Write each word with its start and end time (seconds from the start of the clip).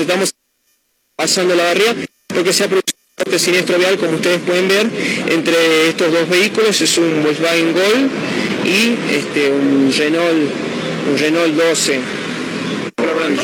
estamos 0.00 0.34
pasando 1.16 1.54
la 1.54 1.64
barriga, 1.64 1.94
porque 2.28 2.52
se 2.52 2.64
ha 2.64 2.68
producido 2.68 2.98
un 3.26 3.38
siniestro 3.38 3.78
vial, 3.78 3.98
como 3.98 4.12
ustedes 4.12 4.40
pueden 4.40 4.68
ver, 4.68 4.88
entre 5.28 5.88
estos 5.88 6.12
dos 6.12 6.28
vehículos, 6.28 6.80
es 6.80 6.98
un 6.98 7.22
Volkswagen 7.22 7.72
Gol 7.72 8.10
y 8.64 8.96
este, 9.14 9.50
un 9.50 9.92
Renault, 9.96 10.50
un 11.10 11.18
Renault 11.18 11.54
12. 11.54 12.00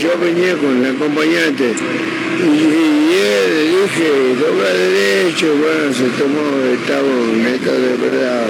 Yo 0.00 0.18
venía 0.18 0.56
con 0.56 0.84
el 0.84 0.96
acompañante 0.96 1.64
y, 1.64 2.76
él 3.16 3.54
le 3.54 3.82
dije, 3.82 4.34
dobla 4.40 4.72
derecho, 4.72 5.54
bueno, 5.56 5.92
se 5.92 6.08
tomó, 6.18 6.42
estaba 6.72 7.06
en 7.06 7.46
estado 7.46 7.80
de 7.80 7.96
verdad. 7.96 8.46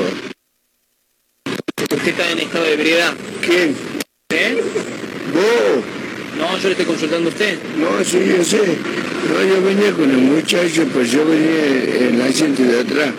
¿Usted 1.82 2.08
está 2.08 2.30
en 2.30 2.38
estado 2.38 2.64
de 2.64 2.72
ebriedad? 2.74 3.14
¿Quién? 3.42 3.76
¿Eh? 4.30 4.62
¿Vos? 5.34 5.95
No, 6.38 6.58
yo 6.58 6.64
le 6.64 6.70
estoy 6.70 6.86
consultando 6.86 7.28
a 7.28 7.32
usted. 7.32 7.58
No, 7.78 8.04
sí, 8.04 8.18
yo 8.36 8.44
sé. 8.44 8.58
No, 8.58 9.42
yo 9.42 9.62
venía 9.62 9.92
con 9.92 10.10
el 10.10 10.18
muchacho, 10.18 10.84
pues 10.92 11.10
yo 11.10 11.24
venía 11.24 12.08
en 12.08 12.18
la 12.18 12.26
asiento 12.26 12.62
de 12.62 12.80
atrás. 12.80 13.10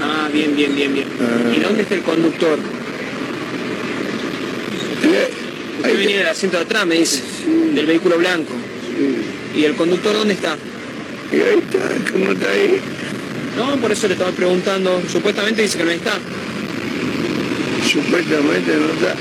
Ah, 0.00 0.28
bien, 0.32 0.54
bien, 0.54 0.74
bien, 0.74 0.94
bien. 0.94 1.08
Ah. 1.20 1.52
¿Y 1.56 1.60
dónde 1.60 1.82
está 1.82 1.94
el 1.94 2.02
conductor? 2.02 2.58
Eh, 5.02 5.30
Usted 5.78 5.98
venía 5.98 6.18
del 6.18 6.28
asiento 6.28 6.58
de 6.58 6.64
atrás, 6.64 6.86
me 6.86 6.96
dice, 6.96 7.22
del 7.74 7.86
vehículo 7.86 8.18
blanco. 8.18 8.52
¿Y 9.56 9.64
el 9.64 9.74
conductor 9.74 10.14
dónde 10.14 10.34
está? 10.34 10.56
Y 11.32 11.36
ahí 11.36 11.58
está, 11.58 12.12
¿cómo 12.12 12.32
está 12.32 12.50
ahí? 12.50 12.80
No, 13.56 13.76
por 13.76 13.90
eso 13.90 14.06
le 14.06 14.14
estaba 14.14 14.30
preguntando. 14.32 15.02
Supuestamente 15.10 15.62
dice 15.62 15.78
que 15.78 15.84
no 15.84 15.90
está. 15.90 16.18
Supuestamente 17.90 18.76
no 18.76 18.86
está. 18.92 19.14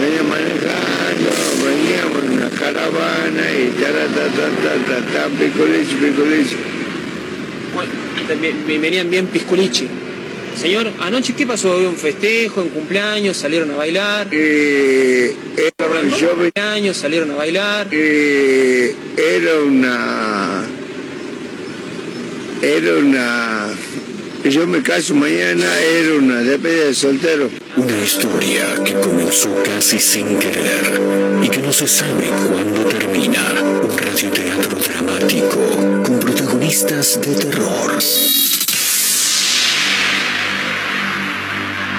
Venía 0.00 0.22
manejando, 0.22 1.30
veníamos 1.64 2.24
en 2.24 2.30
una 2.38 2.50
caravana 2.50 3.42
y 3.52 3.70
ta. 3.80 5.28
Bueno, 7.74 7.90
también- 8.28 8.66
bien- 8.66 8.80
venían 8.82 9.10
bien 9.10 9.26
pisculichi. 9.26 9.88
Señor, 10.60 10.90
anoche 11.00 11.34
qué 11.34 11.46
pasó? 11.46 11.76
¿Hubo 11.78 11.88
un 11.88 11.96
festejo, 11.96 12.60
un 12.62 12.68
cumpleaños? 12.68 13.36
¿Salieron 13.38 13.70
a 13.70 13.76
bailar? 13.76 14.28
Eh, 14.30 15.34
era, 15.56 16.02
yo 16.18 16.30
¿Cumpleaños? 16.32 16.96
¿Salieron 16.96 17.30
a 17.30 17.34
bailar? 17.36 17.86
Eh, 17.90 18.94
era 19.16 19.60
una. 19.60 20.64
Era 22.60 22.94
una. 22.96 23.68
Yo 24.44 24.66
me 24.66 24.82
caso 24.82 25.14
mañana, 25.14 25.64
era 25.80 26.14
una 26.16 26.40
despedida 26.40 26.86
de 26.86 26.94
soltero. 26.94 27.48
Una 27.76 27.98
historia 28.04 28.74
que 28.84 28.92
comenzó 28.94 29.48
casi 29.62 30.00
sin 30.00 30.36
querer 30.38 31.00
y 31.42 31.48
que 31.48 31.58
no 31.58 31.72
se 31.72 31.86
sabe 31.86 32.28
cuándo 32.48 32.84
termina. 32.86 33.40
Un 33.82 33.96
radioteatro 33.96 34.78
dramático 34.80 36.02
con 36.04 36.18
protagonistas 36.18 37.20
de 37.20 37.34
terror. 37.36 37.92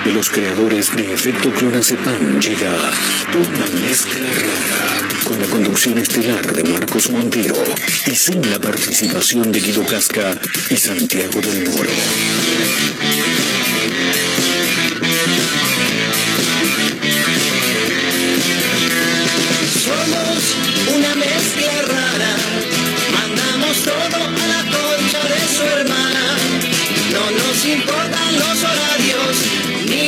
De 0.05 0.11
los 0.11 0.29
creadores 0.29 0.93
de 0.97 1.13
Efecto 1.13 1.49
Clonazepam 1.51 2.37
llega 2.41 2.91
una 3.33 3.79
mezcla 3.79 4.19
rara 4.19 5.07
con 5.23 5.39
la 5.39 5.47
conducción 5.47 5.97
estelar 5.97 6.53
de 6.53 6.63
Marcos 6.65 7.09
Montero 7.09 7.55
y 8.07 8.13
sin 8.13 8.49
la 8.51 8.59
participación 8.59 9.49
de 9.53 9.61
Guido 9.61 9.85
Casca 9.85 10.37
y 10.69 10.75
Santiago 10.75 11.39
del 11.39 11.69
Moro. 11.69 11.89
Somos 19.85 20.97
una 20.97 21.15
mezcla 21.15 21.81
rara, 21.87 22.35
mandamos 23.13 23.77
todo 23.83 24.17
a 24.17 24.47
la 24.47 24.63
concha 24.63 25.21
de 25.29 25.55
su 25.55 25.63
hermana. 25.63 26.37
No 27.13 27.31
nos 27.31 27.65
importan 27.65 28.35
los 28.35 28.63
horarios 28.63 29.72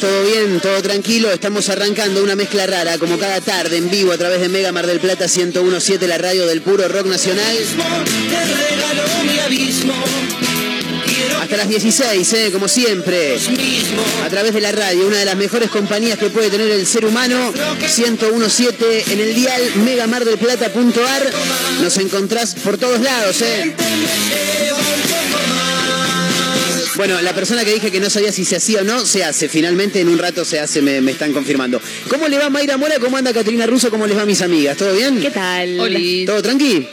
¿Todo 0.00 0.24
bien? 0.24 0.60
¿Todo 0.60 0.80
tranquilo? 0.80 1.30
Estamos 1.30 1.68
arrancando 1.68 2.22
una 2.22 2.34
mezcla 2.34 2.66
rara, 2.66 2.96
como 2.96 3.18
cada 3.18 3.42
tarde 3.42 3.76
en 3.76 3.90
vivo 3.90 4.12
a 4.12 4.16
través 4.16 4.40
de 4.40 4.48
Mega 4.48 4.72
Mar 4.72 4.86
del 4.86 4.98
Plata 4.98 5.26
1017, 5.26 6.08
la 6.08 6.16
radio 6.16 6.46
del 6.46 6.62
puro 6.62 6.88
rock 6.88 7.06
nacional. 7.06 7.54
Hasta 11.42 11.56
las 11.58 11.68
16, 11.68 12.32
¿eh? 12.32 12.48
como 12.50 12.66
siempre. 12.66 13.36
A 14.24 14.28
través 14.30 14.54
de 14.54 14.62
la 14.62 14.72
radio, 14.72 15.06
una 15.06 15.18
de 15.18 15.26
las 15.26 15.36
mejores 15.36 15.68
compañías 15.68 16.18
que 16.18 16.30
puede 16.30 16.48
tener 16.48 16.70
el 16.70 16.86
ser 16.86 17.04
humano, 17.04 17.52
1017 17.78 19.12
en 19.12 19.20
el 19.20 19.34
dial 19.34 19.62
megamardelplata.ar. 19.84 21.30
Nos 21.82 21.98
encontrás 21.98 22.54
por 22.54 22.78
todos 22.78 23.00
lados, 23.00 23.42
¿eh? 23.42 23.76
Bueno, 27.00 27.18
la 27.22 27.34
persona 27.34 27.64
que 27.64 27.72
dije 27.72 27.90
que 27.90 27.98
no 27.98 28.10
sabía 28.10 28.30
si 28.30 28.44
se 28.44 28.56
hacía 28.56 28.82
o 28.82 28.84
no, 28.84 29.06
se 29.06 29.24
hace. 29.24 29.48
Finalmente 29.48 30.00
en 30.02 30.08
un 30.10 30.18
rato 30.18 30.44
se 30.44 30.60
hace, 30.60 30.82
me, 30.82 31.00
me 31.00 31.12
están 31.12 31.32
confirmando. 31.32 31.80
¿Cómo 32.08 32.28
le 32.28 32.36
va 32.36 32.50
Mayra 32.50 32.76
Mora? 32.76 32.98
¿Cómo 32.98 33.16
anda 33.16 33.32
Caterina 33.32 33.64
Russo? 33.66 33.88
¿Cómo 33.88 34.06
les 34.06 34.14
va 34.18 34.26
mis 34.26 34.42
amigas? 34.42 34.76
¿Todo 34.76 34.92
bien? 34.94 35.18
¿Qué 35.18 35.30
tal? 35.30 35.78
¿Todo 36.26 36.42
tranqui? 36.42 36.86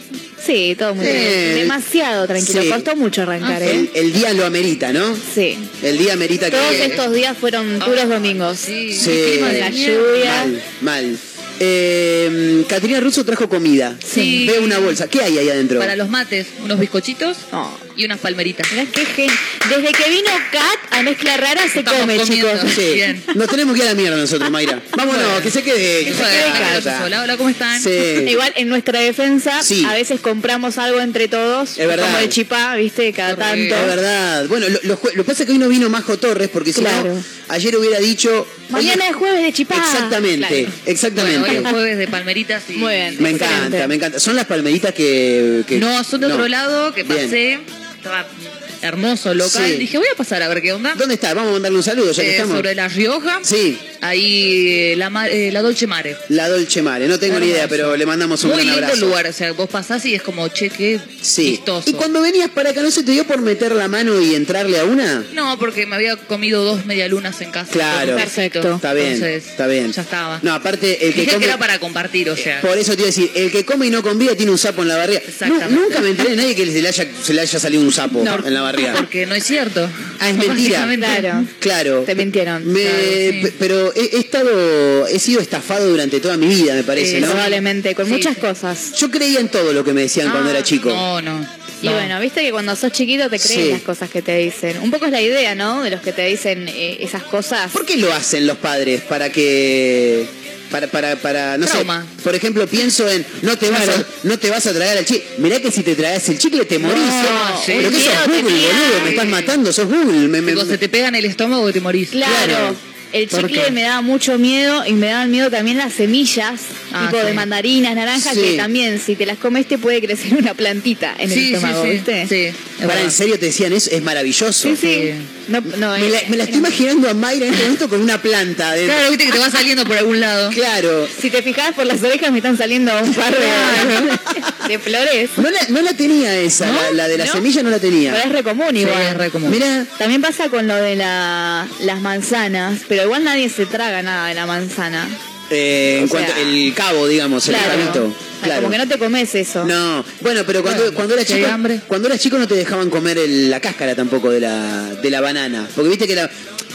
Sí, 0.45 0.77
todo 0.79 0.95
muy 0.95 1.05
Eh, 1.05 1.11
bien. 1.55 1.55
Demasiado 1.67 2.25
tranquilo. 2.25 2.61
sí. 2.61 2.69
Costó 2.69 2.95
mucho 2.95 3.23
arrancar, 3.23 3.61
El, 3.61 3.69
¿eh? 3.87 3.89
el 3.95 4.13
día 4.13 4.31
lo 4.31 4.45
amerita, 4.45 4.93
¿no? 4.93 5.13
Sí. 5.35 5.57
El 5.83 5.97
día 5.97 6.13
amerita 6.13 6.49
Todos 6.49 6.63
que... 6.71 6.85
estos 6.85 7.13
días 7.13 7.37
fueron 7.37 7.77
puros 7.79 8.07
domingos. 8.07 8.59
Sí. 8.59 8.97
Con 9.41 9.59
la 9.59 9.69
lluvia. 9.69 10.31
Mal, 10.45 10.63
mal. 10.83 11.17
Eh, 11.59 12.63
Caterina 12.69 13.01
Russo 13.01 13.25
trajo 13.25 13.49
comida. 13.49 13.97
Sí. 14.01 14.45
Veo 14.47 14.63
una 14.63 14.77
bolsa. 14.79 15.09
¿Qué 15.09 15.19
hay 15.21 15.37
ahí 15.37 15.49
adentro? 15.49 15.79
Para 15.79 15.97
los 15.97 16.07
mates, 16.07 16.47
unos 16.63 16.79
bizcochitos 16.79 17.35
Oh. 17.51 17.69
Y 17.97 18.05
unas 18.05 18.19
palmeritas. 18.19 18.71
Mirá 18.71 18.85
qué 18.91 19.05
gen- 19.05 19.29
Desde 19.69 19.91
que 19.91 20.09
vino 20.09 20.29
Kat 20.51 20.79
a 20.91 21.01
mezcla 21.03 21.35
rara 21.35 21.61
se 21.67 21.79
Estamos 21.79 22.01
come, 22.01 22.15
comiendo. 22.17 22.51
chicos. 22.53 22.71
Sí. 22.73 22.93
Bien. 22.93 23.21
Nos 23.35 23.49
tenemos 23.49 23.75
que 23.75 23.81
ir 23.81 23.87
a 23.89 23.93
la 23.93 23.99
mierda 23.99 24.15
nosotros, 24.17 24.49
Mayra. 24.49 24.79
Vámonos, 24.95 25.21
Bueno. 25.23 25.41
que 25.41 25.51
se 25.51 25.63
quede. 25.63 26.05
Que 26.05 26.13
se 26.13 26.23
quede 26.23 26.81
sola. 26.99 27.21
Hola, 27.23 27.35
¿cómo 27.37 27.49
están? 27.49 27.81
Sí. 27.81 27.89
Igual 28.27 28.53
en 28.55 28.69
nuestra 28.69 28.99
defensa, 29.01 29.61
Sí. 29.63 29.83
a 29.85 29.93
veces 29.93 30.19
compramos 30.21 30.77
algo 30.77 31.01
entre 31.01 31.27
todos, 31.27 31.77
Es 31.77 31.87
verdad. 31.87 32.05
como 32.05 32.19
de 32.19 32.29
chipá, 32.29 32.75
viste, 32.75 33.11
cada 33.13 33.35
Correcto. 33.35 33.75
tanto. 33.75 33.89
Es 33.89 33.95
verdad. 33.97 34.45
Bueno, 34.47 34.67
lo, 34.69 34.79
lo 34.83 34.99
lo 35.03 35.23
que 35.23 35.23
pasa 35.23 35.43
es 35.43 35.47
que 35.47 35.51
hoy 35.53 35.57
no 35.57 35.67
vino 35.67 35.89
Majo 35.89 36.17
Torres 36.17 36.49
porque 36.53 36.71
si 36.71 36.81
Claro. 36.81 37.15
no, 37.15 37.23
ayer 37.49 37.75
hubiera 37.75 37.99
dicho. 37.99 38.47
Mañana 38.69 39.07
es 39.09 39.15
jueves 39.15 39.41
de 39.41 39.51
chipá. 39.53 39.75
Exactamente, 39.75 40.47
Claro. 40.65 40.71
exactamente. 40.85 41.39
Bueno, 41.39 41.59
hoy 41.59 41.65
es 41.65 41.71
jueves 41.71 41.97
de 41.97 42.07
palmeritas 42.07 42.63
y... 42.69 42.73
Muy 42.73 42.93
bien. 42.93 43.15
me 43.19 43.29
Excelente. 43.31 43.55
encanta, 43.67 43.87
me 43.87 43.95
encanta. 43.95 44.19
Son 44.19 44.35
las 44.35 44.45
palmeritas 44.45 44.93
que. 44.93 45.63
que- 45.67 45.79
No, 45.79 46.03
son 46.03 46.21
de 46.21 46.27
otro 46.27 46.47
lado, 46.47 46.93
que 46.93 47.03
Bien. 47.03 47.61
Pasé. 48.07 48.27
Estaba 48.37 48.66
hermoso 48.87 49.33
local. 49.33 49.65
Sí. 49.65 49.77
Dije, 49.77 49.97
voy 49.97 50.07
a 50.11 50.15
pasar 50.17 50.41
a 50.41 50.47
ver 50.47 50.61
qué 50.61 50.73
onda. 50.73 50.93
¿Dónde 50.95 51.15
está? 51.15 51.33
Vamos 51.33 51.49
a 51.49 51.53
mandarle 51.53 51.77
un 51.77 51.83
saludo 51.83 52.11
ya 52.11 52.23
que 52.23 52.29
Eh, 52.29 52.33
estamos. 52.35 52.55
sobre 52.57 52.75
La 52.75 52.87
Rioja. 52.87 53.39
Sí, 53.43 53.77
Ahí 53.99 54.91
eh, 54.91 54.95
la, 54.95 55.27
eh, 55.27 55.51
la 55.51 55.61
Dolce 55.63 55.87
Mare. 55.87 56.15
la 56.29 56.47
Dolce 56.47 56.83
Mare. 56.83 57.07
No 57.07 57.17
tengo 57.17 57.39
ni 57.39 57.47
idea, 57.47 57.67
pero 57.67 57.95
le 57.97 58.05
mandamos 58.05 58.43
un 58.43 58.51
Muy 58.51 58.57
gran 58.63 58.67
lindo 58.75 58.85
abrazo. 58.85 59.05
lugar, 59.07 59.25
o 59.27 59.33
sea, 59.33 59.51
vos 59.53 59.67
pasás 59.69 60.05
y 60.05 60.13
es 60.13 60.21
como, 60.21 60.47
che, 60.49 60.69
qué 60.69 60.99
Sí. 61.21 61.49
vistoso. 61.51 61.89
Y 61.89 61.93
cuando 61.93 62.21
venías 62.21 62.49
para 62.51 62.69
acá, 62.69 62.81
¿no 62.81 62.91
se 62.91 63.03
te 63.03 63.11
dio 63.11 63.25
por 63.25 63.41
meter 63.41 63.71
la 63.73 63.87
mano 63.87 64.21
y 64.21 64.35
entrarle 64.35 64.79
a 64.79 64.85
una? 64.85 65.25
No, 65.33 65.57
porque 65.57 65.87
me 65.87 65.95
había 65.95 66.15
comido 66.15 66.63
dos 66.63 66.85
medialunas 66.85 67.41
en 67.41 67.49
casa. 67.51 67.71
Claro. 67.71 68.15
Perfecto. 68.15 68.75
Está 68.75 68.93
bien, 68.93 69.07
Entonces, 69.13 69.47
está 69.47 69.65
bien. 69.67 69.91
Ya 69.91 70.01
estaba. 70.03 70.39
No, 70.43 70.53
aparte, 70.53 71.07
el 71.07 71.13
que 71.13 71.21
Dije 71.21 71.33
come... 71.33 71.45
que 71.45 71.49
era 71.51 71.57
para 71.59 71.79
compartir, 71.79 72.29
o 72.29 72.37
sea. 72.37 72.61
Por 72.61 72.77
eso 72.77 72.91
te 72.93 72.99
iba 72.99 73.03
a 73.05 73.07
decir, 73.07 73.31
el 73.33 73.51
que 73.51 73.65
come 73.65 73.87
y 73.87 73.89
no 73.89 74.03
convida 74.03 74.35
tiene 74.35 74.51
un 74.51 74.57
sapo 74.59 74.83
en 74.83 74.89
la 74.89 74.97
barriga. 74.97 75.21
Exactamente. 75.27 75.73
Nu- 75.73 75.81
nunca 75.81 76.01
me 76.01 76.09
enteré 76.09 76.29
de 76.31 76.35
nadie 76.35 76.55
que 76.55 76.65
se 76.71 76.81
le 76.83 76.87
haya, 76.87 77.07
se 77.23 77.33
le 77.33 77.41
haya 77.41 77.59
salido 77.59 77.81
un 77.81 77.91
sapo 77.91 78.19
en 78.45 78.53
la 78.53 78.61
barriga. 78.61 78.76
Porque 78.97 79.25
no 79.25 79.35
es 79.35 79.43
cierto. 79.43 79.89
Ah, 80.19 80.29
es 80.29 80.35
mentira. 80.37 80.87
Claro. 80.97 81.45
Claro. 81.59 82.01
Te 82.03 82.15
mintieron. 82.15 82.65
Me- 82.71 82.81
Claro, 82.81 82.97
sí. 83.31 83.39
p- 83.43 83.53
Pero 83.59 83.93
he, 83.95 84.15
he 84.15 84.19
estado, 84.19 85.07
he 85.07 85.19
sido 85.19 85.41
estafado 85.41 85.87
durante 85.89 86.19
toda 86.19 86.37
mi 86.37 86.47
vida, 86.47 86.73
me 86.73 86.83
parece, 86.83 87.17
Eh, 87.17 87.21
¿no? 87.21 87.27
Probablemente, 87.27 87.95
con 87.95 88.05
Sí, 88.05 88.11
muchas 88.13 88.35
sí. 88.35 88.41
cosas. 88.41 88.93
Yo 88.97 89.09
creía 89.11 89.39
en 89.39 89.49
todo 89.49 89.73
lo 89.73 89.83
que 89.83 89.93
me 89.93 90.01
decían 90.01 90.29
cuando 90.31 90.49
Ah, 90.49 90.53
era 90.53 90.63
chico. 90.63 90.89
No, 90.89 91.21
no. 91.21 91.47
Y 91.81 91.85
no. 91.87 91.93
bueno, 91.93 92.19
viste 92.19 92.41
que 92.41 92.51
cuando 92.51 92.75
sos 92.75 92.91
chiquito 92.91 93.29
te 93.29 93.37
crees 93.39 93.65
Sí. 93.65 93.69
las 93.71 93.81
cosas 93.81 94.09
que 94.09 94.23
te 94.23 94.35
dicen. 94.37 94.77
Un 94.81 94.89
poco 94.89 95.05
es 95.05 95.11
la 95.11 95.21
idea, 95.21 95.53
¿no? 95.53 95.83
De 95.83 95.91
los 95.91 96.01
que 96.01 96.11
te 96.11 96.25
dicen 96.25 96.67
eh, 96.69 96.97
esas 97.01 97.21
cosas. 97.23 97.71
¿Por 97.71 97.85
qué 97.85 97.97
lo 97.97 98.11
hacen 98.13 98.47
los 98.47 98.57
padres? 98.57 99.01
Para 99.01 99.31
que 99.31 100.25
para 100.71 100.87
para 100.87 101.15
para 101.15 101.57
no 101.57 101.65
Trauma. 101.65 102.01
sé. 102.17 102.23
Por 102.23 102.35
ejemplo, 102.35 102.67
pienso 102.67 103.09
en 103.09 103.25
no 103.41 103.57
te 103.57 103.69
vas 103.69 103.83
Claro. 103.83 104.05
a, 104.23 104.27
no 104.27 104.37
te 104.39 104.49
vas 104.49 104.65
a 104.67 104.73
tragar 104.73 104.97
el 104.97 105.05
chicle. 105.05 105.23
Mirá 105.37 105.59
que 105.61 105.71
si 105.71 105.83
te 105.83 105.95
tragas 105.95 106.27
el 106.29 106.37
chicle 106.37 106.65
te 106.65 106.79
morís. 106.79 106.97
No, 106.97 107.57
sí. 107.65 107.73
Pero 107.77 107.89
que 107.91 107.97
sos 108.01 108.27
Google, 108.27 108.41
boludo, 108.41 109.01
me 109.03 109.09
estás 109.11 109.27
matando, 109.27 109.73
sos 109.73 109.85
Google. 109.87 110.27
Me- 110.27 110.41
me- 110.41 110.51
Tipo, 110.53 110.65
se 110.65 110.77
te 110.77 110.89
pega 110.89 111.07
en 111.09 111.15
el 111.15 111.25
estómago 111.25 111.69
y 111.69 111.73
te 111.73 111.81
morís. 111.81 112.09
Claro. 112.09 112.33
Claro. 112.45 112.75
El 113.13 113.29
¿Por 113.29 113.47
chicle 113.47 113.71
me 113.71 113.83
daba 113.83 114.01
mucho 114.01 114.37
miedo 114.37 114.85
y 114.85 114.91
me 114.91 115.07
daban 115.07 115.31
miedo 115.31 115.49
también 115.49 115.77
las 115.77 115.93
semillas, 115.93 116.59
Ah, 116.91 117.07
tipo 117.09 117.23
de 117.23 117.33
mandarinas, 117.33 117.95
naranjas, 117.95 118.33
Sí. 118.33 118.41
que 118.41 118.57
también 118.57 118.99
si 118.99 119.15
te 119.15 119.25
las 119.25 119.37
comes 119.37 119.65
te 119.65 119.77
puede 119.77 120.01
crecer 120.01 120.33
una 120.35 120.53
plantita 120.53 121.15
en 121.17 121.31
el 121.31 121.37
sí, 121.37 121.45
sí, 121.47 121.53
estómago, 121.53 121.83
sí. 121.85 121.89
¿viste? 121.89 122.27
Sí, 122.27 122.57
Para. 122.85 123.01
¿en 123.01 123.11
serio 123.11 123.39
te 123.39 123.45
decían 123.45 123.71
eso? 123.71 123.89
Es 123.91 124.03
maravilloso. 124.03 124.51
Sí, 124.69 124.75
sí. 124.75 124.93
Sí. 124.93 125.11
No, 125.47 125.61
no, 125.61 125.97
Me, 125.97 126.09
la, 126.09 126.19
eh, 126.19 126.25
me 126.29 126.37
la 126.37 126.43
estoy 126.43 126.59
imaginando 126.59 127.09
a 127.09 127.13
Mayra 127.13 127.45
en 127.47 127.53
este 127.53 127.63
momento 127.65 127.89
con 127.89 128.01
una 128.01 128.21
planta 128.21 128.69
adentro. 128.71 128.93
Claro, 128.95 129.09
viste 129.09 129.25
que 129.25 129.31
te 129.31 129.39
va 129.39 129.49
saliendo 129.49 129.85
por 129.85 129.97
algún 129.97 130.19
lado. 130.19 130.49
Claro. 130.51 131.07
Si 131.21 131.29
te 131.29 131.41
fijas 131.41 131.73
por 131.73 131.85
las 131.85 132.01
orejas 132.03 132.31
me 132.31 132.37
están 132.39 132.57
saliendo 132.57 132.91
un 133.01 133.13
par 133.13 133.33
de, 133.37 134.67
de 134.67 134.79
flores. 134.79 135.29
No 135.37 135.49
la, 135.49 135.59
no 135.69 135.81
la 135.81 135.93
tenía 135.93 136.35
esa, 136.35 136.65
la, 136.71 136.91
la 136.91 137.07
de 137.07 137.17
la 137.17 137.27
semilla 137.27 137.63
no 137.63 137.69
la 137.69 137.77
Pero 137.79 137.91
tenía. 137.93 138.17
es 138.23 138.29
re 138.31 138.43
común 138.43 138.67
Sí, 138.71 138.79
igual. 138.81 139.01
es 139.01 139.13
re 139.17 139.29
común. 139.29 139.87
También 139.97 140.21
pasa 140.21 140.49
con 140.49 140.67
lo 140.67 140.75
de 140.75 140.95
la, 140.95 141.67
las 141.81 142.01
manzanas, 142.01 142.79
pero 142.87 143.03
igual 143.03 143.23
nadie 143.23 143.49
se 143.49 143.65
traga 143.65 144.01
nada 144.03 144.27
de 144.27 144.33
la 144.35 144.45
manzana. 144.45 145.07
Eh, 145.49 145.99
en 146.01 146.09
sea, 146.09 146.25
cuanto 146.25 146.41
el 146.41 146.73
cabo, 146.73 147.07
digamos, 147.07 147.47
el 147.47 147.55
Claro. 147.55 147.71
cabito. 147.71 148.13
Claro. 148.43 148.61
Como 148.61 148.71
que 148.71 148.77
no 148.77 148.87
te 148.87 148.97
comes 148.99 149.33
eso. 149.35 149.65
No, 149.65 150.05
bueno, 150.21 150.41
pero 150.45 150.61
cuando, 150.61 150.83
Bueno, 150.83 150.95
cuando, 150.95 151.15
hay 151.15 151.25
chico, 151.25 151.47
hambre. 151.47 151.79
cuando 151.87 152.07
eras 152.07 152.19
chico 152.21 152.37
no 152.37 152.47
te 152.47 152.53
dejaban 152.55 152.89
comer 152.89 153.17
el- 153.17 153.49
la 153.49 153.59
cáscara 153.59 153.95
tampoco 153.95 154.29
de 154.29 154.41
la, 154.41 154.93
de 155.01 155.09
la 155.09 155.21
banana. 155.21 155.67
Porque 155.75 155.89
viste 155.89 156.07
que 156.07 156.15
la, 156.15 156.29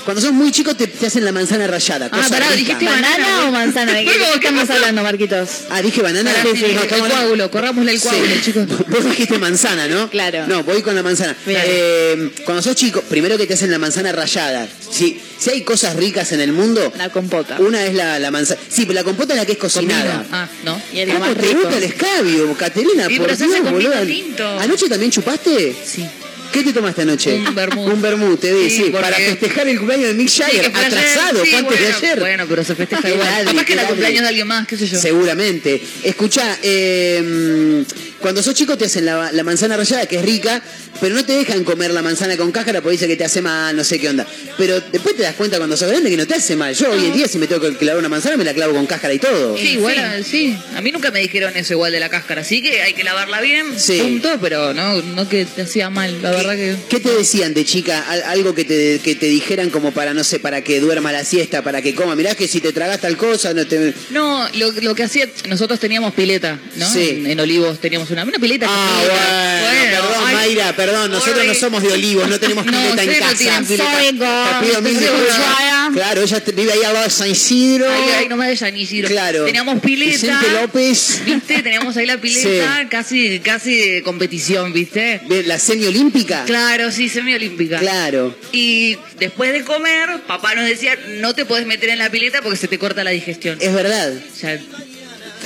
cuando 0.04 0.20
sos 0.20 0.32
muy 0.32 0.50
chico 0.52 0.75
te, 0.75 0.87
te 0.87 1.06
hacen 1.06 1.25
la 1.25 1.32
manzana 1.32 1.66
rallada. 1.66 2.08
Ah, 2.12 2.26
pará, 2.28 2.50
dijiste 2.52 2.84
¿Banana 2.84 3.46
o 3.49 3.50
manzana? 3.52 3.93
¿De 3.93 4.04
qué, 4.04 4.12
¿Cómo 4.12 4.25
de 4.25 4.32
qué 4.34 4.40
que 4.40 4.46
estamos 4.49 4.70
hablando, 4.70 5.02
Marquitos? 5.02 5.49
Ah, 5.70 5.82
dije 5.82 6.02
banana. 6.02 6.31
Pará, 6.32 6.43
sí, 6.54 6.64
No, 6.75 6.82
el 6.82 6.88
coágulo, 6.88 7.50
corrámosle 7.50 7.93
el 7.93 8.00
coágulo, 8.00 8.34
Sí. 8.34 8.40
chicos. 8.44 8.66
Vos 8.88 9.04
dijiste 9.04 9.38
manzana, 9.38 9.87
¿no? 9.88 10.10
Claro. 10.10 10.46
No, 10.46 10.62
voy 10.64 10.82
con 10.82 10.94
la 10.94 11.02
manzana. 11.02 11.37
Eh, 11.46 12.31
cuando 12.44 12.62
sos 12.62 12.75
chico, 12.76 13.00
primero 13.02 13.37
que 13.38 13.46
te 13.46 13.54
hacen 13.54 13.70
la 13.70 13.78
manzana 13.78 14.12
rallada. 14.12 14.66
Si, 14.90 15.20
si 15.38 15.50
hay 15.50 15.62
cosas 15.62 15.96
ricas 15.96 16.32
en 16.32 16.40
el 16.40 16.52
mundo, 16.52 16.93
La 16.96 17.10
compota. 17.10 17.56
una 17.60 17.84
es 17.84 17.94
la, 17.94 18.19
la 18.19 18.31
manzana. 18.31 18.60
Sí, 18.69 18.82
pero 18.82 18.94
la 18.94 19.05
compota 19.05 19.34
es 19.34 19.38
la 19.40 19.46
que 19.46 19.52
es 19.52 19.58
cocinada. 19.58 20.25
Ah, 20.32 20.48
no. 20.64 20.81
Y 20.93 20.98
el 21.00 21.08
¿Cómo 21.08 21.20
más 21.20 21.34
te 21.34 21.40
rico. 21.43 21.60
gusta 21.60 21.76
el 21.78 21.84
escabio, 21.84 22.55
Caterina? 22.56 23.06
Sí, 23.08 23.16
por 23.16 23.26
pero 23.26 23.38
se 23.38 23.44
hace 23.44 23.55
Dios, 23.55 23.66
con 23.69 23.78
vino 23.78 23.90
boluda. 23.90 24.06
tinto. 24.06 24.58
¿Anoche 24.60 24.88
también 24.88 25.10
chupaste? 25.10 25.75
Sí. 25.84 26.06
¿Qué 26.52 26.62
te 26.62 26.72
tomaste 26.72 27.02
anoche? 27.02 27.32
Un 27.34 27.54
vermut. 27.54 27.93
Un 27.93 28.02
vermut, 28.02 28.38
te 28.40 28.52
vi, 28.52 28.69
Sí, 28.69 28.76
sí, 28.76 28.82
porque- 28.90 28.99
para 29.00 29.16
festejar 29.16 29.69
el 29.69 29.78
cumpleaños 29.78 30.08
de 30.08 30.14
Mick 30.14 30.28
Jagger, 30.31 30.66
atrasado, 30.66 31.44
Sí, 31.44 31.54
antes 31.54 31.81
de 31.81 31.87
ayer. 31.93 32.20
Bueno, 32.20 32.44
pero 32.49 32.62
se 32.64 32.75
festeja 32.75 33.08
igual. 33.10 33.44
Capaz 33.46 33.64
que 33.64 33.72
era 33.72 33.87
cumpleaños 33.87 34.22
de 34.22 34.28
alguien 34.28 34.46
más, 34.46 34.66
qué 34.66 34.76
sé 34.76 34.87
yo. 34.87 35.00
Seguramente. 35.00 35.82
Escucha, 36.02 36.58
eh, 36.62 37.84
cuando 38.22 38.42
sos 38.42 38.54
chico 38.54 38.78
te 38.78 38.86
hacen 38.86 39.04
la, 39.04 39.30
la 39.32 39.42
manzana 39.44 39.76
rallada, 39.76 40.06
que 40.06 40.16
es 40.16 40.22
rica, 40.22 40.62
pero 41.00 41.14
no 41.14 41.24
te 41.24 41.32
dejan 41.34 41.64
comer 41.64 41.90
la 41.92 42.00
manzana 42.02 42.36
con 42.36 42.50
cáscara 42.52 42.80
porque 42.80 42.92
dice 42.92 43.06
que 43.08 43.16
te 43.16 43.24
hace 43.24 43.42
mal, 43.42 43.76
no 43.76 43.84
sé 43.84 43.98
qué 43.98 44.08
onda. 44.08 44.26
Pero 44.56 44.80
después 44.92 45.16
te 45.16 45.22
das 45.22 45.34
cuenta 45.34 45.58
cuando 45.58 45.76
sos 45.76 45.88
grande 45.88 46.08
que 46.08 46.16
no 46.16 46.26
te 46.26 46.34
hace 46.34 46.56
mal. 46.56 46.74
Yo 46.74 46.90
hoy 46.90 47.04
en 47.06 47.12
día 47.12 47.28
si 47.28 47.38
me 47.38 47.46
tengo 47.46 47.60
que 47.60 47.76
clavar 47.76 47.98
una 47.98 48.08
manzana 48.08 48.36
me 48.36 48.44
la 48.44 48.54
clavo 48.54 48.72
con 48.74 48.86
cáscara 48.86 49.12
y 49.12 49.19
todo. 49.19 49.56
Sí, 49.58 49.72
igual, 49.72 49.98
a- 49.98 50.22
sí. 50.22 50.56
A 50.76 50.80
mí 50.80 50.92
nunca 50.92 51.10
me 51.10 51.20
dijeron 51.20 51.56
eso 51.56 51.72
igual 51.74 51.92
de 51.92 52.00
la 52.00 52.08
cáscara. 52.08 52.44
Sí 52.44 52.62
que 52.62 52.80
hay 52.82 52.94
que 52.94 53.04
lavarla 53.04 53.40
bien, 53.40 53.66
Sí. 53.78 53.98
punto, 54.00 54.38
pero 54.40 54.72
no, 54.72 55.02
no 55.02 55.28
que 55.28 55.44
te 55.44 55.62
hacía 55.62 55.90
mal, 55.90 56.22
la 56.22 56.30
verdad 56.30 56.54
que... 56.54 56.76
¿Qué 56.88 57.00
te 57.00 57.10
decían 57.10 57.52
de 57.54 57.64
chica? 57.64 58.04
Al- 58.08 58.22
Algo 58.22 58.54
que 58.54 58.64
te, 58.64 59.00
que 59.02 59.14
te 59.16 59.26
dijeran 59.26 59.70
como 59.70 59.92
para, 59.92 60.14
no 60.14 60.22
sé, 60.24 60.38
para 60.38 60.62
que 60.62 60.80
duerma 60.80 61.10
la 61.12 61.24
siesta, 61.24 61.62
para 61.62 61.82
que 61.82 61.94
coma. 61.94 62.14
Mirá 62.14 62.34
que 62.34 62.46
si 62.48 62.60
te 62.60 62.72
tragas 62.72 63.00
tal 63.00 63.16
cosa, 63.16 63.52
no 63.54 63.66
te... 63.66 63.92
No, 64.10 64.48
lo, 64.54 64.70
lo 64.72 64.94
que 64.94 65.02
hacía, 65.02 65.28
nosotros 65.48 65.80
teníamos 65.80 66.14
pileta, 66.14 66.58
¿no? 66.76 66.88
Sí. 66.92 67.08
En, 67.10 67.26
en 67.26 67.40
Olivos 67.40 67.80
teníamos 67.80 68.10
una, 68.12 68.24
una 68.24 68.38
pileta. 68.38 68.66
Ah, 68.68 69.02
bueno, 69.02 69.96
perdón, 69.96 70.24
ay, 70.26 70.34
Mayra, 70.34 70.76
perdón, 70.76 71.10
nosotros 71.10 71.46
no 71.46 71.54
somos 71.54 71.82
de 71.82 71.92
olivos, 71.92 72.28
no 72.28 72.38
tenemos 72.38 72.64
No, 72.72 72.72
pileta 72.72 73.02
en 73.02 73.10
no 73.10 73.18
casa. 73.18 73.36
tienen 73.36 73.64
pileta. 73.66 73.92
Sorry, 73.92 74.06
Te 74.06 74.12
girl. 74.12 74.60
pido 74.70 74.82
mil 74.82 74.94
Te 74.94 75.00
pido 75.00 75.12
disculpas. 75.18 75.88
un 75.88 75.94
Claro, 75.94 76.22
ella 76.22 76.42
vive 76.54 76.72
ahí 76.72 76.82
al 76.84 76.92
lado 76.94 77.04
de 77.04 77.10
San 77.10 77.30
Isidro. 77.30 77.86
Ay, 77.90 78.02
ay, 78.18 78.28
no 78.28 78.36
me 78.36 78.48
de 78.48 78.56
San 78.56 78.76
Isidro. 78.76 79.08
Claro. 79.08 79.44
Teníamos 79.44 79.80
pileta. 79.80 80.12
Vicente 80.12 80.50
López. 80.60 81.22
¿Viste? 81.24 81.62
Teníamos 81.62 81.96
ahí 81.96 82.06
la 82.06 82.18
pileta, 82.18 82.86
casi, 82.88 83.40
casi 83.40 83.74
de 83.76 84.02
competición, 84.02 84.72
¿viste? 84.72 85.20
La 85.46 85.58
semiolímpica. 85.58 86.44
Claro, 86.44 86.90
sí, 86.90 87.08
semiolímpica. 87.08 87.78
Claro. 87.78 88.34
Y 88.52 88.96
después 89.19 89.52
de 89.52 89.64
comer, 89.64 90.20
papá 90.26 90.54
nos 90.54 90.66
decía, 90.66 90.96
no 91.20 91.34
te 91.34 91.44
puedes 91.44 91.66
meter 91.66 91.90
en 91.90 91.98
la 91.98 92.10
pileta 92.10 92.40
porque 92.42 92.56
se 92.56 92.69
te 92.69 92.78
corta 92.78 93.04
la 93.04 93.10
digestión. 93.10 93.58
Es 93.60 93.74
verdad. 93.74 94.12
O 94.12 94.36
sea, 94.38 94.58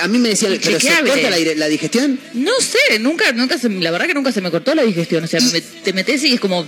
A 0.00 0.08
mí 0.08 0.18
me 0.18 0.28
decían, 0.30 0.58
¿pero 0.62 0.78
se 0.80 0.88
corta 0.88 1.30
la, 1.30 1.38
la 1.56 1.68
digestión? 1.68 2.18
no 2.34 2.52
sé, 2.60 2.98
nunca, 2.98 3.32
nunca 3.32 3.58
se, 3.58 3.68
la 3.68 3.90
verdad 3.90 4.06
que 4.06 4.14
nunca 4.14 4.32
se 4.32 4.40
me 4.40 4.50
cortó 4.50 4.74
la 4.74 4.82
digestión. 4.82 5.24
O 5.24 5.26
sea, 5.26 5.40
Y- 5.40 5.44
me- 5.52 5.60
te 5.60 5.92
metes 5.92 6.22
y 6.24 6.34
es 6.34 6.40
como, 6.40 6.66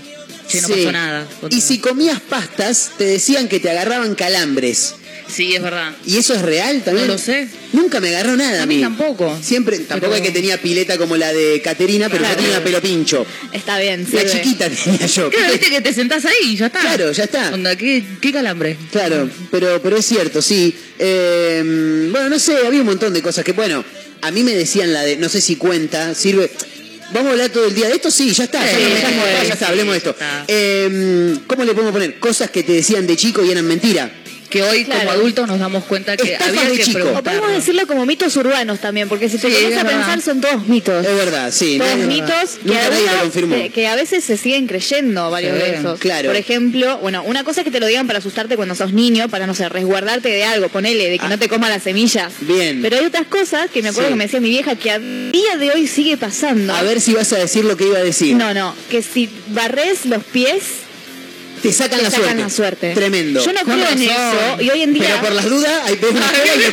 che, 0.48 0.60
no 0.62 0.68
Sí. 0.68 0.74
pasó 0.74 0.92
nada. 0.92 1.26
Y 1.50 1.60
si 1.60 1.78
comías 1.78 2.20
pastas, 2.20 2.92
te 2.96 3.04
decían 3.04 3.48
que 3.48 3.60
te 3.60 3.70
agarraban 3.70 4.14
calambres. 4.14 4.94
Sí, 5.32 5.54
es 5.54 5.62
verdad. 5.62 5.94
¿Y 6.06 6.16
eso 6.16 6.34
es 6.34 6.42
real 6.42 6.82
también? 6.82 7.06
No 7.06 7.12
lo 7.14 7.18
sé. 7.18 7.48
Nunca 7.72 8.00
me 8.00 8.08
agarró 8.08 8.34
nada 8.36 8.60
a 8.60 8.62
A 8.62 8.66
mí. 8.66 8.80
tampoco. 8.80 9.38
Siempre, 9.42 9.78
tampoco 9.80 10.14
es 10.14 10.22
que 10.22 10.30
tenía 10.30 10.60
pileta 10.60 10.96
como 10.96 11.16
la 11.16 11.32
de 11.32 11.60
Caterina, 11.62 12.08
pero 12.08 12.22
yo 12.24 12.28
Claro. 12.30 12.42
tenía 12.42 12.64
pelo 12.64 12.80
pincho. 12.80 13.26
Está 13.52 13.78
bien, 13.78 14.04
La 14.10 14.20
sirve. 14.22 14.30
chiquita 14.32 14.70
tenía 14.84 15.06
yo. 15.06 15.30
Claro, 15.30 15.52
viste 15.52 15.68
que 15.70 15.80
te 15.82 15.92
sentás 15.92 16.24
ahí 16.24 16.52
y 16.52 16.56
ya 16.56 16.66
está. 16.66 16.80
Claro, 16.80 17.12
ya 17.12 17.24
está. 17.24 17.50
Onda, 17.52 17.76
¿qué, 17.76 18.02
qué 18.20 18.32
calambre? 18.32 18.76
Claro, 18.90 19.28
pero, 19.50 19.80
pero 19.82 19.96
es 19.98 20.06
cierto, 20.06 20.40
sí. 20.40 20.74
Eh, 20.98 22.08
bueno, 22.10 22.28
no 22.30 22.38
sé, 22.38 22.56
había 22.66 22.80
un 22.80 22.86
montón 22.86 23.12
de 23.12 23.22
cosas 23.22 23.44
que, 23.44 23.52
bueno, 23.52 23.84
a 24.22 24.30
mí 24.30 24.42
me 24.42 24.54
decían 24.54 24.92
la 24.92 25.02
de, 25.02 25.16
no 25.16 25.28
sé 25.28 25.40
si 25.40 25.56
cuenta, 25.56 26.14
sirve. 26.14 26.50
¿Vamos 27.12 27.28
a 27.28 27.32
hablar 27.32 27.50
todo 27.50 27.66
el 27.66 27.74
día 27.74 27.86
de 27.88 27.94
esto? 27.94 28.10
Sí, 28.10 28.32
ya 28.32 28.44
está, 28.44 28.60
ya, 28.64 28.70
Sí, 28.76 28.82
ya 28.82 28.96
está, 28.96 29.08
sí, 29.08 29.46
ya 29.48 29.54
está, 29.54 29.68
hablemos 29.68 29.92
de 29.92 29.98
esto. 29.98 30.10
está. 30.10 30.44
Eh, 30.48 31.36
¿Cómo 31.46 31.64
le 31.64 31.72
podemos 31.72 31.92
poner? 31.92 32.18
Cosas 32.18 32.50
que 32.50 32.62
te 32.62 32.72
decían 32.72 33.06
de 33.06 33.16
chico 33.16 33.42
y 33.44 33.50
eran 33.50 33.64
mentira. 33.66 34.10
Que 34.50 34.62
hoy 34.62 34.84
Claro. 34.84 35.00
como 35.00 35.10
adultos 35.12 35.46
nos 35.46 35.58
damos 35.58 35.84
cuenta 35.84 36.16
que 36.16 36.32
Estafas 36.32 36.48
había 36.56 36.70
de 36.70 36.76
que 36.78 36.82
chico. 36.84 37.12
O 37.16 37.22
podemos 37.22 37.50
decirlo 37.52 37.86
como 37.86 38.06
mitos 38.06 38.34
urbanos 38.36 38.78
también, 38.80 39.08
porque 39.08 39.28
si 39.28 39.36
te 39.38 39.48
Sí, 39.48 39.54
pones 39.54 39.72
es 39.72 39.78
a 39.78 39.82
verdad. 39.84 39.98
pensar 39.98 40.22
son 40.22 40.40
todos 40.40 40.66
mitos. 40.68 41.04
Es 41.06 41.16
verdad, 41.16 41.50
sí. 41.52 41.76
Todos 41.78 41.96
mitos 41.98 42.50
que, 42.62 42.68
Nunca 42.68 42.80
nadie 42.80 42.90
lo 42.90 42.96
algunos- 43.10 43.20
confirmó. 43.22 43.54
que, 43.56 43.70
que 43.70 43.86
a 43.88 43.94
veces 43.94 44.24
se 44.24 44.36
siguen 44.38 44.66
creyendo 44.66 45.30
varios 45.30 45.52
Sí, 45.56 45.62
de 45.70 45.76
esos. 45.76 46.00
claro. 46.00 46.28
Por 46.28 46.36
ejemplo, 46.36 46.98
bueno, 46.98 47.22
una 47.24 47.44
cosa 47.44 47.60
es 47.60 47.64
que 47.66 47.70
te 47.70 47.78
lo 47.80 47.86
digan 47.86 48.06
para 48.06 48.20
asustarte 48.20 48.56
cuando 48.56 48.74
sos 48.74 48.92
niño, 48.94 49.28
para 49.28 49.46
no 49.46 49.54
sé, 49.54 49.68
resguardarte 49.68 50.28
de 50.30 50.44
algo, 50.44 50.68
ponele, 50.70 51.10
de 51.10 51.18
que 51.18 51.26
Ah. 51.26 51.28
no 51.28 51.38
te 51.38 51.48
coma 51.48 51.68
las 51.68 51.82
semillas. 51.82 52.32
Bien. 52.40 52.80
Pero 52.80 52.96
hay 52.98 53.04
otras 53.04 53.26
cosas 53.26 53.70
que 53.70 53.82
me 53.82 53.90
acuerdo 53.90 54.08
Sí. 54.08 54.12
que 54.14 54.16
me 54.18 54.24
decía 54.24 54.40
mi 54.40 54.48
vieja 54.50 54.76
que 54.76 54.90
a 54.90 54.98
día 54.98 55.56
de 55.58 55.70
hoy 55.72 55.86
sigue 55.86 56.16
pasando. 56.16 56.74
A 56.74 56.82
ver 56.82 57.00
si 57.02 57.12
vas 57.12 57.30
a 57.34 57.36
decir 57.38 57.64
lo 57.66 57.76
que 57.76 57.84
iba 57.84 57.98
a 57.98 58.02
decir. 58.02 58.34
No, 58.34 58.54
no, 58.54 58.74
que 58.90 59.02
si 59.02 59.28
barres 59.48 60.06
los 60.06 60.24
pies, 60.24 60.62
Te 61.62 61.72
sacan, 61.72 61.98
te 61.98 62.04
la, 62.04 62.10
sacan 62.10 62.24
suerte. 62.26 62.42
la 62.42 62.50
suerte. 62.50 62.94
Tremendo. 62.94 63.44
Yo 63.44 63.52
no 63.52 63.60
creo 63.62 63.88
en 63.90 64.02
eso. 64.02 64.60
Y 64.60 64.70
hoy 64.70 64.82
en 64.82 64.94
día. 64.94 65.04
Pero 65.08 65.20
por 65.22 65.32
las 65.32 65.44
dudas, 65.48 65.82
hay 65.84 65.98
una 66.10 66.32
pega, 66.42 66.70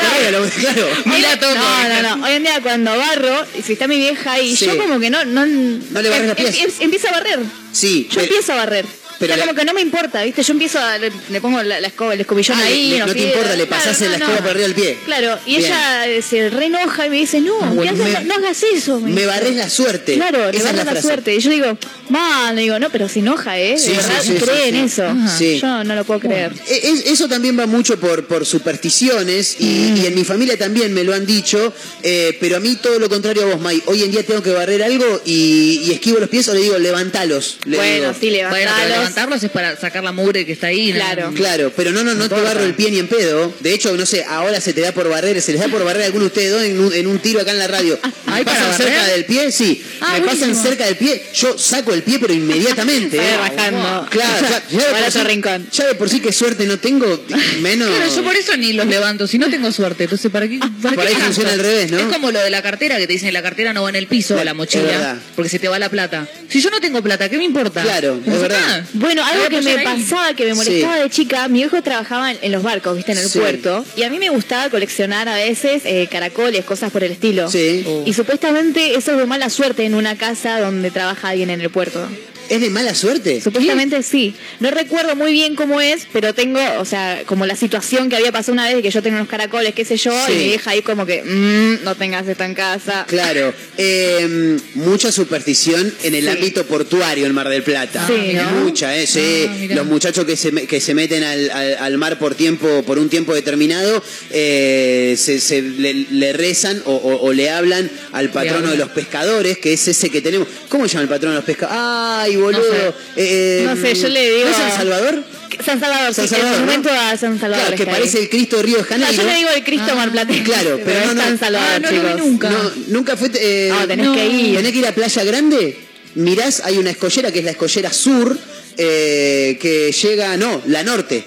claro. 0.49 0.87
Ni 1.05 1.21
la 1.21 1.39
toco. 1.39 1.53
No, 1.55 1.89
no, 2.01 2.15
no. 2.17 2.25
Hoy 2.25 2.31
en 2.33 2.43
día 2.43 2.59
cuando 2.61 2.97
barro, 2.97 3.45
y 3.57 3.61
si 3.61 3.73
está 3.73 3.87
mi 3.87 3.97
vieja 3.97 4.33
ahí, 4.33 4.55
Sí. 4.55 4.65
yo 4.65 4.77
como 4.77 4.99
que 4.99 5.09
no... 5.09 5.23
No, 5.25 5.45
No 5.45 6.01
le 6.01 6.09
barres 6.09 6.27
los 6.27 6.35
pies. 6.37 6.55
em- 6.57 6.63
em- 6.65 6.71
empiezo 6.81 7.07
a 7.09 7.11
barrer. 7.11 7.39
Sí, 7.71 8.03
Yo 8.09 8.15
pero- 8.15 8.21
empiezo 8.27 8.53
a 8.53 8.55
barrer. 8.57 8.85
Pero 9.19 9.33
o 9.33 9.35
sea, 9.35 9.45
la- 9.45 9.51
como 9.51 9.59
que 9.59 9.65
no 9.65 9.73
me 9.73 9.81
importa, 9.81 10.23
¿viste? 10.23 10.43
Yo 10.43 10.53
empiezo 10.53 10.79
a... 10.79 10.97
Le, 10.97 11.11
le 11.29 11.41
pongo 11.41 11.61
la, 11.63 11.79
la 11.79 11.87
escoba, 11.87 12.13
el 12.13 12.21
escobillón 12.21 12.57
Ah, 12.59 12.65
ahí. 12.65 12.89
le- 12.91 12.99
los 12.99 13.07
no 13.07 13.13
te 13.13 13.21
importa, 13.23 13.55
le 13.55 13.65
pasás 13.67 13.97
Claro, 13.97 14.11
la 14.13 14.17
no, 14.17 14.25
escoba 14.25 14.37
no. 14.37 14.41
por 14.41 14.51
arriba 14.51 14.67
del 14.67 14.75
pie. 14.75 14.97
Claro, 15.05 15.39
y 15.45 15.57
Bien. 15.57 15.65
ella 15.65 16.07
eh, 16.07 16.21
se 16.21 16.49
reenoja 16.49 17.05
y 17.05 17.09
me 17.09 17.15
dice, 17.17 17.41
no, 17.41 17.59
¿qué 17.59 17.65
bueno, 17.75 17.91
haces? 18.03 18.13
me- 18.19 18.25
no, 18.25 18.39
no 18.39 18.45
hagas 18.45 18.63
eso. 18.63 18.99
Me 18.99 19.11
dice. 19.11 19.25
barres 19.25 19.55
la 19.55 19.69
suerte. 19.69 20.13
Claro, 20.15 20.37
le 20.51 20.59
barres 20.59 20.63
la 20.63 20.83
la, 20.83 20.91
frase. 20.91 21.01
suerte. 21.07 21.35
Y 21.35 21.39
yo 21.39 21.49
digo, 21.49 21.77
man, 22.09 22.55
digo, 22.55 22.77
no, 22.79 22.89
pero 22.89 23.07
se 23.09 23.19
enoja, 23.19 23.57
¿eh? 23.59 23.77
Sí, 23.77 23.91
de 23.91 23.97
verdad, 23.97 24.19
sí, 24.21 24.33
sí, 24.33 24.37
cree 24.43 24.63
sí. 24.63 24.69
en 24.69 24.75
eso. 24.75 25.05
Ajá. 25.05 25.37
Sí. 25.37 25.59
Yo 25.61 25.83
no 25.83 25.95
lo 25.95 26.03
puedo 26.03 26.19
creer. 26.19 26.51
E- 26.67 26.81
es- 26.91 27.05
eso 27.07 27.27
también 27.27 27.57
va 27.59 27.65
mucho 27.67 27.99
por, 27.99 28.25
por 28.27 28.45
supersticiones 28.45 29.57
y, 29.59 29.65
Mm. 29.65 29.97
y 29.97 30.05
en 30.07 30.15
mi 30.15 30.23
familia 30.23 30.57
también 30.57 30.93
me 30.93 31.03
lo 31.03 31.13
han 31.13 31.25
dicho, 31.25 31.73
eh, 32.03 32.37
pero 32.39 32.57
a 32.57 32.59
mí 32.59 32.75
todo 32.81 32.99
lo 32.99 33.09
contrario 33.09 33.43
a 33.43 33.45
vos, 33.45 33.61
May. 33.61 33.81
Hoy 33.85 34.03
en 34.03 34.11
día 34.11 34.23
tengo 34.23 34.41
que 34.43 34.51
barrer 34.51 34.83
algo 34.83 35.21
y, 35.25 35.81
y 35.85 35.91
esquivo 35.91 36.19
los 36.19 36.29
pies 36.29 36.47
o 36.49 36.53
le 36.53 36.61
digo, 36.61 36.77
levantalos. 36.77 37.57
Le 37.65 37.77
Bueno, 37.77 38.13
digo. 38.13 38.13
sí, 38.19 38.41
Bueno, 38.49 38.71
levantarlos 39.09 39.43
es 39.43 39.51
para 39.51 39.77
sacar 39.79 40.03
la 40.03 40.11
mugre 40.11 40.45
que 40.45 40.51
está 40.53 40.67
ahí. 40.67 40.91
¿no? 40.91 40.95
Claro. 40.99 41.31
Claro, 41.35 41.73
pero 41.75 41.91
no, 41.91 42.03
no, 42.03 42.13
no 42.15 42.27
te 42.29 42.35
barro 42.41 42.63
el 42.63 42.73
pie 42.73 42.91
ni 42.91 42.99
en 42.99 43.07
pedo. 43.07 43.53
De 43.59 43.73
hecho, 43.73 43.95
no 43.95 44.05
sé, 44.05 44.23
ahora 44.27 44.59
se 44.61 44.73
te 44.73 44.81
da 44.81 44.91
por 44.91 45.07
barrer, 45.09 45.41
se 45.41 45.51
les 45.51 45.61
da 45.61 45.67
por 45.67 45.83
barrer 45.83 46.03
a 46.03 46.05
alguno 46.05 46.23
de 46.25 46.27
ustedes 46.27 46.51
dos 46.51 46.63
en 46.63 46.79
un, 46.79 46.93
en 46.93 47.07
un 47.07 47.19
tiro 47.19 47.39
acá 47.41 47.51
en 47.51 47.59
la 47.59 47.67
radio. 47.67 47.97
¿Hay 48.27 48.43
¿Me 48.43 48.51
pasan 48.51 48.71
barrer? 48.71 48.87
cerca 48.87 49.05
del 49.07 49.25
pie? 49.25 49.51
Sí. 49.51 49.83
Ah, 50.01 50.13
me 50.13 50.21
pasan 50.21 50.37
buenísimo. 50.39 50.63
cerca 50.63 50.85
del 50.85 50.95
pie, 50.97 51.23
yo 51.33 51.57
saco 51.57 51.93
el 51.93 52.03
pie, 52.03 52.19
pero 52.19 52.33
inmediatamente. 52.33 53.17
¿eh? 53.21 53.37
rajando. 53.37 54.07
Claro, 54.09 54.47
ya, 54.71 54.79
ya 54.79 55.01
de 55.05 55.11
sí- 55.11 55.19
rincón. 55.23 55.67
ya 55.71 55.87
de 55.87 55.95
por 55.95 56.09
sí 56.09 56.19
que 56.19 56.31
suerte 56.33 56.65
no 56.65 56.77
tengo, 56.79 57.23
menos. 57.61 57.87
Claro, 57.89 58.15
yo 58.15 58.23
por 58.23 58.35
eso 58.35 58.55
ni 58.57 58.73
los 58.73 58.85
levanto, 58.87 59.27
si 59.27 59.37
no 59.37 59.49
tengo 59.49 59.71
suerte. 59.71 60.03
Entonces, 60.05 60.31
¿para 60.31 60.47
qué? 60.47 60.59
para 60.81 60.95
Por 60.95 61.03
qué 61.05 61.09
ahí 61.15 61.21
funciona 61.21 61.51
al 61.53 61.59
revés, 61.59 61.91
¿no? 61.91 61.99
Es 61.99 62.05
como 62.05 62.31
lo 62.31 62.39
de 62.39 62.49
la 62.49 62.61
cartera, 62.61 62.97
que 62.97 63.07
te 63.07 63.13
dicen 63.13 63.33
la 63.33 63.41
cartera 63.41 63.73
no 63.73 63.83
va 63.83 63.89
en 63.89 63.95
el 63.95 64.07
piso, 64.07 64.35
La- 64.35 64.43
la 64.45 64.53
mochila, 64.53 65.17
porque 65.35 65.49
se 65.49 65.59
te 65.59 65.67
va 65.67 65.79
la 65.79 65.89
plata. 65.89 66.27
Si 66.49 66.61
yo 66.61 66.69
no 66.69 66.79
tengo 66.79 67.01
plata, 67.01 67.29
¿qué 67.29 67.37
me 67.37 67.43
importa? 67.43 67.81
Claro, 67.83 68.19
es 68.25 68.39
verdad. 68.41 68.83
Bueno, 68.95 69.23
algo 69.23 69.49
que 69.49 69.61
me 69.61 69.71
ahí. 69.71 69.83
pasaba, 69.83 70.33
que 70.33 70.45
me 70.45 70.53
molestaba 70.53 70.95
de 70.97 71.09
chica, 71.09 71.47
mi 71.47 71.61
hijo 71.61 71.81
trabajaba 71.81 72.31
en, 72.31 72.51
los 72.51 72.63
barcos, 72.63 72.95
viste, 72.95 73.11
en 73.11 73.17
el 73.19 73.29
Sí. 73.29 73.39
puerto, 73.39 73.85
y 73.97 74.03
a 74.03 74.09
mí 74.09 74.19
me 74.19 74.29
gustaba 74.29 74.69
coleccionar 74.69 75.27
a 75.29 75.35
veces 75.35 75.83
eh, 75.85 76.07
caracoles, 76.09 76.63
cosas 76.65 76.91
por 76.91 77.03
el 77.03 77.11
estilo. 77.11 77.49
Sí. 77.49 77.85
Y 78.05 78.13
supuestamente 78.13 78.95
eso 78.95 79.11
es 79.11 79.17
de 79.17 79.25
mala 79.25 79.49
suerte 79.49 79.85
en 79.85 79.95
una 79.95 80.17
casa 80.17 80.59
donde 80.59 80.91
trabaja 80.91 81.29
alguien 81.29 81.49
en 81.49 81.61
el 81.61 81.69
puerto. 81.69 82.07
¿Es 82.49 82.61
de 82.61 82.69
mala 82.69 82.93
suerte? 82.95 83.41
Supuestamente 83.41 84.01
sí. 84.03 84.35
No 84.59 84.71
recuerdo 84.71 85.15
muy 85.15 85.31
bien 85.33 85.55
cómo 85.55 85.81
es, 85.81 86.07
pero 86.13 86.33
tengo, 86.33 86.59
o 86.79 86.85
sea, 86.85 87.23
como 87.25 87.45
la 87.45 87.55
situación 87.55 88.09
que 88.09 88.15
había 88.15 88.31
pasado 88.31 88.53
una 88.53 88.65
vez 88.67 88.75
de 88.75 88.81
que 88.81 88.91
yo 88.91 89.01
tengo 89.01 89.17
unos 89.17 89.27
caracoles, 89.29 89.73
qué 89.73 89.85
sé 89.85 89.97
yo, 89.97 90.11
Sí. 90.27 90.33
y 90.33 90.35
mi 90.35 90.53
hija 90.53 90.71
ahí 90.71 90.81
como 90.81 91.05
que, 91.05 91.23
"Mm, 91.23 91.83
no 91.83 91.95
tengas 91.95 92.27
esto 92.27 92.43
en 92.43 92.53
casa. 92.53 93.05
Claro, 93.07 93.53
eh, 93.77 94.57
mucha 94.75 95.11
superstición 95.11 95.93
en 96.03 96.15
el 96.15 96.23
Sí. 96.23 96.29
ámbito 96.29 96.65
portuario 96.65 97.25
en 97.25 97.33
Mar 97.33 97.49
del 97.49 97.63
Plata. 97.63 98.05
Sí, 98.07 98.33
¿no? 98.33 98.49
Mucha, 98.63 98.95
¿eh? 98.97 99.07
Sí. 99.07 99.45
Ah. 99.49 99.75
Los 99.75 99.85
muchachos 99.85 100.25
que 100.25 100.35
se, 100.37 100.51
me- 100.51 100.67
que 100.67 100.79
se 100.79 100.93
meten 100.93 101.23
al, 101.23 101.49
al- 101.51 101.77
al 101.77 101.97
mar 101.97 102.19
por 102.19 102.35
tiempo, 102.35 102.83
por 102.83 102.99
un 102.99 103.09
tiempo 103.09 103.33
determinado, 103.33 104.03
eh, 104.31 105.15
se, 105.17 105.39
se 105.39 105.61
le, 105.61 105.93
le 106.11 106.33
rezan 106.33 106.81
o, 106.85 106.93
o- 106.93 107.21
o 107.27 107.33
le 107.33 107.49
hablan 107.49 107.89
al 108.11 108.29
patrono 108.29 108.69
de 108.71 108.77
los 108.77 108.89
pescadores, 108.89 109.57
que 109.57 109.73
es 109.73 109.87
ese 109.87 110.09
que 110.09 110.21
tenemos. 110.21 110.47
¿Cómo 110.69 110.87
se 110.87 110.93
llama 110.93 111.03
el 111.03 111.09
patrono 111.09 111.33
de 111.33 111.37
los 111.39 111.45
pescadores? 111.45 111.79
Ay, 111.81 112.34
boludo. 112.37 112.93
Eh, 113.15 113.63
No 113.65 113.75
sé, 113.75 113.95
yo 113.95 114.07
le 114.09 114.31
digo- 114.31 114.45
¿No 114.45 114.51
es 114.51 114.57
San 114.57 114.71
Salvador? 114.77 115.23
San 115.65 115.79
Salvador, 115.79 116.13
San 116.13 116.27
sí, 116.27 116.35
Salvador, 116.35 116.53
el 116.55 116.59
¿no? 116.59 116.65
monumento 116.65 116.89
a 116.91 117.17
San 117.17 117.39
Salvador. 117.39 117.65
Claro, 117.67 117.77
que 117.77 117.83
está 117.83 117.95
ahí. 117.95 117.99
parece 118.01 118.19
el 118.19 118.29
Cristo 118.29 118.57
de 118.57 118.63
Río 118.63 118.75
de 118.77 118.81
No, 118.83 118.87
Janeiro. 118.89 119.13
yo 119.13 119.23
le 119.29 119.35
digo 119.35 119.49
el 119.55 119.63
Cristo 119.63 119.85
Ah, 119.91 119.95
Marplatense. 119.95 120.43
Claro, 120.43 120.79
pero, 120.83 120.99
no, 120.99 121.05
es 121.11 121.15
no. 121.15 121.21
San 121.23 121.39
Salvador, 121.39 121.69
Ah, 121.75 121.79
no 121.79 121.89
chicos. 121.89 122.17
nunca. 122.17 122.49
No, 122.49 122.71
nunca 122.87 123.17
fue. 123.17 123.31
eh, 123.35 123.69
No, 123.71 123.87
tenés 123.87 124.05
no. 124.05 124.13
que 124.15 124.27
ir. 124.27 124.55
Tenés 124.57 124.71
que 124.73 124.77
ir 124.79 124.87
a 124.87 124.91
Playa 124.93 125.23
Grande, 125.23 125.77
mirás, 126.15 126.61
hay 126.65 126.77
una 126.77 126.89
escollera 126.91 127.31
que 127.31 127.39
es 127.39 127.45
la 127.45 127.51
escollera 127.51 127.93
sur, 127.93 128.37
eh, 128.77 129.57
que 129.61 129.91
llega, 129.93 130.35
no, 130.37 130.61
la 130.67 130.83
norte. 130.83 131.23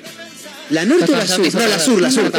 ¿La 0.71 0.85
norte 0.85 1.11
o 1.13 1.17
la 1.17 1.27
sur? 1.27 1.55
No, 1.55 1.67
la 1.67 1.79
sur, 1.79 2.01
la 2.01 2.11
sur. 2.11 2.31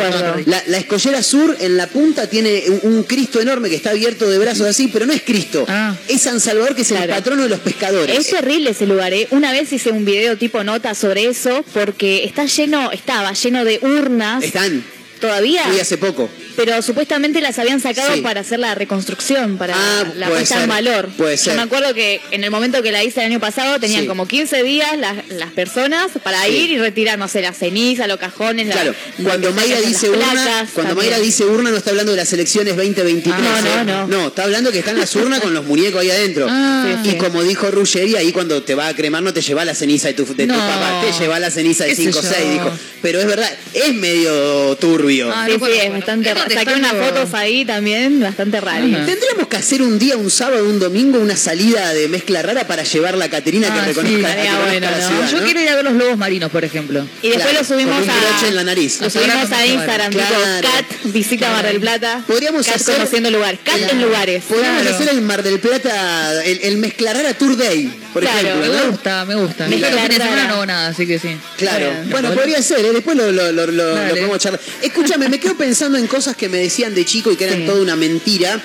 La, 0.45 0.63
la 0.67 0.77
escollera 0.77 1.23
sur 1.23 1.55
en 1.59 1.77
la 1.77 1.87
punta 1.87 2.27
tiene 2.27 2.63
un, 2.83 2.93
un 2.93 3.03
Cristo 3.03 3.39
enorme 3.41 3.69
que 3.69 3.75
está 3.75 3.89
abierto 3.91 4.29
de 4.29 4.37
brazos 4.37 4.67
así, 4.67 4.87
pero 4.91 5.05
no 5.05 5.13
es 5.13 5.21
Cristo. 5.23 5.65
Ah. 5.67 5.95
Es 6.07 6.21
San 6.21 6.39
Salvador 6.39 6.75
que 6.75 6.83
es 6.83 6.91
el 6.91 7.07
patrono 7.09 7.43
de 7.43 7.49
los 7.49 7.59
pescadores. 7.59 8.17
Es 8.17 8.27
terrible 8.29 8.71
ese 8.71 8.85
lugar, 8.85 9.13
¿eh? 9.13 9.27
Una 9.31 9.51
vez 9.51 9.71
hice 9.73 9.91
un 9.91 10.05
video 10.05 10.37
tipo 10.37 10.63
nota 10.63 10.93
sobre 10.95 11.25
eso 11.27 11.63
porque 11.73 12.23
está 12.23 12.45
lleno, 12.45 12.91
estaba 12.91 13.33
lleno 13.33 13.65
de 13.65 13.79
urnas 13.81 14.43
Están. 14.43 14.83
todavía, 15.19 15.63
Fui 15.63 15.79
hace 15.79 15.97
poco. 15.97 16.29
Pero 16.59 16.81
supuestamente 16.81 17.39
las 17.39 17.57
habían 17.57 17.79
sacado 17.79 18.15
Sí. 18.15 18.19
para 18.21 18.41
hacer 18.41 18.59
la 18.59 18.75
reconstrucción, 18.75 19.57
para 19.57 19.75
Ah, 19.77 20.03
la 20.17 20.27
puesta 20.27 20.61
en 20.61 20.67
valor. 20.67 21.07
puede 21.17 21.37
Yo 21.37 21.43
ser. 21.45 21.55
me 21.55 21.61
acuerdo 21.61 21.93
que 21.93 22.19
en 22.31 22.43
el 22.43 22.51
momento 22.51 22.81
que 22.83 22.91
la 22.91 23.01
hice 23.01 23.21
el 23.21 23.27
año 23.27 23.39
pasado 23.39 23.79
tenían 23.79 24.01
Sí. 24.01 24.07
como 24.07 24.27
15 24.27 24.61
días 24.63 24.97
las, 24.97 25.15
las 25.29 25.51
personas 25.53 26.07
para 26.21 26.43
Sí. 26.43 26.51
ir 26.51 26.71
y 26.71 26.77
retirar, 26.77 27.17
no 27.17 27.29
sé, 27.29 27.41
la 27.41 27.53
ceniza, 27.53 28.07
los 28.07 28.17
cajones, 28.19 28.67
la- 28.67 28.73
Claro, 28.73 28.93
cuando 29.23 29.53
Mayra 29.53 29.79
dice 29.79 30.09
urna, 30.09 30.31
placas 30.31 30.69
cuando 30.73 30.95
también. 30.95 31.11
Mayra 31.13 31.23
dice 31.23 31.45
urna 31.45 31.69
no 31.71 31.77
está 31.77 31.91
hablando 31.91 32.11
de 32.11 32.17
las 32.17 32.33
elecciones 32.33 32.75
2023. 32.75 33.39
Ah, 33.41 33.61
no, 33.61 33.69
¿eh? 33.69 33.85
no, 33.85 34.07
no. 34.07 34.27
está 34.27 34.43
hablando 34.43 34.69
que 34.73 34.79
están 34.79 34.97
las 34.97 35.15
urnas 35.15 35.39
con 35.39 35.53
los 35.53 35.63
muñecos 35.65 36.01
ahí 36.01 36.11
adentro. 36.11 36.45
Ah. 36.49 36.97
Sí, 37.03 37.09
y 37.09 37.11
sí. 37.13 37.17
como 37.17 37.41
dijo 37.43 37.71
Ruggeri, 37.71 38.17
ahí 38.17 38.33
cuando 38.33 38.63
te 38.63 38.75
va 38.75 38.87
a 38.89 38.93
cremar 38.95 39.23
no 39.23 39.33
te 39.33 39.41
lleva 39.41 39.63
la 39.63 39.75
ceniza 39.75 40.09
de 40.09 40.13
tu, 40.13 40.25
de 40.25 40.45
tu 40.45 40.51
No. 40.53 40.57
papá, 40.59 41.03
te 41.05 41.17
lleva 41.23 41.39
la 41.39 41.51
ceniza 41.51 41.85
de 41.85 41.91
¿Qué 41.91 41.95
sé 41.95 42.01
5 42.03 42.19
o 42.19 42.21
yo? 42.21 42.29
6, 42.29 42.51
dijo. 42.51 42.71
Pero 43.01 43.19
es 43.21 43.27
verdad, 43.27 43.49
es 43.73 43.93
medio 43.93 44.75
turbio. 44.75 45.31
Ah, 45.33 45.45
Sí, 45.47 45.53
no 45.57 45.65
sí, 45.65 45.71
es 45.71 45.77
bueno, 45.79 45.93
bastante 45.95 46.33
raro. 46.33 46.48
Saqué 46.53 46.73
unas 46.75 46.93
fotos 46.93 47.33
ahí 47.33 47.65
también, 47.65 48.19
bastante 48.21 48.59
raras. 48.61 48.83
Ajá. 48.93 49.05
Tendríamos 49.05 49.47
que 49.47 49.57
hacer 49.57 49.81
un 49.81 49.97
día, 49.99 50.17
un 50.17 50.29
sábado, 50.31 50.63
un 50.67 50.79
domingo, 50.79 51.19
una 51.19 51.35
salida 51.35 51.93
de 51.93 52.07
mezcla 52.07 52.41
rara 52.41 52.65
para 52.67 52.83
llevar 52.83 53.17
la 53.17 53.29
Caterina 53.29 53.67
Ah, 53.71 53.73
que 53.75 53.79
sí, 53.81 53.85
reconozca, 53.87 54.17
a 54.17 54.19
que 54.35 54.41
estaría 54.41 54.51
conozca 54.51 54.69
bueno, 54.71 54.91
la 54.91 54.97
¿no? 54.97 55.07
ciudad. 55.07 55.31
Yo 55.31 55.37
¿no? 55.39 55.43
quiero 55.45 55.61
ir 55.61 55.69
a 55.69 55.75
ver 55.75 55.83
los 55.85 55.93
lobos 55.93 56.17
marinos, 56.17 56.51
por 56.51 56.63
ejemplo. 56.63 57.05
Y 57.21 57.27
después 57.29 57.49
Claro, 57.49 57.59
lo 57.59 57.65
subimos 57.65 58.03
un 58.03 58.09
a. 58.09 58.47
en 58.47 58.55
la 58.55 58.63
nariz. 58.63 59.01
Lo 59.01 59.09
subimos 59.09 59.51
a 59.51 59.65
Instagram, 59.65 60.11
Claro. 60.11 60.35
tipo 60.35 60.67
Cat, 60.73 60.85
visita 61.13 61.51
Mar 61.51 61.65
del 61.65 61.79
Plata. 61.79 62.23
Podríamos 62.27 62.65
Cat 62.65 62.75
hacer- 62.75 62.95
conociendo 62.95 63.29
lugares. 63.31 63.59
Cat 63.63 63.79
en 63.91 64.01
lugares. 64.01 64.43
Podríamos 64.47 64.81
Claro. 64.81 64.95
hacer 64.95 65.09
el 65.09 65.21
Mar 65.21 65.43
del 65.43 65.59
Plata, 65.59 66.43
el, 66.43 66.59
el 66.63 66.77
mezcla 66.77 67.13
rara 67.13 67.33
Tour 67.33 67.57
Day, 67.57 67.91
por 68.13 68.23
Claro. 68.23 68.47
ejemplo. 68.47 68.71
Me 68.73 68.77
¿no? 68.79 68.91
gusta, 68.91 69.25
me 69.25 69.35
gusta. 69.35 69.67
Me 69.67 69.75
Yo 69.75 69.81
los 69.81 69.89
gusta 69.91 70.03
fines 70.03 70.09
de 70.09 70.17
rara. 70.19 70.31
semana 70.31 70.47
no 70.47 70.53
hago 70.55 70.65
nada, 70.65 70.87
así 70.89 71.05
que 71.07 71.19
sí. 71.19 71.29
Claro, 71.57 71.85
Bueno. 71.85 72.09
bueno, 72.11 72.33
podría 72.33 72.61
ser, 72.61 72.85
¿eh? 72.85 72.91
después 72.93 73.15
lo, 73.17 73.31
lo, 73.31 73.51
lo, 73.51 73.65
lo- 73.67 73.71
lo 73.71 73.95
Dale. 73.95 74.09
podemos 74.11 74.39
charlar. 74.39 74.61
Escúchame, 74.81 75.29
me 75.29 75.39
quedo 75.39 75.55
pensando 75.55 75.97
en 75.97 76.07
cosas 76.07 76.35
que 76.35 76.49
me 76.49 76.57
decían 76.57 76.93
de 76.95 77.05
chico 77.05 77.31
y 77.31 77.35
que 77.35 77.45
eran 77.45 77.59
Sí. 77.59 77.65
toda 77.65 77.81
una 77.81 77.95
mentira. 77.95 78.59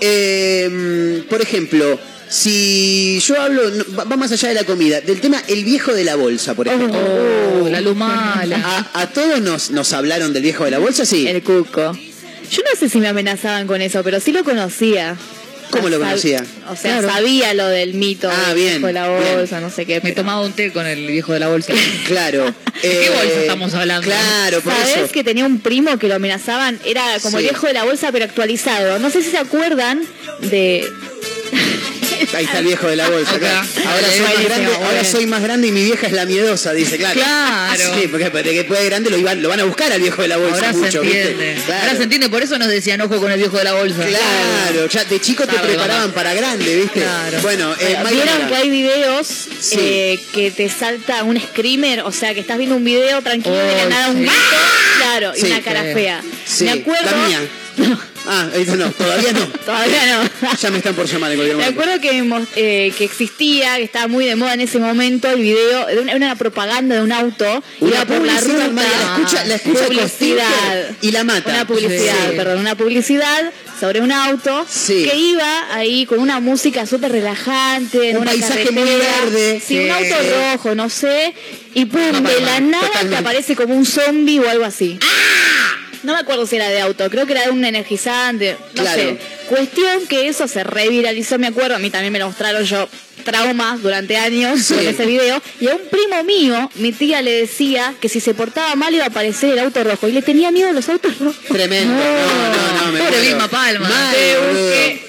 Eh, 0.00 1.24
por 1.28 1.40
ejemplo, 1.42 1.98
si 2.28 3.18
yo 3.20 3.40
hablo, 3.40 3.70
no, 3.70 3.84
va 3.96 4.16
más 4.16 4.30
allá 4.32 4.48
de 4.50 4.54
la 4.54 4.64
comida, 4.64 5.00
del 5.00 5.20
tema 5.20 5.42
el 5.48 5.64
viejo 5.64 5.92
de 5.94 6.04
la 6.04 6.16
bolsa, 6.16 6.54
por 6.54 6.68
ejemplo. 6.68 6.98
Oh, 7.62 7.68
la 7.68 7.80
luz 7.80 7.96
mala. 7.96 8.56
A, 8.92 9.00
a 9.02 9.06
todos 9.08 9.40
nos, 9.40 9.70
nos 9.70 9.92
hablaron 9.92 10.32
del 10.32 10.42
viejo 10.42 10.64
de 10.64 10.70
la 10.70 10.78
bolsa, 10.78 11.04
sí. 11.06 11.26
El 11.26 11.42
cuco. 11.42 11.92
Yo 12.50 12.62
no 12.62 12.78
sé 12.78 12.88
si 12.88 12.98
me 12.98 13.08
amenazaban 13.08 13.66
con 13.66 13.80
eso, 13.82 14.02
pero 14.04 14.20
sí 14.20 14.32
lo 14.32 14.44
conocía. 14.44 15.16
¿Cómo 15.70 15.88
lo 15.88 15.98
conocía? 15.98 16.44
O 16.70 16.76
sea, 16.76 16.98
Claro. 17.00 17.08
sabía 17.12 17.52
lo 17.54 17.66
del 17.68 17.94
mito 17.94 18.30
Ah, 18.30 18.48
del 18.48 18.54
bien, 18.56 18.68
viejo 18.74 18.86
de 18.86 18.92
la 18.92 19.08
bien. 19.08 19.34
bolsa, 19.36 19.60
no 19.60 19.70
sé 19.70 19.84
qué. 19.86 19.94
Me 19.96 20.00
pero- 20.00 20.14
tomaba 20.16 20.40
un 20.42 20.52
té 20.52 20.72
con 20.72 20.86
el 20.86 21.06
viejo 21.06 21.32
de 21.32 21.40
la 21.40 21.48
bolsa. 21.48 21.72
Claro. 22.06 22.44
¿De 22.82 22.82
qué 22.82 23.06
Eh, 23.06 23.10
bolsa 23.10 23.40
estamos 23.40 23.74
hablando? 23.74 24.06
Claro, 24.08 24.60
por 24.60 24.72
¿Sabés 24.72 24.96
eso. 24.96 25.12
que 25.12 25.24
tenía 25.24 25.44
un 25.44 25.60
primo 25.60 25.98
que 25.98 26.08
lo 26.08 26.14
amenazaban? 26.16 26.78
Era 26.84 27.02
como 27.22 27.38
Sí. 27.38 27.44
el 27.44 27.50
viejo 27.50 27.66
de 27.66 27.72
la 27.72 27.84
bolsa, 27.84 28.12
pero 28.12 28.24
actualizado. 28.24 28.98
No 28.98 29.10
sé 29.10 29.22
si 29.22 29.30
se 29.30 29.38
acuerdan 29.38 30.00
de. 30.40 30.86
Ahí 32.34 32.44
está 32.44 32.58
el 32.58 32.64
viejo 32.66 32.86
de 32.88 32.96
la 32.96 33.08
bolsa. 33.08 33.34
Acá. 33.36 33.64
claro. 33.74 33.90
Ahora, 33.90 34.06
soy 34.10 34.20
más 34.20 34.44
grande, 34.44 34.74
ahora 34.74 35.04
soy 35.04 35.26
más 35.26 35.42
grande 35.42 35.66
y 35.68 35.72
mi 35.72 35.84
vieja 35.84 36.06
es 36.06 36.12
la 36.12 36.26
miedosa, 36.26 36.72
dice, 36.72 36.96
claro. 36.98 37.14
Claro. 37.20 37.94
Sí, 38.00 38.08
porque 38.08 38.30
de 38.30 38.42
que 38.42 38.52
después 38.52 38.80
de 38.80 38.86
grande 38.86 39.10
lo, 39.10 39.18
iban- 39.18 39.40
lo 39.42 39.48
van 39.48 39.60
a 39.60 39.64
buscar 39.64 39.92
al 39.92 40.00
viejo 40.00 40.22
de 40.22 40.28
la 40.28 40.36
bolsa 40.36 40.56
Ahora 40.56 40.72
mucho, 40.72 40.90
se 40.90 41.00
¿viste? 41.00 41.30
entiende. 41.30 41.62
Claro. 41.66 41.82
Ahora 41.82 41.96
se 41.96 42.02
entiende, 42.04 42.28
por 42.28 42.42
eso 42.42 42.58
nos 42.58 42.68
decían 42.68 43.00
ojo 43.00 43.18
con 43.20 43.30
el 43.32 43.38
viejo 43.38 43.56
de 43.58 43.64
la 43.64 43.72
bolsa. 43.74 44.04
Claro, 44.06 44.86
ya 44.88 45.04
de 45.04 45.20
chico 45.20 45.46
te 45.46 45.58
preparaban 45.58 46.02
mamá. 46.02 46.14
para 46.14 46.34
grande, 46.34 46.76
¿viste? 46.76 47.00
Claro. 47.00 47.38
Bueno, 47.42 47.74
eh, 47.78 47.96
Mayra 48.02 48.24
Vieron 48.24 48.48
que 48.48 48.56
hay 48.56 48.70
videos 48.70 49.26
Sí. 49.60 49.76
eh, 49.78 50.20
que 50.32 50.50
te 50.50 50.68
salta 50.68 51.22
un 51.24 51.40
screamer, 51.40 52.00
o 52.02 52.12
sea, 52.12 52.34
que 52.34 52.40
estás 52.40 52.58
viendo 52.58 52.76
un 52.76 52.84
video 52.84 53.20
tranquilo 53.22 53.54
y 53.56 53.58
de 53.68 53.76
la 53.76 53.84
Oh, 53.86 53.88
nada 53.90 54.08
un 54.10 54.16
sí. 54.16 54.20
grito, 54.22 54.34
claro, 54.98 55.32
y 55.36 55.42
una 55.46 55.60
cara 55.62 55.82
fea. 55.82 56.22
Sí, 56.44 56.64
Me 56.64 56.70
acuerdo. 56.72 57.04
la 57.10 57.26
mía. 57.28 57.40
Ah, 58.28 58.48
eso 58.54 58.76
no, 58.76 58.90
todavía 58.90 59.32
no. 59.32 59.46
Todavía 59.66 60.06
no. 60.06 60.48
Ya 60.60 60.70
me 60.70 60.78
están 60.78 60.94
por 60.94 61.06
llamar 61.06 61.30
en 61.32 61.36
cualquier 61.38 61.56
Me 61.58 61.64
acuerdo 61.64 62.00
que, 62.00 62.18
eh, 62.56 62.92
que 62.96 63.04
existía, 63.04 63.76
que 63.76 63.84
estaba 63.84 64.08
muy 64.08 64.24
de 64.26 64.36
moda 64.36 64.54
en 64.54 64.60
ese 64.60 64.78
momento, 64.78 65.28
el 65.30 65.40
video, 65.40 65.86
de 65.86 66.14
una, 66.14 66.34
propaganda 66.36 66.96
de 66.96 67.02
un 67.02 67.12
auto, 67.12 67.62
Una 67.80 67.90
iba 67.90 68.04
por 68.04 68.20
la 68.26 68.32
publicidad, 68.40 68.68
ruta. 68.68 68.82
La 68.82 69.16
escucha- 69.16 69.44
la 69.44 69.54
escucha 69.54 69.86
publicidad. 69.86 70.90
Y 71.02 71.10
la 71.12 71.24
mata. 71.24 71.50
Una 71.50 71.66
publicidad, 71.66 72.30
Sí. 72.30 72.36
perdón, 72.36 72.58
una 72.60 72.74
publicidad 72.74 73.52
sobre 73.78 74.00
un 74.00 74.10
auto 74.12 74.66
Sí. 74.68 75.04
que 75.08 75.16
iba 75.16 75.74
ahí 75.74 76.06
con 76.06 76.18
una 76.18 76.40
música 76.40 76.86
súper 76.86 77.12
relajante, 77.12 78.10
en 78.10 78.16
Un 78.16 78.22
una 78.22 78.30
paisaje 78.32 78.70
muy 78.70 78.84
verde. 78.84 79.62
Sí, 79.64 79.78
un 79.78 79.90
auto 79.90 80.14
rojo, 80.52 80.74
no 80.74 80.88
sé, 80.88 81.34
y 81.74 81.84
pum, 81.84 82.00
de 82.22 82.34
de 82.34 82.40
la 82.40 82.60
nada 82.60 83.00
te 83.08 83.16
aparece 83.16 83.54
como 83.54 83.74
un 83.74 83.84
zombie 83.86 84.40
o 84.40 84.48
algo 84.48 84.64
así. 84.64 84.98
No 86.06 86.12
me 86.14 86.20
acuerdo 86.20 86.46
si 86.46 86.54
era 86.54 86.68
de 86.68 86.80
auto, 86.80 87.10
creo 87.10 87.26
que 87.26 87.32
era 87.32 87.42
de 87.42 87.50
un 87.50 87.64
energizante, 87.64 88.56
no 88.74 88.82
Claro. 88.82 89.00
sé. 89.00 89.18
Cuestión 89.48 90.06
que 90.08 90.28
eso 90.28 90.48
se 90.48 90.64
reviralizó, 90.64 91.38
me 91.38 91.46
acuerdo, 91.46 91.76
a 91.76 91.78
mí 91.78 91.90
también 91.90 92.12
me 92.12 92.18
lo 92.18 92.26
mostraron 92.26 92.64
yo 92.64 92.88
traumas 93.24 93.82
durante 93.82 94.16
años 94.16 94.60
Sí. 94.62 94.74
con 94.74 94.86
ese 94.86 95.04
video. 95.04 95.42
Y 95.60 95.68
a 95.68 95.74
un 95.74 95.80
primo 95.90 96.22
mío, 96.24 96.70
mi 96.76 96.92
tía 96.92 97.22
le 97.22 97.32
decía 97.32 97.94
que 98.00 98.08
si 98.08 98.20
se 98.20 98.34
portaba 98.34 98.74
mal 98.76 98.94
iba 98.94 99.04
a 99.04 99.08
aparecer 99.08 99.50
el 99.52 99.58
auto 99.58 99.82
rojo. 99.82 100.08
Y 100.08 100.12
le 100.12 100.22
tenía 100.22 100.50
miedo 100.52 100.68
a 100.68 100.72
los 100.72 100.88
autos 100.88 101.18
rojos. 101.18 101.36
Tremendo. 101.48 101.92
No, 101.92 102.00
no, 102.00 102.86
no. 102.86 102.92
Me 102.92 103.00
Pobre. 103.00 103.20
Vilma 103.20 103.48
Palma. 103.48 103.88
Mal, 103.88 104.16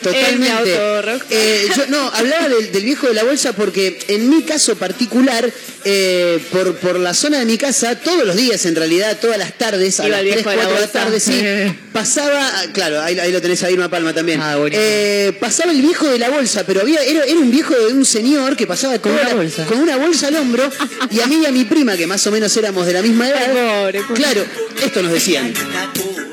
Totalmente. 0.02 0.30
en 0.34 0.40
mi 0.40 0.48
auto 0.48 1.02
rojo. 1.04 1.26
Eh, 1.30 1.68
yo 1.76 1.86
no, 1.88 2.00
hablaba 2.14 2.50
del, 2.50 2.72
del 2.72 2.84
viejo 2.84 3.08
de 3.08 3.14
la 3.14 3.24
bolsa 3.24 3.54
porque 3.54 4.00
en 4.08 4.30
mi 4.30 4.42
caso 4.44 4.76
particular, 4.78 5.52
eh, 5.86 6.40
por, 6.52 6.76
por 6.78 7.00
la 7.00 7.14
zona 7.14 7.38
de 7.40 7.46
mi 7.46 7.58
casa, 7.58 8.00
todos 8.00 8.26
los 8.26 8.36
días 8.36 8.66
en 8.66 8.76
realidad, 8.76 9.18
todas 9.22 9.38
las 9.38 9.54
tardes, 9.54 10.00
a 10.00 10.08
Iba 10.08 10.18
las 10.18 10.26
el 10.26 10.32
3, 10.32 10.36
viejo 10.44 10.50
de 10.50 10.56
la 10.56 10.64
4 10.64 10.76
de 10.82 10.86
la 10.88 10.92
tarde, 10.92 11.20
sí, 11.20 11.44
pasaba, 11.94 12.52
claro, 12.74 13.00
ahí, 13.02 13.20
ahí 13.20 13.32
lo 13.32 13.42
tenés 13.42 13.64
a 13.64 13.70
Irma 13.72 13.90
Palma 13.90 14.14
también. 14.14 14.27
Ah. 14.40 14.56
Eh, 14.72 15.34
pasaba 15.40 15.72
el 15.72 15.82
viejo 15.82 16.08
de 16.08 16.20
la 16.20 16.30
bolsa, 16.30 16.64
pero 16.66 16.82
había, 16.82 17.02
era, 17.04 17.24
era 17.24 17.40
un 17.40 17.50
viejo 17.52 17.74
de 17.76 17.94
un 17.94 18.06
señor 18.06 18.56
que 18.56 18.68
pasaba 18.68 19.00
Con 19.00 19.12
una 19.14 19.34
bolsa. 19.34 19.66
con 19.66 19.80
una 19.80 19.96
bolsa 19.98 20.28
al 20.28 20.36
hombro 20.36 20.70
y 21.12 21.20
a 21.22 21.28
mí 21.28 21.38
y 21.44 21.46
a 21.46 21.52
mi 21.52 21.66
prima, 21.66 21.96
que 21.96 22.08
más 22.08 22.26
o 22.28 22.32
menos 22.32 22.56
éramos 22.58 22.86
de 22.86 22.94
la 22.94 23.02
misma 23.02 23.30
edad, 23.30 23.48
Pobre, 23.82 24.02
pobre. 24.02 24.22
claro, 24.22 24.46
esto 24.84 25.02
nos 25.02 25.12
decían. 25.12 25.54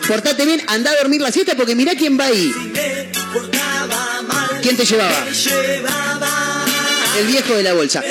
Portate 0.09 0.45
bien, 0.45 0.61
anda 0.67 0.91
a 0.91 0.97
dormir 0.97 1.21
la 1.21 1.33
siesta 1.33 1.55
porque 1.57 1.75
mirá 1.75 1.95
quién 1.95 2.19
va 2.19 2.27
ahí. 2.27 2.53
¿Quién 4.63 4.77
te 4.77 4.85
llevaba? 4.85 5.27
El 7.19 7.27
viejo 7.27 7.55
de 7.55 7.63
la 7.63 7.73
bolsa. 7.75 8.03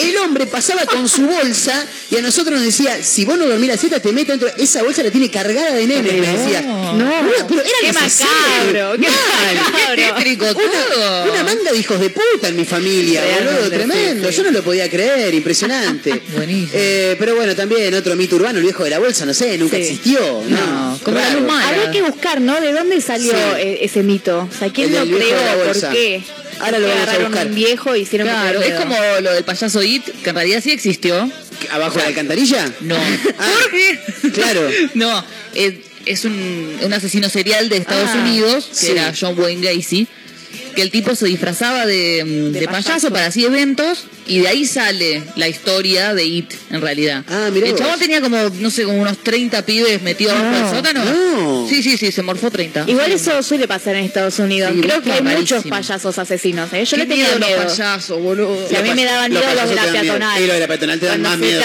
El 0.00 0.16
hombre 0.18 0.46
pasaba 0.46 0.84
con 0.86 1.08
su 1.08 1.22
bolsa 1.26 1.84
y 2.10 2.16
a 2.16 2.20
nosotros 2.20 2.54
nos 2.56 2.64
decía, 2.64 3.02
si 3.02 3.24
vos 3.24 3.38
no 3.38 3.46
dormís 3.46 3.68
la 3.68 3.76
siesta, 3.76 4.00
te 4.00 4.12
meto 4.12 4.32
dentro. 4.32 4.48
Esa 4.58 4.82
bolsa 4.82 5.02
la 5.02 5.10
tiene 5.10 5.30
cargada 5.30 5.72
de 5.74 5.86
nenes, 5.86 6.12
me 6.12 6.26
decía. 6.38 6.60
No. 6.62 7.10
pero 7.48 7.60
era 7.62 7.70
Qué 7.80 7.92
macabro, 7.92 9.00
qué 9.00 9.08
macabro. 9.08 10.20
Tricotudo. 10.20 11.24
Una 11.32 11.44
manga 11.44 11.72
de 11.72 11.78
hijos 11.78 12.00
de 12.00 12.10
puta 12.10 12.48
en 12.48 12.56
mi 12.56 12.64
familia, 12.64 13.22
boludo, 13.44 13.70
tremendo. 13.70 14.28
sí, 14.28 14.34
sí. 14.34 14.36
Yo 14.38 14.44
no 14.44 14.50
lo 14.50 14.62
podía 14.62 14.88
creer, 14.90 15.32
impresionante. 15.34 16.22
Buenísimo. 16.36 16.70
Eh, 16.74 17.16
pero 17.18 17.36
bueno, 17.36 17.54
también 17.54 17.94
otro 17.94 18.16
mito 18.16 18.36
urbano, 18.36 18.58
el 18.58 18.64
viejo 18.64 18.84
de 18.84 18.90
la 18.90 18.98
bolsa, 18.98 19.24
no 19.26 19.34
sé, 19.34 19.56
nunca 19.58 19.76
Sí. 19.76 19.82
existió. 19.82 20.20
No, 20.48 20.98
como 21.02 21.16
la 21.18 21.24
Raro. 21.28 21.40
luz 21.40 21.48
mala. 21.48 21.68
Habría 21.68 21.90
que 21.90 22.02
buscar, 22.02 22.40
¿no? 22.40 22.60
¿De 22.60 22.72
dónde 22.72 23.00
salió 23.00 23.32
Sí. 23.32 23.38
eh, 23.58 23.78
ese 23.82 24.02
mito? 24.02 24.48
O 24.52 24.58
sea, 24.58 24.70
¿quién 24.72 24.94
El 24.94 25.10
lo 25.10 25.16
creó? 25.16 25.38
¿Por 25.66 25.92
qué? 25.92 26.22
Ahora 26.60 26.72
¿Por 26.72 26.80
lo 26.80 26.88
vamos 26.88 26.98
a 26.98 27.02
agarraron 27.02 27.30
buscar. 27.32 27.46
un 27.48 27.54
viejo 27.54 27.96
y 27.96 28.00
hicieron 28.00 28.28
Claro, 28.28 28.60
es 28.62 28.74
como 28.74 28.96
lo 29.22 29.32
del 29.32 29.44
payaso 29.44 29.82
It, 29.82 30.04
que 30.22 30.30
en 30.30 30.36
realidad 30.36 30.60
sí 30.62 30.70
existió. 30.70 31.30
¿Abajo 31.70 31.96
de 31.96 32.02
la 32.02 32.08
alcantarilla? 32.08 32.70
No. 32.80 32.96
Ah, 33.38 33.52
¿Por 33.62 33.70
qué? 33.70 33.98
claro. 34.32 34.68
No, 34.94 35.24
es, 35.54 35.74
es 36.06 36.24
un, 36.24 36.78
un 36.82 36.92
asesino 36.92 37.28
serial 37.28 37.68
de 37.68 37.76
Estados 37.78 38.10
Ah, 38.12 38.18
Unidos, 38.22 38.66
que 38.70 38.74
sí. 38.86 38.90
era 38.92 39.12
John 39.18 39.38
Wayne 39.38 39.66
Gacy, 39.74 40.06
que 40.74 40.82
el 40.82 40.90
tipo 40.90 41.14
se 41.14 41.26
disfrazaba 41.26 41.86
de, 41.86 42.22
mm, 42.24 42.52
De 42.52 42.60
de 42.60 42.66
payaso. 42.66 42.88
payaso. 42.88 43.10
para 43.12 43.26
así 43.26 43.44
eventos 43.44 44.04
y 44.30 44.38
de 44.40 44.48
ahí 44.48 44.64
sale 44.66 45.22
la 45.36 45.48
historia 45.48 46.14
de 46.14 46.24
It, 46.24 46.52
en 46.70 46.80
realidad. 46.80 47.24
Ah, 47.28 47.48
mirá 47.52 47.66
el 47.66 47.72
vos. 47.72 47.80
chabón 47.80 47.98
tenía 47.98 48.20
como, 48.20 48.36
no 48.60 48.70
sé, 48.70 48.84
como 48.84 49.00
unos 49.00 49.18
30 49.18 49.64
pibes 49.66 50.00
metidos 50.02 50.36
No, 50.38 50.56
en 50.56 50.64
el 50.64 50.70
sótano. 50.74 51.04
no. 51.04 51.68
Sí, 51.68 51.82
sí, 51.82 51.96
sí, 51.98 52.10
se 52.12 52.22
morfó 52.22 52.50
30. 52.50 52.84
Igual 52.86 53.12
eso 53.12 53.42
suele 53.42 53.66
pasar 53.68 53.96
en 53.96 54.04
Estados 54.04 54.38
Unidos. 54.38 54.72
Sí, 54.74 54.80
Creo 54.80 55.02
que 55.02 55.12
hay 55.12 55.22
muchos 55.22 55.64
payasos 55.64 56.18
asesinos. 56.18 56.72
¿eh? 56.72 56.84
Yo 56.84 56.96
le 56.96 57.06
tenía 57.06 57.26
miedo 57.26 57.38
miedo. 57.46 57.62
los 57.64 57.72
payasos, 57.72 58.20
boludo. 58.20 58.66
Sí, 58.68 58.76
a 58.76 58.82
mí 58.82 58.90
me 58.94 59.04
daban 59.04 59.30
miedo 59.30 59.44
los 59.54 59.68
de 59.68 59.74
la 59.74 59.84
peatonal. 59.92 60.42
Y 60.42 60.46
los 60.46 60.54
de 60.54 60.60
la 60.60 60.66
peatonal 60.68 61.00
te 61.00 61.06
dan 61.06 61.22
más 61.22 61.38
miedo. 61.38 61.62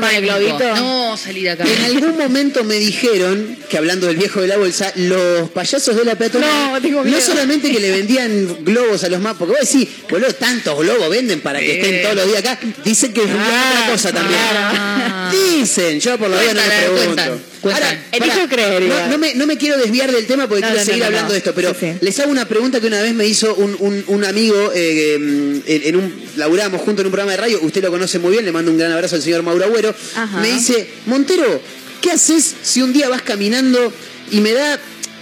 con 0.00 0.10
el 0.14 0.22
globito. 0.22 0.76
No, 0.76 1.16
salí 1.16 1.42
de 1.42 1.50
acá. 1.50 1.64
En 1.64 1.84
algún 1.84 2.18
momento 2.18 2.64
me 2.64 2.74
dijeron 2.76 3.56
que 3.68 3.78
hablando 3.78 4.06
del 4.06 4.16
viejo 4.16 4.40
de 4.40 4.48
la 4.48 4.56
bolsa, 4.56 4.92
los 4.96 5.50
payasos 5.50 5.96
de 5.96 6.04
la 6.04 6.14
peatonal 6.16 6.72
No, 6.72 6.80
tengo 6.80 7.02
miedo. 7.04 7.20
solamente 7.20 7.70
que 7.70 7.80
le 7.80 7.90
vendían 7.90 8.64
globos 8.64 9.04
a 9.04 9.08
los 9.08 9.20
más, 9.20 9.36
porque 9.36 9.54
vos 9.58 9.70
decís, 9.70 9.88
boludo, 10.10 10.32
tantos 10.34 10.78
globos 10.78 11.08
venden 11.10 11.40
para 11.40 11.60
que 11.60 11.80
estén 11.80 11.93
todos 12.02 12.14
los 12.16 12.26
días 12.26 12.38
acá. 12.40 12.58
Dicen 12.84 13.12
que 13.12 13.20
es 13.22 13.30
otra 13.30 13.86
cosa 13.90 14.12
también. 14.12 14.40
Ah. 14.54 15.32
Dicen, 15.32 16.00
yo 16.00 16.18
por 16.18 16.28
lo 16.30 16.36
menos 16.36 16.54
no 16.54 16.60
me 16.62 16.68
pregunto. 16.68 17.40
cuentan. 17.60 17.84
Ahora, 17.84 18.04
Elijo 18.12 18.48
creer, 18.48 18.82
no, 18.82 19.06
no 19.08 19.18
me, 19.18 19.34
no 19.34 19.46
me 19.46 19.56
quiero 19.56 19.78
desviar 19.78 20.12
del 20.12 20.26
tema 20.26 20.46
porque 20.46 20.60
No, 20.62 20.68
quiero 20.68 20.84
seguir 20.84 21.04
hablando 21.04 21.32
de 21.32 21.38
esto, 21.38 21.54
pero 21.54 21.70
Sí, 21.72 21.86
sí. 21.92 21.92
les 22.02 22.18
hago 22.20 22.30
una 22.30 22.46
pregunta 22.46 22.78
que 22.78 22.86
una 22.88 23.00
vez 23.00 23.14
me 23.14 23.26
hizo 23.26 23.54
un, 23.54 23.74
un- 23.78 24.04
un 24.06 24.24
amigo, 24.24 24.70
eh, 24.74 25.14
en, 25.14 25.62
en 25.66 25.96
un, 25.96 26.22
laburábamos 26.36 26.82
juntos 26.82 27.00
en 27.00 27.06
un 27.06 27.12
programa 27.12 27.30
de 27.32 27.38
radio, 27.38 27.58
usted 27.62 27.82
lo 27.82 27.90
conoce 27.90 28.18
muy 28.18 28.32
bien, 28.32 28.44
le 28.44 28.52
mando 28.52 28.70
un 28.70 28.76
gran 28.76 28.92
abrazo 28.92 29.16
al 29.16 29.22
señor 29.22 29.42
Mauro 29.42 29.64
Agüero. 29.64 29.94
Ajá. 30.14 30.40
Me 30.40 30.48
dice, 30.52 30.86
Montero, 31.06 31.60
¿qué 32.02 32.10
haces 32.10 32.54
si 32.62 32.82
un 32.82 32.92
día 32.92 33.08
vas 33.08 33.22
caminando 33.22 33.90
y 34.30 34.40
me 34.40 34.52
da 34.52 34.78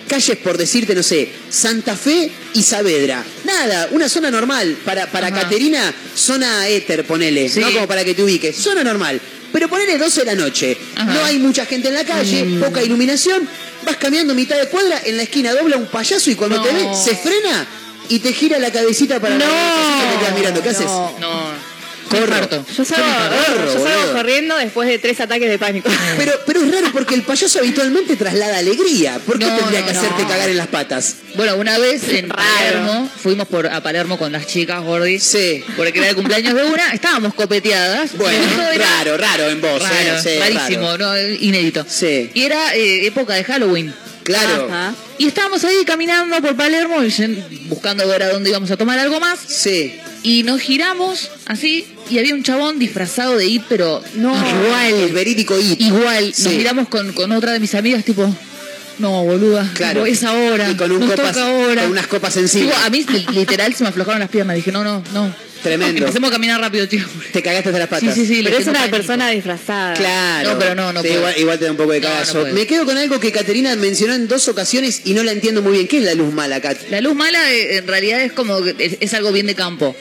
calles 0.09 0.37
por 0.39 0.57
decirte, 0.59 0.95
no 0.95 1.03
sé, 1.03 1.29
Santa 1.51 1.97
Fe 1.97 2.31
y 2.55 2.63
Saavedra? 2.63 3.25
Nada, 3.45 3.89
una 3.93 4.09
zona 4.09 4.31
normal. 4.31 4.77
Para, 4.85 5.07
para. 5.11 5.31
Caterina, 5.33 5.93
zona 6.15 6.69
éter, 6.69 7.05
ponele, 7.07 7.49
Sí. 7.49 7.61
no 7.61 7.73
como 7.73 7.87
para 7.89 8.05
que 8.05 8.15
te 8.15 8.23
ubiques, 8.23 8.57
zona 8.57 8.85
normal. 8.85 9.21
Pero 9.53 9.69
ponele 9.69 9.99
12 9.99 10.21
de 10.21 10.27
la 10.27 10.35
noche, 10.35 10.77
Ajá. 10.97 11.05
no 11.13 11.25
hay 11.25 11.39
mucha 11.39 11.67
gente 11.67 11.89
en 11.89 11.95
la 11.95 12.05
calle, 12.05 12.45
Mm. 12.45 12.61
poca 12.61 12.83
iluminación, 12.83 13.47
vas 13.85 13.97
caminando 13.97 14.35
mitad 14.35 14.59
de 14.59 14.69
cuadra, 14.69 15.01
en 15.05 15.17
la 15.17 15.25
esquina 15.25 15.53
dobla 15.53 15.77
un 15.77 15.87
payaso 15.87 16.31
y 16.31 16.35
cuando 16.35 16.57
No. 16.57 16.63
te 16.63 16.73
ve, 16.73 16.87
se 17.05 17.15
frena 17.17 17.67
y 18.09 18.19
te 18.21 18.33
gira 18.33 18.59
la 18.59 18.71
cabecita 18.73 19.21
para 19.21 19.37
No. 19.37 19.45
la 19.45 19.51
y 19.51 20.13
te 20.15 20.19
quedas 20.25 20.35
mirando. 20.39 20.63
¿Qué 20.63 20.69
haces? 20.71 20.87
No. 20.87 21.72
No, 22.13 22.19
Corro. 22.27 22.65
Yo 22.77 22.85
salgo, 22.85 23.05
Corro, 23.47 23.65
yo 23.67 23.73
salgo 23.73 23.99
boludo. 24.01 24.13
corriendo 24.13 24.57
después 24.57 24.89
de 24.89 24.99
tres 24.99 25.21
ataques 25.21 25.49
de 25.49 25.59
pánico. 25.59 25.89
Pero, 26.17 26.33
pero 26.47 26.61
es 26.63 26.71
raro 26.73 26.89
porque 26.93 27.15
el 27.15 27.23
payaso 27.23 27.59
habitualmente 27.59 28.17
traslada 28.17 28.59
alegría. 28.59 29.19
¿Por 29.27 29.39
qué 29.39 29.47
No, 29.47 29.57
tendría 29.57 29.81
no, 29.81 29.87
que 29.87 29.93
no. 29.95 29.99
hacerte 30.01 30.23
cagar 30.27 30.49
en 30.51 30.57
las 30.57 30.67
patas? 30.69 31.17
Bueno, 31.35 31.57
una 31.57 31.79
vez 31.79 32.07
en 32.09 32.29
Raro. 32.29 32.43
Palermo, 32.43 33.11
fuimos 33.23 33.49
por, 33.49 33.67
a 33.67 33.83
Palermo 33.83 34.19
con 34.19 34.31
las 34.33 34.47
chicas, 34.47 34.83
Gordis, 34.83 35.23
Sí. 35.23 35.65
porque 35.77 35.99
era 35.99 36.11
el 36.11 36.15
cumpleaños 36.17 36.55
de 36.55 36.65
una, 36.65 36.93
estábamos 36.93 37.35
copeteadas. 37.35 38.17
Bueno, 38.17 38.39
era 38.73 38.85
raro, 38.99 39.17
raro 39.17 39.49
en 39.49 39.61
vos, 39.61 39.83
raro, 39.83 39.95
¿eh? 39.95 40.21
Sí, 40.23 40.39
rarísimo, 40.39 40.97
raro. 40.97 41.13
no, 41.15 41.19
inédito. 41.41 41.85
Sí. 41.89 42.31
Y 42.35 42.43
era 42.43 42.75
eh, 42.75 43.07
época 43.07 43.35
de 43.35 43.45
Halloween. 43.45 43.95
Claro. 44.25 44.69
Ajá. 44.71 44.95
Y 45.19 45.27
estábamos 45.27 45.65
ahí 45.65 45.85
caminando 45.85 46.41
por 46.41 46.55
Palermo, 46.57 46.97
buscando 47.67 48.07
ver 48.07 48.23
a 48.23 48.29
dónde 48.31 48.51
íbamos 48.51 48.71
a 48.71 48.77
tomar 48.77 48.99
algo 48.99 49.19
más. 49.19 49.39
Sí. 49.47 49.99
Y 50.23 50.45
nos 50.45 50.61
giramos 50.61 51.31
así, 51.47 51.85
y 52.09 52.19
había 52.19 52.35
un 52.35 52.43
chabón 52.45 52.79
disfrazado 52.79 53.37
de 53.37 53.47
It, 53.47 53.63
pero 53.69 54.03
No. 54.15 54.33
Igual, 54.35 54.95
el 54.95 55.13
verídico 55.13 55.59
IT. 55.59 55.81
igual. 55.81 56.33
Sí. 56.35 56.45
Nos 56.45 56.55
miramos 56.55 56.89
con, 56.89 57.13
con 57.13 57.33
otra 57.33 57.53
de 57.53 57.59
mis 57.61 57.75
amigas, 57.75 58.05
tipo, 58.05 58.33
no, 58.99 59.25
boluda, 59.25 59.69
Claro. 59.75 60.07
es 60.07 60.23
ahora, 60.23 60.71
Y 60.71 60.75
con, 60.77 60.93
un 60.93 61.01
nos 61.01 61.11
copas, 61.11 61.33
toca 61.35 61.47
ahora. 61.47 61.83
con 61.83 61.91
unas 61.93 62.07
copas 62.07 62.37
encima. 62.37 62.73
a 62.85 62.91
mí 62.91 63.05
li- 63.09 63.27
literal 63.33 63.75
se 63.75 63.83
me 63.83 63.89
aflojaron 63.89 64.21
las 64.21 64.29
piernas. 64.31 64.55
Dije, 64.57 64.71
no, 64.71 64.85
no, 64.85 65.03
no. 65.13 65.35
Tremendo. 65.63 65.99
Empecemos 66.01 66.29
a 66.31 66.33
caminar 66.33 66.61
rápido, 66.61 66.89
tío. 66.89 67.05
Te 67.33 67.43
cagaste 67.43 67.71
de 67.73 67.79
las 67.79 67.89
Sí, 67.89 67.95
patas. 67.95 68.15
sí, 68.15 68.27
sí. 68.27 68.43
le 68.43 68.51
Pero 68.51 68.63
es 68.63 68.67
una 68.69 68.81
pánico. 68.81 68.97
persona 68.97 69.29
disfrazada. 69.31 69.95
Claro. 69.95 70.53
No, 70.55 70.59
pero 70.59 70.75
no, 70.75 70.93
no 70.93 71.03
Sí, 71.03 71.09
puedo. 71.09 71.21
igual, 71.21 71.35
igual 71.39 71.59
te 71.59 71.65
da 71.67 71.71
un 71.71 71.77
poco 71.77 71.93
de 71.93 72.01
No, 72.01 72.09
no 72.09 72.15
cagazo. 72.15 72.41
puedo. 72.41 72.55
Me 72.55 72.67
quedo 72.67 72.85
con 72.85 72.97
algo 72.99 73.21
que 73.21 73.31
Caterina 73.33 73.75
mencionó 73.77 74.15
en 74.15 74.27
dos 74.29 74.49
ocasiones 74.49 75.03
y 75.05 75.15
no 75.15 75.23
la 75.23 75.33
entiendo 75.33 75.63
muy 75.63 75.73
bien. 75.75 75.89
¿Qué 75.89 75.99
es 75.99 76.05
la 76.05 76.15
luz 76.15 76.33
mala, 76.35 76.61
Cat? 76.61 76.79
La 76.91 77.01
luz 77.01 77.15
mala 77.15 77.53
eh, 77.53 77.77
en 77.79 77.87
realidad 77.87 78.23
es 78.23 78.33
como 78.33 78.63
que 78.63 78.75
es, 78.79 78.97
es 79.01 79.15
algo 79.15 79.31
bien 79.33 79.47
de 79.47 79.55
campo. 79.55 79.95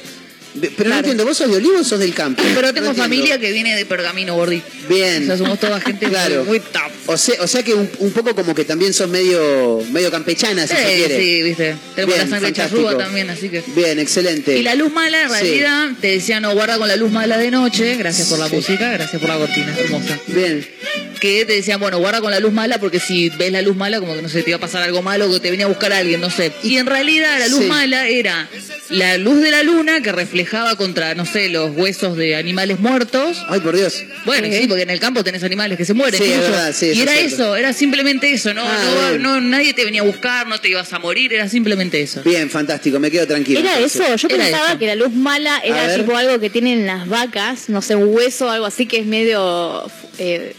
Pero 0.78 0.90
no 0.90 0.98
entiendo, 0.98 1.26
¿vos 1.26 1.38
sos 1.38 1.50
de 1.50 1.58
Olivo 1.58 1.80
o 1.80 1.84
sos 1.84 2.00
del 2.00 2.14
campo? 2.14 2.44
Pero 2.56 2.74
tengo 2.74 2.94
familia 2.94 3.40
que 3.40 3.52
viene 3.52 3.76
de 3.76 3.86
Pergamino, 3.86 4.36
Gordi. 4.36 4.62
Bien. 4.90 5.24
O 5.24 5.26
sea, 5.28 5.38
somos 5.38 5.60
toda 5.60 5.80
gente 5.80 6.08
Claro. 6.08 6.44
muy 6.44 6.60
top. 6.60 6.92
O 7.08 7.18
sea, 7.18 7.36
o 7.42 7.48
sea 7.48 7.64
que 7.64 7.74
un, 7.74 7.90
un 8.00 8.12
poco 8.12 8.36
como 8.36 8.54
que 8.54 8.66
también 8.66 8.94
sos 8.94 9.10
medio, 9.10 9.82
medio 9.92 10.12
campechana, 10.12 10.68
si 10.68 10.76
se 10.76 10.82
Sí, 10.82 10.96
quiere. 10.98 11.20
sí, 11.20 11.42
viste. 11.44 11.76
Tenemos 11.96 12.16
Bien, 12.16 12.30
la 12.30 12.36
sangre 12.38 12.54
charrúa 12.54 12.98
también, 12.98 13.30
así 13.30 13.50
que. 13.50 13.64
Bien, 13.76 13.98
excelente. 14.00 14.58
Y 14.58 14.64
la 14.64 14.76
luz 14.76 14.92
mala, 14.92 15.22
en 15.24 15.30
Sí. 15.30 15.34
realidad, 15.36 15.90
te 16.02 16.08
decía 16.08 16.40
no 16.42 16.54
guarda 16.54 16.78
con 16.78 16.88
la 16.88 16.96
luz 16.98 17.12
mala 17.12 17.38
de 17.38 17.50
noche. 17.52 17.96
Gracias 17.96 18.28
por 18.28 18.40
la 18.40 18.50
Sí. 18.50 18.56
música, 18.56 18.92
gracias 18.92 19.22
por 19.22 19.30
la 19.30 19.38
cortina 19.38 19.74
hermosa. 19.78 20.20
Bien. 20.28 20.68
Que 21.22 21.46
te 21.46 21.54
decían, 21.54 21.80
bueno, 21.80 22.00
guarda 22.00 22.20
con 22.20 22.32
la 22.32 22.40
luz 22.40 22.52
mala 22.52 22.80
porque 22.80 23.00
si 23.00 23.30
ves 23.30 23.52
la 23.52 23.62
luz 23.62 23.76
mala, 23.78 24.00
como 24.00 24.16
que 24.16 24.24
no 24.24 24.28
sé, 24.30 24.42
te 24.42 24.50
iba 24.50 24.58
a 24.58 24.60
pasar 24.60 24.82
algo 24.82 25.02
malo, 25.04 25.32
que 25.32 25.40
te 25.40 25.52
venía 25.52 25.66
a 25.66 25.70
buscar 25.70 25.94
alguien, 25.94 26.20
no 26.20 26.32
sé. 26.32 26.52
Y 26.64 26.78
en 26.78 26.88
realidad 26.88 27.38
la 27.38 27.48
luz 27.48 27.60
Sí. 27.62 27.66
mala 27.68 28.08
era 28.08 28.50
la 28.90 29.18
luz 29.20 29.40
de 29.40 29.52
la 29.52 29.62
luna 29.62 30.02
que 30.02 30.12
reflejaba 30.12 30.76
contra, 30.78 31.14
no 31.14 31.26
sé, 31.28 31.48
los 31.50 31.76
huesos 31.78 32.18
de 32.18 32.36
animales 32.36 32.80
muertos. 32.80 33.38
Ay, 33.50 33.60
por 33.60 33.76
Dios. 33.76 34.04
Bueno, 34.26 34.48
sí, 34.52 34.66
porque 34.68 34.82
en 34.82 34.90
el 34.90 35.00
campo 35.00 35.24
tenés 35.24 35.44
animales 35.44 35.78
que 35.78 35.86
se 35.86 35.94
mueren. 35.94 36.20
Sí, 36.20 36.32
es 36.32 36.40
verdad, 36.40 36.74
sí, 36.76 36.92
y 36.96 37.02
era 37.02 37.14
es 37.20 37.34
eso, 37.34 37.56
era 37.56 37.72
simplemente 37.72 38.32
eso, 38.34 38.54
no, 38.56 38.64
Ah, 38.66 39.12
no, 39.20 39.40
nadie 39.40 39.74
te 39.74 39.86
venía 39.86 40.02
a 40.02 40.06
buscar, 40.06 40.48
no 40.48 40.60
te 40.60 40.70
ibas 40.70 40.92
a 40.92 40.98
morir, 40.98 41.32
era 41.34 41.48
simplemente 41.48 42.02
eso. 42.02 42.24
Bien, 42.24 42.50
fantástico, 42.50 43.00
me 43.00 43.12
quedo 43.12 43.28
tranquilo. 43.28 43.60
¿Era 43.60 43.78
eso? 43.80 44.04
Yo 44.16 44.28
Era 44.28 44.38
pensaba 44.44 44.70
eso. 44.70 44.80
que 44.80 44.88
la 44.88 44.96
luz 44.96 45.12
mala 45.14 45.60
era 45.64 45.96
tipo 45.96 46.16
algo 46.18 46.40
que 46.40 46.50
tienen 46.50 46.88
las 46.88 47.08
vacas, 47.08 47.70
no 47.70 47.84
sé, 47.84 47.96
un 47.96 48.14
hueso 48.14 48.48
o 48.48 48.50
algo 48.50 48.66
así 48.66 48.88
que 48.88 48.98
es 49.02 49.06
medio. 49.06 49.86
eh, 50.18 50.54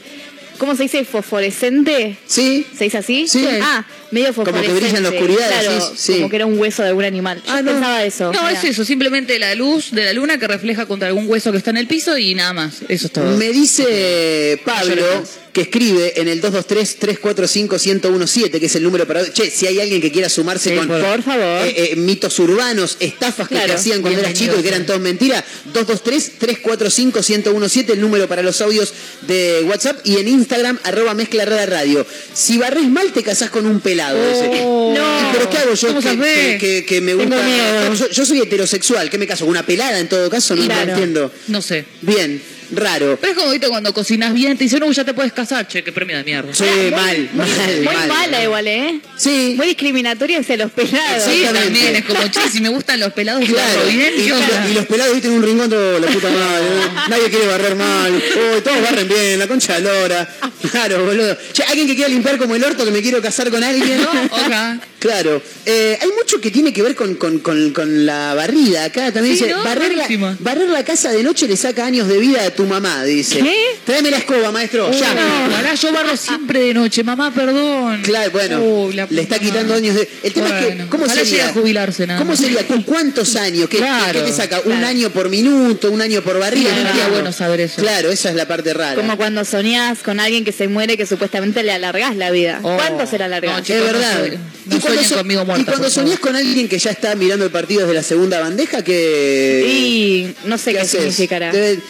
¿Cómo 0.62 0.77
se 0.77 0.85
dice? 0.85 1.05
¿Fosforescente? 1.05 2.16
Sí. 2.25 2.64
¿Se 2.79 2.85
dice 2.85 2.98
así? 2.98 3.27
Sí. 3.27 3.44
Ah, 3.61 3.85
medio 4.12 4.33
Como 4.33 4.44
que 4.44 4.53
fosforescente. 4.53 4.81
brilla 4.81 4.96
en 4.98 5.03
la 5.03 5.09
oscuridad, 5.09 5.48
Claro, 5.48 5.72
decís, 5.72 6.01
sí. 6.01 6.12
como 6.14 6.29
que 6.31 6.37
era 6.37 6.46
un 6.46 6.57
hueso 6.57 6.85
de 6.85 6.88
algún 6.90 7.05
animal. 7.05 7.42
Yo 7.44 7.53
Ah, 7.53 7.62
no. 7.62 7.72
pensaba 7.72 8.05
eso. 8.05 8.33
No, 8.33 8.40
Mira. 8.44 8.53
es 8.53 8.62
eso, 8.62 8.85
simplemente 8.85 9.40
la 9.40 9.57
luz 9.57 9.90
de 9.90 10.05
la 10.05 10.12
luna 10.12 10.38
que 10.38 10.46
refleja 10.46 10.87
contra 10.87 11.09
algún 11.09 11.29
hueso 11.29 11.51
que 11.51 11.59
está 11.59 11.70
en 11.70 11.79
el 11.79 11.88
piso 11.88 12.16
y 12.16 12.37
nada 12.37 12.53
más. 12.53 12.83
Eso 12.88 13.09
es 13.09 13.12
todo. 13.12 13.37
Me 13.38 13.48
dice 13.51 14.61
Pablo. 14.64 15.05
Que 15.52 15.62
escribe 15.62 16.14
en 16.20 16.28
el 16.28 16.40
223-345-1017, 16.42 18.58
que 18.58 18.66
es 18.66 18.74
el 18.76 18.82
número 18.82 19.06
para... 19.06 19.30
Che, 19.32 19.50
si 19.50 19.66
hay 19.66 19.80
alguien 19.80 20.00
que 20.00 20.10
quiera 20.10 20.28
sumarse 20.28 20.70
Sí, 20.70 20.76
con 20.76 20.88
por- 20.88 21.00
por 21.02 21.22
favor. 21.22 21.66
eh, 21.66 21.90
eh, 21.92 21.96
mitos 21.96 22.38
urbanos, 22.38 22.96
estafas 23.00 23.48
que 23.48 23.56
te 23.56 23.72
hacían 23.72 24.00
cuando 24.00 24.20
eras 24.20 24.32
chico 24.34 24.54
y 24.58 24.62
que 24.62 24.68
eran 24.68 24.82
sí. 24.82 24.86
todos 24.86 25.00
mentiras, 25.00 25.44
223-345-1017, 25.74 27.90
el 27.90 28.00
número 28.00 28.28
para 28.28 28.42
los 28.42 28.60
audios 28.60 28.92
de 29.22 29.64
WhatsApp 29.68 29.98
y 30.04 30.16
en 30.18 30.28
Instagram, 30.28 30.78
arroba 30.84 31.14
mezcla 31.14 31.44
radio. 31.44 32.06
Si 32.34 32.58
barres 32.58 32.88
mal, 32.88 33.12
te 33.12 33.22
casás 33.22 33.50
con 33.50 33.66
un 33.66 33.80
pelado. 33.80 34.18
Oh, 34.64 34.94
No. 34.96 35.32
¿Pero 35.32 35.50
qué 35.50 35.58
hago 35.58 35.74
yo 35.74 35.88
¿Cómo 35.88 36.00
que, 36.00 37.00
me 37.02 37.12
Tengo 37.12 37.22
gusta? 37.24 37.42
miedo. 37.42 37.94
Yo, 37.94 38.08
yo 38.10 38.26
soy 38.26 38.40
heterosexual, 38.40 39.10
¿qué 39.10 39.18
me 39.18 39.26
caso? 39.26 39.44
¿Con 39.44 39.50
una 39.50 39.64
pelada 39.66 39.98
en 39.98 40.08
todo 40.08 40.28
caso? 40.30 40.54
No, 40.56 40.62
entiendo. 40.80 41.30
No 41.48 41.60
sé. 41.62 41.84
Bien, 42.00 42.40
raro. 42.72 43.18
Pero 43.20 43.32
es 43.32 43.38
como 43.38 43.50
viste 43.52 43.68
cuando 43.68 43.92
cocinas 43.92 44.32
bien, 44.32 44.56
te 44.56 44.64
dicen, 44.64 44.80
no, 44.80 44.90
ya 44.90 45.04
te 45.04 45.14
puedes 45.14 45.32
casar, 45.32 45.66
che, 45.68 45.82
qué 45.82 45.92
premio 45.92 46.16
de 46.16 46.24
mierda. 46.24 46.52
Sí, 46.54 46.64
mal, 46.90 47.30
mal, 47.35 47.48
Muy 47.76 47.94
mal. 47.94 48.08
mala 48.08 48.42
igual, 48.42 48.66
¿eh? 48.66 49.00
Sí, 49.16 49.54
Muy 49.56 49.66
discriminatoria 49.68 50.40
hacia 50.40 50.56
los 50.56 50.70
pelados. 50.72 51.24
Sí, 51.24 51.44
también, 51.52 51.96
es 51.96 52.04
como, 52.04 52.26
che, 52.28 52.40
si 52.50 52.61
me 52.61 52.68
gustan 52.68 53.00
los 53.00 53.12
pelados, 53.12 53.44
claro. 53.44 53.85
bien, 53.87 54.12
y, 54.18 54.72
los 54.74 54.87
pelados 54.87 55.14
viste 55.14 55.28
en 55.28 55.35
un 55.35 55.42
rincón 55.42 55.70
todo 55.70 55.98
la 55.98 56.06
puta 56.08 56.30
madre. 56.30 56.64
¿no? 56.64 57.08
Nadie 57.08 57.30
quiere 57.30 57.46
barrer 57.46 57.76
mal. 57.76 58.12
Uy, 58.12 58.61
todos 58.62 58.82
barren 58.82 59.08
bien, 59.08 59.38
la 59.38 59.46
concha 59.46 59.74
de 59.74 59.80
lora. 59.82 60.28
Claro, 60.70 61.04
boludo. 61.04 61.37
Che, 61.52 61.62
alguien 61.64 61.87
que 61.87 61.94
quiera 61.94 62.08
limpiar 62.08 62.38
como 62.38 62.54
el 62.54 62.64
orto 62.64 62.85
que 62.85 62.90
me 62.90 63.02
quiero 63.02 63.20
casar 63.20 63.50
con 63.50 63.62
alguien. 63.62 64.00
Oja. 64.30 64.78
Claro. 65.02 65.42
Eh, 65.66 65.98
hay 66.00 66.08
mucho 66.16 66.40
que 66.40 66.50
tiene 66.52 66.72
que 66.72 66.80
ver 66.82 66.94
con, 66.94 67.16
con- 67.16 67.40
con- 67.40 67.72
con 67.72 68.06
la 68.06 68.34
barrida. 68.34 68.84
Acá 68.84 69.10
también 69.12 69.36
Sí, 69.36 69.44
dice, 69.44 69.56
¿no? 69.56 69.64
barrer, 69.64 69.96
la, 69.96 70.06
barrer 70.38 70.68
la 70.68 70.84
casa 70.84 71.10
de 71.10 71.22
noche 71.24 71.48
le 71.48 71.56
saca 71.56 71.84
años 71.84 72.06
de 72.08 72.18
vida 72.18 72.44
a 72.44 72.50
tu 72.50 72.64
mamá, 72.64 73.02
dice. 73.04 73.40
¿Qué? 73.40 73.54
Tráeme 73.84 74.10
la 74.12 74.18
escoba, 74.18 74.52
maestro. 74.52 74.90
ya. 74.92 75.12
No, 75.14 75.56
ahora 75.56 75.74
yo 75.74 75.92
barro 75.92 76.16
siempre 76.16 76.60
de 76.62 76.74
noche, 76.74 77.02
mamá, 77.02 77.32
perdón. 77.34 78.00
Claro, 78.02 78.30
bueno, 78.30 78.88
le 79.10 79.22
está 79.22 79.38
quitando 79.40 79.74
años 79.74 79.96
de... 79.96 80.08
El 80.22 80.32
tema 80.32 80.60
es 80.60 80.66
que, 80.76 80.86
¿cómo 80.88 81.08
sería? 81.08 81.48
a 81.48 81.52
jubilarse, 81.52 82.06
nada 82.06 82.20
¿Cómo 82.20 82.36
sería? 82.36 82.64
¿Con 82.66 82.82
cuántos 82.84 83.34
años? 83.36 83.68
¿Qué, 83.68 83.78
Claro, 83.78 84.20
qué 84.20 84.30
te 84.30 84.32
saca? 84.32 84.58
¿Un 84.60 84.72
claro. 84.72 84.86
año 84.86 85.10
por 85.10 85.28
minuto? 85.28 85.90
¿Un 85.90 86.00
año 86.00 86.22
por 86.22 86.38
barriga? 86.38 86.68
Claro, 86.70 86.74
No 86.74 86.80
estaría 86.82 87.02
entiendo. 87.02 87.14
bueno 87.22 87.32
saber 87.32 87.60
eso. 87.60 87.82
Claro, 87.82 88.10
esa 88.12 88.30
es 88.30 88.36
la 88.36 88.46
parte 88.46 88.72
rara. 88.72 88.94
Como 88.94 89.16
cuando 89.16 89.44
soñás 89.44 89.98
con 89.98 90.20
alguien 90.20 90.44
que 90.44 90.52
se 90.52 90.68
muere 90.68 90.96
que 90.96 91.06
supuestamente 91.06 91.62
le 91.64 91.72
alargás 91.72 92.14
la 92.16 92.30
vida. 92.30 92.60
Oh. 92.62 92.76
¿Cuánto 92.76 93.06
se 93.06 93.18
la 93.18 93.26
No, 93.28 93.34
alargás? 93.36 93.68
es 93.68 93.82
verdad. 93.82 94.30
no 94.66 94.80
sueñen 94.94 95.09
so- 95.11 95.16
conmigo 95.16 95.44
muerta, 95.44 95.62
y 95.62 95.64
cuando 95.64 95.90
soñás 95.90 96.18
con 96.18 96.37
alguien 96.37 96.68
que 96.68 96.78
ya 96.78 96.90
está 96.90 97.14
mirando 97.14 97.44
el 97.44 97.50
partido 97.50 97.83
desde 97.83 97.94
la 97.94 98.02
segunda 98.02 98.40
bandeja, 98.40 98.83
que... 98.85 99.64
y 99.68 100.35
no 100.46 100.59
sé 100.59 100.72
qué, 100.74 100.85
significará. 100.85 101.52
Debe- 101.52 101.81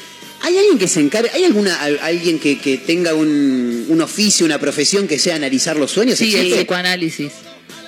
¿Hay 0.44 0.58
alguien 0.58 0.76
que 0.78 0.88
se 0.88 0.98
encargue, 1.00 1.30
hay 1.30 1.44
alguna 1.44 1.80
al- 1.80 2.00
alguien 2.02 2.40
que, 2.40 2.58
que 2.58 2.76
tenga 2.78 3.14
un, 3.14 3.86
un 3.88 4.00
oficio, 4.00 4.44
una 4.44 4.58
profesión 4.58 5.06
que 5.06 5.18
sea 5.20 5.36
analizar 5.36 5.76
los 5.76 5.92
sueños? 5.92 6.18
Sí, 6.18 6.34
el 6.34 6.50
psicoanálisis. 6.52 7.30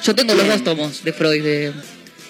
Yo 0.05 0.15
tengo 0.15 0.35
los 0.35 0.47
dos 0.47 0.63
tomos 0.63 1.03
de 1.03 1.13
Freud 1.13 1.43
de 1.43 1.73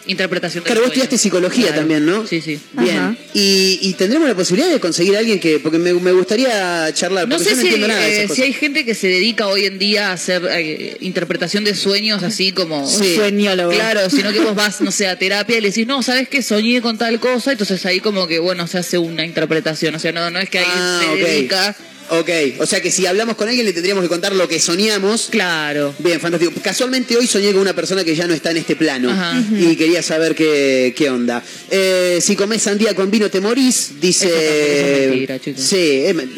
interpretación 0.07 0.64
de 0.64 0.69
Claro, 0.69 0.81
vos 0.83 0.88
estudiaste 0.88 1.19
psicología 1.19 1.67
Claro. 1.67 1.81
también, 1.81 2.07
¿no? 2.07 2.27
Sí, 2.27 2.40
sí. 2.40 2.59
Bien. 2.73 3.17
Y, 3.33 3.79
y 3.83 3.95
tendremos 3.95 4.29
la 4.29 4.35
posibilidad 4.35 4.71
de 4.71 4.81
conseguir 4.81 5.17
a 5.17 5.19
alguien 5.21 5.40
que. 5.40 5.59
Porque 5.59 5.79
me, 5.79 5.93
me 5.95 6.12
gustaría 6.12 6.93
charlar. 6.93 7.29
No 7.29 7.38
sé 7.38 7.45
yo 7.47 7.51
no 7.51 7.57
si, 7.57 7.62
entiendo 7.69 7.88
nada 7.88 8.01
de 8.01 8.25
eh, 8.25 8.29
si 8.29 8.43
hay 8.43 8.53
gente 8.53 8.85
que 8.85 8.95
se 8.95 9.09
dedica 9.09 9.47
hoy 9.47 9.64
en 9.67 9.79
día 9.79 10.11
a 10.11 10.12
hacer 10.12 10.47
eh, 10.51 10.97
interpretación 11.01 11.64
de 11.64 11.75
sueños 11.75 12.23
así 12.23 12.53
como... 12.53 12.87
Sí. 12.88 13.14
Sueñólogo. 13.17 13.73
Claro, 13.73 14.09
sino 14.11 14.33
que 14.33 14.40
vos 14.40 14.55
vas, 14.55 14.81
no 14.81 14.90
sé, 14.90 15.07
a 15.09 15.19
terapia 15.19 15.59
y 15.59 15.61
le 15.61 15.69
decís, 15.69 15.87
no, 15.87 16.03
¿sabes 16.03 16.29
qué? 16.29 16.43
Soñé 16.43 16.81
con 16.81 16.99
tal 16.99 17.19
cosa, 17.21 17.53
entonces 17.53 17.85
ahí 17.87 18.01
como 18.01 18.27
que, 18.27 18.38
bueno, 18.38 18.67
se 18.67 18.79
hace 18.79 18.99
una 18.99 19.25
interpretación. 19.25 19.95
O 19.95 19.99
sea, 19.99 20.12
no, 20.12 20.31
no 20.31 20.38
es 20.38 20.51
que 20.51 20.59
ahí 20.59 20.67
Ah, 20.69 21.01
se 21.03 21.23
dedica... 21.23 21.77
Ok, 22.11 22.29
o 22.59 22.67
sea 22.67 22.81
que 22.83 22.90
si 22.90 23.07
hablamos 23.07 23.35
con 23.37 23.49
alguien 23.49 23.64
le 23.64 23.73
tendríamos 23.73 24.03
que 24.03 24.09
contar 24.09 24.35
lo 24.35 24.47
que 24.47 24.61
soñamos. 24.61 25.29
Claro. 25.31 25.95
Bien, 25.99 26.21
fantástico. 26.21 26.53
Casualmente 26.62 27.17
hoy 27.17 27.27
soñé 27.27 27.53
con 27.53 27.61
una 27.62 27.73
persona 27.75 28.05
que 28.05 28.14
ya 28.14 28.27
no 28.27 28.35
está 28.35 28.51
en 28.51 28.59
este 28.59 28.77
plano 28.77 29.11
Ajá. 29.11 29.43
y 29.57 29.75
quería 29.77 30.03
saber 30.03 30.35
qué, 30.35 30.93
qué 30.97 31.09
onda. 31.11 31.43
Eh, 31.71 32.19
si 32.21 32.37
comés 32.37 32.62
sandía 32.62 32.95
con 32.95 33.11
vino 33.11 33.31
te 33.31 33.40
morís, 33.40 33.93
dice... 34.01 34.27
Eso 34.27 34.37
es 34.37 35.09
mentira, 35.11 35.38
chicos. 35.38 35.62
Sí, 35.62 35.77
eh, 36.07 36.12
me- 36.14 36.29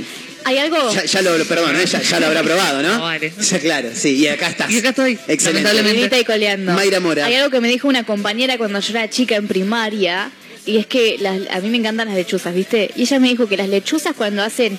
¿Hay 0.45 0.59
algo? 0.59 0.77
ya, 0.95 1.05
ya 1.05 1.23
lo, 1.23 1.45
perdón, 1.47 1.75
eh, 1.75 1.85
ya, 1.87 2.01
ya 2.01 2.21
lo 2.21 2.27
habrá 2.27 2.45
probado, 2.45 2.81
¿no? 2.81 2.89
No, 2.99 3.03
vale. 3.03 3.33
Ya, 3.51 3.59
claro, 3.61 3.89
sí, 3.93 4.11
y 4.15 4.29
acá 4.29 4.49
estás. 4.49 4.71
Y 4.71 4.79
acá 4.79 4.91
estoy, 4.91 5.19
Excelente. 5.27 6.21
y 6.21 6.25
coleando. 6.25 6.73
Mayra 6.75 7.01
Mora. 7.01 7.27
Hay 7.27 7.35
algo 7.35 7.51
que 7.51 7.61
me 7.61 7.69
dijo 7.69 7.89
una 7.89 8.05
compañera 8.07 8.57
cuando 8.57 8.79
yo 8.79 8.91
era 8.91 9.11
chica 9.11 9.35
en 9.35 9.49
primaria, 9.49 10.31
y 10.65 10.77
es 10.79 10.87
que 10.87 11.17
las- 11.19 11.41
a 11.51 11.59
mí 11.61 11.69
me 11.71 11.79
encantan 11.79 12.07
las 12.07 12.17
lechuzas, 12.17 12.55
¿viste? 12.55 12.93
Y 12.95 13.03
ella 13.03 13.19
me 13.19 13.29
dijo 13.29 13.49
que 13.49 13.57
las 13.57 13.69
lechuzas 13.69 14.15
cuando 14.17 14.43
hacen... 14.45 14.79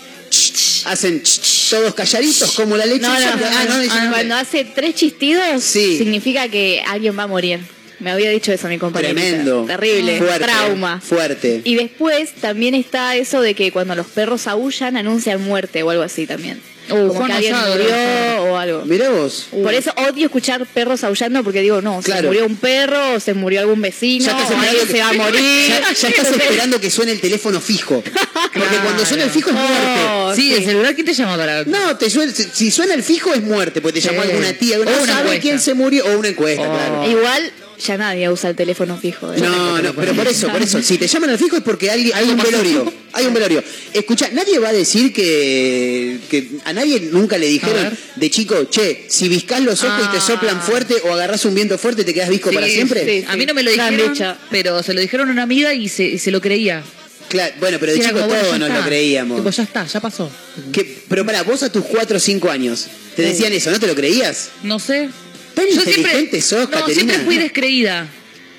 Hacen 0.85 1.23
todos 1.69 1.93
calladitos 1.93 2.51
como 2.53 2.77
la 2.77 2.85
leche. 2.85 2.99
No, 3.01 3.09
no, 3.09 3.15
ah, 3.15 3.65
no, 3.67 3.91
ah, 3.91 4.07
cuando 4.11 4.35
hace 4.35 4.65
tres 4.65 4.95
chistidos, 4.95 5.63
Sí. 5.63 5.97
significa 5.97 6.47
que 6.49 6.81
alguien 6.87 7.17
va 7.17 7.23
a 7.23 7.27
morir. 7.27 7.59
Me 7.99 8.11
había 8.11 8.29
dicho 8.29 8.51
eso 8.51 8.67
mi 8.67 8.77
compañera. 8.77 9.13
Tremendo. 9.13 9.65
Terrible. 9.65 10.19
Fuerte. 10.19 10.43
Trauma. 10.45 11.01
Fuerte. 11.01 11.61
Y 11.63 11.75
después 11.75 12.31
también 12.35 12.75
está 12.75 13.15
eso 13.15 13.41
de 13.41 13.55
que 13.55 13.71
cuando 13.71 13.95
los 13.95 14.05
perros 14.07 14.45
aullan 14.45 14.97
anuncian 14.97 15.41
muerte 15.41 15.81
o 15.81 15.89
algo 15.89 16.03
así 16.03 16.27
también. 16.27 16.61
Uh, 16.89 17.07
Como 17.07 17.13
Juan 17.15 17.27
que 17.27 17.33
alguien 17.33 17.53
Osado, 17.55 17.71
murió 17.75 17.89
¿no? 17.89 18.43
o 18.43 18.57
algo. 18.57 18.85
Mirá 18.85 19.09
vos. 19.09 19.47
Por 19.51 19.73
eso 19.73 19.91
odio 20.09 20.25
escuchar 20.25 20.65
perros 20.65 21.03
aullando 21.03 21.43
porque 21.43 21.61
digo, 21.61 21.81
no, 21.81 22.01
se 22.01 22.05
Claro. 22.11 22.27
murió 22.27 22.45
un 22.45 22.55
perro, 22.55 23.13
o 23.15 23.19
se 23.19 23.33
murió 23.33 23.59
algún 23.61 23.81
vecino, 23.81 24.25
Ya 24.25 24.31
estás 24.31 24.49
o 24.49 24.53
esperando 24.53 24.69
alguien 24.69 24.87
que- 24.87 24.93
se 24.93 24.99
va 24.99 25.09
a 25.09 25.13
morir. 25.13 25.69
Ya, 25.69 25.93
ya 25.93 26.07
estás 26.09 26.27
esperando 26.31 26.79
que 26.81 26.89
suene 26.89 27.11
el 27.11 27.19
teléfono 27.21 27.59
fijo. 27.61 28.01
Porque 28.53 28.77
cuando 28.83 29.05
suena 29.05 29.23
el 29.25 29.29
fijo 29.29 29.49
es 29.49 29.55
muerte. 29.55 30.01
Oh, 30.13 30.33
sí, 30.35 30.41
sí. 30.49 30.53
el 30.55 30.65
celular, 30.65 30.95
¿quién 30.95 31.05
te 31.05 31.13
llama 31.13 31.37
para...? 31.37 31.63
No, 31.65 31.95
te 31.97 32.09
suena- 32.09 32.31
si, 32.33 32.43
si 32.53 32.71
suena 32.71 32.93
el 32.93 33.03
fijo 33.03 33.33
es 33.33 33.43
muerte, 33.43 33.81
porque 33.81 33.99
te 33.99 34.07
llamó 34.07 34.23
Sí. 34.23 34.29
alguna 34.29 34.53
tía, 34.53 34.79
O 34.79 34.83
no 34.85 34.91
una 34.91 35.05
sabe 35.05 35.19
encuesta. 35.21 35.41
quién 35.41 35.59
se 35.59 35.73
murió, 35.73 36.05
o 36.05 36.17
una 36.17 36.29
encuesta, 36.29 36.63
Oh. 36.67 36.73
claro. 36.73 37.09
Igual 37.11 37.51
ya 37.85 37.97
nadie 37.97 38.29
usa 38.29 38.49
el 38.49 38.55
teléfono 38.55 38.97
fijo. 38.97 39.31
¿eh? 39.33 39.37
No, 39.39 39.81
no, 39.81 39.93
pero 39.93 40.13
por 40.13 40.27
eso, 40.27 40.47
por 40.49 40.61
eso. 40.61 40.81
Si 40.81 40.97
te 40.97 41.07
llaman 41.07 41.29
al 41.31 41.37
fijo 41.37 41.57
es 41.57 41.63
porque 41.63 41.89
hay, 41.91 42.11
hay 42.13 42.29
un 42.29 42.37
velorio. 42.37 42.91
Hay 43.13 43.25
un 43.25 43.33
velorio. 43.33 43.63
Escucha, 43.93 44.29
nadie 44.31 44.59
va 44.59 44.69
a 44.69 44.73
decir 44.73 45.13
que, 45.13 46.19
que 46.29 46.47
a 46.65 46.73
nadie 46.73 46.99
nunca 47.11 47.37
le 47.37 47.47
dijeron 47.47 47.97
de 48.15 48.29
chico, 48.29 48.65
che, 48.65 49.05
si 49.09 49.27
viscás 49.29 49.61
los 49.61 49.83
ojos 49.83 50.05
y 50.07 50.11
te 50.11 50.17
Ah. 50.17 50.21
soplan 50.21 50.61
fuerte 50.61 50.95
o 51.03 51.13
agarrás 51.13 51.45
un 51.45 51.53
viento 51.55 51.77
fuerte, 51.77 52.03
te 52.03 52.13
quedas 52.13 52.29
visco 52.29 52.49
Sí, 52.49 52.55
para 52.55 52.67
siempre. 52.67 53.05
sí. 53.05 53.25
A 53.27 53.35
mí 53.37 53.45
no 53.45 53.53
me 53.53 53.63
lo 53.63 53.71
dijeron, 53.71 54.13
pero 54.49 54.81
se 54.83 54.93
lo 54.93 55.01
dijeron 55.01 55.29
a 55.29 55.31
una 55.31 55.43
amiga 55.43 55.73
y 55.73 55.87
se, 55.89 56.03
y 56.05 56.17
se 56.19 56.31
lo 56.31 56.41
creía. 56.41 56.83
Claro, 57.29 57.53
bueno, 57.59 57.77
pero 57.79 57.91
de 57.91 57.97
Sí, 57.97 58.03
era 58.03 58.09
chico 58.09 58.21
como, 58.21 58.29
bueno, 58.29 58.43
todos 58.43 58.53
ya 58.53 58.59
nos 58.59 58.69
está. 58.69 58.79
lo 58.81 58.87
creíamos. 58.87 59.37
Tipo, 59.39 59.49
ya 59.49 59.63
está, 59.63 59.85
ya 59.85 59.99
pasó. 59.99 60.31
Que- 60.71 60.97
pero 61.09 61.25
para 61.25 61.43
vos 61.43 61.61
a 61.63 61.71
tus 61.71 61.83
4 61.85 62.17
o 62.17 62.19
5 62.19 62.49
años, 62.49 62.87
te 63.15 63.21
decían 63.23 63.51
eso, 63.51 63.69
¿no 63.69 63.79
te 63.79 63.87
lo 63.87 63.95
creías? 63.95 64.49
No 64.63 64.79
sé. 64.79 65.09
Tan 65.57 65.67
inteligente 65.67 66.39
sos, 66.39 66.69
no, 66.69 66.69
Caterina. 66.69 67.13
siempre 67.13 67.25
fui 67.25 67.37
descreída. 67.39 68.07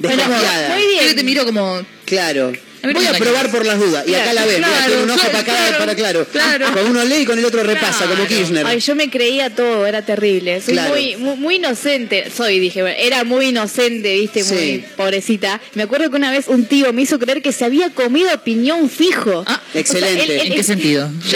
Desconfiada. 0.01 0.75
muy 0.75 0.85
bien. 0.85 1.07
Yo 1.07 1.15
te 1.15 1.23
miro 1.23 1.45
como... 1.45 1.81
Claro. 2.05 2.53
A 2.81 2.93
Voy 2.93 3.07
a 3.07 3.12
probar 3.12 3.51
por 3.51 3.67
las 3.67 3.79
dudas. 3.79 4.07
Y 4.07 4.14
acá 4.14 4.33
la. 4.33 4.47
Mira, 4.47 4.59
Claro, 4.69 4.87
tiene 4.87 5.03
un 5.03 5.11
ojo 5.11 5.19
claro, 5.19 5.33
para 5.33 5.45
cada, 5.45 5.59
claro, 5.69 5.79
para 5.79 5.95
claro. 5.97 6.27
claro. 6.31 6.73
Con 6.73 6.87
uno 6.91 7.05
lee 7.05 7.23
y 7.23 7.25
con 7.25 7.37
el 7.38 7.45
otro 7.45 7.62
repasa, 7.64 8.07
como 8.07 8.25
Kirchner. 8.27 8.64
Ay, 8.67 8.79
yo 8.81 8.95
me 8.95 9.11
creía 9.11 9.51
todo, 9.55 9.85
era 9.87 10.03
terrible. 10.03 10.61
Soy 10.61 10.75
Claro. 10.75 10.95
muy, 10.95 11.17
muy, 11.17 11.37
muy 11.37 11.55
inocente. 11.57 12.31
Soy, 12.35 12.61
dije, 12.61 12.83
bueno, 12.83 12.97
era 13.01 13.25
muy 13.25 13.47
inocente, 13.47 14.14
viste, 14.14 14.45
muy 14.45 14.59
Sí. 14.59 14.85
pobrecita. 14.97 15.61
Me 15.75 15.83
acuerdo 15.83 16.09
que 16.11 16.17
una 16.17 16.31
vez 16.31 16.47
un 16.49 16.67
tío 16.67 16.93
me 16.93 17.03
hizo 17.03 17.19
creer 17.19 17.43
que 17.43 17.51
se 17.53 17.64
había 17.64 17.91
comido 17.91 18.31
piñón 18.45 18.88
fijo. 18.88 19.43
Ah, 19.47 19.61
O 19.69 19.73
sea, 19.73 19.81
excelente. 19.81 20.23
él- 20.25 20.31
él- 20.31 20.47
¿En 20.47 20.55
qué 20.55 20.62
sentido? 20.62 21.11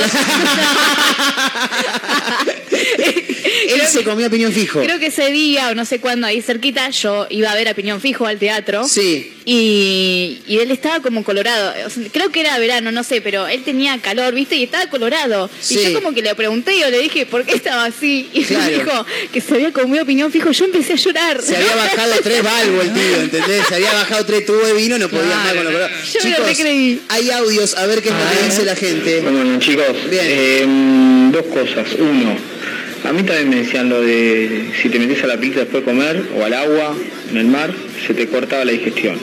Él 3.68 3.80
se 3.88 4.02
comió 4.04 4.30
piñón 4.30 4.52
fijo. 4.52 4.80
Creo 4.82 4.98
que 4.98 5.06
ese 5.06 5.30
día, 5.30 5.68
o 5.70 5.74
no 5.74 5.84
sé 5.84 6.00
cuándo, 6.00 6.26
ahí 6.26 6.42
cerquita, 6.42 6.88
yo 6.90 7.26
iba 7.30 7.50
a 7.50 7.54
ver 7.54 7.68
a 7.68 7.74
Piñón 7.74 8.00
Fijo 8.00 8.26
al 8.26 8.38
teatro. 8.38 8.86
Sí. 8.86 9.32
Y, 9.44 10.40
y 10.46 10.58
él 10.58 10.70
estaba 10.70 11.00
como 11.00 11.24
colorado. 11.24 11.74
O 11.86 11.90
sea, 11.90 12.02
creo 12.12 12.30
que 12.30 12.40
era 12.40 12.58
verano, 12.58 12.92
no 12.92 13.02
sé, 13.04 13.20
pero 13.20 13.46
él 13.48 13.62
tenía 13.64 13.98
calor, 13.98 14.34
¿viste? 14.34 14.56
Y 14.56 14.64
estaba 14.64 14.86
colorado. 14.88 15.50
Sí. 15.60 15.78
Y 15.78 15.84
yo 15.92 15.94
como 15.94 16.14
que 16.14 16.22
le 16.22 16.34
pregunté, 16.34 16.78
yo 16.78 16.90
le 16.90 17.00
dije, 17.00 17.26
¿por 17.26 17.44
qué 17.44 17.54
estaba 17.54 17.84
así? 17.84 18.28
Y 18.34 18.44
Claro. 18.44 18.64
me 18.64 18.72
dijo 18.78 19.06
que 19.32 19.40
se 19.40 19.54
había 19.54 19.72
comido 19.72 20.04
Piñón 20.04 20.30
Fijo. 20.32 20.50
Yo 20.52 20.64
empecé 20.66 20.92
a 20.94 20.96
llorar. 20.96 21.42
Se 21.42 21.56
había 21.56 21.74
bajado 21.76 22.12
tres 22.22 22.42
valvos 22.42 22.84
el 22.84 22.92
tío, 22.92 23.20
¿entendés? 23.20 23.66
Se 23.68 23.74
había 23.76 23.92
bajado 23.92 24.26
tres 24.26 24.46
tubos 24.46 24.66
de 24.66 24.74
vino, 24.74 24.98
no 24.98 25.08
podía 25.08 25.24
Claro, 25.24 25.40
andar 25.40 25.54
con 25.56 25.64
los 25.64 25.72
no, 25.72 25.78
colores. 25.80 26.12
Yo 26.12 26.20
me 26.24 26.38
lo 26.38 26.44
recreí. 26.44 27.00
hay 27.08 27.30
audios, 27.30 27.74
a 27.76 27.86
ver 27.86 28.02
qué 28.02 28.08
es 28.08 28.14
lo 28.14 28.20
que 28.40 28.44
dice 28.46 28.64
la 28.64 28.76
gente. 28.76 29.20
Bueno, 29.20 29.58
chicos, 29.60 29.86
Bien. 30.10 30.22
eh, 30.26 30.66
dos 31.32 31.46
cosas. 31.46 31.86
Uno, 31.98 32.36
a 33.04 33.12
mí 33.12 33.22
también 33.22 33.48
me 33.50 33.56
decían 33.56 33.88
lo 33.88 34.00
de 34.02 34.72
si 34.80 34.88
te 34.88 34.98
metes 34.98 35.22
a 35.24 35.26
la 35.26 35.36
pileta 35.38 35.60
después 35.60 35.84
de 35.84 35.90
comer 35.92 36.22
o 36.38 36.44
al 36.44 36.54
agua, 36.54 36.96
en 37.30 37.36
el 37.36 37.46
mar, 37.46 37.72
se 38.06 38.14
te 38.14 38.26
cortaba 38.26 38.64
la 38.64 38.72
digestión. 38.72 39.16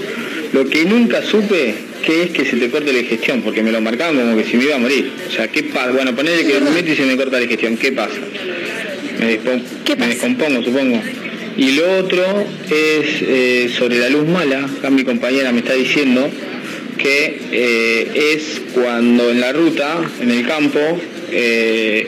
Lo 0.53 0.65
que 0.65 0.85
nunca 0.85 1.21
supe 1.21 1.75
que 2.05 2.23
es 2.23 2.29
que 2.31 2.45
se 2.45 2.57
te 2.57 2.69
corte 2.69 2.91
la 2.91 2.99
digestión, 2.99 3.41
porque 3.41 3.61
me 3.61 3.71
lo 3.71 3.81
marcaban 3.81 4.15
como 4.15 4.37
que 4.37 4.43
si 4.43 4.57
me 4.57 4.63
iba 4.63 4.75
a 4.75 4.79
morir. 4.79 5.11
O 5.27 5.31
sea, 5.31 5.47
¿qué 5.47 5.63
pasa? 5.63 5.91
Bueno, 5.91 6.15
ponele 6.15 6.45
que 6.45 6.59
me 6.59 6.71
meto 6.71 6.91
y 6.91 6.95
se 6.95 7.05
me 7.05 7.15
corta 7.15 7.33
la 7.33 7.41
digestión, 7.41 7.77
¿qué 7.77 7.91
pasa? 7.91 8.19
Me, 9.19 10.07
descompongo, 10.07 10.63
supongo. 10.63 11.01
Y 11.57 11.71
lo 11.73 11.99
otro 11.99 12.23
es 12.69 13.21
eh, 13.21 13.69
sobre 13.77 13.99
la 13.99 14.09
luz 14.09 14.27
mala. 14.27 14.63
Acá 14.63 14.89
mi 14.89 15.03
compañera 15.03 15.51
me 15.51 15.59
está 15.59 15.73
diciendo 15.73 16.29
que 16.97 17.39
eh, 17.51 18.33
es 18.33 18.61
cuando 18.73 19.29
en 19.29 19.41
la 19.41 19.51
ruta, 19.51 19.99
en 20.21 20.31
el 20.31 20.47
campo, 20.47 20.79
eh, 21.31 22.07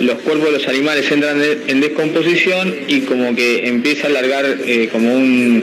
los 0.00 0.18
cuerpos 0.20 0.46
de 0.46 0.58
los 0.58 0.68
animales 0.68 1.10
entran 1.12 1.40
en 1.66 1.80
descomposición 1.80 2.74
y 2.88 3.00
como 3.02 3.34
que 3.36 3.68
empieza 3.68 4.08
a 4.08 4.10
largar 4.10 4.56
como 4.90 5.14
un, 5.14 5.62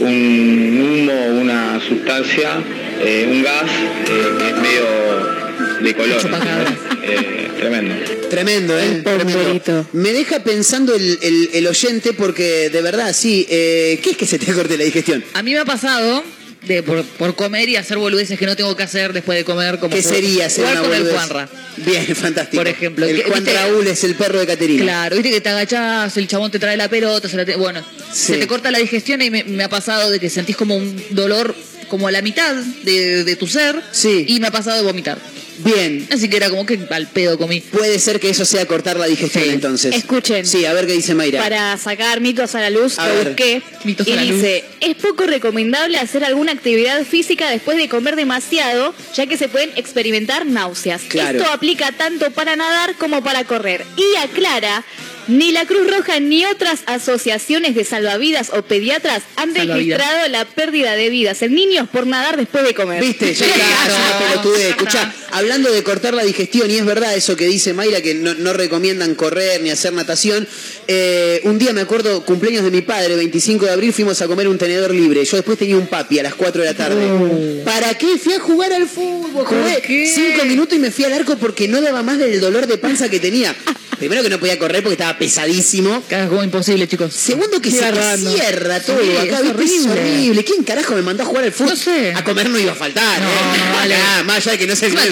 un 0.00 0.80
humo, 1.10 1.40
una 1.40 1.80
sustancia, 1.86 2.62
eh, 3.00 3.28
un 3.30 3.42
gas 3.42 3.64
eh, 4.08 4.34
que 4.38 4.48
es 4.48 4.56
medio 4.56 5.82
de 5.82 5.94
color. 5.94 6.20
Chupacabra. 6.20 6.76
Eh, 7.08 7.48
tremendo. 7.56 7.94
Tremendo, 8.28 8.76
¿eh? 8.76 9.00
Tremendo. 9.04 9.86
Me 9.92 10.12
deja 10.12 10.40
pensando 10.42 10.92
el, 10.96 11.20
el- 11.22 11.50
el 11.52 11.66
oyente 11.68 12.12
porque 12.14 12.68
de 12.68 12.82
verdad, 12.82 13.12
sí, 13.14 13.46
eh, 13.48 14.00
¿qué 14.02 14.10
es 14.10 14.16
que 14.16 14.26
se 14.26 14.40
te 14.40 14.52
corte 14.52 14.76
la 14.76 14.82
digestión? 14.82 15.22
A 15.34 15.44
mí 15.44 15.52
me 15.52 15.60
ha 15.60 15.64
pasado 15.64 16.24
de 16.66 16.82
por, 16.82 17.04
por 17.04 17.34
comer 17.36 17.68
y 17.68 17.76
hacer 17.76 17.98
boludeces 17.98 18.38
que 18.38 18.46
no 18.46 18.56
tengo 18.56 18.76
que 18.76 18.82
hacer 18.82 19.12
después 19.12 19.38
de 19.38 19.44
comer. 19.44 19.78
Como 19.78 19.94
¿Qué 19.94 20.02
jugar- 20.02 20.14
sería 20.16 20.50
jugar 20.50 20.72
una 20.72 20.82
con 20.82 20.94
el? 20.94 21.08
Juanra. 21.12 21.48
Bien, 21.78 22.06
fantástico. 22.16 22.56
Por 22.60 22.68
ejemplo, 22.68 23.06
El 23.06 23.22
Juan 23.24 23.44
¿viste? 23.44 23.58
Raúl 23.58 23.86
es 23.86 24.04
el 24.04 24.14
perro 24.14 24.38
de 24.40 24.46
Caterina. 24.46 24.82
Claro, 24.82 25.16
viste 25.16 25.30
que 25.30 25.40
te 25.40 25.48
agachás, 25.48 26.16
el 26.16 26.26
chabón 26.28 26.50
te 26.50 26.58
trae 26.58 26.76
la 26.76 26.88
pelota, 26.88 27.28
se 27.28 27.36
la 27.36 27.44
te- 27.44 27.56
bueno, 27.56 27.82
Sí. 28.12 28.32
se 28.32 28.38
te 28.38 28.46
corta 28.46 28.70
la 28.70 28.78
digestión 28.78 29.20
y 29.22 29.30
me, 29.30 29.44
me 29.44 29.64
ha 29.64 29.68
pasado 29.68 30.10
de 30.10 30.18
que 30.20 30.30
sentís 30.30 30.56
como 30.56 30.76
un 30.76 31.00
dolor 31.10 31.54
como 31.88 32.08
a 32.08 32.10
la 32.10 32.20
mitad 32.22 32.54
de, 32.82 33.22
de 33.24 33.36
tu 33.36 33.46
ser 33.46 33.80
Sí. 33.92 34.24
y 34.28 34.40
me 34.40 34.48
ha 34.48 34.50
pasado 34.50 34.76
de 34.78 34.82
vomitar. 34.82 35.18
Bien. 35.58 36.06
Así 36.12 36.28
que 36.28 36.36
era 36.36 36.50
como 36.50 36.66
que 36.66 36.78
al 36.90 37.06
pedo 37.08 37.38
comí. 37.38 37.60
Puede 37.60 37.98
ser 37.98 38.20
que 38.20 38.30
eso 38.30 38.44
sea 38.44 38.66
cortar 38.66 38.98
la 38.98 39.06
digestión 39.06 39.44
Sí. 39.44 39.50
entonces. 39.50 39.94
Escuchen. 39.94 40.46
Sí, 40.46 40.64
a 40.64 40.72
ver 40.72 40.86
qué 40.86 40.92
dice 40.92 41.14
Mayra. 41.14 41.40
Para 41.42 41.76
sacar 41.78 42.20
mitos 42.20 42.54
a 42.54 42.60
la 42.60 42.70
luz, 42.70 42.98
A 42.98 43.08
lo 43.08 43.14
ver, 43.14 43.26
busqué. 43.28 43.62
mitos 43.84 44.06
y 44.06 44.12
a 44.12 44.16
la 44.16 44.24
luz. 44.24 44.34
dice, 44.36 44.64
es 44.80 44.94
poco 44.96 45.24
recomendable 45.24 45.98
hacer 45.98 46.24
alguna 46.24 46.52
actividad 46.52 47.02
física 47.04 47.50
después 47.50 47.76
de 47.78 47.88
comer 47.88 48.16
demasiado, 48.16 48.94
ya 49.14 49.26
que 49.26 49.36
se 49.36 49.48
pueden 49.48 49.70
experimentar 49.76 50.46
náuseas. 50.46 51.02
Claro. 51.08 51.38
Esto 51.38 51.50
aplica 51.52 51.92
tanto 51.92 52.30
para 52.32 52.56
nadar 52.56 52.94
como 52.96 53.22
para 53.22 53.44
correr. 53.44 53.84
Y 53.96 54.16
aclara, 54.16 54.84
ni 55.28 55.52
la 55.52 55.66
Cruz 55.66 55.90
Roja 55.90 56.20
ni 56.20 56.44
otras 56.44 56.80
asociaciones 56.86 57.74
de 57.74 57.84
salvavidas 57.84 58.50
o 58.52 58.62
pediatras 58.62 59.22
han 59.36 59.54
Salvavidas. 59.54 59.76
registrado 59.76 60.28
la 60.28 60.44
pérdida 60.44 60.94
de 60.94 61.10
vidas 61.10 61.42
en 61.42 61.54
niños 61.54 61.88
por 61.88 62.06
nadar 62.06 62.36
después 62.36 62.64
de 62.64 62.74
comer. 62.74 63.02
¿Viste? 63.02 63.34
Ya 63.34 63.46
está, 63.46 63.56
es 63.86 63.92
una 63.94 64.18
pelotudez. 64.28 64.70
Escuchá, 64.70 65.14
hablando 65.32 65.70
de 65.72 65.82
cortar 65.82 66.14
la 66.14 66.24
digestión, 66.24 66.70
y 66.70 66.76
es 66.76 66.84
verdad 66.84 67.14
eso 67.14 67.36
que 67.36 67.46
dice 67.46 67.72
Mayra, 67.74 68.00
que 68.02 68.14
no, 68.14 68.34
no 68.34 68.52
recomiendan 68.52 69.14
correr 69.14 69.60
ni 69.62 69.70
hacer 69.70 69.92
natación. 69.92 70.46
eh, 70.88 71.40
un 71.44 71.58
día 71.58 71.72
me 71.72 71.80
acuerdo, 71.82 72.24
cumpleaños 72.24 72.64
de 72.64 72.70
mi 72.70 72.82
padre, 72.82 73.16
25 73.16 73.66
de 73.66 73.72
abril, 73.72 73.92
fuimos 73.92 74.20
a 74.22 74.26
comer 74.26 74.48
un 74.48 74.58
tenedor 74.58 74.94
libre. 74.94 75.24
Yo 75.24 75.36
después 75.36 75.58
tenía 75.58 75.76
un 75.76 75.86
papi 75.86 76.18
a 76.18 76.22
las 76.24 76.34
4 76.34 76.62
de 76.62 76.68
la 76.68 76.74
tarde. 76.76 77.62
¿Para 77.64 77.96
qué? 77.98 78.18
Fui 78.18 78.34
a 78.34 78.40
jugar 78.40 78.72
al 78.72 78.88
fútbol. 78.88 79.44
Jugué 79.44 79.82
qué? 79.86 80.10
5 80.14 80.44
minutos 80.46 80.76
y 80.76 80.80
me 80.80 80.90
fui 80.90 81.04
al 81.04 81.12
arco 81.12 81.36
porque 81.36 81.68
no 81.68 81.80
daba 81.80 82.02
más 82.02 82.18
del 82.18 82.40
dolor 82.40 82.66
de 82.66 82.78
panza 82.78 83.08
que 83.10 83.20
tenía. 83.20 83.54
Primero 83.98 84.22
que 84.22 84.28
no 84.28 84.38
podía 84.38 84.58
correr 84.58 84.82
porque 84.82 84.92
estaba 84.92 85.15
pesadísimo. 85.18 86.02
Como 86.28 86.42
imposible, 86.44 86.86
chicos. 86.88 87.12
Segundo 87.14 87.60
que 87.60 87.70
Qué 87.70 87.76
se 87.78 88.16
cierra 88.18 88.80
todo 88.80 88.98
Sí, 89.02 89.16
acá, 89.16 89.40
es 89.40 89.50
horrible. 89.50 89.90
horrible. 89.92 90.44
¿Quién 90.44 90.62
carajo 90.64 90.94
me 90.94 91.02
mandó 91.02 91.22
a 91.22 91.26
jugar 91.26 91.44
al 91.44 91.52
fútbol? 91.52 91.70
No 91.70 91.76
sé. 91.76 92.12
A 92.14 92.24
comer 92.24 92.48
no 92.50 92.58
iba 92.58 92.72
a 92.72 92.74
faltar, 92.74 93.20
No, 93.20 93.28
¿eh? 93.28 93.32
no, 93.58 93.74
vale. 93.76 93.94
Acá, 93.96 94.22
más 94.24 94.36
allá 94.38 94.52
de 94.52 94.58
que 94.58 94.66
no 94.66 94.76
se 94.76 94.86
hermano. 94.86 95.06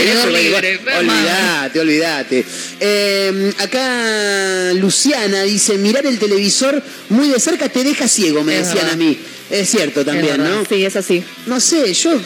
Olvídate, 0.99 1.81
olvídate. 1.81 2.45
Eh, 2.81 3.53
acá 3.59 4.73
Luciana 4.75 5.43
dice, 5.43 5.79
mirar 5.79 6.07
el 6.07 6.19
televisor 6.19 6.83
muy 7.09 7.29
de 7.29 7.41
cerca 7.41 7.69
te 7.69 7.83
deja 7.85 8.09
ciego, 8.09 8.43
me 8.43 8.55
Es 8.55 8.59
decían 8.69 8.77
verdad. 8.87 8.93
a 8.93 8.97
mí. 8.97 9.19
Es 9.51 9.71
cierto 9.71 10.05
también. 10.05 10.39
¿no? 10.43 10.65
Sí, 10.69 10.85
es 10.85 10.97
así. 10.97 11.23
No 11.47 11.61
sé, 11.61 11.93
yo 11.95 12.19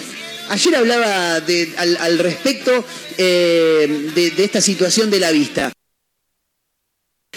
ayer 0.50 0.76
hablaba 0.76 1.40
de- 1.40 1.72
al, 1.76 1.96
al 1.98 2.18
respecto 2.18 2.84
eh, 3.18 4.10
de, 4.14 4.30
de 4.30 4.44
esta 4.44 4.60
situación 4.60 5.10
de 5.10 5.20
la 5.20 5.30
vista. 5.32 5.72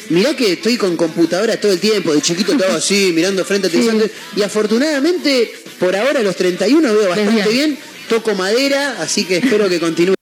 Mirá 0.10 0.36
que 0.36 0.54
estoy 0.54 0.78
con 0.78 0.98
computadora 0.98 1.60
todo 1.60 1.72
el 1.72 1.80
tiempo, 1.80 2.14
de 2.14 2.22
chiquito 2.22 2.54
estaba 2.54 2.76
así, 2.76 3.12
mirando 3.16 3.46
frente 3.46 3.68
a 3.68 3.70
televisión, 3.70 4.12
y 4.36 4.42
afortunadamente 4.42 5.52
por 5.80 5.96
ahora 5.96 6.20
a 6.20 6.24
los 6.24 6.36
31 6.36 6.94
veo 6.94 7.10
bastante 7.10 7.50
bien. 7.50 7.50
bien, 7.50 7.78
toco 8.10 8.36
madera, 8.36 9.02
así 9.02 9.26
que 9.26 9.38
espero 9.38 9.70
que 9.70 9.80
continúe. 9.80 10.16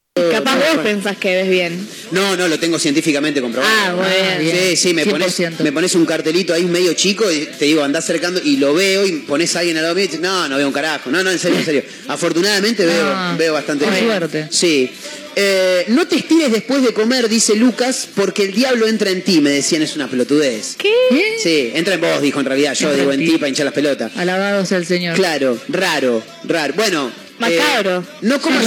Vos 0.75 0.83
pensás 0.83 1.17
que 1.17 1.35
ves 1.35 1.49
bien. 1.49 1.87
No, 2.11 2.35
no, 2.35 2.47
lo 2.47 2.59
tengo 2.59 2.79
científicamente 2.79 3.41
comprobado. 3.41 3.73
Ah, 3.75 3.95
muy 3.95 4.05
Ah, 4.05 4.37
bien. 4.39 4.55
Sí, 4.71 4.75
sí, 4.75 4.93
me 4.93 5.05
pones, 5.05 5.37
100%. 5.39 5.59
me 5.63 5.71
pones 5.71 5.95
un 5.95 6.05
cartelito 6.05 6.53
ahí 6.53 6.63
medio 6.65 6.93
chico 6.93 7.31
y 7.31 7.45
te 7.57 7.65
digo, 7.65 7.83
andás 7.83 8.03
acercando 8.05 8.41
y 8.43 8.57
lo 8.57 8.73
veo 8.73 9.05
y 9.05 9.11
pones 9.19 9.55
a 9.55 9.59
alguien 9.59 9.77
al 9.77 9.83
lado 9.83 9.95
mío 9.95 10.03
y 10.05 10.07
dices, 10.07 10.21
no, 10.21 10.47
no 10.47 10.57
veo 10.57 10.67
un 10.67 10.73
carajo. 10.73 11.09
No, 11.09 11.23
no, 11.23 11.31
en 11.31 11.39
serio, 11.39 11.59
en 11.59 11.65
serio. 11.65 11.83
Afortunadamente 12.07 12.85
veo, 12.85 13.05
Ah, 13.05 13.35
veo 13.37 13.53
bastante 13.53 13.85
bien. 13.89 14.05
suerte. 14.05 14.47
Sí. 14.51 14.89
Eh, 15.35 15.85
no 15.89 16.05
te 16.07 16.17
estires 16.17 16.51
después 16.51 16.81
de 16.83 16.91
comer, 16.93 17.29
dice 17.29 17.55
Lucas, 17.55 18.09
porque 18.15 18.43
el 18.43 18.53
diablo 18.53 18.87
entra 18.87 19.09
en 19.11 19.21
ti, 19.21 19.39
me 19.39 19.51
decían, 19.51 19.81
es 19.81 19.95
una 19.95 20.09
pelotudez. 20.09 20.75
¿Qué? 20.77 20.91
Sí, 21.41 21.71
entra 21.75 21.93
en 21.93 22.01
vos, 22.01 22.21
dijo 22.21 22.39
en 22.41 22.45
realidad, 22.45 22.73
yo 22.73 22.87
Entra 22.89 22.99
digo 23.01 23.13
en 23.13 23.19
ti 23.25 23.37
para 23.37 23.47
hinchar 23.47 23.65
las 23.65 23.73
pelotas. 23.73 24.11
Alabado 24.17 24.65
sea 24.65 24.77
el 24.79 24.85
Señor. 24.85 25.15
Claro, 25.15 25.57
raro, 25.69 26.21
raro. 26.45 26.73
Bueno. 26.75 27.28
Macabro. 27.39 27.99
eh, 27.99 28.17
no 28.21 28.39
comas. 28.41 28.65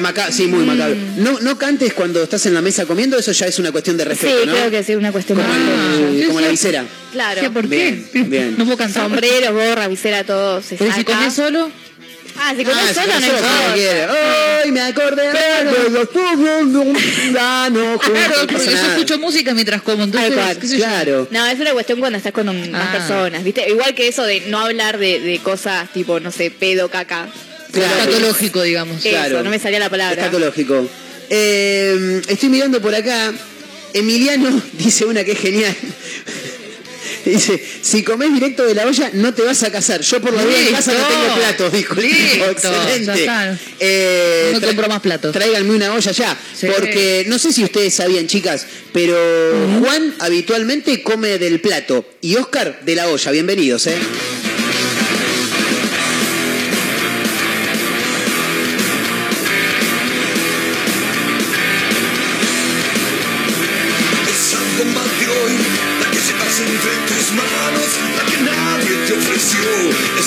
Maca- 0.00 0.30
sí, 0.30 0.46
muy 0.46 0.64
macabro. 0.64 0.96
No, 1.16 1.40
no 1.40 1.58
cantes 1.58 1.92
cuando 1.94 2.22
estás 2.22 2.44
en 2.46 2.54
la 2.54 2.60
mesa 2.62 2.84
comiendo, 2.86 3.18
eso 3.18 3.32
ya 3.32 3.46
es 3.46 3.58
una 3.58 3.72
cuestión 3.72 3.96
de 3.96 4.04
Sí, 4.04 4.08
respeto, 4.10 4.46
¿no? 4.46 4.52
creo 4.52 4.70
que 4.70 4.82
sí, 4.84 4.94
una 4.94 5.10
cuestión 5.12 5.38
Como, 5.38 5.52
de 5.52 6.26
como 6.26 6.38
sí, 6.38 6.42
la 6.44 6.48
sí. 6.48 6.52
visera. 6.52 6.84
Claro. 7.12 7.40
¿Qué, 7.40 7.50
¿Por 7.50 7.66
Bien, 7.66 8.08
qué? 8.12 8.22
bien. 8.22 8.54
No 8.58 8.64
puedo 8.64 8.76
cantar. 8.78 9.02
Sombreros, 9.04 9.52
gorra, 9.52 9.88
visera, 9.88 10.24
todo. 10.24 10.62
Se 10.62 10.76
Pero 10.76 10.92
si 10.94 11.04
comés 11.04 11.34
solo, 11.34 11.70
Ah, 12.42 12.54
si 12.56 12.64
comés 12.64 12.78
Ah, 12.90 12.94
solo, 12.94 13.12
si 13.16 13.20
no 13.20 13.26
importa. 13.26 13.74
Ay, 14.64 14.70
me 14.72 14.80
acordé 14.80 15.22
de 15.22 15.90
los 15.90 16.08
claro, 17.30 17.70
No 17.70 17.98
porque 17.98 18.64
yo 18.64 18.70
escucho 18.92 19.18
música 19.18 19.52
mientras 19.52 19.82
como, 19.82 20.04
entonces, 20.04 20.32
qué 20.58 20.66
sé 20.66 20.78
yo. 20.78 20.84
Claro. 20.84 21.28
No, 21.30 21.44
es 21.46 21.58
una 21.60 21.72
cuestión 21.72 21.98
cuando 22.00 22.16
estás 22.18 22.32
con 22.32 22.48
un- 22.48 22.70
más 22.70 22.88
Ah. 22.88 22.92
personas, 22.92 23.42
¿viste? 23.44 23.68
Igual 23.68 23.94
que 23.94 24.08
eso 24.08 24.22
de 24.24 24.42
no 24.48 24.58
hablar 24.60 24.98
de, 24.98 25.20
de 25.20 25.38
cosas 25.40 25.92
tipo, 25.92 26.20
no 26.20 26.30
sé, 26.30 26.50
pedo, 26.50 26.88
caca. 26.88 27.28
Claro. 27.72 27.94
Escatológico, 28.10 28.62
digamos. 28.62 29.00
Eso, 29.04 29.10
Claro. 29.10 29.42
no 29.42 29.50
me 29.50 29.58
salía 29.58 29.78
la 29.78 29.90
palabra. 29.90 30.20
Escatológico. 30.22 30.88
Eh, 31.28 32.20
estoy 32.28 32.48
mirando 32.48 32.80
por 32.80 32.94
acá. 32.94 33.32
Emiliano 33.94 34.60
dice 34.74 35.04
una 35.04 35.24
que 35.24 35.32
es 35.32 35.38
genial. 35.38 35.74
Dice, 37.24 37.62
si 37.82 38.02
comes 38.02 38.32
directo 38.32 38.64
de 38.64 38.74
la 38.74 38.86
olla, 38.86 39.10
no 39.12 39.34
te 39.34 39.42
vas 39.42 39.62
a 39.62 39.70
casar. 39.70 40.00
Yo 40.00 40.22
por 40.22 40.32
la 40.32 40.42
duda 40.42 40.58
en 40.58 40.72
casa 40.74 40.92
no 40.94 41.06
tengo 41.06 41.34
platos, 41.34 41.72
dijo. 41.74 41.94
Listo, 41.96 42.50
Excelente. 42.50 43.28
Eh, 43.78 44.50
No 44.54 44.60
compro 44.62 44.88
más 44.88 45.00
platos. 45.02 45.30
Tráiganme 45.30 45.74
una 45.74 45.92
olla 45.92 46.12
ya. 46.12 46.34
Sí. 46.58 46.66
Porque 46.74 47.24
no 47.26 47.38
sé 47.38 47.52
si 47.52 47.62
ustedes 47.62 47.92
sabían, 47.92 48.26
chicas, 48.26 48.64
pero 48.94 49.18
Juan 49.80 50.14
habitualmente 50.20 51.02
come 51.02 51.36
del 51.36 51.60
plato 51.60 52.08
y 52.22 52.36
Oscar 52.36 52.80
de 52.86 52.94
la 52.94 53.08
olla. 53.08 53.30
Bienvenidos, 53.32 53.86
¿eh? 53.88 53.96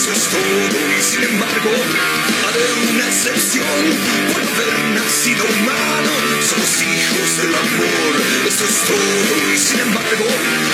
gracias 0.06 0.30
todo 0.30 0.80
y 0.98 1.02
sin 1.02 1.24
embargo 1.24 1.72
haré 2.48 2.68
una 2.92 3.08
excepción 3.08 3.84
por 4.34 4.42
haber 4.42 4.74
nacido 4.96 5.46
humano. 5.46 6.12
Somos 6.42 6.82
hijos 6.82 7.38
del 7.38 7.56
amor, 7.56 8.14
eso 8.46 8.66
es 8.66 8.84
todo 8.84 9.54
y 9.54 9.58
sin 9.58 9.80
embargo 9.80 10.26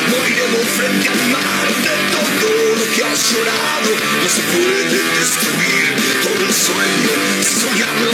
moriremos 0.09 0.67
frente 0.77 1.09
al 1.09 1.27
mar 1.29 1.67
de 1.85 1.95
todo 2.15 2.49
lo 2.75 2.85
que 2.95 3.03
has 3.03 3.31
llorado. 3.31 3.91
No 4.23 4.29
se 4.29 4.41
puede 4.41 4.99
destruir 5.19 5.85
todo 6.23 6.41
el 6.47 6.53
sueño 6.53 7.13
soñarlo. 7.43 8.13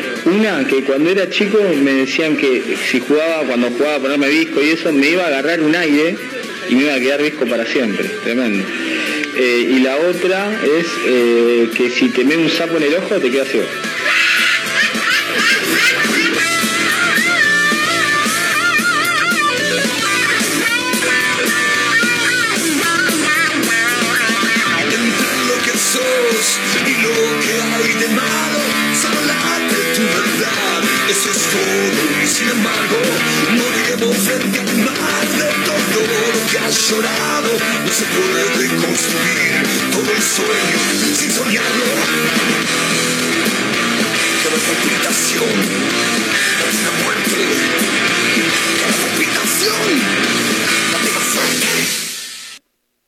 Una, 0.25 0.65
que 0.67 0.83
cuando 0.83 1.09
era 1.09 1.29
chico 1.29 1.57
me 1.81 1.93
decían 1.93 2.37
que 2.37 2.77
si 2.89 2.99
jugaba, 2.99 3.43
cuando 3.47 3.69
jugaba 3.69 3.95
a 3.95 3.99
ponerme 3.99 4.29
disco 4.29 4.61
y 4.61 4.69
eso, 4.69 4.91
me 4.91 5.09
iba 5.09 5.23
a 5.23 5.27
agarrar 5.27 5.61
un 5.61 5.75
aire 5.75 6.15
y 6.69 6.75
me 6.75 6.83
iba 6.83 6.93
a 6.93 6.99
quedar 6.99 7.23
disco 7.23 7.45
para 7.45 7.65
siempre. 7.65 8.07
Tremendo. 8.23 8.63
Eh, 9.35 9.67
y 9.71 9.79
la 9.79 9.95
otra 9.97 10.51
es 10.63 10.85
eh, 11.07 11.69
que 11.75 11.89
si 11.89 12.09
te 12.09 12.23
mete 12.23 12.41
un 12.41 12.49
sapo 12.49 12.77
en 12.77 12.83
el 12.83 12.95
ojo, 12.95 13.15
te 13.15 13.31
quedas 13.31 13.47
ciego. 13.47 13.67
No 36.99 37.91
se 37.91 38.05
puede 38.05 38.67
construir 38.67 39.63
todo 39.91 40.11
el 40.13 40.21
sueño 40.21 40.79
sin 41.15 41.31
soñarlo. 41.31 41.85
Cada 44.43 44.57
palpitación 44.57 45.55
es 46.67 46.75
una 46.81 46.91
muerte, 47.03 47.41
cada 48.81 48.95
palpitación 49.07 49.87
la. 50.91 51.81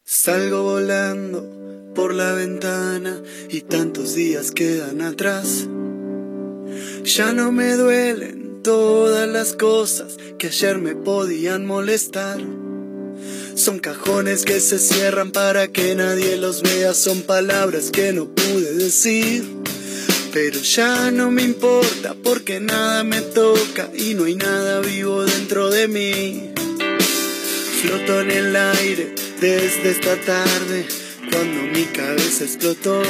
Salgo 0.06 0.64
volando 0.64 1.92
por 1.94 2.14
la 2.14 2.32
ventana 2.32 3.22
y 3.50 3.62
tantos 3.62 4.16
días 4.16 4.52
quedan 4.52 5.02
atrás. 5.02 5.68
Ya 7.04 7.34
no 7.34 7.52
me 7.52 7.74
duelen 7.74 8.62
todas 8.64 9.28
las 9.28 9.54
cosas 9.54 10.16
que 10.40 10.48
ayer 10.48 10.78
me 10.78 10.96
podían 10.96 11.66
molestar. 11.66 12.40
Son 13.56 13.80
cajones 13.80 14.46
que 14.46 14.60
se 14.60 14.80
cierran 14.80 15.32
para 15.32 15.68
que 15.68 15.94
nadie 15.96 16.38
los 16.38 16.64
vea, 16.64 16.94
son 16.94 17.22
palabras 17.22 17.92
que 17.92 18.12
no 18.12 18.26
pude 18.26 18.74
decir. 18.74 19.44
Pero 20.34 20.60
ya 20.60 21.12
no 21.12 21.30
me 21.30 21.44
importa 21.44 22.16
porque 22.24 22.60
nada 22.60 23.04
me 23.04 23.22
toca 23.22 23.90
y 23.94 24.16
no 24.16 24.24
hay 24.26 24.36
nada 24.36 24.80
vivo 24.80 25.24
dentro 25.24 25.70
de 25.70 25.88
mí. 25.88 26.52
Floto 27.82 28.22
en 28.22 28.32
el 28.32 28.56
aire 28.56 29.14
desde 29.40 29.92
esta 29.92 30.16
tarde 30.22 30.88
cuando 31.32 31.62
mi 31.62 31.86
cabeza 31.86 32.46
explotó. 32.46 33.04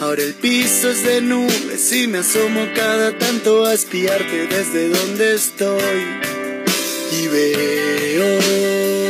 Ahora 0.00 0.22
el 0.22 0.34
piso 0.34 0.90
es 0.90 1.04
de 1.04 1.20
nubes 1.20 1.92
y 1.92 2.08
me 2.08 2.18
asomo 2.18 2.66
cada 2.74 3.16
tanto 3.16 3.64
a 3.66 3.74
espiarte 3.74 4.48
desde 4.48 4.88
donde 4.88 5.34
estoy. 5.34 6.04
Y 7.20 7.28
veo 7.28 9.07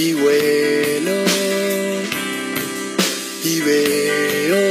y 0.00 0.14
vuelo 0.14 1.24
y 3.44 3.60
veo 3.60 4.70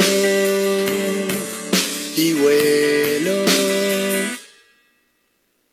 y 2.18 2.34
vuelo. 2.34 3.46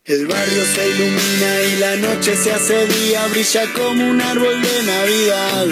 El 0.04 0.26
barrio 0.26 0.64
se 0.74 0.88
ilumina 0.90 1.62
y 1.62 1.76
la 1.78 1.96
noche 1.96 2.36
se 2.36 2.52
hace 2.52 2.86
día, 2.86 3.26
brilla 3.28 3.72
como 3.72 4.10
un 4.10 4.20
árbol 4.20 4.60
de 4.60 4.82
Navidad. 4.82 5.66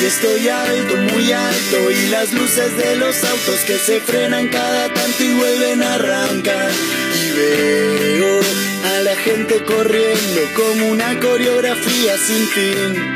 Y 0.00 0.04
estoy 0.04 0.48
alto, 0.48 0.96
muy 0.96 1.32
alto, 1.32 1.90
y 1.90 2.10
las 2.10 2.32
luces 2.32 2.76
de 2.76 2.96
los 2.96 3.22
autos 3.22 3.60
que 3.66 3.78
se 3.78 4.00
frenan 4.00 4.48
cada 4.48 4.92
tanto 4.92 5.22
y 5.22 5.34
vuelven 5.34 5.82
a 5.84 5.94
arrancar. 5.94 6.72
Y 7.14 7.30
veo 7.36 8.67
a 8.84 9.00
la 9.00 9.16
gente 9.16 9.62
corriendo 9.64 10.40
como 10.54 10.88
una 10.88 11.18
coreografía 11.20 12.16
sin 12.18 12.46
fin. 12.48 13.14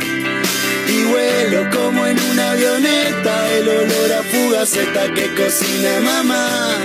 Y 0.88 1.04
vuelo 1.04 1.70
como 1.70 2.06
en 2.06 2.18
una 2.20 2.50
avioneta, 2.50 3.52
el 3.54 3.68
olor 3.68 4.12
a 4.12 4.22
fugaceta 4.22 5.12
que 5.14 5.34
cocina 5.34 6.00
mamá. 6.00 6.78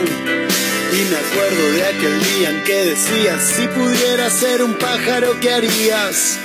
Y 0.92 1.10
me 1.10 1.18
acuerdo 1.18 1.72
de 1.74 1.86
aquel 1.86 2.24
día 2.24 2.50
en 2.52 2.64
que 2.64 2.86
decías, 2.86 3.44
si 3.44 3.68
pudieras 3.68 4.34
ser 4.34 4.64
un 4.64 4.74
pájaro, 4.76 5.40
¿qué 5.40 5.52
harías? 5.52 6.40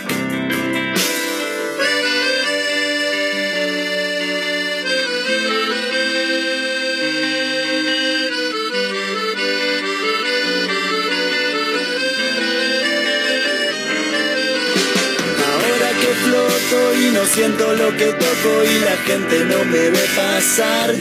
Siento 17.27 17.73
lo 17.75 17.97
que 17.97 18.07
toco 18.07 18.65
y 18.65 18.79
la 18.81 18.97
gente 19.07 19.45
no 19.45 19.65
me 19.65 19.91
ve 19.91 20.07
pasar. 20.17 20.95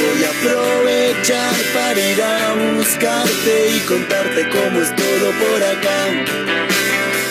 Voy 0.00 0.24
a 0.24 0.30
aprovechar 0.30 1.54
para 1.72 2.00
ir 2.00 2.22
a 2.22 2.54
buscarte 2.76 3.76
y 3.76 3.80
contarte 3.80 4.48
cómo 4.50 4.80
es 4.80 4.94
todo 4.94 5.30
por 5.32 5.62
acá. 5.62 6.00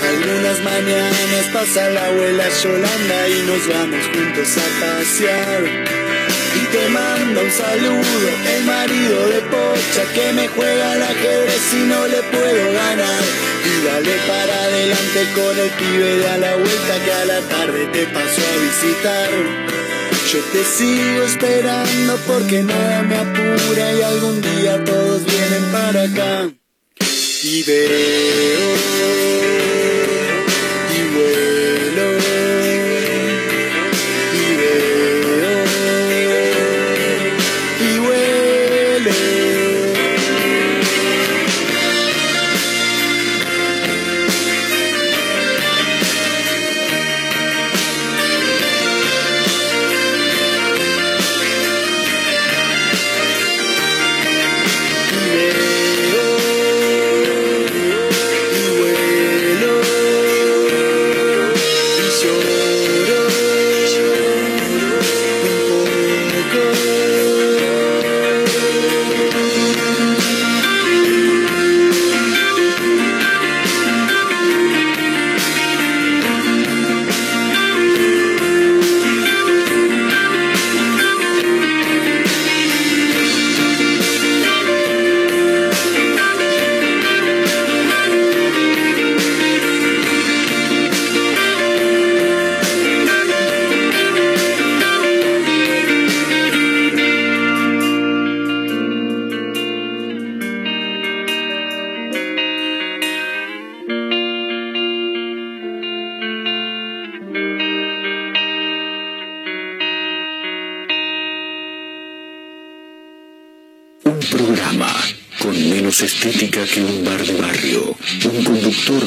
Algunas 0.09 0.59
mañanas 0.63 1.45
pasa 1.53 1.89
la 1.89 2.05
abuela 2.07 2.45
Yolanda 2.61 3.29
y 3.29 3.41
nos 3.43 3.67
vamos 3.67 4.05
juntos 4.13 4.57
a 4.57 4.85
pasear. 4.85 6.12
Y 6.55 6.65
te 6.71 6.89
manda 6.89 7.41
un 7.41 7.51
saludo 7.51 8.29
el 8.55 8.63
marido 8.65 9.27
de 9.29 9.41
Pocha 9.41 10.03
que 10.13 10.33
me 10.33 10.47
juega 10.47 10.91
al 10.91 11.01
ajedrez 11.01 11.73
y 11.73 11.83
no 11.87 12.07
le 12.07 12.21
puedo 12.23 12.73
ganar. 12.73 13.23
Y 13.65 13.85
dale 13.85 14.15
para 14.27 14.63
adelante 14.63 15.19
con 15.35 15.59
el 15.59 15.69
pibe 15.71 16.15
de 16.17 16.27
a 16.29 16.37
la 16.37 16.55
vuelta 16.55 17.03
que 17.03 17.13
a 17.13 17.25
la 17.25 17.39
tarde 17.41 17.85
te 17.93 18.05
pasó 18.07 18.41
a 18.41 18.57
visitar. 18.61 19.29
Yo 20.31 20.39
te 20.51 20.63
sigo 20.63 21.23
esperando 21.23 22.17
porque 22.27 22.63
nada 22.63 23.03
me 23.03 23.17
apura 23.17 23.93
y 23.93 24.01
algún 24.01 24.41
día 24.41 24.83
todos 24.83 25.25
vienen 25.25 25.71
para 25.71 26.03
acá. 26.03 26.49
Y 27.43 27.63
veo 27.63 29.03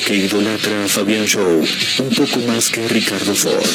que 0.07 0.15
idolatra 0.15 0.85
a 0.85 0.89
Fabián 0.89 1.27
Show, 1.27 1.67
un 1.99 2.11
poco 2.15 2.39
más 2.47 2.71
que 2.71 2.87
Ricardo 2.87 3.35
Ford. 3.35 3.67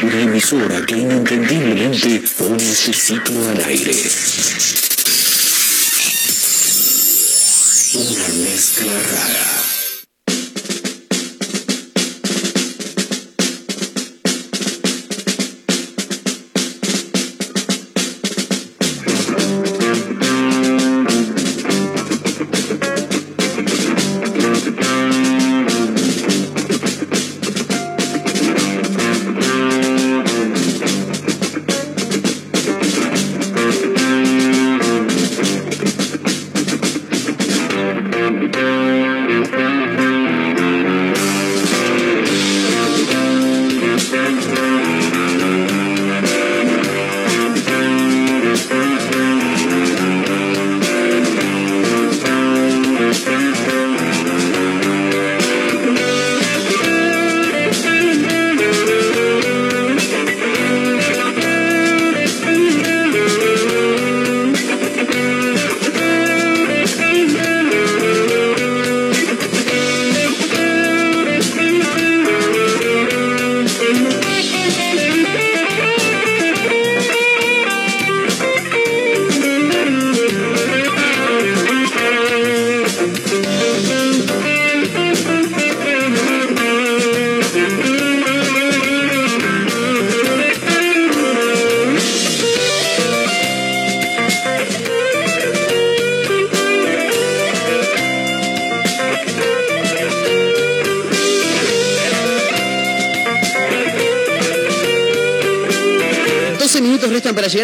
Una 0.00 0.20
emisora 0.22 0.86
que 0.86 0.96
inentendiblemente 0.96 2.22
pone 2.38 2.62
este 2.62 2.92
ciclo 2.92 3.48
al 3.48 3.64
aire. 3.64 3.96
Una 7.94 8.28
mezcla 8.44 8.92
rara. 8.92 9.67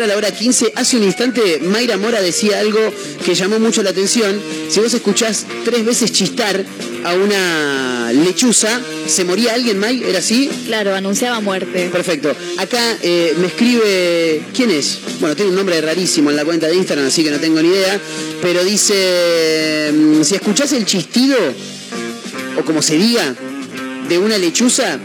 A 0.04 0.06
la 0.06 0.16
hora 0.16 0.30
15. 0.30 0.72
Hace 0.76 0.96
un 0.98 1.04
instante 1.04 1.60
Mayra 1.62 1.96
Mora 1.96 2.20
decía 2.20 2.60
algo 2.60 2.78
que 3.24 3.34
llamó 3.34 3.58
mucho 3.58 3.82
la 3.82 3.90
atención. 3.90 4.40
Si 4.68 4.80
vos 4.80 4.92
escuchás 4.92 5.46
tres 5.64 5.84
veces 5.84 6.12
chistar 6.12 6.64
a 7.04 7.14
una 7.14 8.12
lechuza, 8.12 8.80
¿se 9.06 9.24
moría 9.24 9.54
alguien, 9.54 9.78
May? 9.78 10.02
¿Era 10.04 10.18
así? 10.18 10.50
Claro, 10.66 10.94
anunciaba 10.94 11.40
muerte. 11.40 11.88
Perfecto. 11.90 12.34
Acá 12.58 12.98
eh, 13.02 13.34
me 13.38 13.46
escribe. 13.46 14.42
¿Quién 14.54 14.70
es? 14.70 14.98
Bueno, 15.20 15.34
tiene 15.34 15.50
un 15.50 15.56
nombre 15.56 15.80
rarísimo 15.80 16.30
en 16.30 16.36
la 16.36 16.44
cuenta 16.44 16.66
de 16.66 16.76
Instagram, 16.76 17.06
así 17.06 17.24
que 17.24 17.30
no 17.30 17.38
tengo 17.40 17.60
ni 17.62 17.68
idea. 17.68 17.98
Pero 18.42 18.62
dice. 18.64 19.90
mm, 19.92 20.22
Si 20.22 20.34
escuchás 20.34 20.72
el 20.72 20.84
chistido, 20.84 21.36
o 22.58 22.64
como 22.64 22.82
se 22.82 22.96
diga, 22.96 23.34
de 24.08 24.18
una 24.18 24.36
lechuza, 24.38 24.98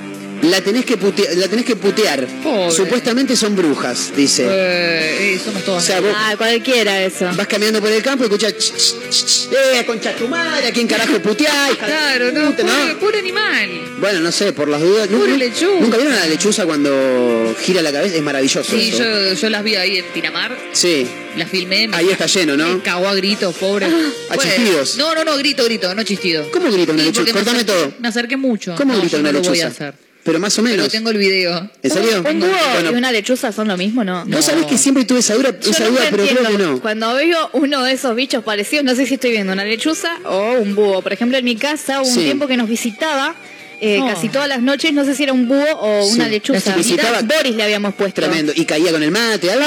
la 0.43 0.61
tenés 0.61 0.85
que, 0.85 0.97
pute- 0.97 1.33
la 1.35 1.47
tenés 1.47 1.65
que 1.65 1.75
putear. 1.75 2.25
Pobre. 2.43 2.71
Supuestamente 2.71 3.35
son 3.35 3.55
brujas, 3.55 4.11
dice. 4.15 4.45
Eh, 4.49 5.33
eh, 5.35 5.41
somos 5.43 5.63
todos. 5.63 5.83
O 5.83 5.85
sea, 5.85 5.99
vos 6.01 6.11
Ah, 6.15 6.35
cualquiera 6.37 7.03
eso. 7.03 7.29
vas 7.35 7.47
caminando 7.47 7.81
por 7.81 7.91
el 7.91 8.01
campo 8.01 8.23
y 8.23 8.27
escuchás. 8.27 8.53
ch, 8.53 8.73
ch, 8.73 9.09
ch, 9.09 9.25
ch, 9.25 9.49
¡Eh, 9.51 9.83
concha 9.85 10.13
tu 10.15 10.27
madre! 10.27 10.67
¿A 10.67 10.71
quién 10.71 10.87
carajo 10.87 11.19
puteás? 11.19 11.71
Claro, 11.79 12.31
no, 12.31 12.55
puta, 12.55 12.95
pobre 12.99 13.19
animal. 13.19 13.69
Bueno, 13.99 14.19
no 14.21 14.31
sé, 14.31 14.53
por 14.53 14.67
las 14.69 14.81
dudas. 14.81 15.07
Pobre 15.07 15.31
¿Nunca, 15.31 15.37
lechuza. 15.45 15.79
¿Nunca 15.81 15.97
vieron 15.97 16.13
a 16.15 16.19
la 16.19 16.27
lechuza 16.27 16.65
cuando 16.65 17.55
gira 17.61 17.81
la 17.81 17.91
cabeza? 17.91 18.15
Es 18.15 18.21
maravilloso. 18.21 18.71
Sí, 18.71 18.89
eso. 18.89 19.03
yo, 19.03 19.33
yo 19.33 19.49
las 19.49 19.63
vi 19.63 19.75
ahí 19.75 19.97
en 19.97 20.05
Pinamar, 20.05 20.55
Sí, 20.71 21.07
las 21.35 21.49
filmé. 21.49 21.89
ahí 21.93 22.09
está 22.09 22.25
lleno, 22.27 22.55
¿no? 22.55 22.75
Me 22.75 22.81
cagó 22.81 23.07
a 23.07 23.15
gritos, 23.15 23.55
pobre. 23.55 23.85
A 23.87 23.89
Bueno, 23.89 24.41
chistidos. 24.41 24.97
No, 24.97 25.13
no, 25.15 25.23
no, 25.23 25.37
grito, 25.37 25.63
grito, 25.65 25.93
no 25.95 26.03
chistido. 26.03 26.49
¿Cómo 26.51 26.71
grita 26.71 26.93
una 26.93 27.03
lechuza? 27.03 27.31
Cortame 27.33 27.63
todo. 27.63 27.93
Me 27.99 28.07
acerqué 28.07 28.37
mucho. 28.37 28.75
¿Cómo 28.75 28.93
no, 28.93 28.99
grita 28.99 29.17
yo 29.17 29.19
una 29.21 29.31
no 29.31 29.33
lo 29.33 29.39
lechuza? 29.39 29.51
voy 29.51 29.61
a 29.61 29.67
hacer. 29.67 29.93
Pero 30.29 30.39
más 30.39 30.57
o 30.59 30.61
menos. 30.61 30.77
Pero 30.77 30.89
tengo 30.89 31.09
el 31.09 31.17
video. 31.17 31.69
¿En 31.81 31.91
serio? 31.91 32.23
¿Un 32.27 32.39
búho 32.39 32.49
Bueno, 32.73 32.91
y 32.91 32.95
una 32.95 33.11
lechuza 33.11 33.51
son 33.51 33.67
lo 33.67 33.77
mismo, 33.77 34.03
no? 34.03 34.23
Vos 34.25 34.45
sabés 34.45 34.65
que 34.65 34.77
siempre 34.77 35.05
tuve 35.05 35.19
esa 35.19 35.33
duda, 35.35 35.57
Yo 35.59 35.71
esa 35.71 35.85
nunca 35.85 36.01
duda 36.01 36.07
pero 36.11 36.23
creo 36.27 36.47
que 36.57 36.63
no. 36.63 36.79
Cuando 36.81 37.13
veo 37.15 37.49
uno 37.53 37.83
de 37.83 37.93
esos 37.93 38.15
bichos 38.15 38.43
parecidos, 38.43 38.85
no 38.85 38.95
sé 38.95 39.05
si 39.05 39.15
estoy 39.15 39.31
viendo 39.31 39.51
una 39.53 39.65
lechuza 39.65 40.09
o 40.25 40.53
un 40.59 40.75
búho. 40.75 41.01
Por 41.01 41.13
ejemplo, 41.13 41.37
en 41.37 41.45
mi 41.45 41.55
casa 41.55 42.01
hubo 42.01 42.09
Sí. 42.09 42.19
un 42.19 42.23
tiempo 42.25 42.47
que 42.47 42.57
nos 42.57 42.69
visitaba 42.69 43.35
eh, 43.81 43.99
Oh. 44.01 44.07
casi 44.07 44.29
todas 44.29 44.47
las 44.47 44.61
noches, 44.61 44.93
no 44.93 45.05
sé 45.05 45.15
si 45.15 45.23
era 45.23 45.33
un 45.33 45.47
búho 45.47 45.63
o 45.79 46.05
una 46.07 46.25
Sí. 46.25 46.31
lechuza. 46.31 46.75
Visitaba- 46.75 47.21
Boris 47.21 47.55
le 47.55 47.63
habíamos 47.63 47.93
puesto. 47.95 48.21
Tremendo. 48.21 48.51
Y 48.55 48.65
caía 48.65 48.91
con 48.91 49.01
el 49.03 49.11
mate, 49.11 49.51
algo. 49.51 49.65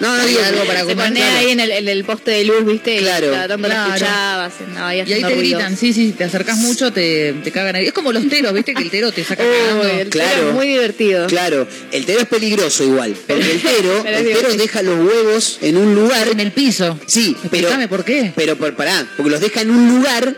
No, 0.00 0.16
no, 0.16 0.26
digo, 0.26 0.40
algo 0.44 0.64
para 0.64 0.80
Se 0.80 0.86
comer, 0.86 1.06
ponía 1.08 1.24
claro. 1.24 1.38
ahí 1.38 1.50
en 1.52 1.60
el, 1.60 1.70
en 1.70 1.88
el 1.88 2.04
poste 2.04 2.30
de 2.32 2.44
luz, 2.44 2.64
¿viste? 2.66 2.98
Claro. 2.98 3.26
Y 3.26 3.30
la 3.30 3.46
Claro. 3.56 3.94
escuchabas, 3.94 4.52
andaba 4.66 4.88
ahí 4.88 4.98
Y 4.98 5.00
ahí 5.12 5.22
te 5.22 5.28
ruidos. 5.34 5.38
gritan, 5.38 5.76
sí, 5.76 5.92
sí, 5.92 6.06
si 6.06 6.12
te 6.12 6.24
acercas 6.24 6.58
mucho 6.58 6.92
te, 6.92 7.32
te 7.44 7.50
cagan 7.50 7.76
ahí. 7.76 7.86
Es 7.86 7.92
como 7.92 8.12
los 8.12 8.28
teros, 8.28 8.52
¿viste? 8.52 8.74
Que 8.74 8.82
el 8.82 8.90
tero 8.90 9.12
te 9.12 9.24
saca 9.24 9.42
Uy, 9.44 9.50
cagando. 9.56 9.82
el 9.88 10.10
tero 10.10 10.24
Claro. 10.24 10.48
es 10.48 10.54
muy 10.54 10.68
divertido. 10.68 11.26
Claro, 11.26 11.66
el 11.92 12.04
tero 12.04 12.20
es 12.20 12.26
peligroso 12.26 12.84
igual, 12.84 13.14
porque 13.26 13.50
el 13.52 13.60
tero, 13.62 14.00
Pero 14.02 14.18
el 14.18 14.24
tero 14.24 14.54
deja 14.56 14.82
los 14.82 14.98
huevos 15.06 15.58
en 15.62 15.76
un 15.76 15.94
lugar. 15.94 16.28
En 16.28 16.40
el 16.40 16.52
piso. 16.52 16.98
Sí, 17.06 17.34
pero. 17.50 17.68
Explícame 17.68 17.88
por 17.88 18.04
qué. 18.04 18.32
Pero 18.34 18.56
por, 18.56 18.74
pará, 18.76 19.06
porque 19.16 19.30
los 19.30 19.40
deja 19.40 19.60
en 19.62 19.70
un 19.70 19.88
lugar 19.96 20.34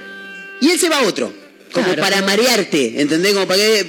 y 0.60 0.70
él 0.70 0.78
se 0.78 0.88
va 0.88 0.98
a 0.98 1.02
otro. 1.02 1.32
Como 1.76 1.94
Claro. 1.94 2.02
para 2.02 2.22
marearte, 2.22 3.00
¿entendés? 3.00 3.32
Como 3.34 3.46
para 3.46 3.58
que 3.60 3.86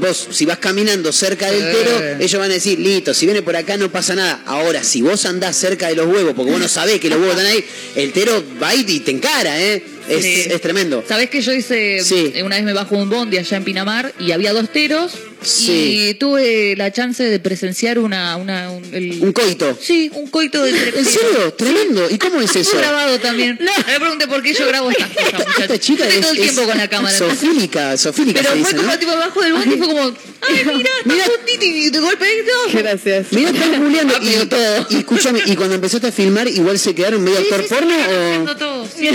vos, 0.00 0.28
si 0.30 0.44
vas 0.46 0.58
caminando 0.58 1.12
cerca 1.12 1.50
del 1.50 1.62
Eh. 1.62 1.72
tero, 1.72 2.16
ellos 2.20 2.40
van 2.40 2.50
a 2.50 2.54
decir, 2.54 2.78
listo, 2.78 3.12
si 3.14 3.26
viene 3.26 3.42
por 3.42 3.56
acá 3.56 3.76
no 3.76 3.90
pasa 3.90 4.14
nada. 4.14 4.42
Ahora, 4.46 4.82
si 4.84 5.02
vos 5.02 5.24
andás 5.26 5.56
cerca 5.56 5.88
de 5.88 5.96
los 5.96 6.06
huevos, 6.06 6.34
porque 6.34 6.52
vos 6.52 6.60
no 6.60 6.68
sabés 6.68 7.00
que 7.00 7.08
los 7.08 7.18
huevos 7.18 7.36
están 7.36 7.46
ahí, 7.52 7.64
el 7.96 8.12
tero 8.12 8.42
va 8.62 8.74
y 8.74 8.84
te 9.00 9.10
encara, 9.10 9.60
¿eh? 9.60 9.82
Es, 10.08 10.22
Sí. 10.22 10.44
es 10.50 10.60
tremendo. 10.62 11.04
¿Sabés 11.06 11.28
que 11.30 11.40
yo 11.42 11.52
hice, 11.52 12.02
Sí. 12.02 12.32
eh, 12.34 12.42
una 12.42 12.56
vez 12.56 12.64
me 12.64 12.72
bajo 12.72 12.96
un 12.96 13.10
bondi 13.10 13.36
allá 13.38 13.56
en 13.58 13.64
Pinamar 13.64 14.14
y 14.18 14.32
había 14.32 14.52
dos 14.54 14.72
teros 14.72 15.12
Sí. 15.42 16.08
y 16.10 16.14
tuve 16.14 16.74
la 16.76 16.92
chance 16.92 17.22
de 17.22 17.38
presenciar 17.38 17.98
una, 17.98 18.36
una 18.36 18.70
un, 18.70 18.84
el- 18.92 19.18
Un 19.22 19.32
coito. 19.32 19.78
Sí, 19.80 20.10
un 20.14 20.28
coito 20.28 20.62
de 20.62 20.70
¿En 20.70 21.04
serio? 21.04 21.52
Tremendo. 21.56 22.08
¿Y 22.10 22.18
cómo 22.18 22.40
es 22.40 22.54
eso? 22.56 22.70
Fue 22.70 22.80
grabado 22.80 23.18
también. 23.20 23.58
No. 23.60 23.70
me 23.86 24.00
pregunté 24.00 24.26
por 24.26 24.42
qué 24.42 24.52
yo 24.54 24.66
grabo 24.66 24.90
estas 24.90 25.08
cosas. 25.08 25.58
Esta 25.60 25.78
chica 25.78 26.04
Estoy 26.04 26.18
es, 26.18 26.20
todo 26.22 26.32
el 26.32 26.38
es 26.38 26.44
tiempo 26.52 26.62
con 26.68 26.78
la 26.78 26.88
cámara. 26.88 27.16
Sofílica, 27.16 27.96
sofílica 27.96 28.40
Pero 28.42 28.54
se 28.54 28.60
fue 28.60 28.68
dice, 28.70 28.76
como 28.76 28.92
¿no? 28.92 28.98
tipo 28.98 29.12
abajo 29.12 29.40
del 29.42 29.52
bondi 29.52 29.74
y 29.74 29.78
fue 29.78 29.86
como, 29.88 30.00
ay, 30.06 30.64
mira, 30.76 30.90
Mira. 31.04 31.24
y 31.60 31.90
de 31.90 32.00
golpe 32.00 32.24
ahí 32.24 32.36
todo. 32.46 32.78
Gracias. 32.82 33.26
Mira, 33.30 33.50
estás 33.50 33.78
googleando 33.78 34.14
y, 34.22 34.46
todo. 34.46 34.86
y 34.90 34.96
escúchame, 34.96 35.40
y 35.46 35.56
cuando 35.56 35.74
empezaste 35.76 36.08
a 36.08 36.12
filmar, 36.12 36.48
igual 36.48 36.78
se 36.78 36.94
quedaron 36.94 37.22
medio 37.22 37.38
actor 37.38 37.66
porno 37.66 37.94
Haciendo 37.94 38.52
o. 38.52 38.56
todo, 38.56 38.88
sí. 38.96 39.08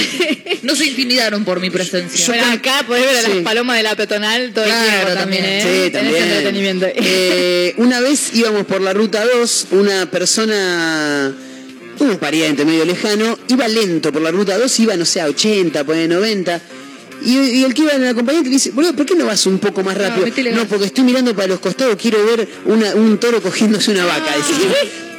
No 0.64 0.76
se 0.76 0.86
intimidaron 0.86 1.44
por 1.46 1.60
mi 1.60 1.70
presencia. 1.70 2.26
Bueno, 2.28 2.46
acá 2.52 2.84
podés 2.88 3.06
ver 3.06 3.18
a 3.18 3.22
Sí. 3.22 3.28
las 3.36 3.44
palomas 3.44 3.78
de 3.78 3.84
la 3.84 3.96
peatonal 3.96 4.54
todo 4.54 4.64
Claro, 4.66 4.84
el 4.84 4.90
tiempo 5.06 5.14
también, 5.20 5.44
también. 5.44 5.68
¿eh? 5.76 5.84
Sí, 5.86 5.92
Tenés 5.92 6.13
entretenimiento. 6.22 6.88
Eh, 6.96 7.74
una 7.78 8.00
vez 8.02 8.34
íbamos 8.34 8.66
por 8.66 8.82
la 8.82 8.94
ruta 8.94 9.24
2, 9.26 9.68
una 9.72 10.10
persona, 10.10 11.34
un 12.00 12.18
pariente 12.18 12.66
medio 12.66 12.86
lejano, 12.86 13.38
iba 13.48 13.68
lento 13.68 14.12
por 14.12 14.22
la 14.22 14.32
ruta 14.32 14.58
2, 14.58 14.80
iba, 14.82 14.96
no 14.96 15.06
sé, 15.06 15.22
a 15.22 15.26
80, 15.28 15.84
pone 15.84 16.08
90. 16.08 16.62
Y, 17.26 17.38
y 17.40 17.64
el 17.64 17.74
que 17.74 17.84
iba 17.84 17.94
en 17.94 18.04
el 18.04 18.10
acompañante 18.10 18.50
le 18.50 18.56
dice, 18.56 18.72
boludo, 18.72 18.94
¿por 18.96 19.06
qué 19.06 19.16
no 19.16 19.26
vas 19.26 19.46
un 19.46 19.58
poco 19.60 19.82
más 19.84 19.96
rápido? 19.98 20.26
No, 20.56 20.68
porque 20.68 20.86
estoy 20.88 21.06
mirando 21.06 21.34
para 21.34 21.48
los 21.48 21.60
costados, 21.60 21.96
quiero 22.02 22.26
ver 22.26 22.48
una- 22.66 22.96
un 22.96 23.18
toro 23.18 23.42
cogiéndose 23.42 23.92
una 23.92 24.06
vaca. 24.06 24.26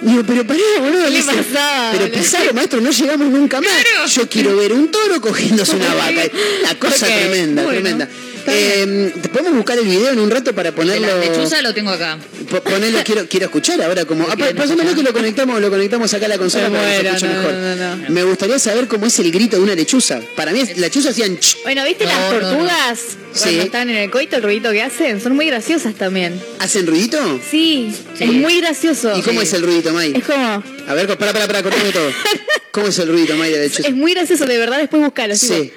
Digo, 0.05 0.23
pero 0.27 0.47
pará, 0.47 0.61
boludo. 0.81 1.05
¿Qué 1.07 1.11
dice, 1.11 1.33
pasaba, 1.33 1.93
pero 1.93 2.13
pisalo, 2.13 2.53
maestro, 2.53 2.81
no 2.81 2.91
llegamos 2.91 3.29
nunca 3.31 3.61
más. 3.61 4.15
Yo 4.15 4.29
quiero 4.29 4.57
ver 4.57 4.73
un 4.73 4.91
toro 4.91 5.21
cogiéndose 5.21 5.77
una 5.77 5.95
vaca. 5.95 6.23
La 6.63 6.75
cosa 6.79 7.07
tremenda, 7.07 7.63
bueno. 7.63 7.81
tremenda. 7.81 8.09
Eh, 8.47 9.15
¿te 9.23 9.29
¿Podemos 9.31 9.55
buscar 9.55 9.79
el 9.79 9.87
video 9.87 10.11
en 10.11 10.19
un 10.21 10.31
rato 10.31 10.55
para 10.55 10.71
ponerlo? 10.73 11.07
la 11.07 11.17
lechuza 11.17 11.63
lo 11.63 11.73
tengo 11.73 11.91
acá. 11.91 12.19
Po- 12.51 12.61
Ponelo, 12.61 12.99
quiero, 13.03 13.27
quiero 13.27 13.47
escuchar 13.47 13.81
ahora 13.81 14.05
como. 14.05 14.27
Ah, 14.29 14.37
que 14.37 15.03
lo 15.03 15.13
conectamos, 15.15 15.61
lo 15.63 15.71
conectamos 15.71 16.13
acá 16.13 16.27
a 16.27 16.29
la 16.29 16.37
consola 16.37 16.69
Me 16.69 16.77
para 16.77 16.91
que 16.91 16.97
se 16.97 17.03
muero, 17.03 17.17
escuche 17.17 17.33
no, 17.33 17.39
mejor. 17.41 17.55
no, 17.55 17.97
no, 17.97 18.11
Me 18.11 18.23
gustaría 18.25 18.59
saber 18.59 18.87
cómo 18.87 19.07
es 19.07 19.19
el 19.19 19.33
grito 19.33 19.57
de 19.57 19.63
una 19.63 19.75
lechuza. 19.75 20.21
Para 20.37 20.53
mí, 20.53 20.61
es- 20.61 20.77
la 20.77 20.89
lechuza 20.89 21.09
hacían 21.09 21.39
ch. 21.39 21.57
Bueno, 21.63 21.83
¿viste 21.87 22.05
No, 22.05 22.11
las 22.11 22.21
no, 22.21 22.33
no. 22.41 22.41
tortugas 22.51 23.01
cuando 23.39 23.61
Sí. 23.61 23.67
están 23.67 23.91
en 23.91 23.97
el 23.97 24.11
coito, 24.11 24.37
el 24.37 24.43
ruidito 24.43 24.71
que 24.71 24.83
hacen? 24.83 25.21
Son 25.21 25.35
muy 25.35 25.47
graciosas 25.47 25.95
también. 25.95 26.41
¿Hacen 26.61 26.87
ruidito? 26.87 27.41
Sí, 27.51 27.95
Sí. 28.17 28.25
es 28.25 28.33
muy 28.33 28.61
gracioso. 28.61 29.17
¿Y 29.19 29.23
cómo 29.23 29.43
es 29.43 29.53
el 29.53 29.63
ruidito, 29.63 29.93
May? 29.93 30.13
Es 30.17 30.25
como... 30.25 30.63
A 30.89 30.95
ver, 30.95 31.07
para, 31.17 31.33
para, 31.33 31.47
para, 31.47 31.63
cortame 31.63 31.91
todo. 31.91 32.11
¿Cómo 32.73 32.89
es 32.89 32.99
el 32.99 33.09
ruidito, 33.09 33.37
May, 33.37 33.51
de 33.53 33.61
lechuza? 33.69 33.89
Es 33.89 33.95
muy 33.95 34.15
gracioso, 34.15 34.47
de 34.47 34.59
verdad, 34.59 34.79
después 34.79 35.03
buscarlo. 35.03 35.35
Sí. 35.37 35.73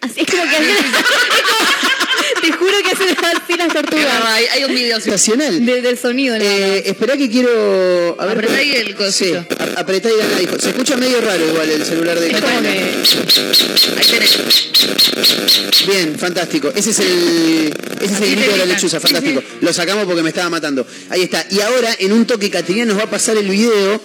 Así, 0.00 0.20
es 0.20 0.26
como 0.30 0.42
que 0.44 0.48
hacen... 0.56 0.66
Te 2.40 2.52
juro 2.52 2.72
que 2.84 2.90
hacen 2.90 3.16
así 3.24 3.56
las 3.56 3.72
tortugas. 3.72 4.06
Hay, 4.26 4.44
hay 4.46 4.64
un 4.64 4.74
video. 4.74 5.00
Sensacional. 5.00 5.64
De- 5.64 5.80
del 5.82 5.98
sonido. 5.98 6.36
nada. 6.38 6.48
Eh, 6.48 6.82
espera 6.86 7.16
que 7.16 7.28
quiero. 7.30 8.16
A 8.18 8.26
ver, 8.26 8.36
Apretá 8.38 8.56
ahí 8.56 8.72
el 8.72 8.86
Sí, 8.88 8.92
cosito. 8.94 9.46
a- 9.76 9.80
apretá 9.80 10.08
y 10.10 10.16
gana, 10.16 10.38
dijo. 10.38 10.58
Se 10.58 10.70
escucha 10.70 10.96
medio 10.96 11.20
raro 11.20 11.46
igual 11.46 11.68
el 11.70 11.84
celular 11.84 12.18
de 12.18 12.26
Es 12.30 12.40
como 12.40 12.46
Catalina. 12.46 12.72
que... 12.72 14.00
Ahí 14.00 14.06
tenés. 14.06 15.86
Bien, 15.86 16.16
fantástico. 16.18 16.72
Ese 16.74 16.90
es 16.90 16.98
el, 17.00 17.74
ese 18.00 18.14
es 18.14 18.20
el 18.20 18.30
grito 18.36 18.52
de 18.52 18.58
la 18.58 18.64
lechuza, 18.66 19.00
fantástico. 19.00 19.42
Lo 19.60 19.72
sacamos 19.72 20.04
porque 20.06 20.22
me 20.22 20.28
estaba 20.30 20.50
matando. 20.50 20.86
Ahí 21.10 21.22
está. 21.22 21.44
Y 21.50 21.60
ahora, 21.60 21.94
en 21.98 22.12
un 22.12 22.26
toque, 22.26 22.50
Caterina 22.50 22.84
nos 22.86 22.98
va 22.98 23.04
a 23.04 23.10
pasar 23.10 23.36
el 23.36 23.48
video 23.48 24.00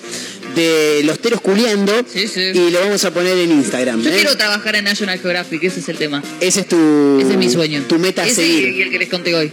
de 0.56 1.02
los 1.04 1.20
teros 1.20 1.42
culeando 1.42 1.94
Sí, 2.12 2.28
sí. 2.30 2.40
y 2.54 2.70
lo 2.70 2.80
vamos 2.80 3.04
a 3.04 3.12
poner 3.14 3.38
en 3.38 3.52
Instagram. 3.52 4.02
Yo 4.02 4.10
¿eh? 4.10 4.14
quiero 4.16 4.38
trabajar 4.38 4.76
en 4.78 4.86
National 4.86 5.20
Geographic, 5.20 5.62
ese 5.64 5.82
es 5.82 5.90
el 5.90 5.98
tema. 5.98 6.24
Ese 6.40 6.62
es 6.62 6.68
tu, 6.70 7.20
Ese 7.22 7.32
es 7.32 7.38
mi 7.38 7.50
sueño. 7.50 7.84
tu 7.90 8.00
meta 8.00 8.25
Ese 8.26 8.36
seguir. 8.42 8.70
y 8.70 8.82
el 8.84 8.90
que 8.92 9.00
les 9.00 9.10
conté 9.10 9.36
hoy. 9.36 9.52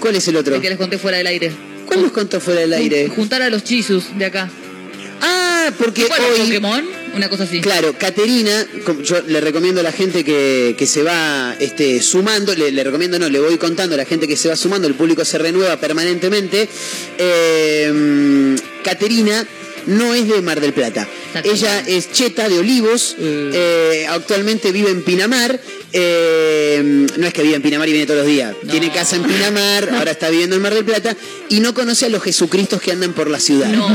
¿Cuál 0.00 0.16
es 0.16 0.28
el 0.28 0.36
otro? 0.36 0.54
El 0.54 0.60
que 0.62 0.68
les 0.70 0.78
conté 0.78 0.98
fuera 0.98 1.18
del 1.18 1.26
aire. 1.26 1.50
¿Cuál 1.86 2.02
nos 2.02 2.12
contó 2.12 2.40
fuera 2.40 2.60
del 2.60 2.72
aire? 2.72 3.08
Juntar 3.08 3.42
a 3.42 3.50
los 3.50 3.64
chisus 3.64 4.16
de 4.18 4.24
acá. 4.26 4.50
Ah, 5.20 5.70
porque 5.78 6.04
Bueno, 6.04 6.24
hoy... 6.32 6.40
Pokémon, 6.42 6.84
una 7.16 7.28
cosa 7.28 7.42
así. 7.44 7.60
Claro, 7.60 7.94
Caterina, 7.98 8.64
yo 9.02 9.20
le 9.26 9.40
recomiendo 9.40 9.80
a 9.80 9.82
la 9.82 9.90
gente 9.90 10.22
que, 10.22 10.76
que 10.78 10.86
se 10.86 11.02
va 11.02 11.56
este, 11.58 12.00
sumando, 12.02 12.54
le, 12.54 12.70
le 12.70 12.84
recomiendo, 12.84 13.18
no, 13.18 13.28
le 13.28 13.40
voy 13.40 13.56
contando 13.58 13.94
a 13.94 13.98
la 13.98 14.04
gente 14.04 14.28
que 14.28 14.36
se 14.36 14.48
va 14.48 14.54
sumando, 14.54 14.86
el 14.86 14.94
público 14.94 15.24
se 15.24 15.38
renueva 15.38 15.76
permanentemente. 15.80 16.68
Eh, 17.18 18.54
Caterina 18.84 19.44
no 19.86 20.14
es 20.14 20.28
de 20.28 20.40
Mar 20.42 20.60
del 20.60 20.72
Plata. 20.72 21.08
Ella 21.44 21.80
es 21.86 22.12
cheta 22.12 22.48
de 22.48 22.58
Olivos, 22.58 23.16
Mm. 23.18 23.50
eh, 23.52 24.06
actualmente 24.08 24.70
vive 24.72 24.90
en 24.90 25.02
Pinamar. 25.02 25.58
Eh, 25.92 27.06
no 27.16 27.26
es 27.26 27.32
que 27.32 27.42
vive 27.42 27.56
en 27.56 27.62
Pinamar 27.62 27.88
y 27.88 27.92
viene 27.92 28.06
todos 28.06 28.18
los 28.20 28.26
días. 28.26 28.54
No. 28.62 28.70
Tiene 28.70 28.90
casa 28.92 29.16
en 29.16 29.22
Pinamar, 29.24 29.88
ahora 29.96 30.10
está 30.10 30.28
viviendo 30.30 30.56
en 30.56 30.62
Mar 30.62 30.74
del 30.74 30.84
Plata 30.84 31.16
y 31.48 31.60
no 31.60 31.74
conoce 31.74 32.06
a 32.06 32.08
los 32.08 32.22
Jesucristos 32.22 32.80
que 32.80 32.92
andan 32.92 33.12
por 33.12 33.28
la 33.30 33.40
ciudad. 33.40 33.68
No, 33.68 33.88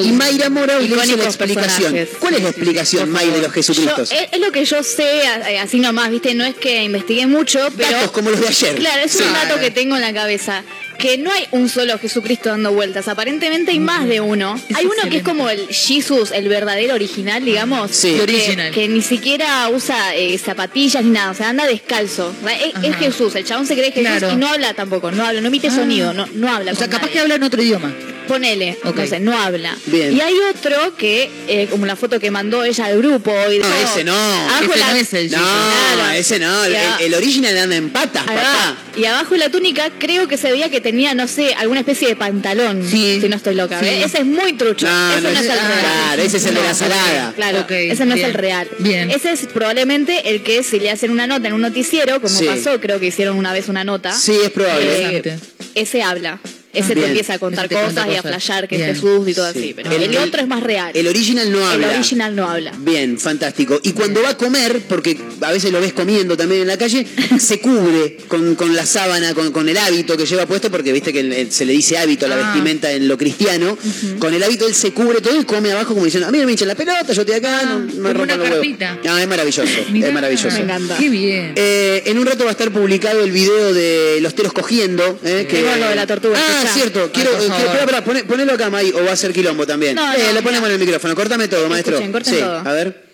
Y 0.00 0.12
Mayra 0.12 0.48
Mora 0.50 0.76
hoy 0.78 0.88
le 0.88 0.94
hizo 0.96 1.16
la 1.16 1.24
explicación. 1.24 1.92
personajes. 1.92 2.08
¿Cuál 2.18 2.34
es 2.34 2.42
la 2.42 2.48
explicación, 2.50 3.10
May, 3.10 3.26
de 3.30 3.38
los 3.38 3.46
Yo- 3.48 3.52
Jesucristos? 3.52 4.12
es, 4.12 4.28
es 4.32 4.40
lo 4.40 4.52
que 4.52 4.64
yo 4.64 4.82
sé, 4.82 5.22
eh, 5.48 5.58
así 5.58 5.78
nomás, 5.80 6.10
¿viste? 6.10 6.34
No 6.34 6.44
es 6.44 6.54
que 6.54 6.82
investigué 6.84 7.26
mucho, 7.26 7.60
pero... 7.76 7.90
Datos 7.90 8.10
como 8.12 8.30
los 8.30 8.40
de 8.40 8.48
ayer. 8.48 8.76
Claro, 8.76 9.02
es 9.04 9.12
Sí. 9.12 9.22
un 9.26 9.32
dato 9.32 9.58
que 9.60 9.70
tengo 9.70 9.96
en 9.96 10.02
la 10.02 10.12
cabeza. 10.14 10.62
Que 11.00 11.16
no 11.18 11.32
hay 11.32 11.46
un 11.52 11.68
solo 11.68 11.98
Jesucristo 11.98 12.50
dando 12.50 12.72
vueltas. 12.72 13.08
Aparentemente 13.08 13.70
hay 13.70 13.78
más 13.80 14.06
de 14.06 14.20
uno. 14.20 14.60
Hay 14.74 14.84
uno 14.84 15.08
que 15.10 15.18
es 15.18 15.22
como 15.22 15.48
el 15.48 15.66
Jesus, 15.68 16.30
el 16.30 16.48
verdadero 16.48 16.94
original, 16.94 17.44
digamos. 17.44 17.90
Sí. 17.90 18.14
Que, 18.16 18.22
Original. 18.22 18.70
que 18.72 18.86
ni 18.88 19.00
siquiera 19.00 19.68
usa 19.70 20.14
eh, 20.14 20.36
zapatillas 20.38 21.02
ni 21.02 21.10
nada. 21.10 21.30
O 21.30 21.34
sea, 21.34 21.48
anda 21.48 21.66
descalzo. 21.66 22.34
Es. 22.82 22.96
Jesús. 22.96 23.34
El 23.34 23.44
chabón 23.44 23.66
se 23.66 23.74
cree 23.74 23.92
Jesús 23.92 24.02
Claro. 24.18 24.32
y 24.32 24.36
no 24.36 24.48
habla 24.48 24.74
tampoco. 24.74 25.10
No 25.10 25.24
habla, 25.26 25.40
no 25.40 25.48
emite 25.48 25.68
Ah. 25.68 25.74
sonido. 25.74 26.12
No, 26.12 26.26
no 26.34 26.48
habla. 26.52 26.72
O 26.72 26.74
sea, 26.74 26.86
capaz 26.88 27.02
nadie. 27.06 27.12
que 27.14 27.20
habla 27.20 27.34
en 27.36 27.42
otro 27.44 27.62
idioma. 27.62 27.94
Ponele, 28.30 28.78
Ok. 28.84 28.94
no 28.96 29.06
sé, 29.08 29.18
no 29.18 29.36
habla. 29.36 29.76
Bien. 29.86 30.16
Y 30.16 30.20
hay 30.20 30.34
otro 30.54 30.96
que, 30.96 31.28
eh, 31.48 31.66
como 31.68 31.84
la 31.84 31.96
foto 31.96 32.20
que 32.20 32.30
mandó 32.30 32.62
ella 32.62 32.84
al 32.86 32.96
grupo. 32.98 33.32
Y 33.50 33.58
No, 33.58 33.66
dijo, 33.66 33.90
ese 33.92 34.04
no. 34.04 34.14
Ese 34.60 34.78
la- 34.78 34.90
no 34.92 34.96
es 34.96 35.12
el 35.14 35.30
No, 35.32 35.38
Claro. 35.38 36.10
ese 36.14 36.38
no. 36.38 36.64
El, 36.64 36.76
el 37.00 37.14
original 37.14 37.58
anda 37.58 37.74
en 37.74 37.90
patas, 37.90 38.22
Ahí 38.28 38.36
va. 38.36 38.42
papá. 38.42 38.76
Y 38.96 39.04
abajo 39.06 39.32
de 39.34 39.38
la 39.38 39.48
túnica 39.50 39.90
creo 39.98 40.28
que 40.28 40.36
se 40.36 40.52
veía 40.52 40.70
que 40.70 40.80
tenía, 40.80 41.12
no 41.14 41.26
sé, 41.26 41.54
alguna 41.54 41.80
especie 41.80 42.06
de 42.06 42.14
pantalón. 42.14 42.86
Sí. 42.88 43.18
Si 43.20 43.28
no 43.28 43.34
estoy 43.34 43.56
loca. 43.56 43.80
Sí. 43.80 43.86
¿ves? 43.86 44.04
Ese 44.06 44.18
es 44.18 44.26
muy 44.26 44.52
trucho. 44.52 44.86
No, 44.86 45.12
ese 45.12 45.20
no, 45.22 45.28
es 45.30 45.40
el 45.40 45.46
real. 45.48 45.80
claro, 45.80 46.22
ese 46.22 46.36
es 46.36 46.46
el 46.46 46.54
de 46.54 46.62
la 46.62 46.74
salada. 46.74 47.32
Claro, 47.34 47.66
ese 47.68 48.06
no 48.06 48.14
bien. 48.14 48.26
es 48.28 48.32
el 48.32 48.38
real. 48.40 48.68
Bien. 48.78 49.10
Ese 49.10 49.32
es 49.32 49.40
probablemente 49.52 50.30
el 50.30 50.44
que 50.44 50.62
si 50.62 50.78
le 50.78 50.90
hacen 50.90 51.10
una 51.10 51.26
nota 51.26 51.48
en 51.48 51.54
un 51.54 51.62
noticiero, 51.62 52.20
como 52.20 52.38
Sí. 52.38 52.44
pasó, 52.44 52.80
creo 52.80 53.00
que 53.00 53.06
hicieron 53.06 53.36
una 53.36 53.52
vez 53.52 53.68
una 53.68 53.82
nota. 53.82 54.12
Sí, 54.12 54.36
es 54.44 54.50
probable. 54.50 55.16
eh, 55.18 55.38
ese 55.74 56.02
habla. 56.04 56.38
Ese 56.72 56.94
Bien. 56.94 57.00
te 57.00 57.06
empieza 57.08 57.34
a 57.34 57.38
contar 57.40 57.68
cosas 57.68 58.06
y 58.12 58.14
a 58.16 58.22
flashear 58.22 58.68
que 58.68 58.76
Bien. 58.76 58.90
es 58.90 58.96
Jesús 59.00 59.26
y 59.28 59.34
todo 59.34 59.52
Sí. 59.52 59.58
así. 59.58 59.74
Pero 59.74 59.90
El- 59.90 60.16
otro 60.18 60.40
es 60.40 60.46
más 60.46 60.62
real. 60.62 60.92
El 60.94 61.08
original 61.08 61.50
no 61.50 61.66
habla. 61.68 61.88
El 61.90 61.94
original 61.96 62.36
no 62.36 62.48
habla. 62.48 62.72
Bien, 62.78 63.18
fantástico. 63.18 63.80
Y 63.82 63.92
cuando 63.92 64.22
va 64.22 64.30
a 64.30 64.36
comer, 64.36 64.80
porque 64.88 65.18
a 65.40 65.50
veces 65.50 65.72
lo 65.72 65.80
ves 65.80 65.92
comiendo 65.92 66.36
también 66.36 66.62
en 66.62 66.68
la 66.68 66.78
calle, 66.78 67.04
se 67.40 67.58
cubre 67.60 68.18
con, 68.28 68.54
con 68.54 68.74
la 68.76 68.86
sábana, 68.86 69.34
con, 69.34 69.50
con 69.52 69.68
el 69.68 69.76
hábito 69.78 70.16
que 70.16 70.26
lleva 70.26 70.46
puesto, 70.46 70.70
porque 70.70 70.92
viste 70.92 71.12
que 71.12 71.20
el- 71.20 71.50
se 71.50 71.64
le 71.64 71.72
dice 71.72 71.98
hábito 71.98 72.26
a 72.26 72.28
la 72.28 72.36
Ah. 72.36 72.52
vestimenta 72.52 72.92
en 72.92 73.08
lo 73.08 73.18
cristiano. 73.18 73.76
Con 74.20 74.32
el 74.34 74.42
hábito 74.42 74.66
él 74.66 74.74
se 74.74 74.92
cubre 74.92 75.20
todo 75.20 75.40
y 75.40 75.44
come 75.44 75.72
abajo 75.72 75.94
como 75.94 76.04
diciendo, 76.04 76.28
a 76.28 76.30
mí 76.30 76.38
no 76.38 76.46
me 76.46 76.54
la 76.60 76.74
pelota, 76.74 77.12
yo 77.12 77.22
estoy 77.22 77.36
acá, 77.36 77.62
no 77.64 77.78
me 77.80 78.10
Ah, 78.10 78.12
rompan 78.12 78.40
una 78.40 78.48
los 78.50 78.60
huevos. 78.60 78.78
No, 79.04 79.18
es 79.18 79.26
maravilloso, 79.28 79.70
Mirá. 79.90 80.06
es 80.08 80.14
maravilloso. 80.14 80.50
Me 80.56 80.60
encanta. 80.64 80.96
Qué 80.98 81.08
bien. 81.08 81.52
Eh, 81.56 82.02
en 82.06 82.18
un 82.18 82.26
rato 82.26 82.44
va 82.44 82.50
a 82.50 82.52
estar 82.52 82.70
publicado 82.70 83.24
el 83.24 83.32
video 83.32 83.72
de 83.72 84.18
los 84.20 84.34
teros 84.34 84.52
cogiendo. 84.52 85.18
Eh, 85.24 85.46
que... 85.48 85.62
Lo 85.62 85.88
de 85.88 85.94
la 85.96 86.06
tortuga, 86.06 86.38
Ah, 86.38 86.59
escuchá. 86.64 86.74
cierto. 86.74 87.10
Quiero, 87.12 87.30
Ay, 87.38 87.48
por 87.48 87.56
eh, 87.56 87.64
espera, 87.64 87.80
espera, 87.80 88.04
poné- 88.04 88.24
ponelo 88.24 88.52
acá, 88.52 88.70
May, 88.70 88.90
o 88.92 89.04
va 89.04 89.12
a 89.12 89.16
ser 89.16 89.32
quilombo 89.32 89.66
también. 89.66 89.94
No, 89.96 90.12
eh, 90.14 90.18
no, 90.28 90.32
lo 90.34 90.42
ponemos 90.42 90.68
en 90.68 90.74
el 90.74 90.80
micrófono. 90.80 91.14
Cortame 91.14 91.48
todo, 91.48 91.68
maestro. 91.68 91.94
Escuchen, 91.94 92.12
corten 92.12 92.34
sí, 92.34 92.40
todo. 92.40 92.56
a 92.58 92.72
ver. 92.72 93.10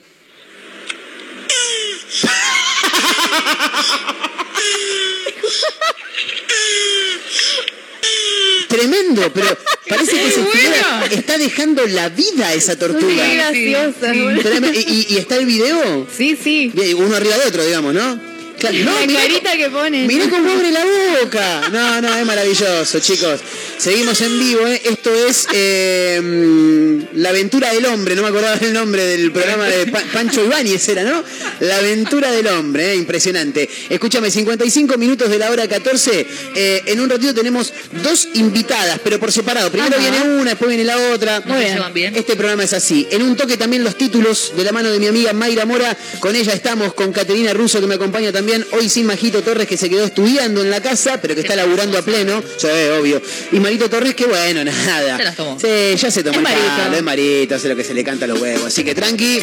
Tremendo, 8.68 9.32
pero 9.32 9.57
parece 9.88 10.12
que 10.12 10.30
figura 10.30 10.99
bueno. 11.01 11.14
está 11.14 11.38
dejando 11.38 11.86
la 11.86 12.09
vida 12.09 12.49
a 12.49 12.55
esa 12.55 12.76
tortuga. 12.76 13.24
Muy 13.24 13.36
graciosa. 13.36 14.12
Sí. 14.12 14.20
boludo. 14.20 14.42
Tremendo. 14.42 14.78
¿Y, 14.78 15.07
y- 15.09 15.14
y 15.14 15.18
está 15.18 15.36
el 15.36 15.47
video? 15.47 16.07
Sí, 16.14 16.36
sí. 16.42 16.70
Bien, 16.74 16.97
uno 16.97 17.14
arriba 17.16 17.38
de 17.38 17.47
otro, 17.47 17.64
digamos, 17.64 17.94
¿no? 17.94 18.36
Claro, 18.71 18.85
no, 18.85 19.01
la 19.01 19.07
mirá 19.07 19.21
carita 19.21 19.57
que 19.57 19.71
pone. 19.71 20.07
Mirá 20.07 20.29
cómo 20.31 20.51
abre 20.51 20.71
la 20.73 20.85
boca. 21.23 21.69
No, 21.73 22.01
no, 22.03 22.17
es 22.17 22.27
maravilloso, 22.27 23.01
chicos. 23.01 23.41
Seguimos 23.79 24.21
en 24.21 24.39
vivo, 24.39 24.67
¿eh? 24.67 24.81
Esto 24.85 25.14
es 25.14 25.47
eh, 25.53 26.21
mm, 26.23 27.19
La 27.21 27.31
aventura 27.31 27.73
del 27.73 27.87
hombre. 27.87 28.14
No 28.14 28.23
me 28.23 28.29
acordaba 28.29 28.57
el 28.57 28.73
nombre 28.73 29.05
del 29.05 29.33
programa 29.33 29.64
de 29.67 29.87
Pa- 29.89 30.03
Pancho 30.12 30.45
Ibáñez, 30.45 30.89
era, 30.89 31.03
¿no? 31.03 31.23
La 31.61 31.77
aventura 31.79 32.31
del 32.31 32.47
hombre, 32.49 32.93
¿eh? 32.93 32.97
Impresionante. 32.97 33.69
Escúchame, 33.89 34.31
55 34.31 34.97
minutos 34.97 35.29
de 35.31 35.39
la 35.39 35.51
hora 35.51 35.69
14. 35.69 36.27
Eh, 36.55 36.83
en 36.87 37.01
un 37.01 37.11
ratito 37.11 37.35
tenemos 37.35 37.73
dos 38.03 38.29
invitadas, 38.35 39.01
pero 39.03 39.19
por 39.19 39.33
separado. 39.33 39.71
Primero 39.71 39.97
Ajá. 39.97 40.01
viene 40.11 40.37
una, 40.41 40.51
después 40.51 40.69
viene 40.69 40.85
la 40.85 40.97
otra. 41.12 41.41
¿No 41.45 41.57
se 41.59 41.64
llevan 41.75 41.93
bien? 41.93 42.14
Este 42.17 42.37
programa 42.37 42.64
es 42.64 42.73
así. 42.73 43.07
En 43.11 43.23
un 43.23 43.37
toque 43.37 43.57
también 43.57 43.85
los 43.85 43.97
títulos 43.97 44.53
de 44.57 44.64
la 44.64 44.73
mano 44.73 44.91
de 44.91 44.99
mi 44.99 45.07
amiga 45.07 45.33
Mayra 45.33 45.64
Mora. 45.67 45.97
Con 46.21 46.35
ella 46.37 46.53
estamos, 46.53 46.95
con 46.95 47.12
Caterina 47.12 47.53
Russo 47.53 47.81
que 47.81 47.87
me 47.87 47.95
acompaña 47.97 48.33
también. 48.33 48.56
Hoy 48.73 48.89
sin 48.89 49.07
Majito 49.07 49.43
Torres 49.43 49.67
que 49.67 49.77
se 49.77 49.89
quedó 49.91 50.05
estudiando 50.05 50.63
en 50.63 50.71
la 50.71 50.81
casa, 50.81 51.21
pero 51.21 51.35
que 51.35 51.41
está 51.41 51.57
laburando 51.57 51.99
a 51.99 52.03
pleno. 52.03 52.43
Sí, 52.57 52.67
obvio. 52.99 53.21
Y 53.53 53.61
Marito 53.61 53.89
Torres 53.91 54.15
que 54.15 54.27
bueno, 54.27 54.65
nada. 54.65 55.17
Se 55.17 55.25
las 55.25 55.37
tomó. 55.37 55.59
Sí, 55.61 55.97
ya 55.97 56.11
se 56.11 56.23
tomó 56.23 56.33
Es 56.33 56.39
el 56.39 56.43
Marito. 56.43 56.77
caldo, 56.77 56.97
es 56.97 57.03
Marito, 57.03 57.55
hace 57.55 57.69
lo 57.69 57.77
que 57.77 57.85
se 57.85 57.95
le 57.95 58.05
canta 58.05 58.25
a 58.25 58.29
los 58.29 58.41
huevos. 58.41 58.65
Así 58.67 58.85
que 58.85 58.95
tranqui. 58.95 59.41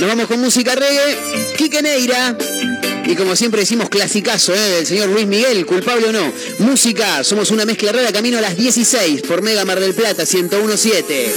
Nos 0.00 0.08
vamos 0.08 0.26
con 0.26 0.40
música 0.40 0.74
reggae. 0.74 1.16
Quique 1.56 1.82
Neira. 1.82 2.36
Y 3.06 3.16
como 3.16 3.34
siempre 3.34 3.60
decimos, 3.60 3.88
clasicazo 3.88 4.54
¿eh? 4.54 4.58
del 4.60 4.86
señor 4.86 5.08
Luis 5.08 5.26
Miguel, 5.26 5.64
culpable 5.64 6.08
o 6.08 6.12
no. 6.12 6.32
Música, 6.58 7.24
somos 7.24 7.50
una 7.50 7.64
mezcla 7.64 7.90
rara, 7.90 8.12
camino 8.12 8.36
a 8.36 8.42
las 8.42 8.54
16 8.56 9.22
por 9.22 9.40
Mega 9.40 9.64
Mar 9.64 9.80
del 9.80 9.94
Plata, 9.94 10.24
1017. 10.30 11.34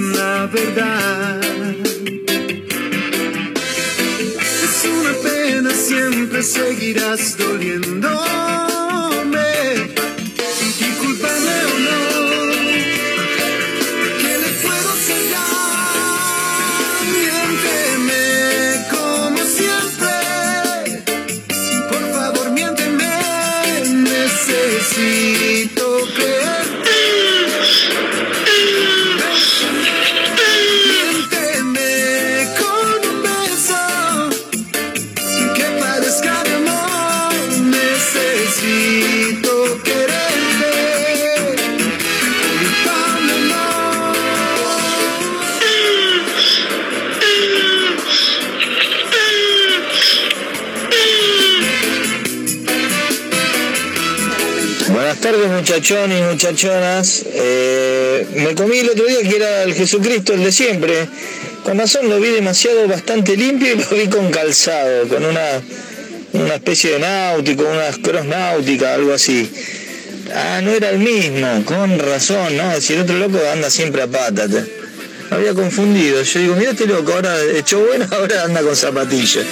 La 0.00 0.46
verdad. 0.46 1.40
Es 4.64 4.84
una 4.84 5.12
pena, 5.22 5.70
siempre 5.70 6.42
seguirás 6.42 7.36
doliéndome. 7.36 8.71
Muchachones 55.82 56.30
muchachonas. 56.30 57.24
Eh, 57.34 58.24
me 58.36 58.54
comí 58.54 58.78
el 58.78 58.90
otro 58.90 59.04
día 59.04 59.20
que 59.28 59.34
era 59.34 59.64
el 59.64 59.74
Jesucristo, 59.74 60.32
el 60.32 60.44
de 60.44 60.52
siempre. 60.52 61.08
Con 61.64 61.76
razón 61.76 62.08
lo 62.08 62.20
vi 62.20 62.28
demasiado 62.28 62.86
bastante 62.86 63.36
limpio 63.36 63.74
y 63.74 63.78
lo 63.80 63.88
vi 63.90 64.06
con 64.06 64.30
calzado, 64.30 65.08
con 65.08 65.24
una, 65.24 65.60
una 66.34 66.54
especie 66.54 66.92
de 66.92 66.98
náutico, 67.00 67.64
unas 67.64 67.98
cross 67.98 68.24
náuticas, 68.24 68.94
algo 68.94 69.12
así. 69.12 69.50
Ah, 70.32 70.60
no 70.62 70.70
era 70.70 70.90
el 70.90 71.00
mismo, 71.00 71.64
con 71.64 71.98
razón, 71.98 72.56
¿no? 72.56 72.80
Si 72.80 72.92
el 72.92 73.00
otro 73.00 73.18
loco 73.18 73.40
anda 73.52 73.68
siempre 73.68 74.02
a 74.02 74.06
patas. 74.06 74.50
Me 74.50 75.36
había 75.36 75.52
confundido. 75.52 76.22
Yo 76.22 76.38
digo, 76.38 76.54
mira 76.54 76.70
este 76.70 76.86
loco, 76.86 77.12
ahora 77.12 77.34
hecho 77.56 77.80
bueno, 77.80 78.06
ahora 78.12 78.44
anda 78.44 78.62
con 78.62 78.76
zapatillas. 78.76 79.44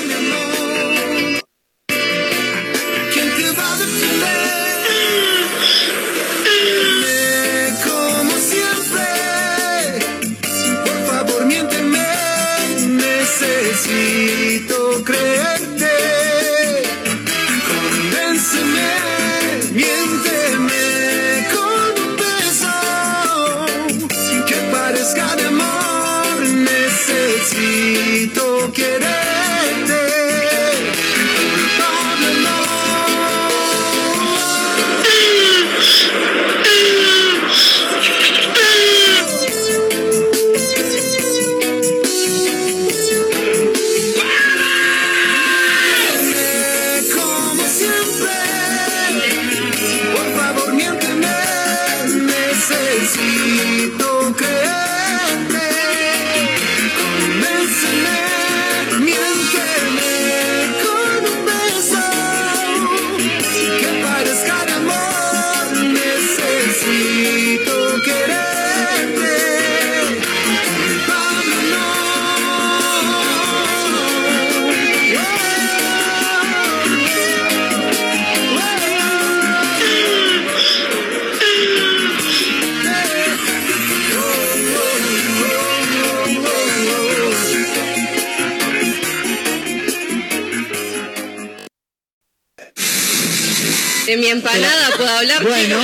De 94.11 94.16
mi 94.16 94.26
empanada 94.26 94.90
puedo 94.96 95.08
hablar. 95.08 95.40
Bueno. 95.44 95.78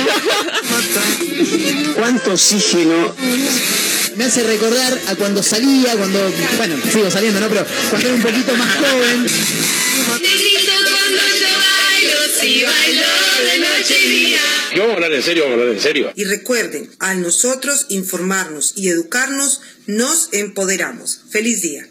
¿Cuánto 1.95 2.33
oxígeno? 2.33 3.15
Me 4.17 4.25
hace 4.25 4.43
recordar 4.43 4.99
a 5.07 5.15
cuando 5.15 5.41
salía, 5.41 5.95
cuando, 5.95 6.19
bueno, 6.57 6.75
sigo 6.91 7.09
saliendo, 7.09 7.39
¿no? 7.39 7.47
Pero 7.47 7.65
cuando 7.89 8.05
era 8.05 8.15
un 8.17 8.21
poquito 8.21 8.53
más 8.57 8.75
joven. 8.75 9.23
Negrito 9.23 10.71
cuando 10.91 11.21
yo 11.39 11.47
bailo, 11.71 12.17
si 12.37 12.63
bailo 12.63 13.07
de 13.49 13.59
noche 13.59 13.95
y 14.03 14.09
día. 14.09 14.41
Vamos 14.75 14.91
a 14.91 14.93
hablar 14.95 15.13
en 15.13 15.23
serio, 15.23 15.43
vamos 15.43 15.57
a 15.57 15.61
hablar 15.61 15.75
en 15.77 15.81
serio. 15.81 16.11
Y 16.13 16.25
recuerden, 16.25 16.91
al 16.99 17.21
nosotros 17.21 17.85
informarnos 17.87 18.73
y 18.75 18.89
educarnos, 18.89 19.61
nos 19.85 20.33
empoderamos. 20.33 21.21
Feliz 21.31 21.61
día. 21.61 21.87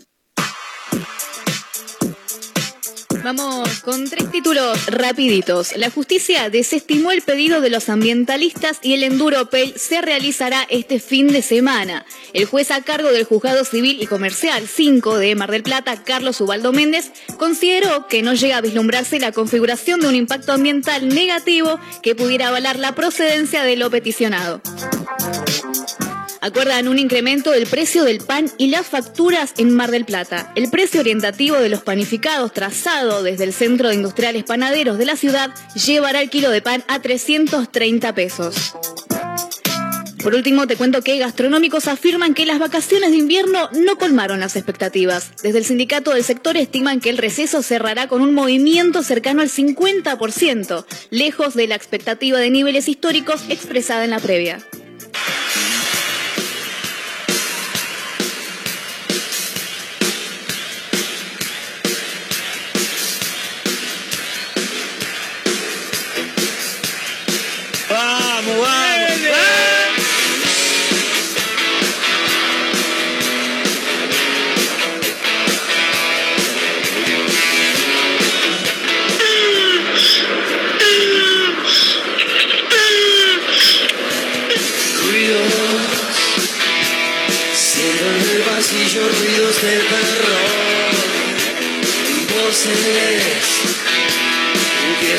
Vamos 3.27 3.81
con 3.81 4.09
tres 4.09 4.31
títulos 4.31 4.87
rapiditos. 4.87 5.77
La 5.77 5.91
justicia 5.91 6.49
desestimó 6.49 7.11
el 7.11 7.23
pedido 7.23 7.61
de 7.61 7.71
los 7.71 7.89
ambientalistas 7.89 8.79
y 8.83 8.95
el 8.95 9.03
Enduropel 9.03 9.75
se 9.77 10.01
realizará 10.01 10.65
este 10.71 11.01
fin 11.01 11.27
de 11.27 11.43
semana. 11.43 12.07
El 12.35 12.45
juez 12.45 12.71
a 12.71 12.83
cargo 12.83 13.11
del 13.11 13.25
Juzgado 13.25 13.65
Civil 13.65 14.01
y 14.01 14.07
Comercial 14.07 14.69
5 14.69 15.19
de 15.19 15.35
Mar 15.35 15.51
del 15.51 15.65
Plata, 15.65 16.05
Carlos 16.05 16.41
Ubaldo 16.41 16.73
Méndez, 16.73 17.11
consideró 17.37 18.07
que 18.07 18.23
no 18.23 18.33
llega 18.33 18.59
a 18.59 18.61
vislumbrarse 18.61 19.19
la 19.19 19.33
configuración 19.33 19.99
de 19.99 20.07
un 20.07 20.15
impacto 20.15 20.53
ambiental 20.53 21.09
negativo 21.09 21.81
que 22.05 22.15
pudiera 22.15 22.47
avalar 22.47 22.79
la 22.79 22.95
procedencia 22.95 23.65
de 23.65 23.75
lo 23.75 23.91
peticionado. 23.91 24.61
Acuerdan 26.47 26.87
un 26.87 27.01
incremento 27.01 27.51
del 27.51 27.67
precio 27.67 28.05
del 28.05 28.19
pan 28.19 28.49
y 28.57 28.69
las 28.69 28.87
facturas 28.87 29.53
en 29.59 29.75
Mar 29.75 29.91
del 29.91 30.05
Plata. 30.05 30.53
El 30.55 30.71
precio 30.71 31.01
orientativo 31.01 31.57
de 31.57 31.69
los 31.69 31.83
panificados 31.83 32.53
trazado 32.53 33.25
desde 33.25 33.43
el 33.43 33.53
Centro 33.53 33.89
de 33.89 33.97
Industriales 33.97 34.45
Panaderos 34.45 34.97
de 34.97 35.07
la 35.07 35.17
ciudad 35.17 35.53
llevará 35.75 36.23
el 36.23 36.31
kilo 36.31 36.53
de 36.53 36.63
pan 36.63 36.85
a 36.87 37.01
330 37.03 38.15
pesos. 38.15 38.77
Por 40.23 40.37
último, 40.37 40.69
te 40.69 40.77
cuento 40.77 41.03
que 41.03 41.19
gastronómicos 41.19 41.89
afirman 41.89 42.33
que 42.33 42.47
las 42.47 42.61
vacaciones 42.61 43.11
de 43.11 43.17
invierno 43.17 43.69
no 43.73 43.99
colmaron 43.99 44.39
las 44.39 44.55
expectativas. 44.55 45.33
Desde 45.43 45.59
el 45.59 45.65
sindicato 45.65 46.13
del 46.13 46.23
sector 46.23 46.57
estiman 46.57 47.01
que 47.01 47.11
el 47.11 47.19
receso 47.19 47.61
cerrará 47.61 48.07
con 48.07 48.23
un 48.23 48.35
movimiento 48.35 49.03
cercano 49.03 49.43
al 49.43 49.51
50%, 49.51 50.85
lejos 51.11 51.55
de 51.55 51.67
la 51.67 51.75
expectativa 51.75 52.39
de 52.39 52.51
niveles 52.51 52.89
históricos 52.89 53.43
expresada 53.49 54.05
en 54.05 54.11
la 54.11 54.21
previa. 54.21 54.61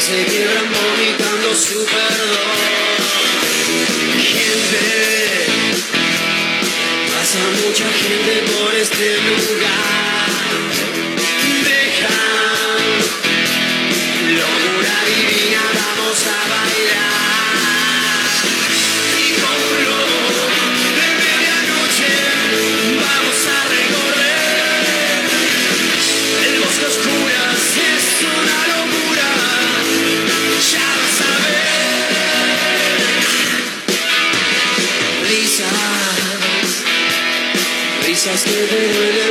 seguirán 0.07 0.71
vomitando 0.71 1.53
su 1.53 1.83
perdón. 1.83 2.57
Gente, 4.21 5.45
pasa 7.11 7.39
mucha 7.65 7.91
gente 7.91 8.33
por 8.53 8.73
este 8.73 9.17
lugar. 9.17 9.96
living 38.45 38.89
with 38.89 39.17
it. 39.17 39.26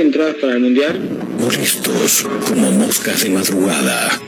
de 0.00 0.06
entradas 0.06 0.36
para 0.40 0.54
el 0.54 0.60
Mundial? 0.60 0.98
Molestos 1.38 2.24
como 2.46 2.70
moscas 2.72 3.22
de 3.22 3.30
madrugada, 3.30 4.20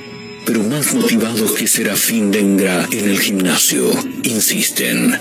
pero 0.44 0.62
más 0.64 0.92
motivados 0.94 1.52
que 1.52 1.66
Serafín 1.66 2.30
Dengra 2.30 2.86
en 2.92 3.08
el 3.08 3.18
gimnasio, 3.18 3.90
insisten. 4.22 5.18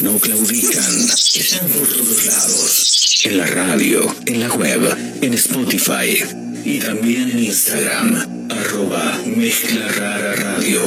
No 0.00 0.18
claudican, 0.18 0.94
están 1.34 1.68
por 1.68 1.86
todos 1.86 2.26
lados, 2.26 3.20
en 3.24 3.38
la 3.38 3.46
radio, 3.46 4.14
en 4.26 4.40
la 4.40 4.52
web, 4.52 4.96
en 5.22 5.34
Spotify 5.34 6.22
y 6.64 6.80
también 6.80 7.30
en 7.30 7.38
Instagram, 7.38 8.50
arroba 8.50 9.20
Mezcla 9.24 9.86
Rara 9.88 10.34
Radio, 10.34 10.82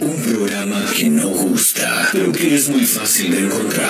un 0.00 0.16
programa 0.22 0.84
que 0.94 1.08
no 1.08 1.28
gusta, 1.28 2.10
pero 2.12 2.30
que 2.30 2.54
es 2.54 2.68
muy 2.68 2.84
fácil 2.84 3.30
de 3.30 3.40
encontrar. 3.40 3.81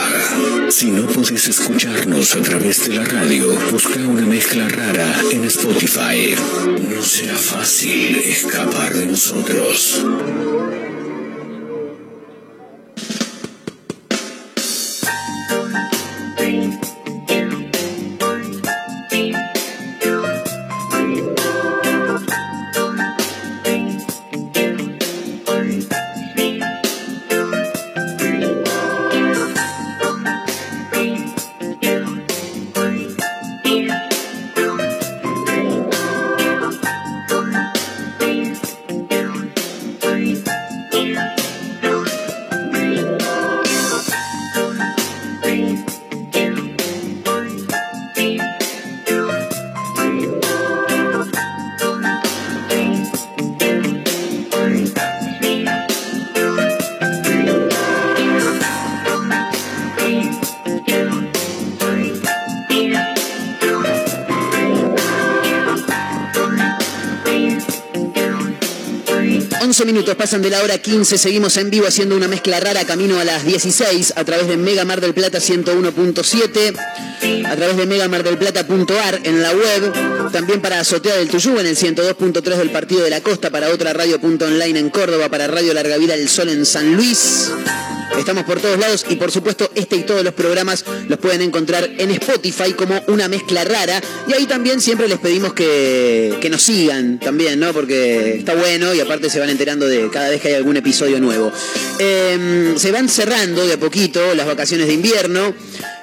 Si 0.73 0.91
no 0.91 1.07
podés 1.07 1.49
escucharnos 1.49 2.35
a 2.35 2.41
través 2.41 2.89
de 2.89 2.95
la 2.95 3.05
radio, 3.05 3.47
busca 3.71 4.01
una 4.01 4.25
mezcla 4.25 4.67
rara 4.71 5.15
en 5.31 5.45
Spotify. 5.45 6.35
No 6.89 7.03
será 7.03 7.37
fácil 7.37 8.17
escapar 8.17 8.95
de 8.95 9.05
nosotros. 9.05 10.03
Pasan 70.33 70.41
de 70.41 70.49
la 70.49 70.63
hora 70.63 70.79
15, 70.79 71.19
seguimos 71.19 71.59
en 71.59 71.69
vivo 71.69 71.87
haciendo 71.87 72.17
una 72.17 72.27
mezcla 72.27 72.59
rara 72.59 72.87
camino 72.87 73.21
a 73.21 73.25
las 73.25 73.45
16 73.45 74.15
a 74.17 74.25
través 74.25 74.49
de 74.49 74.57
Mega 74.57 74.87
Mar 74.87 75.03
del 75.03 75.13
Plata 75.13 75.41
101.7, 75.41 77.45
a 77.45 77.55
través 77.55 77.77
de 77.77 77.85
megamardelplata.ar 77.85 79.21
en 79.25 79.43
la 79.43 79.53
web, 79.53 80.33
también 80.33 80.63
para 80.63 80.81
Azotea 80.81 81.17
del 81.17 81.29
Tuyú 81.29 81.59
en 81.59 81.67
el 81.67 81.77
102.3 81.77 82.57
del 82.57 82.71
Partido 82.71 83.05
de 83.05 83.11
la 83.11 83.21
Costa, 83.21 83.51
para 83.51 83.69
otra 83.69 83.93
radio.online 83.93 84.79
en 84.79 84.89
Córdoba, 84.89 85.29
para 85.29 85.49
Radio 85.49 85.75
Larga 85.75 85.99
Vida 85.99 86.17
del 86.17 86.31
Sol 86.31 86.49
en 86.49 86.65
San 86.65 86.97
Luis. 86.97 87.51
Estamos 88.19 88.45
por 88.45 88.59
todos 88.59 88.79
lados 88.79 89.05
y 89.11 89.17
por 89.17 89.31
supuesto 89.31 89.71
este 89.75 89.97
y 89.97 90.05
todos 90.05 90.25
los 90.25 90.33
programas 90.33 90.83
los 91.09 91.19
pueden 91.19 91.43
encontrar 91.43 91.89
en 91.99 92.11
Spotify 92.11 92.73
como 92.73 93.03
una 93.09 93.29
mezcla 93.29 93.65
rara 93.65 94.01
y 94.29 94.33
ahí 94.33 94.47
también 94.47 94.81
siempre 94.81 95.09
les 95.09 95.19
pedimos 95.19 95.53
que, 95.53 96.37
que 96.41 96.51
nos 96.51 96.63
sigan 96.63 97.19
también, 97.19 97.61
¿no? 97.61 97.73
Porque 97.73 98.37
está 98.39 98.55
bueno 98.55 98.95
y 98.95 99.01
aparte 99.01 99.31
se 99.31 99.39
van 99.39 99.51
enterando 99.51 99.87
de 99.87 100.09
cada 100.11 100.29
vez 100.31 100.41
que 100.41 100.49
hay 100.49 100.55
algún 100.55 100.77
episodio 100.77 101.21
nuevo. 101.21 101.53
Eh, 101.99 102.75
se 102.77 102.91
van 102.91 103.09
cerrando 103.09 103.67
de 103.67 103.75
a 103.75 103.79
poquito 103.79 104.35
las 104.35 104.47
vacaciones 104.47 104.87
de 104.87 104.95
invierno, 104.95 105.55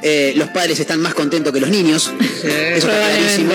Eh, 0.01 0.31
los 0.37 0.47
padres 0.49 0.79
están 0.79 1.01
más 1.01 1.13
contentos 1.13 1.51
que 1.51 1.59
los 1.59 1.69
niños, 1.69 2.09
eso 2.43 2.87
está 2.87 3.09
clarísimo. 3.09 3.53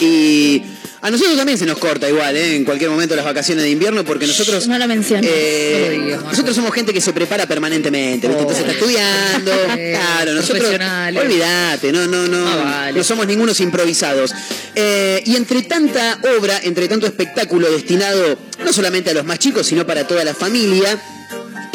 Y 0.00 0.60
a 1.02 1.10
nosotros 1.10 1.36
también 1.36 1.58
se 1.58 1.66
nos 1.66 1.78
corta 1.78 2.08
igual, 2.08 2.36
¿eh? 2.36 2.54
en 2.54 2.64
cualquier 2.64 2.88
momento 2.88 3.16
las 3.16 3.24
vacaciones 3.24 3.64
de 3.64 3.70
invierno, 3.70 4.04
porque 4.04 4.24
nosotros... 4.24 4.68
No 4.68 4.78
lo 4.78 4.86
menciones. 4.86 5.28
Eh, 5.34 6.16
nosotros 6.24 6.54
somos 6.54 6.72
gente 6.72 6.92
que 6.92 7.00
se 7.00 7.12
prepara 7.12 7.44
permanentemente, 7.44 8.28
¿viste? 8.28 8.40
Entonces 8.40 8.64
está 8.64 8.72
estudiando, 8.72 9.50
claro, 9.74 10.32
nosotros 10.32 10.64
olvídate, 11.20 11.90
no, 11.90 12.06
no, 12.06 12.28
no, 12.28 12.92
no 12.92 13.04
somos 13.04 13.26
ningunos 13.26 13.58
improvisados. 13.58 14.32
Eh, 14.76 15.20
y 15.26 15.34
entre 15.34 15.62
tanta 15.62 16.20
obra, 16.38 16.60
entre 16.62 16.86
tanto 16.86 17.06
espectáculo 17.06 17.68
destinado 17.68 18.38
no 18.64 18.72
solamente 18.72 19.10
a 19.10 19.14
los 19.14 19.24
más 19.24 19.40
chicos, 19.40 19.66
sino 19.66 19.84
para 19.84 20.06
toda 20.06 20.22
la 20.22 20.34
familia, 20.34 21.02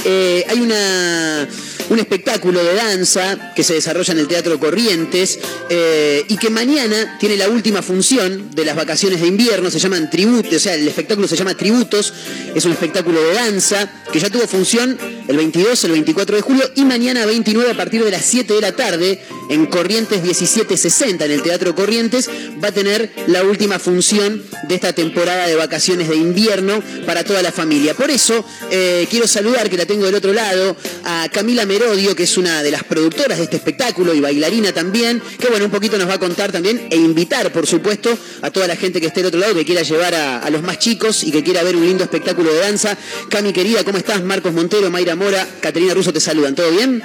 hay 0.06 0.62
una, 0.62 1.46
un 1.90 2.00
espectáculo 2.00 2.64
de 2.64 2.76
danza 2.76 3.54
que 3.56 3.64
se 3.64 3.74
desarrolla 3.74 4.14
en 4.14 4.20
el 4.20 4.28
Teatro 4.28 4.60
Corrientes 4.60 5.40
eh, 5.70 6.26
y 6.28 6.38
que 6.38 6.50
mañana 6.50 7.18
tiene 7.20 7.38
la 7.38 7.50
última 7.50 7.82
función 7.82 8.52
de 8.54 8.66
las 8.66 8.76
vacaciones 8.76 9.22
de 9.22 9.28
invierno, 9.28 9.72
se 9.72 9.80
llaman 9.80 10.10
tributos, 10.10 10.54
o 10.54 10.60
sea, 10.60 10.76
el 10.76 10.88
espectáculo 10.88 11.28
se 11.28 11.36
llama 11.36 11.56
Tributos, 11.56 12.14
es 12.56 12.66
un 12.66 12.72
espectáculo 12.72 13.22
de 13.22 13.34
danza 13.34 13.90
que 14.12 14.20
ya 14.20 14.30
tuvo 14.30 14.48
función 14.48 14.98
el 15.28 15.38
22, 15.38 15.84
el 15.86 15.92
24 15.92 16.36
de 16.36 16.42
julio 16.42 16.72
y 16.76 16.86
mañana 16.86 17.26
29 17.26 17.72
a 17.72 17.78
partir 17.78 18.04
de 18.04 18.12
las 18.12 18.26
7 18.26 18.54
de 18.54 18.62
la 18.62 18.72
tarde 18.74 19.22
en 19.50 19.66
Corrientes 19.68 20.22
1760, 20.22 21.26
en 21.26 21.32
el 21.32 21.42
Teatro 21.42 21.76
Corrientes, 21.76 22.30
va 22.64 22.70
a 22.70 22.72
tener 22.72 23.12
la 23.28 23.44
última 23.44 23.80
función 23.80 24.44
de 24.68 24.76
esta 24.76 24.94
temporada 24.94 25.48
de 25.48 25.56
vacaciones 25.56 26.10
de 26.10 26.16
invierno 26.16 26.82
para 27.06 27.24
toda 27.24 27.42
la 27.42 27.52
familia. 27.52 27.94
Por 27.94 28.10
eso 28.10 28.46
eh, 28.72 29.08
quiero 29.10 29.28
saludar, 29.28 29.70
que 29.70 29.78
la 29.78 29.86
tengo 29.86 30.06
del 30.06 30.16
otro 30.16 30.34
lado, 30.34 30.76
a 31.06 31.30
Camila 31.32 31.66
Merodio, 31.80 32.16
que 32.16 32.24
es 32.24 32.38
una 32.38 32.64
de 32.64 32.72
las 32.72 32.84
productoras 32.84 33.38
de 33.38 33.44
este 33.44 33.58
espectáculo 33.58 34.12
y 34.16 34.20
bailarina 34.20 34.72
también, 34.74 35.22
que 35.40 35.48
bueno, 35.48 35.66
un 35.66 35.72
poquito 35.72 35.96
nos 36.00 36.10
va 36.10 36.16
a 36.16 36.20
contar 36.20 36.52
también 36.52 36.88
e 36.90 36.96
invitar, 36.96 37.52
por 37.52 37.68
supuesto, 37.68 38.18
a 38.42 38.50
toda 38.50 38.66
la 38.68 38.76
gente 38.76 39.00
que 39.00 39.06
esté 39.06 39.20
del 39.20 39.28
otro 39.28 39.40
lado, 39.40 39.54
que 39.54 39.64
quiera 39.64 39.84
llevar 39.84 40.16
a, 40.16 40.40
a 40.40 40.50
los 40.50 40.64
más 40.64 40.80
chicos 40.80 41.24
y 41.24 41.32
que 41.32 41.44
quiera 41.44 41.62
ver 41.62 41.76
un 41.76 41.86
lindo 41.86 42.04
espectáculo 42.04 42.52
de 42.52 42.60
danza. 42.62 42.98
Cami 43.30 43.54
querida, 43.54 43.84
¿cómo 43.84 44.00
estás? 44.00 44.24
Marcos 44.24 44.54
Montero, 44.54 44.90
Mayra 44.90 45.16
Mora, 45.16 45.48
Caterina 45.62 45.94
Russo 45.94 46.12
te 46.12 46.20
saludan, 46.20 46.56
¿todo 46.56 46.72
bien? 46.72 47.04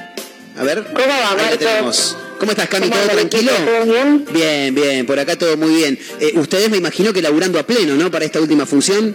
A 0.56 0.62
ver. 0.62 0.84
¿Cómo 0.84 1.06
va, 1.06 1.36
Marcos? 1.36 2.16
¿Cómo 2.38 2.52
estás, 2.52 2.68
Cami? 2.70 2.88
¿Cómo 2.88 3.00
¿Todo 3.02 3.10
tranquilo? 3.12 3.52
equipo? 3.52 3.70
¿Todo 3.70 3.92
bien? 3.92 4.24
Bien, 4.32 4.74
bien, 4.74 5.06
por 5.06 5.18
acá 5.18 5.36
todo 5.36 5.54
muy 5.58 5.74
bien. 5.74 5.98
Eh, 6.18 6.32
ustedes 6.36 6.70
me 6.70 6.78
imagino 6.78 7.12
que 7.12 7.20
laburando 7.20 7.58
a 7.58 7.66
pleno, 7.66 7.94
¿no? 7.94 8.10
Para 8.10 8.24
esta 8.24 8.40
última 8.40 8.64
función. 8.64 9.14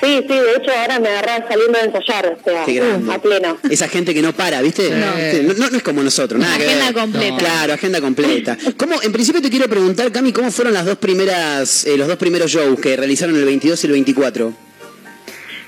Sí, 0.00 0.16
sí, 0.22 0.28
de 0.34 0.52
hecho 0.56 0.70
ahora 0.70 0.98
me 0.98 1.08
agarré 1.10 1.44
saliendo 1.46 1.78
de 1.78 1.84
ensayar, 1.84 2.26
o 2.40 2.42
sea, 2.44 2.64
Qué 2.64 2.74
grande. 2.74 3.12
a 3.12 3.18
pleno. 3.20 3.58
Esa 3.70 3.86
gente 3.88 4.14
que 4.14 4.22
no 4.22 4.32
para, 4.32 4.62
¿viste? 4.62 4.88
No. 4.90 5.06
Sí, 5.30 5.40
No, 5.42 5.52
no- 5.54 5.70
no 5.70 5.76
es 5.76 5.82
como 5.82 6.02
nosotros, 6.02 6.40
nada 6.40 6.56
que 6.56 6.64
Agenda 6.64 6.84
ver. 6.86 6.94
completa. 6.94 7.36
Claro, 7.36 7.72
agenda 7.74 8.00
completa. 8.00 8.56
¿Cómo, 8.76 9.02
en 9.02 9.12
principio 9.12 9.42
te 9.42 9.50
quiero 9.50 9.68
preguntar, 9.68 10.10
Cami, 10.10 10.32
¿cómo 10.32 10.50
fueron 10.50 10.72
las 10.74 10.86
dos 10.86 10.96
primeras, 10.98 11.84
eh, 11.84 11.96
los 11.98 12.08
dos 12.08 12.16
primeros 12.16 12.50
shows 12.50 12.80
que 12.80 12.96
realizaron 12.96 13.36
el 13.36 13.44
22 13.44 13.82
y 13.84 13.86
el 13.88 13.92
24? 13.92 14.52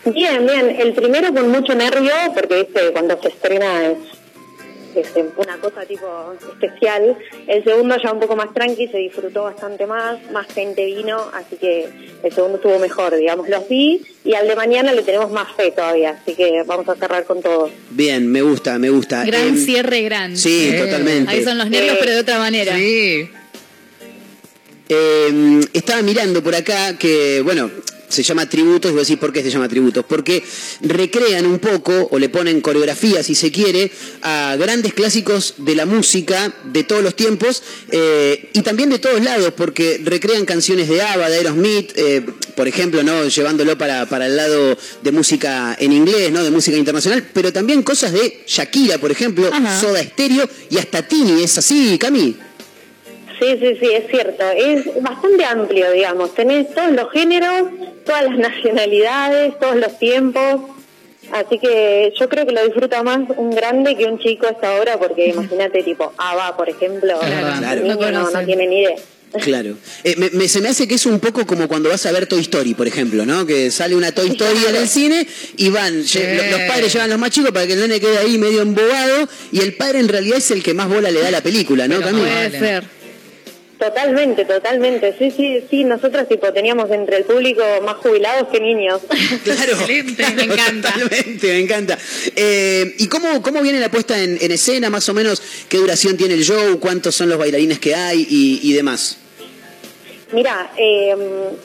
Bien, 0.06 0.46
bien. 0.46 0.76
El 0.80 0.94
primero 0.94 1.32
con 1.32 1.48
mucho 1.50 1.74
nervio, 1.74 2.12
porque 2.34 2.56
viste, 2.64 2.90
cuando 2.92 3.20
se 3.22 3.28
estrena 3.28 3.86
es, 3.86 3.98
es 5.00 5.08
una 5.36 5.56
cosa 5.58 5.84
tipo 5.86 6.06
especial. 6.52 7.16
El 7.46 7.64
segundo 7.64 7.96
ya 8.02 8.12
un 8.12 8.20
poco 8.20 8.36
más 8.36 8.52
tranqui, 8.54 8.88
se 8.88 8.98
disfrutó 8.98 9.44
bastante 9.44 9.86
más, 9.86 10.18
más 10.30 10.46
gente 10.52 10.84
vino, 10.84 11.30
así 11.34 11.56
que 11.56 11.88
el 12.22 12.32
segundo 12.32 12.56
estuvo 12.56 12.78
mejor, 12.78 13.16
digamos, 13.16 13.48
los 13.48 13.68
vi. 13.68 14.02
Y 14.24 14.34
al 14.34 14.46
de 14.46 14.54
mañana 14.54 14.92
le 14.92 15.02
tenemos 15.02 15.30
más 15.30 15.52
fe 15.56 15.70
todavía, 15.72 16.10
así 16.22 16.34
que 16.34 16.62
vamos 16.64 16.88
a 16.88 16.94
cerrar 16.94 17.24
con 17.24 17.42
todo. 17.42 17.70
Bien, 17.90 18.30
me 18.30 18.42
gusta, 18.42 18.78
me 18.78 18.90
gusta. 18.90 19.24
Gran 19.24 19.48
Em, 19.48 19.56
cierre 19.56 20.02
gran. 20.02 20.36
Sí, 20.36 20.72
totalmente. 20.78 21.30
Ahí 21.30 21.42
son 21.42 21.58
los 21.58 21.68
nervios, 21.68 21.92
Sí. 21.94 21.98
pero 22.00 22.12
de 22.12 22.20
otra 22.20 22.38
manera. 22.38 22.76
Sí. 22.76 23.28
Eh, 24.88 25.60
estaba 25.72 26.02
mirando 26.02 26.42
por 26.42 26.54
acá 26.54 26.98
que, 26.98 27.40
bueno, 27.42 27.70
se 28.12 28.22
llama 28.22 28.48
tributos, 28.48 28.90
y 28.90 28.94
vos 28.94 29.06
decís, 29.06 29.18
¿por 29.18 29.32
qué 29.32 29.42
se 29.42 29.50
llama 29.50 29.68
tributos? 29.68 30.04
Porque 30.06 30.42
recrean 30.82 31.46
un 31.46 31.58
poco, 31.58 32.08
o 32.10 32.18
le 32.18 32.28
ponen 32.28 32.60
coreografía, 32.60 33.22
si 33.22 33.34
se 33.34 33.50
quiere, 33.50 33.90
a 34.22 34.56
grandes 34.58 34.92
clásicos 34.92 35.54
de 35.58 35.74
la 35.74 35.86
música 35.86 36.52
de 36.64 36.84
todos 36.84 37.02
los 37.02 37.16
tiempos 37.16 37.62
eh, 37.90 38.50
y 38.52 38.60
también 38.62 38.90
de 38.90 38.98
todos 38.98 39.22
lados, 39.22 39.52
porque 39.56 40.00
recrean 40.04 40.44
canciones 40.44 40.88
de 40.88 41.00
ABBA, 41.00 41.30
de 41.30 41.36
Aerosmith, 41.36 41.92
eh, 41.96 42.22
por 42.54 42.68
ejemplo, 42.68 43.02
¿no? 43.02 43.26
llevándolo 43.28 43.78
para, 43.78 44.06
para 44.06 44.26
el 44.26 44.36
lado 44.36 44.76
de 45.02 45.12
música 45.12 45.76
en 45.78 45.92
inglés, 45.92 46.30
¿no? 46.30 46.44
de 46.44 46.50
música 46.50 46.76
internacional, 46.76 47.26
pero 47.32 47.52
también 47.52 47.82
cosas 47.82 48.12
de 48.12 48.44
Shakira, 48.46 48.98
por 48.98 49.10
ejemplo, 49.10 49.48
Ajá. 49.52 49.80
Soda 49.80 50.02
Stereo 50.02 50.48
y 50.70 50.78
hasta 50.78 51.06
Tini, 51.06 51.42
¿es 51.42 51.56
así, 51.56 51.96
Cami? 51.98 52.36
Sí, 53.42 53.56
sí, 53.60 53.76
sí, 53.80 53.88
es 53.92 54.04
cierto. 54.10 54.44
Es 54.56 55.02
bastante 55.02 55.44
amplio, 55.44 55.90
digamos. 55.90 56.34
Tenés 56.34 56.72
todos 56.74 56.92
los 56.92 57.10
géneros, 57.10 57.68
todas 58.06 58.22
las 58.24 58.38
nacionalidades, 58.48 59.58
todos 59.58 59.76
los 59.76 59.98
tiempos. 59.98 60.60
Así 61.32 61.58
que 61.58 62.12
yo 62.18 62.28
creo 62.28 62.46
que 62.46 62.52
lo 62.52 62.64
disfruta 62.64 63.02
más 63.02 63.20
un 63.36 63.50
grande 63.50 63.96
que 63.96 64.04
un 64.04 64.18
chico 64.18 64.46
a 64.46 64.50
esta 64.50 64.74
hora, 64.80 64.98
porque 64.98 65.28
imagínate, 65.34 65.82
tipo, 65.82 66.12
ABBA, 66.16 66.56
por 66.56 66.68
ejemplo, 66.68 67.18
Claro, 67.20 67.58
claro. 67.58 67.80
niño 67.82 68.10
No 68.12 68.30
no, 68.30 68.44
tiene 68.44 68.66
ni 68.66 68.80
idea. 68.82 68.96
Claro. 69.42 69.76
Eh, 70.04 70.14
me- 70.18 70.28
me- 70.30 70.46
se 70.46 70.60
me 70.60 70.68
hace 70.68 70.86
que 70.86 70.96
es 70.96 71.06
un 71.06 71.18
poco 71.18 71.46
como 71.46 71.66
cuando 71.66 71.88
vas 71.88 72.04
a 72.04 72.12
ver 72.12 72.26
Toy 72.26 72.40
Story, 72.42 72.74
por 72.74 72.86
ejemplo, 72.86 73.24
¿no? 73.24 73.46
Que 73.46 73.70
sale 73.70 73.96
una 73.96 74.12
Toy 74.12 74.28
Story 74.28 74.58
en 74.68 74.76
el 74.76 74.86
cine 74.88 75.26
y 75.56 75.70
van, 75.70 76.02
lle- 76.02 76.50
los 76.50 76.60
padres 76.68 76.92
llevan 76.92 77.06
a 77.08 77.12
los 77.14 77.18
más 77.18 77.30
chicos 77.30 77.50
para 77.50 77.66
que 77.66 77.72
el 77.72 77.80
nene 77.80 77.98
quede 77.98 78.18
ahí 78.18 78.36
medio 78.36 78.60
embobado 78.60 79.26
y 79.50 79.60
el 79.60 79.74
padre 79.74 80.00
en 80.00 80.08
realidad 80.08 80.36
es 80.36 80.50
el 80.50 80.62
que 80.62 80.74
más 80.74 80.86
bola 80.86 81.10
le 81.10 81.20
da 81.22 81.28
a 81.28 81.30
la 81.30 81.40
película, 81.40 81.88
¿no, 81.88 82.00
Pero? 82.00 82.18
Puede 82.18 82.50
ser. 82.58 82.84
Totalmente, 83.82 84.44
totalmente. 84.44 85.12
Sí, 85.18 85.32
sí, 85.32 85.64
sí. 85.68 85.82
Nosotros, 85.82 86.28
tipo, 86.28 86.52
teníamos 86.52 86.88
entre 86.92 87.16
el 87.16 87.24
público 87.24 87.64
más 87.84 87.96
jubilados 87.96 88.46
que 88.48 88.60
niños. 88.60 89.00
Claro, 89.42 89.72
Excelente, 89.72 90.24
me 90.36 90.44
encanta. 90.44 90.92
Totalmente, 90.92 91.46
me 91.48 91.58
encanta. 91.58 91.98
Eh, 92.36 92.94
¿Y 92.98 93.08
cómo, 93.08 93.42
cómo 93.42 93.60
viene 93.60 93.80
la 93.80 93.90
puesta 93.90 94.22
en, 94.22 94.38
en 94.40 94.52
escena, 94.52 94.88
más 94.88 95.08
o 95.08 95.14
menos? 95.14 95.42
¿Qué 95.68 95.78
duración 95.78 96.16
tiene 96.16 96.34
el 96.34 96.44
show? 96.44 96.78
¿Cuántos 96.78 97.16
son 97.16 97.28
los 97.28 97.38
bailarines 97.38 97.80
que 97.80 97.96
hay 97.96 98.24
y, 98.30 98.60
y 98.62 98.72
demás? 98.72 99.18
Mira, 100.30 100.70
eh, 100.76 101.16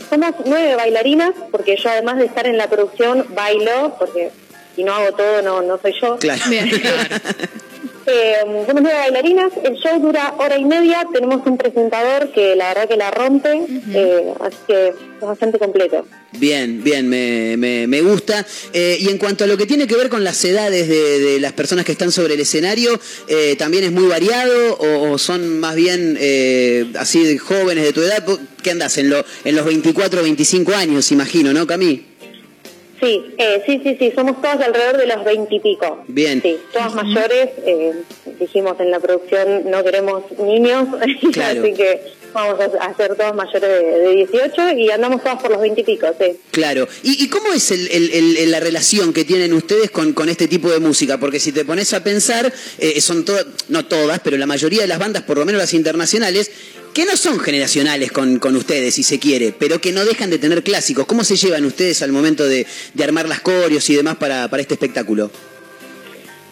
somos 0.10 0.32
nueve 0.46 0.76
bailarinas, 0.76 1.34
porque 1.52 1.78
yo 1.78 1.90
además 1.92 2.18
de 2.18 2.26
estar 2.26 2.48
en 2.48 2.58
la 2.58 2.68
producción, 2.68 3.28
bailo, 3.30 3.96
porque 4.00 4.32
si 4.76 4.84
no 4.84 4.96
hago 4.96 5.16
todo, 5.16 5.44
no, 5.44 5.62
no 5.62 5.78
soy 5.80 5.94
yo. 6.02 6.18
Claro. 6.18 6.42
Bien. 6.50 6.68
Eh, 8.10 8.36
somos 8.66 8.82
nueve 8.82 8.98
bailarinas, 9.00 9.52
el 9.66 9.76
show 9.76 10.00
dura 10.00 10.34
hora 10.38 10.58
y 10.58 10.64
media, 10.64 11.06
tenemos 11.12 11.46
un 11.46 11.58
presentador 11.58 12.32
que 12.32 12.56
la 12.56 12.70
verdad 12.70 12.88
que 12.88 12.96
la 12.96 13.12
rompe, 13.12 13.50
eh, 13.94 14.34
así 14.40 14.56
que 14.66 14.88
es 14.88 14.96
bastante 15.22 15.60
completo. 15.60 16.06
Bien, 16.32 16.82
bien, 16.84 17.10
me, 17.10 17.58
me- 17.58 17.86
me 17.86 18.02
gusta. 18.02 18.46
Eh, 18.72 18.98
y 19.02 19.10
en 19.10 19.18
cuanto 19.18 19.44
a 19.44 19.48
lo 19.48 19.58
que 19.58 19.66
tiene 19.66 19.88
que 19.88 19.98
ver 19.98 20.08
con 20.08 20.24
las 20.24 20.42
edades 20.46 20.88
de, 20.88 21.20
de 21.20 21.40
las 21.42 21.52
personas 21.52 21.84
que 21.84 21.92
están 21.92 22.14
sobre 22.14 22.36
el 22.36 22.40
escenario, 22.40 22.98
eh, 23.28 23.56
¿también 23.58 23.84
es 23.84 23.92
muy 23.92 24.08
variado 24.08 24.76
o, 24.76 25.12
o 25.12 25.18
son 25.18 25.60
más 25.60 25.76
bien 25.76 26.18
eh, 26.20 26.86
así 26.98 27.24
de 27.26 27.38
jóvenes 27.38 27.84
de 27.84 27.92
tu 27.92 28.02
edad? 28.02 28.24
¿Qué 28.64 28.72
andas 28.72 28.98
en, 29.00 29.10
lo, 29.10 29.26
en 29.44 29.56
los 29.56 29.66
24 29.66 30.22
o 30.22 30.24
25 30.24 30.74
años, 30.74 31.12
imagino, 31.12 31.52
¿no, 31.52 31.68
Cami? 31.68 32.06
Sí, 33.00 33.24
eh, 33.38 33.62
sí, 33.66 33.80
sí, 33.84 33.96
sí, 34.00 34.12
somos 34.16 34.42
todas 34.42 34.60
alrededor 34.60 34.98
de 34.98 35.06
los 35.08 35.24
veintipico. 35.24 36.04
Bien. 36.08 36.42
Sí, 36.42 36.58
todas 36.74 36.94
mayores, 36.96 37.50
eh, 37.66 37.94
dijimos 38.40 38.80
en 38.80 38.90
la 38.92 39.00
producción 39.00 39.70
no 39.70 39.84
queremos 39.84 40.24
niños, 40.40 40.88
Claro. 41.32 41.62
así 41.62 41.74
que 41.74 42.02
vamos 42.34 42.60
a 42.60 42.94
ser 42.96 43.16
todas 43.16 43.36
mayores 43.36 43.62
de, 43.62 44.00
de 44.00 44.16
18 44.28 44.72
y 44.78 44.90
andamos 44.90 45.22
todas 45.24 45.40
por 45.42 45.52
los 45.52 45.62
veintipico, 45.62 46.08
sí. 46.20 46.38
Claro. 46.52 46.88
¿Y, 47.04 47.24
y 47.24 47.30
cómo 47.30 47.54
es 47.54 47.70
el- 47.72 47.88
el- 47.92 48.38
el- 48.38 48.52
la 48.52 48.60
relación 48.60 49.14
que 49.14 49.26
tienen 49.26 49.54
ustedes 49.54 49.92
con, 49.92 50.14
con 50.14 50.28
este 50.30 50.48
tipo 50.48 50.70
de 50.72 50.80
música? 50.80 51.20
Porque 51.20 51.40
si 51.40 51.52
te 51.52 51.66
pones 51.66 51.94
a 51.94 52.04
pensar, 52.04 52.52
eh, 52.80 53.00
son 53.02 53.26
todas, 53.26 53.46
no 53.70 53.86
todas, 53.86 54.20
pero 54.24 54.38
la 54.38 54.46
mayoría 54.48 54.82
de 54.82 54.88
las 54.88 55.00
bandas, 55.00 55.22
por 55.24 55.38
lo 55.38 55.46
menos 55.46 55.60
las 55.62 55.74
internacionales, 55.74 56.52
que 56.98 57.06
no 57.06 57.16
son 57.16 57.40
generacionales 57.40 58.12
con, 58.12 58.40
con 58.40 58.56
ustedes, 58.56 58.96
si 58.96 59.04
se 59.04 59.20
quiere, 59.20 59.54
pero 59.56 59.80
que 59.80 59.92
no 59.92 60.04
dejan 60.04 60.32
de 60.32 60.40
tener 60.40 60.64
clásicos. 60.64 61.06
¿Cómo 61.06 61.24
se 61.24 61.36
llevan 61.36 61.64
ustedes 61.64 62.02
al 62.02 62.12
momento 62.12 62.44
de, 62.44 62.66
de 62.96 63.04
armar 63.04 63.30
las 63.30 63.40
coreos 63.40 63.88
y 63.92 63.96
demás 63.96 64.16
para, 64.16 64.48
para 64.48 64.62
este 64.64 64.74
espectáculo? 64.74 65.30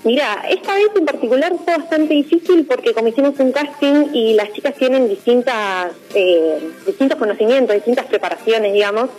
Mira, 0.04 0.46
esta 0.48 0.76
vez 0.76 0.90
en 0.96 1.04
particular 1.04 1.52
fue 1.66 1.76
bastante 1.76 2.14
difícil 2.14 2.64
porque 2.66 2.94
como 2.94 3.08
hicimos 3.08 3.34
un 3.40 3.52
casting 3.52 4.14
y 4.14 4.36
las 4.36 4.54
chicas 4.54 4.76
tienen 4.76 5.10
distintas, 5.10 5.94
eh, 6.14 6.60
distintos 6.86 7.18
conocimientos, 7.18 7.76
distintas 7.78 8.06
preparaciones, 8.06 8.72
digamos, 8.72 9.10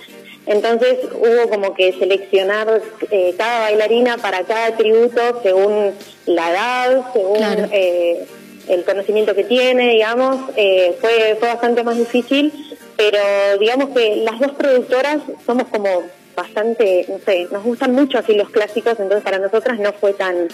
entonces 0.47 0.97
hubo 1.13 1.51
como 1.51 1.75
que 1.75 1.93
seleccionar 1.99 2.81
eh, 3.11 3.35
cada 3.37 3.63
bailarina 3.63 4.17
para 4.19 4.45
cada 4.45 4.77
tributo 4.77 5.41
según 5.43 5.91
la 6.27 6.51
edad, 6.53 7.13
según 7.13 7.39
Claro. 7.39 7.69
eh, 7.73 8.27
el 8.69 8.85
conocimiento 8.85 9.35
que 9.35 9.45
tiene, 9.45 9.91
digamos, 9.91 10.51
eh, 10.57 10.97
fue, 11.01 11.37
fue 11.39 11.49
bastante 11.49 11.83
más 11.85 11.97
difícil, 11.97 12.53
pero 12.97 13.19
digamos 13.61 13.91
que 13.91 14.17
las 14.17 14.39
dos 14.41 14.53
productoras 14.53 15.19
somos 15.45 15.69
como 15.69 16.03
bastante, 16.35 17.07
no 17.09 17.19
sé, 17.21 17.49
nos 17.51 17.63
gustan 17.65 17.93
mucho 17.93 18.19
así 18.19 18.35
los 18.35 18.51
clásicos, 18.51 18.93
entonces 18.99 19.23
para 19.23 19.39
nosotras 19.39 19.79
no 19.79 19.93
fue 19.93 20.13
tan, 20.13 20.49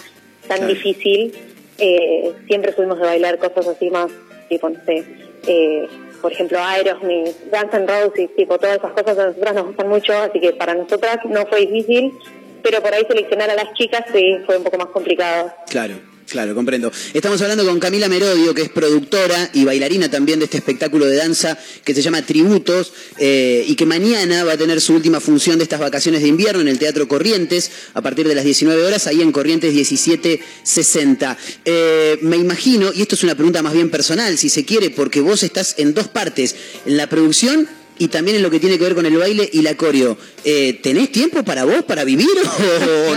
tan 0.47 0.57
Claro. 0.59 0.67
difícil. 0.67 1.33
Eh, 1.79 2.33
siempre 2.47 2.71
fuimos 2.71 2.99
de 2.99 3.05
bailar 3.05 3.37
cosas 3.39 3.67
así 3.67 3.89
más, 3.89 4.11
tipo, 4.47 4.69
no 4.69 4.79
sé, 4.85 5.03
eh, 5.47 5.87
por 6.21 6.31
ejemplo, 6.31 6.57
Aerosmith, 6.59 7.35
Guns 7.51 7.73
N' 7.73 7.87
Roses, 7.87 8.29
tipo, 8.35 8.57
todas 8.57 8.77
esas 8.77 8.91
cosas 8.93 9.17
a 9.17 9.25
nosotras 9.27 9.55
nos 9.55 9.65
gustan 9.67 9.87
mucho, 9.89 10.13
así 10.13 10.39
que 10.39 10.53
para 10.53 10.73
nosotras 10.75 11.17
no 11.25 11.45
fue 11.47 11.61
difícil, 11.65 12.13
pero 12.61 12.81
por 12.81 12.93
ahí 12.93 13.03
seleccionar 13.07 13.49
a 13.49 13.55
las 13.55 13.73
chicas 13.73 14.05
sí 14.13 14.37
fue 14.45 14.57
un 14.57 14.63
poco 14.63 14.77
más 14.77 14.87
complicado. 14.87 15.51
Claro. 15.69 15.95
Claro, 16.29 16.55
comprendo. 16.55 16.91
Estamos 17.13 17.41
hablando 17.41 17.65
con 17.65 17.79
Camila 17.79 18.07
Merodio, 18.07 18.53
que 18.53 18.63
es 18.63 18.69
productora 18.69 19.49
y 19.53 19.65
bailarina 19.65 20.09
también 20.09 20.39
de 20.39 20.45
este 20.45 20.57
espectáculo 20.57 21.05
de 21.05 21.17
danza 21.17 21.57
que 21.83 21.93
se 21.93 22.01
llama 22.01 22.21
Tributos 22.21 22.93
eh, 23.17 23.63
y 23.67 23.75
que 23.75 23.85
mañana 23.85 24.43
va 24.43 24.53
a 24.53 24.57
tener 24.57 24.81
su 24.81 24.93
última 24.93 25.19
función 25.19 25.57
de 25.57 25.63
estas 25.63 25.79
vacaciones 25.79 26.21
de 26.21 26.27
invierno 26.27 26.61
en 26.61 26.67
el 26.67 26.79
Teatro 26.79 27.07
Corrientes 27.07 27.71
a 27.93 28.01
partir 28.01 28.27
de 28.27 28.35
las 28.35 28.45
19 28.45 28.83
horas, 28.83 29.07
ahí 29.07 29.21
en 29.21 29.31
Corrientes 29.31 29.73
1760. 29.73 31.37
Eh, 31.65 32.17
me 32.21 32.37
imagino, 32.37 32.91
y 32.93 33.01
esto 33.01 33.15
es 33.15 33.23
una 33.23 33.35
pregunta 33.35 33.61
más 33.61 33.73
bien 33.73 33.89
personal, 33.89 34.37
si 34.37 34.49
se 34.49 34.65
quiere, 34.65 34.89
porque 34.89 35.21
vos 35.21 35.43
estás 35.43 35.75
en 35.77 35.93
dos 35.93 36.07
partes, 36.07 36.55
en 36.85 36.97
la 36.97 37.07
producción 37.07 37.67
y 37.99 38.07
también 38.07 38.37
en 38.37 38.43
lo 38.43 38.49
que 38.49 38.59
tiene 38.59 38.77
que 38.77 38.85
ver 38.85 38.95
con 38.95 39.05
el 39.05 39.17
baile 39.17 39.47
y 39.51 39.61
la 39.61 39.75
coreo. 39.75 40.17
Eh, 40.45 40.79
¿Tenés 40.81 41.11
tiempo 41.11 41.43
para 41.43 41.65
vos, 41.65 41.83
para 41.83 42.03
vivir 42.03 42.27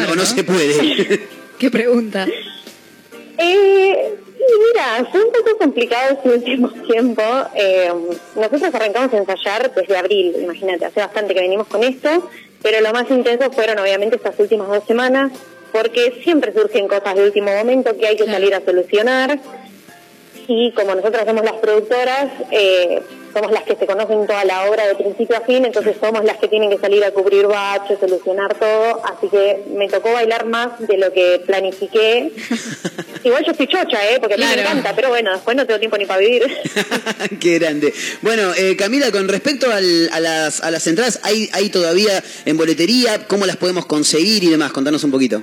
o, 0.08 0.12
o 0.12 0.14
no 0.14 0.26
se 0.26 0.44
puede? 0.44 1.28
¿Qué 1.58 1.70
pregunta? 1.70 2.26
Eh, 3.38 4.14
mira, 4.72 5.08
fue 5.10 5.24
un 5.24 5.32
poco 5.32 5.58
complicado 5.58 6.14
este 6.14 6.28
último 6.30 6.68
tiempo. 6.88 7.22
Eh, 7.54 7.92
nosotros 8.34 8.74
arrancamos 8.74 9.12
a 9.12 9.18
ensayar 9.18 9.74
desde 9.74 9.96
abril, 9.96 10.34
imagínate, 10.42 10.84
hace 10.84 11.00
bastante 11.00 11.34
que 11.34 11.40
venimos 11.40 11.66
con 11.66 11.82
esto, 11.84 12.28
pero 12.62 12.80
lo 12.80 12.92
más 12.92 13.10
intenso 13.10 13.50
fueron 13.50 13.78
obviamente 13.78 14.16
estas 14.16 14.38
últimas 14.38 14.68
dos 14.68 14.84
semanas, 14.84 15.32
porque 15.72 16.20
siempre 16.22 16.52
surgen 16.52 16.88
cosas 16.88 17.14
de 17.14 17.24
último 17.24 17.50
momento 17.52 17.96
que 17.96 18.06
hay 18.06 18.16
que 18.16 18.26
salir 18.26 18.54
a 18.54 18.64
solucionar. 18.64 19.38
Y 20.48 20.72
como 20.72 20.94
nosotros 20.94 21.22
somos 21.26 21.44
las 21.44 21.54
productoras, 21.54 22.28
eh, 22.52 23.02
somos 23.34 23.50
las 23.52 23.64
que 23.64 23.74
se 23.74 23.84
conocen 23.86 24.26
toda 24.26 24.44
la 24.44 24.70
obra 24.70 24.86
de 24.86 24.94
principio 24.94 25.36
a 25.36 25.40
fin, 25.40 25.64
entonces 25.64 25.96
somos 26.00 26.24
las 26.24 26.36
que 26.38 26.48
tienen 26.48 26.70
que 26.70 26.78
salir 26.78 27.04
a 27.04 27.10
cubrir 27.10 27.46
baches, 27.46 27.98
solucionar 27.98 28.54
todo, 28.54 29.02
así 29.04 29.28
que 29.28 29.64
me 29.76 29.88
tocó 29.88 30.12
bailar 30.12 30.46
más 30.46 30.78
de 30.86 30.98
lo 30.98 31.12
que 31.12 31.42
planifiqué. 31.44 32.30
Igual 33.24 33.44
yo 33.44 33.50
estoy 33.52 33.66
chocha, 33.66 33.98
¿eh? 34.08 34.18
porque 34.20 34.34
a 34.34 34.38
mí 34.38 34.44
me 34.44 34.60
encanta, 34.60 34.94
pero 34.94 35.08
bueno, 35.08 35.32
después 35.32 35.56
no 35.56 35.66
tengo 35.66 35.80
tiempo 35.80 35.98
ni 35.98 36.06
para 36.06 36.20
vivir. 36.20 36.44
Qué 37.40 37.58
grande. 37.58 37.92
Bueno, 38.22 38.52
eh, 38.56 38.76
Camila, 38.76 39.10
con 39.10 39.26
respecto 39.28 39.70
al- 39.70 40.08
a, 40.12 40.20
las, 40.20 40.60
a 40.62 40.70
las 40.70 40.86
entradas, 40.86 41.18
¿hay, 41.24 41.50
¿hay 41.52 41.68
todavía 41.70 42.22
en 42.44 42.56
boletería? 42.56 43.26
¿Cómo 43.26 43.46
las 43.46 43.56
podemos 43.56 43.84
conseguir 43.86 44.44
y 44.44 44.50
demás? 44.50 44.70
Contanos 44.72 45.02
un 45.02 45.10
poquito. 45.10 45.42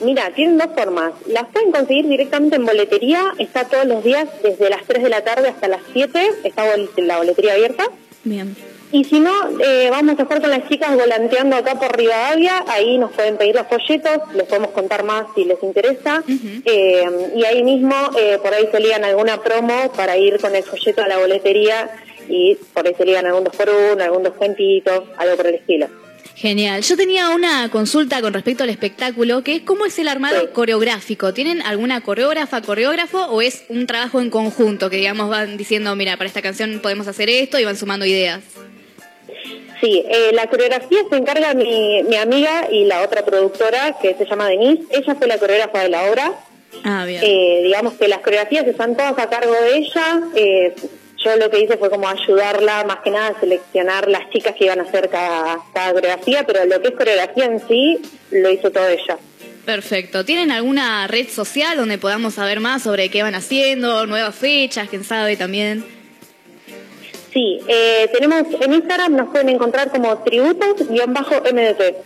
Mira, 0.00 0.30
tienen 0.34 0.58
dos 0.58 0.68
formas. 0.76 1.12
Las 1.26 1.46
pueden 1.48 1.72
conseguir 1.72 2.08
directamente 2.08 2.56
en 2.56 2.64
boletería, 2.64 3.32
está 3.38 3.64
todos 3.64 3.86
los 3.86 4.04
días 4.04 4.28
desde 4.42 4.70
las 4.70 4.84
3 4.84 5.02
de 5.02 5.08
la 5.08 5.22
tarde 5.22 5.48
hasta 5.48 5.68
las 5.68 5.80
7, 5.92 6.30
está 6.44 6.64
la 6.96 7.18
boletería 7.18 7.54
abierta. 7.54 7.84
Bien. 8.24 8.56
Y 8.90 9.04
si 9.04 9.20
no, 9.20 9.32
eh, 9.60 9.88
vamos 9.90 10.18
a 10.18 10.22
estar 10.22 10.40
con 10.40 10.50
las 10.50 10.66
chicas 10.66 10.96
volanteando 10.96 11.56
acá 11.56 11.74
por 11.74 11.94
Rivadavia, 11.94 12.64
ahí 12.68 12.96
nos 12.96 13.12
pueden 13.12 13.36
pedir 13.36 13.54
los 13.54 13.66
folletos, 13.66 14.34
les 14.34 14.46
podemos 14.46 14.70
contar 14.70 15.04
más 15.04 15.26
si 15.34 15.44
les 15.44 15.62
interesa. 15.62 16.22
Eh, 16.64 17.04
y 17.36 17.44
ahí 17.44 17.62
mismo, 17.62 17.94
eh, 18.18 18.38
por 18.42 18.54
ahí 18.54 18.66
se 18.70 18.80
ligan 18.80 19.04
alguna 19.04 19.42
promo 19.42 19.92
para 19.94 20.16
ir 20.16 20.40
con 20.40 20.54
el 20.54 20.62
folleto 20.62 21.02
a 21.02 21.08
la 21.08 21.18
boletería 21.18 21.90
y 22.28 22.56
por 22.72 22.86
ahí 22.86 22.94
se 22.94 23.04
ligan 23.04 23.26
algún 23.26 23.44
dos 23.44 23.54
por 23.54 23.68
uno, 23.68 24.02
algún 24.02 24.22
descuentito, 24.22 25.08
algo 25.18 25.36
por 25.36 25.46
el 25.48 25.56
estilo. 25.56 25.88
Genial. 26.38 26.82
Yo 26.82 26.96
tenía 26.96 27.30
una 27.30 27.68
consulta 27.68 28.20
con 28.20 28.32
respecto 28.32 28.62
al 28.62 28.70
espectáculo, 28.70 29.42
que 29.42 29.56
es 29.56 29.62
cómo 29.62 29.86
es 29.86 29.98
el 29.98 30.06
armado 30.06 30.52
coreográfico. 30.52 31.34
¿Tienen 31.34 31.60
alguna 31.62 32.00
coreógrafa, 32.00 32.62
coreógrafo 32.62 33.24
o 33.24 33.42
es 33.42 33.64
un 33.68 33.88
trabajo 33.88 34.20
en 34.20 34.30
conjunto 34.30 34.88
que 34.88 34.98
digamos 34.98 35.30
van 35.30 35.56
diciendo, 35.56 35.96
mira, 35.96 36.16
para 36.16 36.28
esta 36.28 36.40
canción 36.40 36.78
podemos 36.80 37.08
hacer 37.08 37.28
esto 37.28 37.58
y 37.58 37.64
van 37.64 37.76
sumando 37.76 38.06
ideas? 38.06 38.40
Sí, 39.80 40.04
eh, 40.08 40.30
la 40.32 40.46
coreografía 40.46 41.00
se 41.10 41.16
encarga 41.16 41.54
mi, 41.54 42.04
mi 42.04 42.14
amiga 42.14 42.68
y 42.70 42.84
la 42.84 43.02
otra 43.02 43.24
productora 43.24 43.96
que 44.00 44.14
se 44.14 44.24
llama 44.24 44.48
Denise. 44.48 44.84
Ella 44.92 45.16
fue 45.16 45.26
la 45.26 45.38
coreógrafa 45.38 45.82
de 45.82 45.88
la 45.88 46.08
obra. 46.08 46.34
Ah, 46.84 47.04
bien. 47.04 47.20
Eh, 47.24 47.62
digamos 47.64 47.94
que 47.94 48.06
las 48.06 48.20
coreografías 48.20 48.64
están 48.64 48.96
todas 48.96 49.18
a 49.18 49.28
cargo 49.28 49.54
de 49.54 49.76
ella. 49.76 50.20
Eh, 50.36 50.74
yo 51.28 51.36
lo 51.36 51.50
que 51.50 51.60
hice 51.60 51.76
fue 51.76 51.90
como 51.90 52.08
ayudarla, 52.08 52.84
más 52.84 52.98
que 53.00 53.10
nada, 53.10 53.28
a 53.28 53.40
seleccionar 53.40 54.08
las 54.08 54.30
chicas 54.30 54.54
que 54.56 54.64
iban 54.64 54.80
a 54.80 54.82
hacer 54.84 55.08
cada, 55.08 55.58
cada 55.72 55.92
coreografía, 55.92 56.44
pero 56.46 56.64
lo 56.64 56.80
que 56.80 56.88
es 56.88 56.94
coreografía 56.94 57.44
en 57.44 57.60
sí 57.68 57.98
lo 58.30 58.50
hizo 58.50 58.70
todo 58.70 58.88
ella. 58.88 59.18
Perfecto. 59.64 60.24
¿Tienen 60.24 60.50
alguna 60.50 61.06
red 61.06 61.28
social 61.28 61.76
donde 61.76 61.98
podamos 61.98 62.34
saber 62.34 62.60
más 62.60 62.82
sobre 62.82 63.10
qué 63.10 63.22
van 63.22 63.34
haciendo, 63.34 64.06
nuevas 64.06 64.34
fechas, 64.34 64.88
quién 64.88 65.04
sabe 65.04 65.36
también? 65.36 65.84
Sí, 67.32 67.60
eh, 67.68 68.08
tenemos 68.12 68.44
en 68.60 68.72
Instagram 68.72 69.14
nos 69.14 69.28
pueden 69.28 69.50
encontrar 69.50 69.90
como 69.90 70.16
tributos-mdt. 70.24 71.96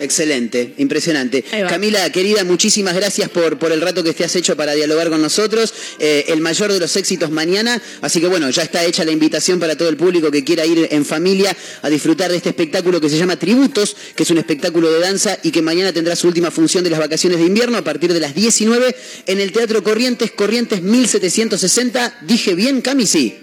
Excelente, 0.00 0.74
impresionante. 0.78 1.44
Camila, 1.68 2.10
querida, 2.10 2.44
muchísimas 2.44 2.94
gracias 2.94 3.28
por, 3.28 3.58
por 3.58 3.72
el 3.72 3.80
rato 3.80 4.04
que 4.04 4.12
te 4.12 4.24
has 4.24 4.36
hecho 4.36 4.56
para 4.56 4.74
dialogar 4.74 5.10
con 5.10 5.20
nosotros. 5.20 5.74
Eh, 5.98 6.26
el 6.28 6.40
mayor 6.40 6.72
de 6.72 6.78
los 6.78 6.96
éxitos 6.96 7.30
mañana. 7.30 7.80
Así 8.00 8.20
que 8.20 8.26
bueno, 8.28 8.50
ya 8.50 8.62
está 8.62 8.84
hecha 8.84 9.04
la 9.04 9.12
invitación 9.12 9.58
para 9.58 9.76
todo 9.76 9.88
el 9.88 9.96
público 9.96 10.30
que 10.30 10.44
quiera 10.44 10.64
ir 10.66 10.88
en 10.90 11.04
familia 11.04 11.56
a 11.82 11.88
disfrutar 11.88 12.30
de 12.30 12.36
este 12.36 12.50
espectáculo 12.50 13.00
que 13.00 13.08
se 13.08 13.18
llama 13.18 13.36
Tributos, 13.36 13.96
que 14.14 14.22
es 14.22 14.30
un 14.30 14.38
espectáculo 14.38 14.90
de 14.90 15.00
danza 15.00 15.38
y 15.42 15.50
que 15.50 15.62
mañana 15.62 15.92
tendrá 15.92 16.16
su 16.16 16.28
última 16.28 16.50
función 16.50 16.84
de 16.84 16.90
las 16.90 16.98
vacaciones 16.98 17.38
de 17.38 17.46
invierno 17.46 17.78
a 17.78 17.82
partir 17.82 18.12
de 18.12 18.20
las 18.20 18.34
19 18.34 18.94
en 19.26 19.40
el 19.40 19.52
Teatro 19.52 19.82
Corrientes, 19.82 20.30
Corrientes 20.30 20.82
1760. 20.82 22.18
Dije 22.22 22.54
bien, 22.54 22.80
Cami, 22.80 23.06
sí. 23.06 23.36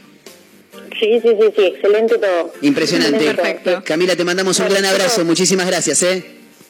Sí, 1.00 1.20
sí, 1.22 1.30
sí, 1.40 1.54
sí, 1.56 1.62
excelente 1.66 2.18
todo. 2.18 2.54
Impresionante. 2.62 3.30
Excelente 3.30 3.62
todo, 3.64 3.78
sí. 3.78 3.84
Camila, 3.84 4.16
te 4.16 4.24
mandamos 4.24 4.60
un 4.60 4.70
gran 4.70 4.86
abrazo. 4.86 5.26
Muchísimas 5.26 5.68
gracias, 5.68 6.02
¿eh? 6.04 6.24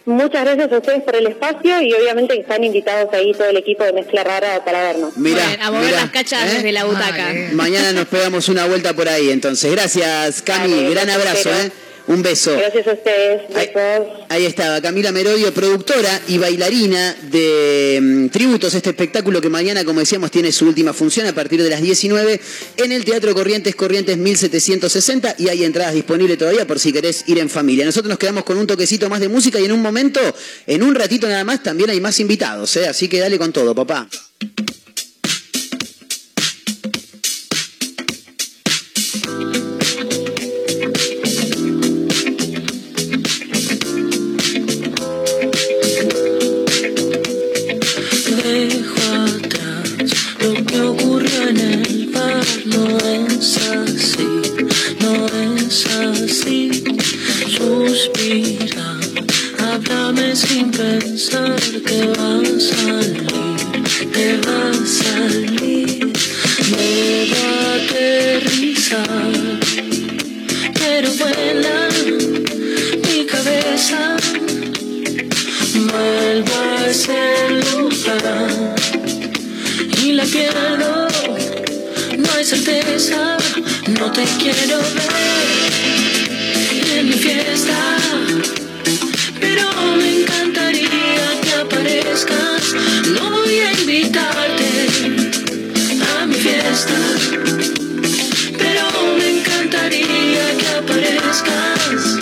Muchas 0.05 0.43
gracias 0.45 0.71
a 0.71 0.77
ustedes 0.77 1.01
por 1.03 1.15
el 1.15 1.25
espacio 1.27 1.81
y 1.81 1.91
obviamente 1.93 2.39
están 2.39 2.63
invitados 2.63 3.11
ahí 3.11 3.31
todo 3.33 3.49
el 3.49 3.57
equipo 3.57 3.83
de 3.83 3.91
Mezcla 3.93 4.23
Rara 4.23 4.63
para 4.63 4.83
vernos. 4.83 5.17
Mirá, 5.17 5.43
Bueno, 5.47 5.63
a 5.65 5.71
mover 5.71 5.85
mirá, 5.87 6.01
las 6.01 6.11
cachas 6.11 6.43
¿eh? 6.43 6.53
desde 6.57 6.71
la 6.71 6.85
butaca. 6.85 7.33
Mañana 7.53 7.91
nos 7.91 8.05
pegamos 8.05 8.47
una 8.49 8.65
vuelta 8.67 8.93
por 8.93 9.09
ahí, 9.09 9.31
entonces. 9.31 9.71
Gracias, 9.71 10.43
Cami. 10.43 10.89
Gran 10.91 11.09
abrazo, 11.09 11.49
espero. 11.49 11.57
¿eh? 11.57 11.71
Un 12.07 12.21
beso. 12.21 12.55
Gracias 12.55 12.87
a 12.87 12.93
ustedes. 12.93 13.41
Besos. 13.53 14.07
Ahí 14.29 14.45
estaba 14.45 14.79
Camila 14.79 15.11
Merodio, 15.11 15.51
productora 15.53 16.21
y 16.27 16.37
bailarina 16.37 17.15
de 17.31 17.99
mm, 18.01 18.27
Tributos, 18.29 18.75
este 18.75 18.91
espectáculo 18.91 19.41
que 19.41 19.49
mañana, 19.49 19.83
como 19.83 20.01
decíamos, 20.01 20.29
tiene 20.29 20.51
su 20.51 20.67
última 20.67 20.93
función 20.93 21.25
a 21.25 21.33
partir 21.33 21.63
de 21.63 21.69
las 21.69 21.81
19 21.81 22.39
en 22.77 22.91
el 22.91 23.05
Teatro 23.05 23.33
Corrientes, 23.33 23.75
Corrientes 23.75 24.17
1760 24.17 25.35
y 25.39 25.49
hay 25.49 25.63
entradas 25.63 25.95
disponibles 25.95 26.37
todavía 26.37 26.67
por 26.67 26.79
si 26.79 26.93
querés 26.93 27.23
ir 27.27 27.39
en 27.39 27.49
familia. 27.49 27.85
Nosotros 27.85 28.09
nos 28.09 28.19
quedamos 28.19 28.43
con 28.43 28.57
un 28.57 28.67
toquecito 28.67 29.09
más 29.09 29.19
de 29.19 29.29
música 29.29 29.59
y 29.59 29.65
en 29.65 29.71
un 29.71 29.81
momento, 29.81 30.19
en 30.67 30.83
un 30.83 30.93
ratito 30.93 31.27
nada 31.27 31.43
más, 31.43 31.63
también 31.63 31.89
hay 31.89 31.99
más 31.99 32.19
invitados, 32.19 32.75
¿eh? 32.77 32.87
así 32.87 33.07
que 33.07 33.19
dale 33.19 33.39
con 33.39 33.51
todo, 33.51 33.73
papá. 33.73 34.07
te 61.83 62.07
va 62.07 62.39
a 62.39 62.59
salir, 62.59 63.25
te 64.13 64.37
va 64.45 64.69
a 64.69 64.71
salir. 64.85 66.13
No 66.71 66.77
va 67.31 67.47
a 67.63 67.65
aterrizar, 67.75 69.59
pero 70.73 71.07
vuela 71.19 71.77
mi 73.03 73.19
cabeza. 73.25 74.01
Vuelvo 75.73 76.55
a 76.55 76.87
ese 76.87 77.21
lugar 77.49 78.75
y 80.03 80.05
la 80.13 80.23
pierdo. 80.23 81.07
No 82.17 82.29
hay 82.37 82.45
certeza, 82.45 83.37
no 83.99 84.11
te 84.11 84.23
quiero 84.39 84.77
ver 84.79 85.55
en 86.97 87.05
mi 87.09 87.13
fiesta. 87.13 88.04
No 92.15 93.29
voy 93.29 93.59
a 93.59 93.73
invitarte 93.73 94.87
a 96.17 96.25
mi 96.25 96.33
fiesta. 96.35 96.93
Pero 98.57 98.83
me 99.17 99.39
encantaría 99.39 100.57
que 100.57 100.67
aparezcas. 100.79 102.19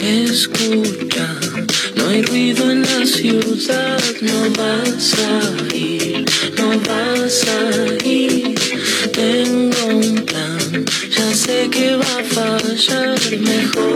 Escucha, 0.00 1.26
no 1.96 2.08
hay 2.08 2.22
ruido 2.22 2.70
en 2.70 2.82
la 2.82 3.04
ciudad, 3.04 4.00
no 4.20 4.50
vas 4.56 5.14
a 5.18 5.69
no 6.90 7.22
vas 7.22 7.44
a 7.48 8.06
ir. 8.06 8.54
Tengo 9.12 9.86
un 9.86 10.24
plan, 10.24 10.84
ya 11.10 11.34
sé 11.34 11.68
que 11.70 11.96
va 11.96 12.20
a 12.20 12.24
fallar, 12.24 13.18
mejor 13.40 13.89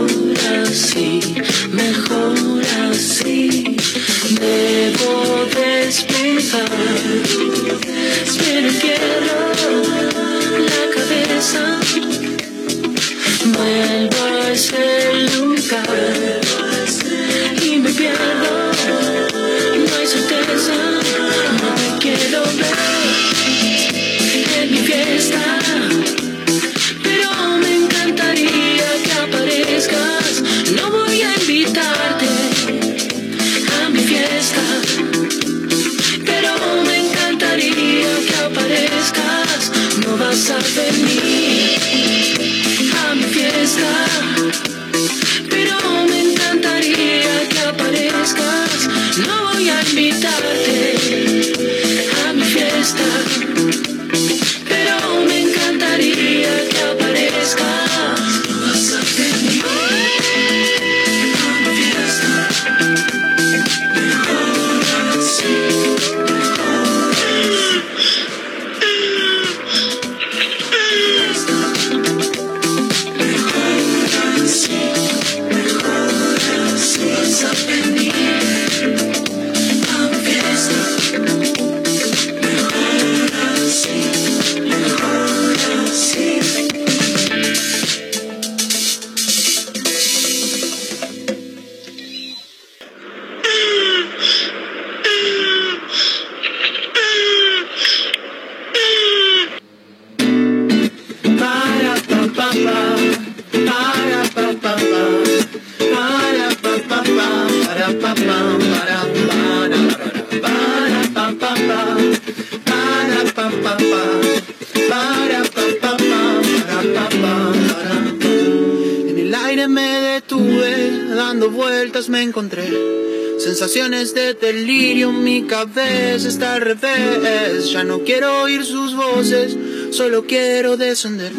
Ya 127.75 127.83
no 127.83 128.05
quiero 128.05 128.43
oír 128.43 128.63
sus 128.63 128.95
voces, 128.95 129.57
solo 129.91 130.25
quiero 130.25 130.77
descender. 130.77 131.33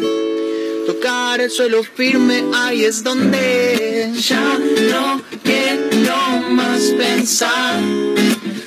Tocar 0.85 1.41
el 1.41 1.49
suelo 1.49 1.81
firme, 1.83 2.43
ahí 2.53 2.83
es 2.83 3.03
donde 3.03 4.11
ya 4.15 4.59
no 4.91 5.19
quiero 5.43 6.47
más 6.51 6.93
pensar. 6.95 7.81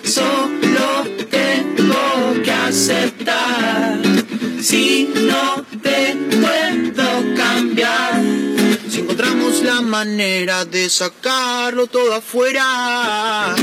Solo 0.02 1.06
tengo 1.30 2.42
que 2.42 2.50
aceptar. 2.50 4.00
Si 4.60 5.08
no 5.14 5.64
te 5.80 6.16
puedo 6.40 7.34
cambiar. 7.36 8.20
Si 8.90 8.98
encontramos 8.98 9.62
la 9.62 9.80
manera 9.80 10.64
de 10.64 10.90
sacarlo 10.90 11.86
todo 11.86 12.14
afuera. 12.14 13.54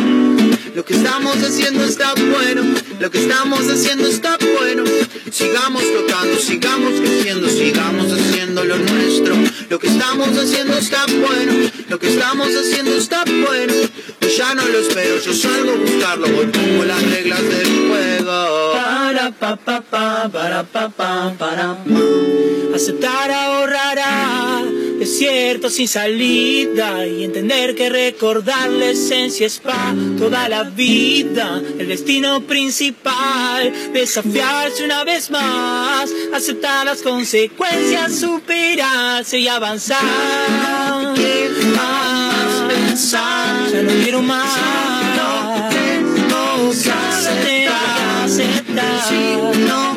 Lo 0.87 0.93
que 0.95 0.99
estamos 1.03 1.35
haciendo 1.43 1.83
está 1.83 2.13
bueno, 2.13 2.63
lo 3.01 3.11
que 3.11 3.17
estamos 3.17 3.59
haciendo 3.59 4.07
está 4.07 4.37
bueno. 4.37 4.85
Sigamos 5.29 5.83
tocando, 5.83 6.39
sigamos 6.39 7.01
creciendo, 7.01 7.49
sigamos 7.49 8.09
haciendo 8.13 8.63
lo 8.63 8.77
nuestro. 8.77 9.35
Lo 9.69 9.79
que 9.79 9.87
estamos 9.87 10.29
haciendo 10.29 10.77
está 10.77 11.05
bueno, 11.07 11.69
lo 11.89 11.99
que 11.99 12.07
estamos 12.07 12.47
haciendo 12.55 12.95
está 12.95 13.25
bueno. 13.25 13.73
Yo 14.21 14.29
ya 14.29 14.53
no 14.55 14.65
lo 14.65 14.79
espero, 14.79 15.19
yo 15.19 15.33
salgo 15.33 15.71
a 15.71 15.75
buscarlo, 15.75 16.29
voy 16.29 16.45
pongo 16.45 16.85
las 16.85 17.03
reglas 17.03 17.41
del 17.43 17.89
juego. 17.89 18.71
Para 18.71 19.31
pa 19.31 19.57
pa 19.57 19.81
pa, 19.81 20.29
para 20.31 20.63
pa 20.63 20.87
pa, 20.87 21.33
para 21.37 21.83
pa. 21.83 22.75
Aceptar 22.75 23.29
ahorrará 23.29 24.46
desierto 25.07 25.69
sin 25.69 25.87
salida 25.87 27.07
y 27.07 27.23
entender 27.23 27.75
que 27.75 27.89
recordar 27.89 28.69
la 28.69 28.87
esencia 28.87 29.47
es 29.47 29.57
para 29.57 29.95
toda 30.19 30.49
la 30.49 30.63
vida, 30.63 31.61
el 31.79 31.87
destino 31.87 32.41
principal, 32.41 33.71
desafiarse 33.93 34.83
una 34.83 35.05
vez 35.05 35.31
más, 35.31 36.11
aceptar 36.33 36.85
las 36.85 37.01
consecuencias, 37.01 38.19
superarse 38.19 39.39
y 39.39 39.47
avanzar. 39.47 40.03
¿Qué 41.15 41.51
más 41.73 42.63
pensar? 42.67 43.71
Ya 43.71 43.83
no 43.83 44.03
quiero 44.03 44.21
más. 44.21 44.57
No 45.15 45.69
tengo 45.69 46.71
que 46.83 46.91
aceptar. 46.91 48.29
Si 49.07 49.59
no 49.61 49.96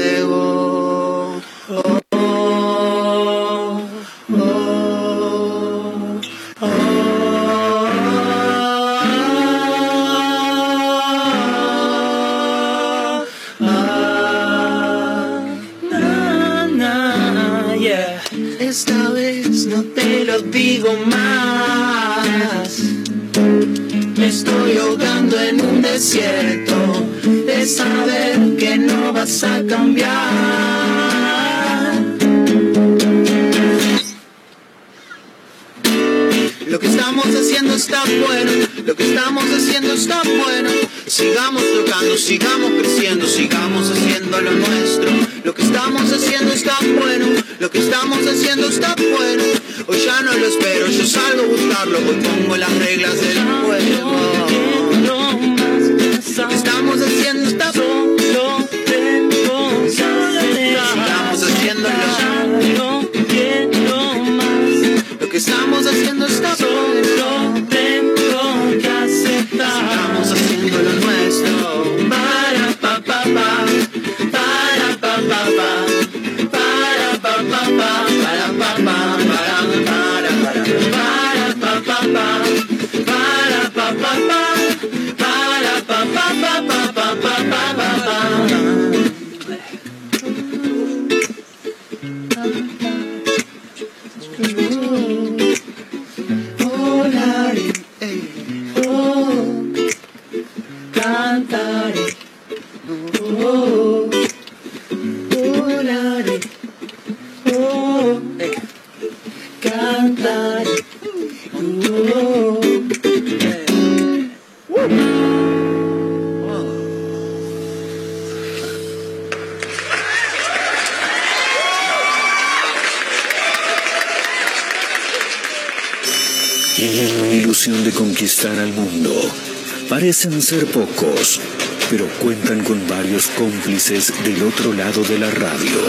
Parecen 130.21 130.41
ser 130.41 130.65
pocos, 130.67 131.41
pero 131.89 132.05
cuentan 132.19 132.63
con 132.63 132.87
varios 132.87 133.25
cómplices 133.29 134.13
del 134.23 134.43
otro 134.43 134.71
lado 134.71 135.03
de 135.03 135.17
la 135.17 135.31
radio. 135.31 135.81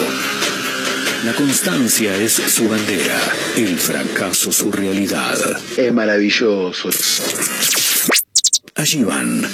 La 1.27 1.35
constancia 1.35 2.17
es 2.17 2.33
su 2.33 2.67
bandera, 2.67 3.21
el 3.57 3.79
fracaso 3.79 4.51
su 4.51 4.73
realidad. 4.73 5.37
Es 5.77 5.93
maravilloso. 5.93 6.89
Allí 8.75 9.05
van, 9.05 9.47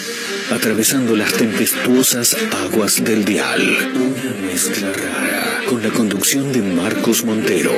atravesando 0.53 1.17
las 1.17 1.33
tempestuosas 1.33 2.37
aguas 2.65 3.03
del 3.03 3.25
dial. 3.25 3.61
Una 3.97 4.47
mezcla 4.47 4.93
rara, 4.93 5.63
con 5.69 5.83
la 5.83 5.91
conducción 5.91 6.53
de 6.53 6.63
Marcos 6.63 7.25
Montero. 7.25 7.73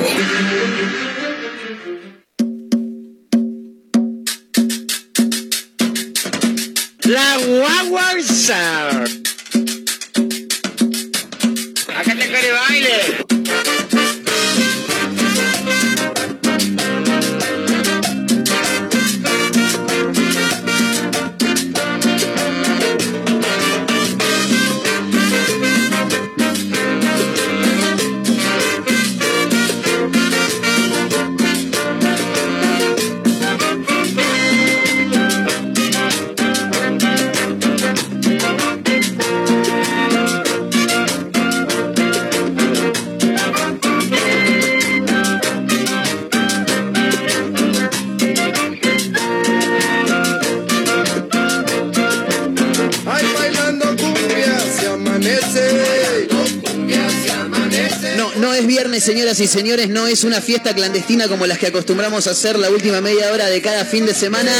Y 59.39 59.47
señores, 59.47 59.87
no 59.87 60.07
es 60.07 60.25
una 60.25 60.41
fiesta 60.41 60.73
clandestina 60.75 61.27
como 61.27 61.45
las 61.45 61.57
que 61.57 61.67
acostumbramos 61.67 62.27
a 62.27 62.31
hacer 62.31 62.59
la 62.59 62.69
última 62.69 62.99
media 62.99 63.31
hora 63.31 63.47
de 63.47 63.61
cada 63.61 63.85
fin 63.85 64.05
de 64.05 64.13
semana, 64.13 64.51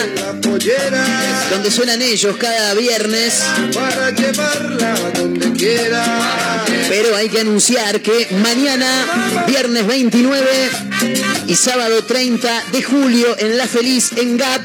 donde 1.49 1.69
suenan 1.69 2.01
ellos 2.01 2.37
cada 2.37 2.73
viernes. 2.73 3.43
Para 3.73 4.11
llevarla 4.11 4.93
donde 5.13 5.51
quiera. 5.53 6.63
Pero 6.87 7.15
hay 7.17 7.27
que 7.27 7.41
anunciar 7.41 8.01
que 8.01 8.27
mañana, 8.41 9.45
viernes 9.47 9.85
29 9.85 10.47
y 11.47 11.55
sábado 11.55 12.05
30 12.05 12.63
de 12.71 12.83
julio 12.83 13.35
en 13.39 13.57
La 13.57 13.67
Feliz, 13.67 14.11
en 14.15 14.37
GAP, 14.37 14.61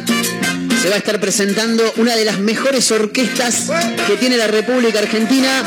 se 0.82 0.88
va 0.88 0.94
a 0.94 0.98
estar 0.98 1.18
presentando 1.18 1.92
una 1.96 2.14
de 2.14 2.24
las 2.24 2.38
mejores 2.38 2.90
orquestas 2.92 3.64
que 4.06 4.16
tiene 4.18 4.36
la 4.36 4.46
República 4.46 5.00
Argentina. 5.00 5.64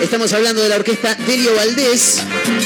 Estamos 0.00 0.32
hablando 0.32 0.62
de 0.62 0.68
la 0.68 0.76
orquesta 0.76 1.16
Delio 1.26 1.54
Valdés, 1.54 2.20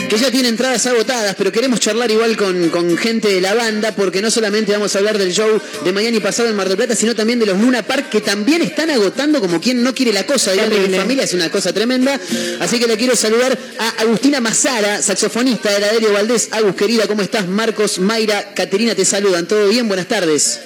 que 0.08 0.18
ya 0.18 0.30
tiene 0.30 0.48
entradas 0.48 0.86
agotadas, 0.86 1.34
pero 1.34 1.50
queremos 1.50 1.80
charlar 1.80 2.10
igual 2.10 2.36
con, 2.36 2.68
con 2.68 2.96
gente 2.96 3.28
de 3.28 3.40
la 3.40 3.54
banda, 3.54 3.94
porque 3.96 4.20
no 4.20 4.30
solamente 4.30 4.72
vamos 4.72 4.94
a 4.94 4.98
hablar 4.98 5.16
del 5.16 5.32
show 5.32 5.60
de 5.82 5.92
mañana 5.92 6.16
y 6.16 6.20
pasado 6.20 6.50
en 6.50 6.56
Mar 6.56 6.68
del 6.68 6.76
Plata, 6.76 6.94
sino 6.94 7.14
también 7.14 7.38
de 7.38 7.46
los 7.46 7.58
Luna 7.58 7.82
Park, 7.82 8.10
que 8.10 8.20
también 8.20 8.60
están 8.62 8.90
agotando 8.90 9.40
como 9.40 9.60
quien 9.60 9.82
no 9.82 9.94
quiere 9.94 10.12
la 10.12 10.26
cosa. 10.26 10.52
Digamos, 10.52 10.78
mi 10.78 10.94
familia 10.94 11.24
es 11.24 11.32
una 11.32 11.50
cosa 11.50 11.72
tremenda. 11.72 12.20
Así 12.60 12.78
que 12.78 12.86
le 12.86 12.96
quiero 12.96 13.16
saludar 13.16 13.58
a 13.78 14.02
Agustina 14.02 14.40
Mazara, 14.40 15.00
saxofonista 15.00 15.72
de 15.72 15.80
la 15.80 15.92
Delio 15.92 16.12
Valdés. 16.12 16.48
Agus, 16.52 16.76
querida, 16.76 17.06
¿cómo 17.06 17.22
estás? 17.22 17.48
Marcos, 17.48 17.98
Mayra, 17.98 18.52
Caterina, 18.54 18.94
te 18.94 19.04
saludan. 19.04 19.46
¿Todo 19.46 19.68
bien? 19.68 19.88
Buenas 19.88 20.06
tardes. 20.06 20.60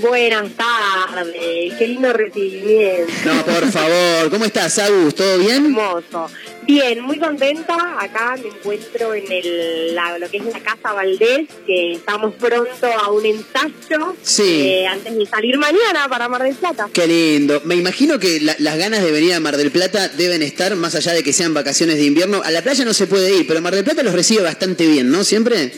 Buenas 0.00 0.50
tardes, 0.56 1.74
qué 1.78 1.86
lindo 1.88 2.12
recibimiento. 2.12 3.12
No, 3.24 3.44
por 3.44 3.70
favor. 3.72 4.30
¿Cómo 4.30 4.44
estás, 4.44 4.78
Agus? 4.78 5.14
¿Todo 5.14 5.38
bien? 5.38 5.66
Hermoso. 5.66 6.28
Bien, 6.66 7.00
muy 7.00 7.18
contenta. 7.18 7.74
Acá 8.00 8.36
me 8.42 8.48
encuentro 8.48 9.14
en 9.14 9.30
el, 9.30 9.94
la- 9.94 10.18
lo 10.18 10.28
que 10.28 10.38
es 10.38 10.44
la 10.44 10.58
Casa 10.60 10.92
Valdés, 10.92 11.48
que 11.66 11.92
estamos 11.94 12.34
pronto 12.34 12.86
a 13.00 13.10
un 13.10 13.24
ensayo 13.24 14.16
Sí. 14.22 14.42
eh, 14.68 14.86
antes 14.86 15.16
de 15.16 15.26
salir 15.26 15.56
mañana 15.58 16.08
para 16.08 16.28
Mar 16.28 16.42
del 16.42 16.56
Plata. 16.56 16.88
Qué 16.92 17.06
lindo. 17.06 17.62
Me 17.64 17.76
imagino 17.76 18.18
que 18.18 18.40
la- 18.40 18.56
las 18.58 18.76
ganas 18.76 19.02
de 19.02 19.10
venir 19.12 19.32
a 19.34 19.40
Mar 19.40 19.56
del 19.56 19.70
Plata 19.70 20.08
deben 20.08 20.42
estar, 20.42 20.74
más 20.76 20.94
allá 20.96 21.12
de 21.12 21.22
que 21.22 21.32
sean 21.32 21.54
vacaciones 21.54 21.96
de 21.96 22.04
invierno. 22.04 22.42
A 22.44 22.50
la 22.50 22.62
playa 22.62 22.84
no 22.84 22.92
se 22.92 23.06
puede 23.06 23.34
ir, 23.34 23.46
pero 23.46 23.62
Mar 23.62 23.74
del 23.74 23.84
Plata 23.84 24.02
los 24.02 24.12
recibe 24.14 24.42
bastante 24.42 24.86
bien, 24.88 25.10
¿no? 25.10 25.22
¿Siempre? 25.24 25.70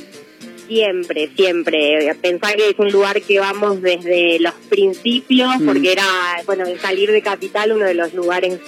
Siempre, 0.69 1.31
siempre. 1.35 2.15
Pensar 2.21 2.57
que 2.57 2.69
es 2.71 2.79
un 2.79 2.91
lugar 2.93 3.21
que 3.23 3.41
vamos 3.41 3.81
desde 3.81 4.39
los 4.39 4.53
principios, 4.69 5.59
Mm. 5.59 5.67
porque 5.67 5.93
era, 5.93 6.05
bueno, 6.47 6.67
el 6.67 6.79
salir 6.79 7.11
de 7.11 7.23
Capital 7.23 7.73
uno 7.73 7.87
de 7.87 7.95
los 7.95 8.13
lugares 8.15 8.59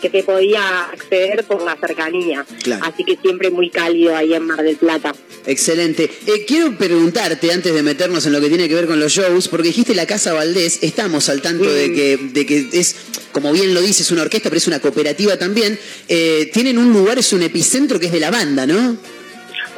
que 0.00 0.08
se 0.10 0.22
podía 0.22 0.84
acceder 0.90 1.44
por 1.44 1.62
la 1.62 1.76
cercanía. 1.76 2.46
Claro. 2.62 2.84
Así 2.86 3.02
que 3.04 3.16
siempre 3.20 3.50
muy 3.50 3.68
cálido 3.70 4.14
ahí 4.16 4.32
en 4.32 4.44
Mar 4.46 4.62
del 4.62 4.76
Plata. 4.76 5.12
Excelente. 5.46 6.08
Eh, 6.26 6.44
quiero 6.46 6.76
preguntarte, 6.78 7.50
antes 7.52 7.74
de 7.74 7.82
meternos 7.82 8.24
en 8.26 8.32
lo 8.32 8.40
que 8.40 8.48
tiene 8.48 8.68
que 8.68 8.74
ver 8.76 8.86
con 8.86 9.00
los 9.00 9.12
shows, 9.12 9.48
porque 9.48 9.68
dijiste 9.68 9.94
la 9.96 10.06
Casa 10.06 10.32
Valdés, 10.34 10.78
estamos 10.82 11.28
al 11.28 11.42
tanto 11.42 11.64
de, 11.72 11.92
que, 11.92 12.16
de 12.32 12.46
que 12.46 12.68
es, 12.72 12.94
como 13.32 13.52
bien 13.52 13.74
lo 13.74 13.80
dices, 13.80 14.10
una 14.12 14.22
orquesta, 14.22 14.48
pero 14.50 14.58
es 14.58 14.68
una 14.68 14.78
cooperativa 14.80 15.36
también. 15.36 15.76
Eh, 16.08 16.48
tienen 16.52 16.78
un 16.78 16.92
lugar, 16.92 17.18
es 17.18 17.32
un 17.32 17.42
epicentro 17.42 17.98
que 17.98 18.06
es 18.06 18.12
de 18.12 18.20
la 18.20 18.30
banda, 18.30 18.66
¿no? 18.66 18.96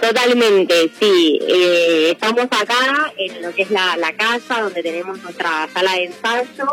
Totalmente, 0.01 0.91
sí. 0.99 1.39
Eh, 1.47 2.11
estamos 2.13 2.45
acá 2.45 3.13
en 3.19 3.43
lo 3.43 3.55
que 3.55 3.63
es 3.63 3.71
la, 3.71 3.97
la 3.97 4.13
casa, 4.15 4.63
donde 4.63 4.83
tenemos 4.83 5.21
nuestra 5.23 5.69
sala 5.73 5.93
de 5.93 6.05
ensayo 6.05 6.67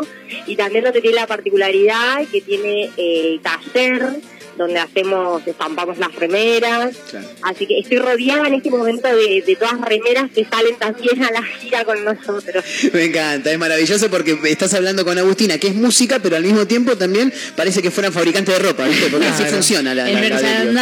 y 0.46 0.56
también 0.56 0.84
lo 0.84 0.92
tiene 0.92 1.12
la 1.12 1.26
particularidad 1.26 2.26
que 2.32 2.40
tiene 2.40 2.90
eh, 2.96 3.38
taller 3.42 4.20
donde 4.58 4.78
hacemos, 4.78 5.46
estampamos 5.46 5.96
las 5.98 6.14
remeras. 6.14 6.96
Así 7.42 7.66
que 7.66 7.78
estoy 7.78 7.98
rodeada 7.98 8.46
en 8.48 8.54
este 8.54 8.70
momento 8.70 9.08
de, 9.08 9.42
de 9.46 9.56
todas 9.56 9.80
remeras 9.80 10.30
que 10.34 10.44
salen 10.44 10.76
también 10.76 11.22
a 11.24 11.30
la 11.30 11.42
gira 11.42 11.84
con 11.84 12.04
nosotros. 12.04 12.64
Me 12.92 13.04
encanta, 13.04 13.50
es 13.52 13.58
maravilloso 13.58 14.10
porque 14.10 14.38
estás 14.44 14.74
hablando 14.74 15.04
con 15.04 15.16
Agustina, 15.16 15.58
que 15.58 15.68
es 15.68 15.74
música, 15.74 16.18
pero 16.22 16.36
al 16.36 16.42
mismo 16.42 16.66
tiempo 16.66 16.96
también 16.96 17.32
parece 17.56 17.80
que 17.80 17.90
fueran 17.90 18.12
fabricantes 18.12 18.54
de 18.58 18.68
ropa, 18.68 18.86
¿viste? 18.86 19.08
Porque 19.10 19.26
así 19.26 19.38
Claro. 19.42 19.54
funciona 19.54 19.94
la, 19.94 20.08
El 20.08 20.14
la- 20.14 20.20
la 20.20 20.28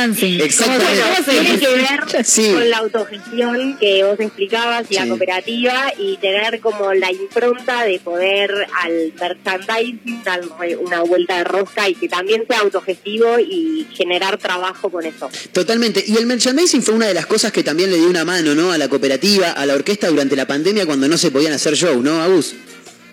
merchandising. 0.07 0.41
Exactamente. 0.41 1.03
Tiene 1.31 1.59
que 1.59 1.69
ver 1.69 2.25
Sí. 2.25 2.53
con 2.53 2.71
la 2.71 2.79
autogestión 2.79 3.77
que 3.79 4.03
vos 4.05 4.19
explicabas 4.19 4.85
y 4.91 4.95
Sí. 4.95 5.01
la 5.01 5.07
cooperativa 5.09 5.93
y 5.99 6.17
tener 6.17 6.61
como 6.61 6.95
la 6.95 7.13
impronta 7.13 7.85
de 7.85 7.99
poder 8.01 8.51
al 8.83 9.13
merchandising 9.21 10.23
dar 10.25 10.41
una 10.79 11.03
vuelta 11.03 11.39
de 11.39 11.45
rosca 11.45 11.89
y 11.89 11.95
que 11.95 12.09
también 12.09 12.45
sea 12.49 12.61
autogestivo 12.61 13.39
y 13.39 13.66
generar 13.95 14.39
trabajo 14.39 14.91
con 14.91 15.05
eso. 15.05 15.29
Totalmente. 15.53 16.05
Y 16.07 16.17
el 16.17 16.27
merchandising 16.27 16.83
fue 16.83 16.95
una 16.95 17.07
de 17.07 17.15
las 17.15 17.27
cosas 17.27 17.53
que 17.53 17.63
también 17.63 17.91
le 17.91 17.97
dio 17.97 18.09
una 18.09 18.25
mano, 18.25 18.55
¿no? 18.55 18.73
A 18.73 18.79
la 18.79 18.89
cooperativa, 18.89 19.53
a 19.53 19.67
la 19.67 19.75
orquesta 19.75 20.09
durante 20.09 20.37
la 20.37 20.47
pandemia 20.47 20.87
cuando 20.87 21.09
no 21.09 21.19
se 21.19 21.31
podían 21.31 21.53
hacer 21.53 21.75
shows, 21.75 22.03
¿no, 22.03 22.21
Agus? 22.21 22.55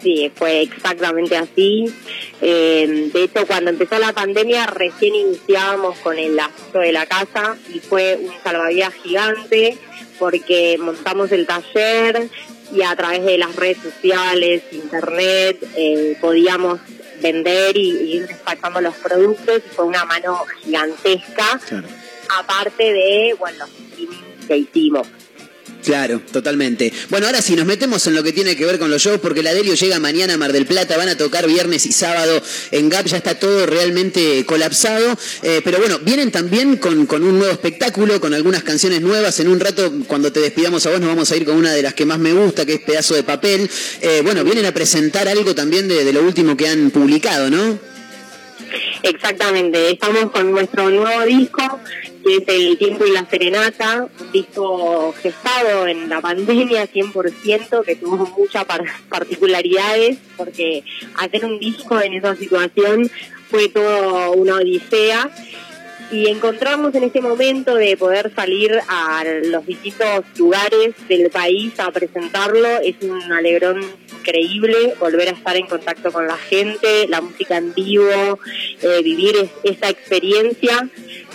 Sí, 0.02 0.30
fue 0.36 0.64
exactamente 0.64 1.38
así. 1.38 1.86
Eh, 2.42 3.10
de 3.14 3.24
hecho, 3.24 3.48
cuando 3.48 3.70
empezó 3.70 3.98
la 4.00 4.12
pandemia, 4.12 4.66
recién 4.66 5.16
iniciábamos 5.16 5.98
con 6.00 6.20
el 6.20 6.38
asunto 6.38 6.80
de 6.80 6.92
la 6.92 7.06
casa 7.06 7.56
y 7.74 7.80
fue 7.80 8.20
un 8.22 8.34
salvavidas 8.44 8.94
gigante 8.96 9.78
porque 10.20 10.78
montamos 10.78 11.32
el 11.32 11.48
taller 11.48 12.30
y 12.74 12.82
a 12.82 12.96
través 12.96 13.24
de 13.24 13.38
las 13.38 13.56
redes 13.56 13.78
sociales, 13.78 14.64
internet, 14.72 15.58
eh, 15.76 16.18
podíamos 16.20 16.80
vender 17.24 17.76
y, 17.76 17.90
y 17.90 18.18
ir 18.18 18.28
despachando 18.28 18.82
los 18.82 18.94
productos 18.96 19.58
y 19.58 19.70
fue 19.70 19.86
una 19.86 20.06
mano 20.06 20.46
gigantesca, 20.62 21.60
aparte 22.38 22.84
de, 22.84 23.36
bueno, 23.40 23.66
los 23.98 24.48
que 24.48 24.58
hicimos. 24.58 25.08
Claro, 25.84 26.22
totalmente. 26.32 26.94
Bueno, 27.10 27.26
ahora 27.26 27.42
sí, 27.42 27.56
nos 27.56 27.66
metemos 27.66 28.08
en 28.08 28.16
lo 28.16 28.24
que 28.24 28.32
tiene 28.32 28.56
que 28.56 28.66
ver 28.66 28.80
con 28.80 28.90
los 28.90 29.02
shows, 29.02 29.20
porque 29.20 29.44
la 29.44 29.54
Delio 29.54 29.74
llega 29.74 30.00
mañana 30.00 30.36
a 30.36 30.38
Mar 30.38 30.54
del 30.54 30.66
Plata, 30.66 30.96
van 30.96 31.10
a 31.10 31.18
tocar 31.18 31.46
viernes 31.46 31.86
y 31.86 31.92
sábado 31.92 32.42
en 32.72 32.88
GAP, 32.88 33.08
ya 33.08 33.18
está 33.18 33.38
todo 33.38 33.66
realmente 33.66 34.46
colapsado. 34.46 35.18
Eh, 35.42 35.62
pero 35.64 35.80
bueno, 35.80 36.00
vienen 36.00 36.32
también 36.32 36.78
con, 36.78 37.06
con 37.06 37.24
un 37.24 37.38
nuevo 37.38 37.52
espectáculo, 37.52 38.22
con 38.22 38.34
algunas 38.34 38.64
canciones 38.64 39.02
nuevas. 39.02 39.40
En 39.42 39.50
un 39.50 39.60
rato, 39.60 39.92
cuando 40.08 40.32
te 40.32 40.40
despidamos 40.40 40.86
a 40.86 40.92
vos, 40.92 41.00
nos 41.02 41.10
vamos 41.10 41.32
a 41.32 41.36
ir 41.36 41.44
con 41.44 41.58
una 41.58 41.74
de 41.74 41.82
las 41.82 41.94
que 41.94 42.06
más 42.06 42.20
me 42.20 42.32
gusta, 42.32 42.66
que 42.66 42.76
es 42.76 42.82
Pedazo 42.82 43.16
de 43.16 43.24
Papel. 43.24 43.70
Eh, 44.02 44.22
bueno, 44.24 44.44
vienen 44.46 44.66
a 44.66 44.74
presentar 44.74 45.28
algo 45.28 45.54
también 45.54 45.90
de, 45.90 46.06
de 46.06 46.14
lo 46.14 46.24
último 46.24 46.56
que 46.56 46.70
han 46.70 46.92
publicado, 46.92 47.50
¿no? 47.50 47.78
Exactamente, 49.04 49.92
estamos 49.92 50.32
con 50.32 50.52
nuestro 50.52 50.90
nuevo 50.90 51.26
disco, 51.26 51.80
que 52.24 52.38
es 52.38 52.44
El 52.48 52.78
Tiempo 52.78 53.06
y 53.06 53.12
la 53.12 53.26
Serenata, 53.30 54.08
un 54.20 54.32
disco 54.32 55.14
gestado 55.22 55.88
en 55.88 56.10
la 56.10 56.22
pandemia 56.22 56.88
100%, 56.88 57.84
que 57.84 57.96
tuvo 57.96 58.26
muchas 58.38 58.66
par- 58.66 58.86
particularidades, 59.10 60.18
porque 60.38 60.84
hacer 61.18 61.46
un 61.46 61.60
disco 61.60 62.00
en 62.02 62.14
esa 62.14 62.36
situación 62.36 63.10
fue 63.50 63.70
todo 63.70 64.32
una 64.34 64.56
odisea. 64.56 65.30
Y 66.12 66.28
encontramos 66.30 66.94
en 66.94 67.06
este 67.06 67.22
momento 67.22 67.74
de 67.74 67.98
poder 67.98 68.32
salir 68.36 68.78
a 68.88 69.24
los 69.46 69.66
distintos 69.66 70.24
lugares 70.38 70.94
del 71.08 71.30
país 71.32 71.74
a 71.80 71.90
presentarlo, 71.92 72.68
es 72.84 72.96
un 73.02 73.32
alegrón 73.32 73.82
increíble 74.20 74.94
volver 75.00 75.30
a 75.30 75.32
estar 75.32 75.56
en 75.58 75.66
contacto 75.66 76.12
con 76.12 76.28
la 76.28 76.38
gente, 76.38 77.08
la 77.08 77.20
música 77.20 77.58
en 77.58 77.74
vivo, 77.74 78.38
eh, 78.82 79.02
vivir 79.04 79.36
es- 79.38 79.76
esa 79.76 79.90
experiencia. 79.90 80.88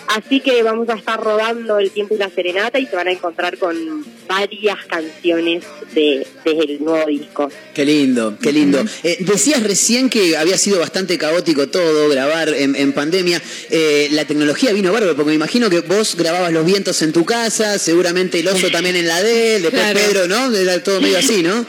Así 0.08 0.40
que 0.40 0.62
vamos 0.62 0.88
a 0.88 0.94
estar 0.94 1.20
rodando 1.22 1.78
El 1.78 1.90
Tiempo 1.90 2.14
y 2.14 2.18
la 2.18 2.30
Serenata 2.30 2.78
y 2.78 2.86
se 2.86 2.96
van 2.96 3.08
a 3.08 3.12
encontrar 3.12 3.58
con 3.58 4.04
varias 4.26 4.84
canciones 4.86 5.64
de, 5.94 6.26
el 6.44 6.82
nuevo 6.82 7.06
disco. 7.06 7.50
Qué 7.74 7.84
lindo, 7.84 8.36
qué 8.40 8.52
lindo. 8.52 8.82
Eh, 9.02 9.18
decías 9.20 9.62
recién 9.62 10.08
que 10.08 10.36
había 10.36 10.56
sido 10.56 10.78
bastante 10.78 11.18
caótico 11.18 11.68
todo, 11.68 12.08
grabar 12.08 12.48
en, 12.48 12.74
en 12.74 12.92
pandemia. 12.92 13.40
Eh, 13.70 14.08
la 14.12 14.24
tecnología 14.24 14.72
vino 14.72 14.92
bárbaro, 14.92 15.14
porque 15.14 15.30
me 15.30 15.34
imagino 15.34 15.68
que 15.68 15.80
vos 15.80 16.16
grababas 16.16 16.52
los 16.52 16.64
vientos 16.64 17.02
en 17.02 17.12
tu 17.12 17.24
casa, 17.24 17.78
seguramente 17.78 18.40
el 18.40 18.48
oso 18.48 18.70
también 18.70 18.96
en 18.96 19.06
la 19.06 19.22
de 19.22 19.56
él, 19.56 19.62
después 19.62 19.78
Claro. 19.78 20.00
Pedro, 20.00 20.26
¿no? 20.26 20.54
Era 20.54 20.82
todo 20.82 21.00
medio 21.00 21.18
así, 21.18 21.42
¿no? 21.42 21.64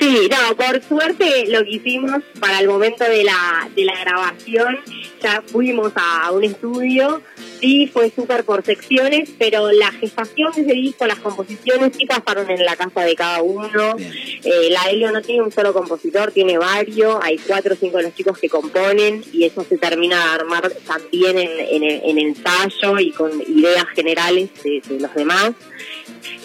Sí, 0.00 0.28
no, 0.30 0.56
por 0.56 0.80
suerte 0.86 1.46
lo 1.48 1.64
que 1.64 1.70
hicimos 1.70 2.22
para 2.38 2.60
el 2.60 2.68
momento 2.68 3.04
de 3.04 3.24
la, 3.24 3.68
de 3.74 3.84
la 3.84 3.98
grabación, 4.00 4.78
ya 5.22 5.42
fuimos 5.46 5.92
a 5.96 6.30
un 6.32 6.44
estudio, 6.44 7.20
sí, 7.60 7.88
fue 7.92 8.10
súper 8.10 8.44
por 8.44 8.64
secciones, 8.64 9.30
pero 9.38 9.70
la 9.72 9.90
gestación 9.92 10.52
de 10.52 10.62
ese 10.62 10.72
disco, 10.72 11.06
las 11.06 11.18
composiciones 11.18 11.92
sí 11.96 12.06
pasaron 12.06 12.50
en 12.50 12.64
la 12.64 12.76
casa 12.76 13.02
de 13.02 13.14
cada 13.14 13.42
uno. 13.42 13.96
Eh, 13.98 14.68
la 14.70 14.82
Helio 14.90 15.10
no 15.12 15.20
tiene 15.22 15.42
un 15.42 15.50
solo 15.52 15.72
compositor, 15.72 16.30
tiene 16.32 16.58
varios, 16.58 17.16
hay 17.22 17.38
cuatro 17.38 17.74
o 17.74 17.76
cinco 17.76 17.96
de 17.98 18.04
los 18.04 18.14
chicos 18.14 18.38
que 18.38 18.48
componen 18.48 19.24
y 19.32 19.44
eso 19.44 19.64
se 19.68 19.76
termina 19.78 20.16
de 20.16 20.30
armar 20.40 20.70
también 20.86 21.38
en, 21.38 21.50
en, 21.58 21.84
en 21.84 22.18
ensayo 22.18 22.98
y 22.98 23.10
con 23.12 23.30
ideas 23.48 23.86
generales 23.94 24.50
de- 24.62 24.82
de 24.86 25.00
los 25.00 25.14
demás. 25.14 25.52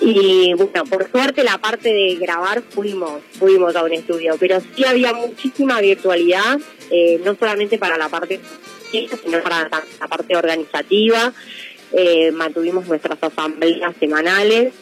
Y 0.02 0.54
bueno, 0.54 0.86
por 0.86 1.10
suerte 1.10 1.44
la 1.44 1.58
parte 1.58 1.94
de 1.94 2.16
grabar 2.16 2.62
fuimos, 2.62 3.22
fuimos 3.38 3.76
a 3.76 3.84
un 3.84 3.94
estudio, 3.94 4.36
pero 4.40 4.62
sí 4.76 4.86
había 4.86 5.14
muchísima 5.14 5.80
virtualidad, 5.82 6.60
eh, 6.90 7.20
no 7.24 7.36
solamente 7.36 7.78
para 7.78 7.98
la 7.98 8.10
parte 8.10 8.40
sino 8.92 9.42
para 9.42 9.70
la, 9.70 10.08
parte 10.08 10.36
organizativa. 10.36 11.34
Eh, 11.96 12.32
mantuvimos 12.32 12.88
nuestras 12.88 13.22
asambleas 13.22 13.94
semanales 14.00 14.74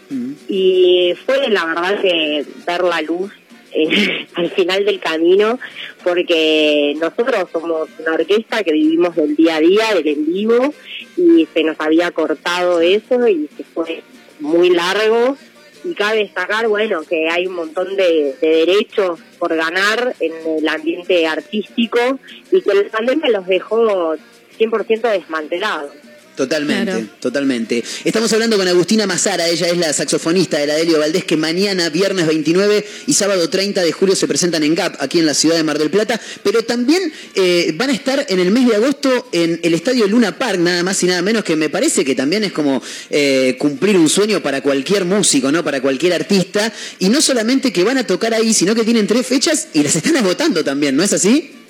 y 0.47 1.13
fue 1.25 1.49
la 1.49 1.65
verdad 1.65 2.01
que 2.01 2.45
ver 2.65 2.83
la 2.85 3.01
luz 3.01 3.33
eh, 3.73 4.27
al 4.35 4.49
final 4.51 4.85
del 4.85 5.01
camino 5.01 5.59
porque 6.05 6.95
nosotros 7.01 7.49
somos 7.51 7.89
una 7.99 8.13
orquesta 8.13 8.63
que 8.63 8.71
vivimos 8.71 9.15
del 9.17 9.35
día 9.35 9.57
a 9.57 9.59
día, 9.59 9.93
del 9.93 10.07
en 10.07 10.25
vivo 10.25 10.73
y 11.17 11.47
se 11.53 11.63
nos 11.63 11.75
había 11.79 12.11
cortado 12.11 12.79
eso 12.79 13.27
y 13.27 13.49
se 13.57 13.63
fue 13.65 14.03
muy 14.41 14.69
largo 14.69 15.37
y 15.83 15.95
cabe 15.95 16.19
destacar, 16.19 16.67
bueno, 16.67 17.01
que 17.03 17.29
hay 17.29 17.47
un 17.47 17.55
montón 17.55 17.95
de, 17.95 18.35
de 18.39 18.47
derechos 18.47 19.19
por 19.39 19.55
ganar 19.55 20.15
en 20.19 20.33
el 20.57 20.67
ambiente 20.67 21.25
artístico 21.25 22.19
y 22.51 22.61
que 22.61 22.73
la 22.73 22.89
pandemia 22.89 23.29
los 23.29 23.47
dejó 23.47 24.15
100% 24.59 25.01
desmantelados. 25.11 25.91
Totalmente, 26.35 27.07
totalmente. 27.19 27.83
Estamos 28.05 28.31
hablando 28.31 28.57
con 28.57 28.67
Agustina 28.67 29.05
Mazara, 29.05 29.47
ella 29.49 29.67
es 29.67 29.77
la 29.77 29.91
saxofonista 29.91 30.57
de 30.57 30.67
la 30.67 30.75
Delio 30.75 30.97
Valdés, 30.97 31.25
que 31.25 31.35
mañana, 31.35 31.89
viernes 31.89 32.25
29 32.25 32.85
y 33.07 33.13
sábado 33.13 33.49
30 33.49 33.81
de 33.81 33.91
julio 33.91 34.15
se 34.15 34.27
presentan 34.27 34.63
en 34.63 34.73
GAP, 34.73 34.95
aquí 34.99 35.19
en 35.19 35.25
la 35.25 35.33
ciudad 35.33 35.57
de 35.57 35.63
Mar 35.63 35.77
del 35.77 35.89
Plata, 35.89 36.19
pero 36.41 36.63
también 36.63 37.11
eh, 37.35 37.73
van 37.75 37.89
a 37.89 37.93
estar 37.93 38.25
en 38.29 38.39
el 38.39 38.49
mes 38.49 38.67
de 38.67 38.75
agosto 38.75 39.29
en 39.33 39.59
el 39.61 39.73
estadio 39.73 40.07
Luna 40.07 40.37
Park, 40.37 40.59
nada 40.59 40.83
más 40.83 41.03
y 41.03 41.07
nada 41.07 41.21
menos, 41.21 41.43
que 41.43 41.55
me 41.55 41.69
parece 41.69 42.05
que 42.05 42.15
también 42.15 42.45
es 42.45 42.53
como 42.53 42.81
eh, 43.09 43.57
cumplir 43.59 43.97
un 43.97 44.09
sueño 44.09 44.41
para 44.41 44.61
cualquier 44.61 45.03
músico, 45.05 45.51
¿no? 45.51 45.63
Para 45.63 45.81
cualquier 45.81 46.13
artista, 46.13 46.71
y 46.99 47.09
no 47.09 47.21
solamente 47.21 47.73
que 47.73 47.83
van 47.83 47.97
a 47.97 48.07
tocar 48.07 48.33
ahí, 48.33 48.53
sino 48.53 48.73
que 48.73 48.83
tienen 48.83 49.05
tres 49.05 49.27
fechas 49.27 49.67
y 49.73 49.83
las 49.83 49.95
están 49.95 50.15
agotando 50.15 50.63
también, 50.63 50.95
¿no 50.95 51.03
es 51.03 51.11
así? 51.11 51.60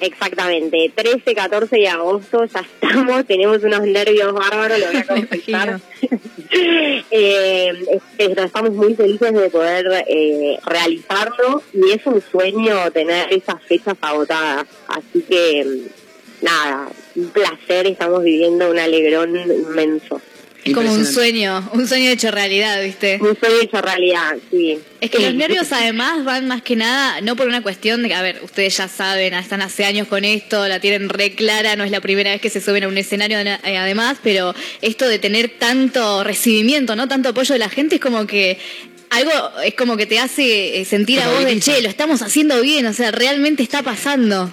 Exactamente, 0.00 0.92
13, 0.94 1.34
14 1.34 1.76
de 1.76 1.88
agosto 1.88 2.44
ya 2.44 2.60
estamos, 2.60 3.26
tenemos 3.26 3.62
unos 3.64 3.80
nervios 3.82 4.32
bárbaros, 4.32 4.78
lo 4.78 4.86
voy 4.86 4.96
a 4.96 5.04
confesar. 5.06 5.80
eh, 7.10 7.72
este, 7.90 8.44
estamos 8.44 8.72
muy 8.72 8.94
felices 8.94 9.32
de 9.32 9.50
poder 9.50 10.04
eh, 10.06 10.58
realizarlo 10.64 11.62
y 11.72 11.90
es 11.92 12.06
un 12.06 12.22
sueño 12.22 12.90
tener 12.92 13.32
esas 13.32 13.62
fechas 13.62 13.96
agotadas. 14.00 14.66
Así 14.88 15.22
que, 15.22 15.66
nada, 16.42 16.88
un 17.16 17.30
placer, 17.30 17.86
estamos 17.86 18.22
viviendo 18.22 18.70
un 18.70 18.78
alegrón 18.78 19.36
inmenso. 19.36 20.20
Es 20.64 20.74
como 20.74 20.92
un 20.92 21.06
sueño, 21.06 21.68
un 21.72 21.86
sueño 21.88 22.10
hecho 22.10 22.30
realidad, 22.30 22.82
¿viste? 22.82 23.18
Un 23.20 23.38
sueño 23.38 23.56
hecho 23.62 23.80
realidad, 23.80 24.36
sí. 24.50 24.78
Es 25.00 25.10
que 25.10 25.20
los 25.20 25.34
nervios 25.34 25.72
además 25.72 26.24
van 26.24 26.48
más 26.48 26.62
que 26.62 26.76
nada, 26.76 27.20
no 27.20 27.36
por 27.36 27.46
una 27.46 27.62
cuestión 27.62 28.02
de 28.02 28.08
que, 28.08 28.14
a 28.14 28.22
ver, 28.22 28.40
ustedes 28.42 28.76
ya 28.76 28.88
saben, 28.88 29.34
están 29.34 29.62
hace 29.62 29.84
años 29.84 30.08
con 30.08 30.24
esto, 30.24 30.66
la 30.68 30.80
tienen 30.80 31.08
re 31.08 31.34
clara, 31.34 31.76
no 31.76 31.84
es 31.84 31.90
la 31.90 32.00
primera 32.00 32.32
vez 32.32 32.40
que 32.40 32.50
se 32.50 32.60
suben 32.60 32.84
a 32.84 32.88
un 32.88 32.98
escenario 32.98 33.38
eh, 33.38 33.76
además, 33.78 34.18
pero 34.22 34.54
esto 34.82 35.06
de 35.06 35.18
tener 35.18 35.48
tanto 35.58 36.24
recibimiento, 36.24 36.96
¿no? 36.96 37.08
Tanto 37.08 37.30
apoyo 37.30 37.52
de 37.52 37.60
la 37.60 37.68
gente 37.68 37.96
es 37.96 38.00
como 38.00 38.26
que 38.26 38.58
algo 39.10 39.30
es 39.64 39.74
como 39.74 39.96
que 39.96 40.06
te 40.06 40.18
hace 40.18 40.80
eh, 40.80 40.84
sentir 40.84 41.20
a 41.20 41.30
vos 41.30 41.44
de 41.44 41.58
che, 41.60 41.80
lo 41.80 41.88
estamos 41.88 42.20
haciendo 42.20 42.60
bien, 42.60 42.84
o 42.86 42.92
sea, 42.92 43.10
realmente 43.10 43.62
está 43.62 43.82
pasando. 43.82 44.52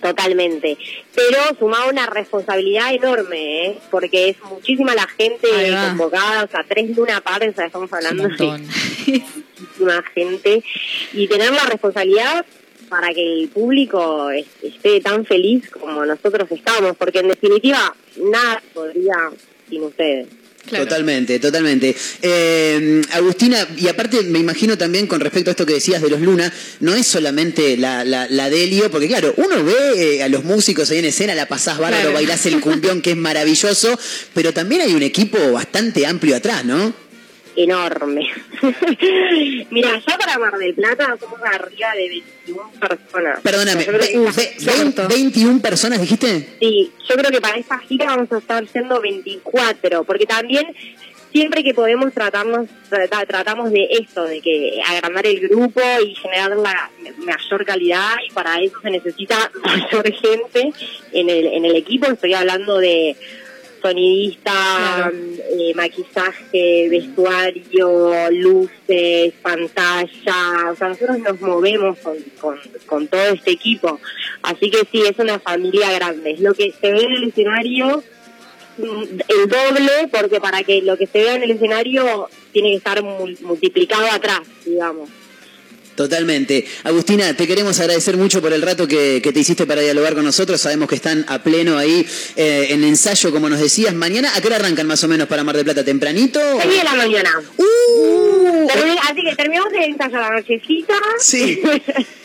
Totalmente. 0.00 0.78
Pero 1.14 1.38
sumado 1.58 1.90
una 1.90 2.06
responsabilidad 2.06 2.94
enorme, 2.94 3.66
¿eh? 3.66 3.78
porque 3.90 4.30
es 4.30 4.36
muchísima 4.50 4.94
la 4.94 5.06
gente 5.06 5.46
convocada, 5.88 6.44
o 6.44 6.48
sea, 6.48 6.64
tres 6.68 6.96
luna 6.96 7.20
pares, 7.20 7.50
o 7.50 7.56
sea, 7.56 7.66
estamos 7.66 7.92
hablando 7.92 8.24
un 8.24 8.30
de 8.30 9.22
muchísima 9.58 10.02
gente. 10.14 10.64
Y 11.12 11.28
tener 11.28 11.50
la 11.52 11.64
responsabilidad 11.66 12.46
para 12.88 13.12
que 13.12 13.22
el 13.42 13.48
público 13.50 14.30
es- 14.30 14.46
esté 14.62 15.00
tan 15.00 15.24
feliz 15.24 15.68
como 15.70 16.04
nosotros 16.04 16.50
estamos, 16.50 16.96
porque 16.96 17.20
en 17.20 17.28
definitiva 17.28 17.94
nada 18.16 18.62
podría 18.74 19.30
sin 19.68 19.82
ustedes. 19.84 20.26
Totalmente, 20.78 21.38
totalmente. 21.38 21.96
Eh, 22.22 23.02
Agustina, 23.12 23.66
y 23.76 23.88
aparte 23.88 24.22
me 24.22 24.38
imagino 24.38 24.78
también 24.78 25.06
con 25.06 25.20
respecto 25.20 25.50
a 25.50 25.52
esto 25.52 25.66
que 25.66 25.74
decías 25.74 26.00
de 26.02 26.10
los 26.10 26.20
Luna, 26.20 26.52
no 26.80 26.94
es 26.94 27.06
solamente 27.06 27.76
la, 27.76 28.04
la, 28.04 28.26
la 28.28 28.48
Delio, 28.50 28.90
porque 28.90 29.08
claro, 29.08 29.34
uno 29.36 29.64
ve 29.64 30.16
eh, 30.16 30.22
a 30.22 30.28
los 30.28 30.44
músicos 30.44 30.90
ahí 30.90 30.98
en 30.98 31.06
escena, 31.06 31.34
la 31.34 31.46
pasás 31.46 31.78
bárbaro, 31.78 32.00
Claro. 32.02 32.14
bailás 32.14 32.46
el 32.46 32.60
cumbión 32.60 33.02
que 33.02 33.10
es 33.12 33.16
maravilloso, 33.16 33.98
pero 34.34 34.52
también 34.52 34.80
hay 34.82 34.94
un 34.94 35.02
equipo 35.02 35.38
bastante 35.52 36.06
amplio 36.06 36.36
atrás, 36.36 36.64
¿no? 36.64 37.09
Enorme. 37.56 38.28
Mira, 39.70 39.90
ya 40.06 40.18
para 40.18 40.38
Mar 40.38 40.56
del 40.58 40.74
Plata 40.74 41.16
somos 41.20 41.40
arriba 41.42 41.92
de 41.94 42.08
21 42.46 42.70
personas. 42.80 43.40
Perdóname, 43.42 43.84
ve- 43.84 43.92
ve- 43.98 44.52
vein- 44.60 44.94
21 45.08 45.60
personas 45.62 46.00
dijiste. 46.00 46.48
Sí, 46.60 46.92
yo 47.08 47.14
creo 47.16 47.30
que 47.30 47.40
para 47.40 47.58
esta 47.58 47.78
gira 47.78 48.06
vamos 48.06 48.30
a 48.32 48.38
estar 48.38 48.66
siendo 48.68 49.00
24, 49.00 50.04
porque 50.04 50.26
también 50.26 50.66
siempre 51.32 51.62
que 51.62 51.74
podemos 51.74 52.12
tratarnos, 52.12 52.66
trata- 52.88 53.24
tratamos 53.26 53.70
de 53.70 53.86
esto, 53.90 54.24
de 54.24 54.40
que 54.40 54.80
agrandar 54.86 55.26
el 55.26 55.40
grupo 55.40 55.80
y 56.04 56.14
generar 56.16 56.56
la 56.56 56.90
mayor 57.18 57.64
calidad 57.64 58.14
y 58.28 58.32
para 58.32 58.60
eso 58.60 58.76
se 58.82 58.90
necesita 58.90 59.50
mayor 59.64 60.12
gente 60.12 60.72
en 61.12 61.30
el, 61.30 61.46
en 61.46 61.64
el 61.64 61.76
equipo. 61.76 62.06
Estoy 62.06 62.34
hablando 62.34 62.78
de 62.78 63.16
sonidista, 63.80 65.10
eh, 65.58 65.72
maquillaje, 65.74 66.88
vestuario, 66.88 68.30
luces, 68.30 69.32
pantalla, 69.42 70.70
o 70.72 70.76
sea, 70.76 70.88
nosotros 70.88 71.18
nos 71.18 71.40
movemos 71.40 71.98
con, 71.98 72.16
con, 72.40 72.58
con 72.86 73.08
todo 73.08 73.28
este 73.28 73.52
equipo. 73.52 74.00
Así 74.42 74.70
que 74.70 74.78
sí, 74.90 75.02
es 75.02 75.18
una 75.18 75.38
familia 75.38 75.92
grande. 75.92 76.32
Es 76.32 76.40
lo 76.40 76.54
que 76.54 76.72
se 76.80 76.92
ve 76.92 77.02
en 77.04 77.12
el 77.12 77.24
escenario, 77.28 78.02
mm, 78.78 79.02
el 79.28 79.48
doble, 79.48 80.08
porque 80.12 80.40
para 80.40 80.62
que 80.62 80.82
lo 80.82 80.96
que 80.96 81.06
se 81.06 81.18
vea 81.22 81.34
en 81.36 81.42
el 81.44 81.50
escenario 81.52 82.28
tiene 82.52 82.70
que 82.70 82.76
estar 82.76 83.00
mul- 83.02 83.40
multiplicado 83.42 84.06
atrás, 84.10 84.40
digamos. 84.64 85.08
Totalmente. 86.00 86.64
Agustina, 86.84 87.36
te 87.36 87.46
queremos 87.46 87.78
agradecer 87.78 88.16
mucho 88.16 88.40
por 88.40 88.54
el 88.54 88.62
rato 88.62 88.88
que, 88.88 89.20
que 89.22 89.34
te 89.34 89.40
hiciste 89.40 89.66
para 89.66 89.82
dialogar 89.82 90.14
con 90.14 90.24
nosotros. 90.24 90.58
Sabemos 90.58 90.88
que 90.88 90.94
están 90.94 91.26
a 91.28 91.42
pleno 91.42 91.76
ahí 91.76 92.06
eh, 92.36 92.68
en 92.70 92.84
ensayo, 92.84 93.30
como 93.30 93.50
nos 93.50 93.60
decías. 93.60 93.92
Mañana, 93.92 94.34
¿a 94.34 94.40
qué 94.40 94.46
hora 94.46 94.56
arrancan 94.56 94.86
más 94.86 95.04
o 95.04 95.08
menos 95.08 95.28
para 95.28 95.44
Mar 95.44 95.56
del 95.56 95.66
Plata? 95.66 95.84
¿Tempranito? 95.84 96.40
Seis 96.62 96.78
de 96.78 96.84
la 96.84 96.94
mañana. 96.94 97.30
Uh. 97.58 98.66
Así 99.10 99.22
que 99.22 99.36
terminamos 99.36 99.70
el 99.74 99.90
ensayo 99.90 100.16
a 100.16 100.20
la 100.20 100.30
nochecita. 100.38 100.94
Sí. 101.18 101.60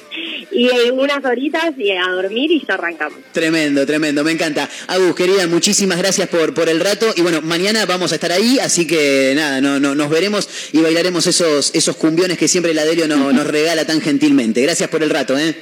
y 0.52 0.70
en 0.70 0.98
unas 1.00 1.24
horitas 1.26 1.74
y 1.78 1.92
a 1.92 2.08
dormir 2.10 2.52
y 2.52 2.64
ya 2.66 2.76
arrancamos. 2.76 3.20
Tremendo, 3.32 3.86
tremendo, 3.86 4.24
me 4.24 4.32
encanta. 4.32 4.70
Agus, 4.88 5.16
querida, 5.16 5.48
muchísimas 5.48 5.98
gracias 5.98 6.28
por, 6.30 6.54
por 6.54 6.70
el 6.70 6.80
rato. 6.80 7.14
Y 7.16 7.22
bueno, 7.22 7.42
mañana 7.42 7.86
vamos 7.86 8.12
a 8.12 8.16
estar 8.16 8.32
ahí, 8.32 8.60
así 8.60 8.88
que 8.88 9.34
nada, 9.36 9.62
no, 9.62 9.80
no, 9.80 9.96
nos 9.96 10.10
veremos 10.10 10.48
y 10.72 10.80
bailaremos 10.82 11.28
esos, 11.28 11.74
esos 11.76 11.96
cumbiones 11.96 12.38
que 12.38 12.48
siempre 12.48 12.74
la 12.74 12.86
Delio 12.86 13.08
no- 13.08 13.32
nos 13.32 13.48
regala 13.48 13.86
tan 13.86 14.02
gentilmente. 14.02 14.62
Gracias 14.62 14.90
por 14.90 15.04
el 15.04 15.10
rato, 15.10 15.38
¿eh? 15.38 15.56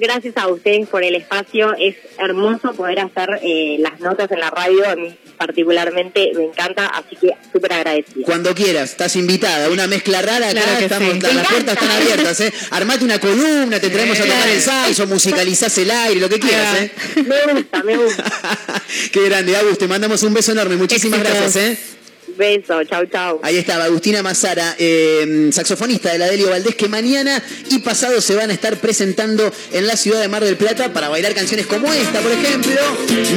Gracias 0.00 0.36
a 0.36 0.46
ustedes 0.48 0.88
por 0.88 1.02
el 1.02 1.16
espacio. 1.16 1.74
Es 1.76 1.96
hermoso 2.18 2.72
poder 2.72 3.00
hacer 3.00 3.40
eh, 3.42 3.76
las 3.80 3.98
notas 3.98 4.30
en 4.30 4.38
la 4.38 4.48
radio. 4.50 4.84
Mí 4.96 5.16
particularmente 5.38 6.32
me 6.36 6.44
encanta, 6.44 6.86
así 6.86 7.16
que 7.16 7.34
súper 7.52 7.72
agradecida. 7.72 8.24
Cuando 8.24 8.54
quieras, 8.54 8.90
estás 8.90 9.16
invitada. 9.16 9.70
Una 9.70 9.86
mezcla 9.86 10.20
rara, 10.20 10.50
acá 10.50 10.78
que 10.78 10.84
estamos, 10.84 11.14
sí. 11.14 11.20
las, 11.20 11.48
puertas 11.48 11.74
están 11.74 11.90
abiertas, 11.90 12.40
¿eh? 12.40 12.52
Armate 12.70 13.04
una 13.04 13.18
columna, 13.18 13.80
te 13.80 13.88
traemos 13.88 14.18
a 14.18 14.24
tocar 14.24 14.48
el 14.48 14.60
salso, 14.60 15.06
musicalizás 15.06 15.78
el 15.78 15.90
aire, 15.90 16.20
lo 16.20 16.28
que 16.28 16.40
quieras, 16.40 16.76
¿eh? 16.80 16.92
Me 17.16 17.52
gusta, 17.52 17.82
me 17.82 17.96
gusta. 17.96 18.24
Qué 19.12 19.24
grande, 19.24 19.56
Agus, 19.56 19.78
te 19.78 19.88
mandamos 19.88 20.22
un 20.22 20.34
beso 20.34 20.52
enorme. 20.52 20.76
Muchísimas 20.76 21.20
Éxitos. 21.20 21.40
gracias, 21.40 21.64
¿eh? 21.64 21.97
Beso, 22.38 22.82
chau, 22.84 23.04
chau. 23.06 23.40
Ahí 23.42 23.56
estaba 23.56 23.84
Agustina 23.84 24.22
Mazara, 24.22 24.76
eh, 24.78 25.50
saxofonista 25.52 26.12
de 26.12 26.18
la 26.18 26.26
Delio 26.28 26.48
Valdés, 26.50 26.76
que 26.76 26.88
mañana 26.88 27.42
y 27.68 27.80
pasado 27.80 28.20
se 28.20 28.36
van 28.36 28.50
a 28.50 28.52
estar 28.52 28.76
presentando 28.78 29.52
en 29.72 29.86
la 29.88 29.96
ciudad 29.96 30.20
de 30.20 30.28
Mar 30.28 30.44
del 30.44 30.56
Plata 30.56 30.92
para 30.92 31.08
bailar 31.08 31.34
canciones 31.34 31.66
como 31.66 31.92
esta, 31.92 32.20
por 32.20 32.30
ejemplo, 32.30 32.80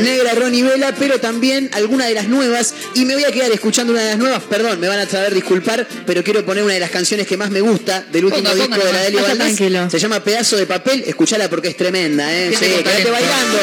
Negra 0.03 0.33
Ronnie 0.35 0.63
Vela, 0.63 0.93
pero 0.97 1.19
también 1.19 1.69
alguna 1.73 2.05
de 2.05 2.13
las 2.13 2.27
nuevas. 2.27 2.75
Y 2.93 3.05
me 3.05 3.15
voy 3.15 3.23
a 3.23 3.31
quedar 3.31 3.51
escuchando 3.51 3.91
una 3.91 4.03
de 4.03 4.09
las 4.11 4.19
nuevas, 4.19 4.43
perdón, 4.43 4.79
me 4.79 4.87
van 4.87 4.99
a 4.99 5.09
saber 5.09 5.33
disculpar, 5.33 5.87
pero 6.05 6.23
quiero 6.23 6.45
poner 6.45 6.63
una 6.63 6.73
de 6.73 6.79
las 6.79 6.91
canciones 6.91 7.25
que 7.25 7.37
más 7.37 7.49
me 7.49 7.61
gusta 7.61 8.05
del 8.11 8.25
último 8.25 8.43
Ponga, 8.49 8.55
disco 8.55 8.69
ponga 8.75 8.85
de 8.85 8.93
la 8.93 9.01
Delio 9.01 9.21
Valdés. 9.23 9.37
tranquilo. 9.37 9.89
Se 9.89 9.97
llama 9.99 10.23
Pedazo 10.23 10.57
de 10.57 10.67
Papel, 10.67 11.03
escuchala 11.07 11.49
porque 11.49 11.69
es 11.69 11.77
tremenda, 11.77 12.31
¿eh? 12.31 12.51
Sí, 12.51 12.65
quédate 12.83 13.09
bailando. 13.09 13.57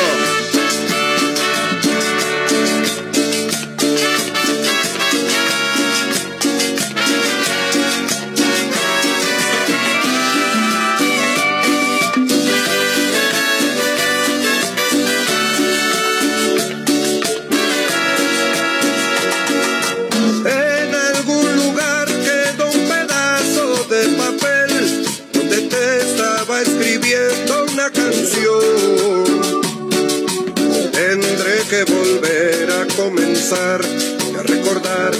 Y 33.50 34.36
a 34.36 34.42
recordar 34.42 35.12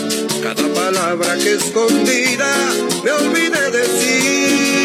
cada 0.43 0.75
palabra 0.75 1.35
que 1.37 1.55
escondida 1.55 2.55
me 3.03 3.11
olvidé 3.11 3.71
decir. 3.71 4.78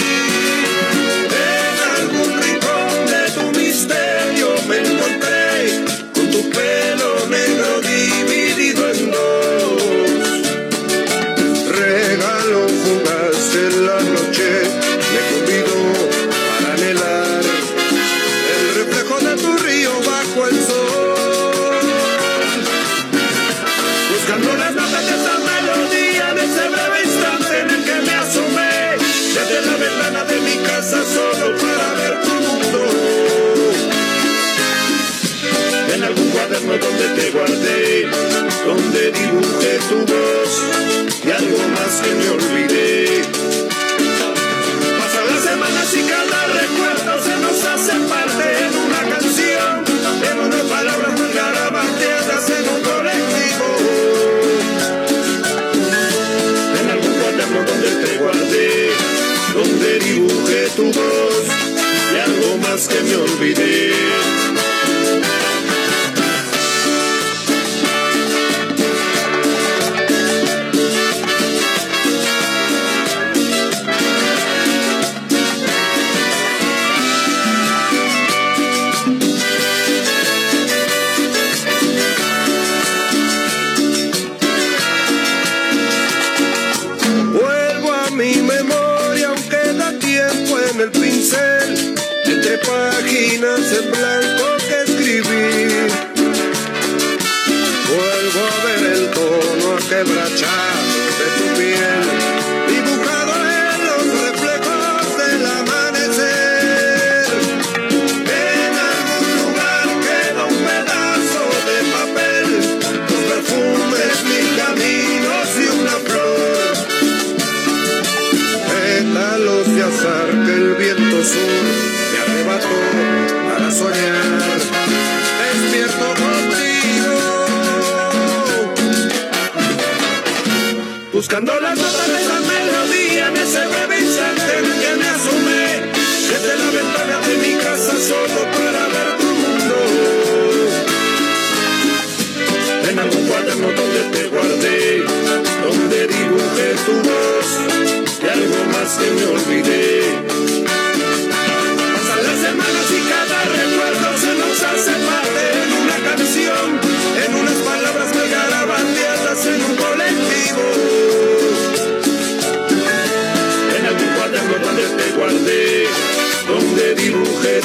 Buscando 131.23 131.57
las 131.61 131.77
notas 131.77 132.32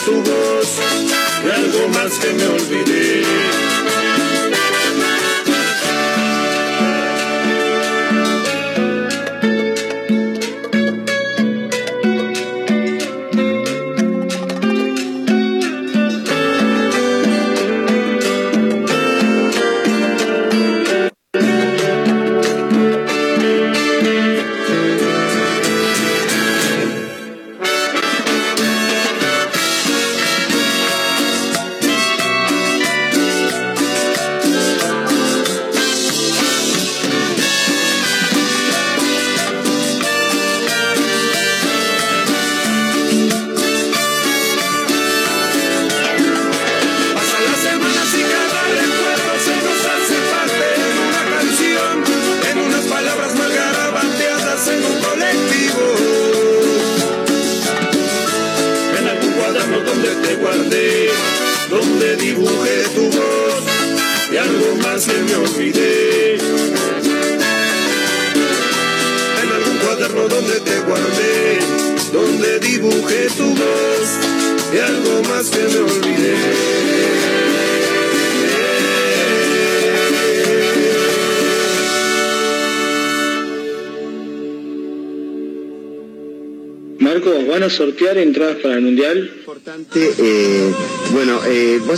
tu 0.04 0.14
voz 0.22 0.78
y 1.44 1.50
algo 1.50 1.88
más 1.88 2.18
que 2.18 2.32
me 2.32 2.46
olvidé. 2.46 3.27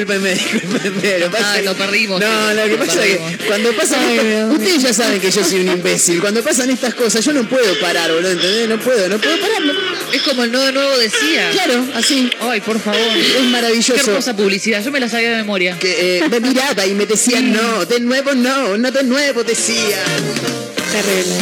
Discúlpenme, 0.00 0.34
discúlpenme. 0.34 1.18
Lo 1.18 1.30
pasa 1.30 1.54
que- 1.56 1.62
lo 1.62 1.74
perdimos. 1.74 2.20
No, 2.20 2.54
lo 2.54 2.62
que 2.64 2.68
Lo 2.70 2.78
pasa 2.78 2.92
es 3.04 3.16
perdimos. 3.18 3.30
que 3.36 3.44
cuando 3.46 3.72
pasan. 3.74 4.52
Ustedes 4.52 4.82
ya 4.82 4.92
saben 4.92 5.20
que 5.20 5.30
yo 5.30 5.44
soy 5.44 5.60
un 5.60 5.68
imbécil. 5.68 6.20
Cuando 6.20 6.42
pasan 6.42 6.70
estas 6.70 6.94
cosas, 6.94 7.24
yo 7.24 7.32
no 7.32 7.48
puedo 7.48 7.78
parar, 7.80 8.10
boludo, 8.12 8.30
¿entendés? 8.32 8.68
No 8.68 8.78
puedo, 8.80 9.08
no 9.08 9.18
puedo 9.20 9.40
pararlo. 9.40 9.72
Es 10.12 10.22
como 10.22 10.44
el 10.44 10.52
nuevo 10.52 10.72
nuevo 10.72 10.98
decía. 10.98 11.50
Claro, 11.52 11.86
así. 11.94 12.30
Ay, 12.40 12.60
por 12.60 12.80
favor. 12.80 13.00
Es 13.00 13.42
maravilloso. 13.44 13.94
Qué 13.94 14.00
hermosa 14.10 14.34
publicidad. 14.36 14.82
Yo 14.84 14.90
me 14.90 15.00
la 15.00 15.08
sabía 15.08 15.30
de 15.30 15.36
memoria. 15.36 15.78
Que 15.78 16.18
eh, 16.18 16.28
me 16.28 16.40
miraba 16.40 16.86
y 16.86 16.94
me 16.94 17.06
decían 17.06 17.52
no, 17.52 17.84
de 17.86 18.00
nuevo 18.00 18.34
no, 18.34 18.76
no 18.76 18.90
de 18.90 19.02
nuevo 19.04 19.44
decía. 19.44 19.96
Terrible. 20.92 21.34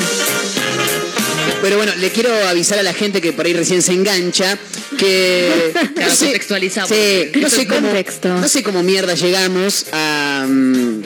Pero 1.60 1.76
bueno, 1.76 1.92
le 1.96 2.10
quiero 2.10 2.32
avisar 2.48 2.78
a 2.78 2.82
la 2.82 2.92
gente 2.94 3.20
que 3.20 3.32
por 3.32 3.44
ahí 3.46 3.52
recién 3.52 3.82
se 3.82 3.92
engancha 3.92 4.56
que 4.96 5.72
Claro, 5.94 6.14
contextualizamos. 6.18 6.90
No 7.40 7.50
sé 7.50 7.66
cómo, 7.66 7.80
contexto. 7.88 8.28
no 8.28 8.48
sé 8.48 8.62
cómo 8.62 8.82
mierda 8.82 9.14
llegamos 9.14 9.86
a 9.92 10.46
mm, 10.48 11.02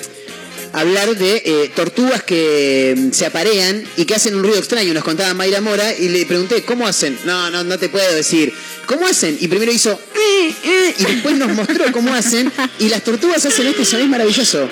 hablar 0.74 1.16
de 1.16 1.43
eh, 1.45 1.70
tortugas 1.74 2.23
que 2.23 2.95
mm, 2.97 3.12
se 3.12 3.24
aparean 3.27 3.83
y 3.97 4.05
que 4.05 4.15
hacen 4.15 4.35
un 4.37 4.43
ruido 4.43 4.59
extraño. 4.59 4.93
Nos 4.93 5.05
contaba 5.05 5.33
Mayra 5.33 5.61
Mora 5.62 5.95
y 5.97 6.09
le 6.11 6.27
pregunté 6.27 6.62
cómo 6.65 6.87
hacen. 6.87 7.19
No, 7.24 7.51
no, 7.51 7.65
no 7.65 7.79
te 7.79 7.89
puedo 7.89 8.15
decir. 8.15 8.53
¿Cómo 8.87 9.07
hacen? 9.07 9.39
Y 9.41 9.49
primero 9.49 9.73
hizo 9.73 9.93
"Eh, 9.93 10.53
eh", 10.65 10.95
y 10.99 11.05
después 11.05 11.37
nos 11.37 11.49
mostró 11.53 11.91
cómo 11.93 12.12
hacen 12.12 12.53
y 12.79 12.89
las 12.91 13.03
tortugas 13.03 13.45
hacen 13.47 13.69
este 13.69 13.85
sonido 13.87 14.09
maravilloso. 14.09 14.69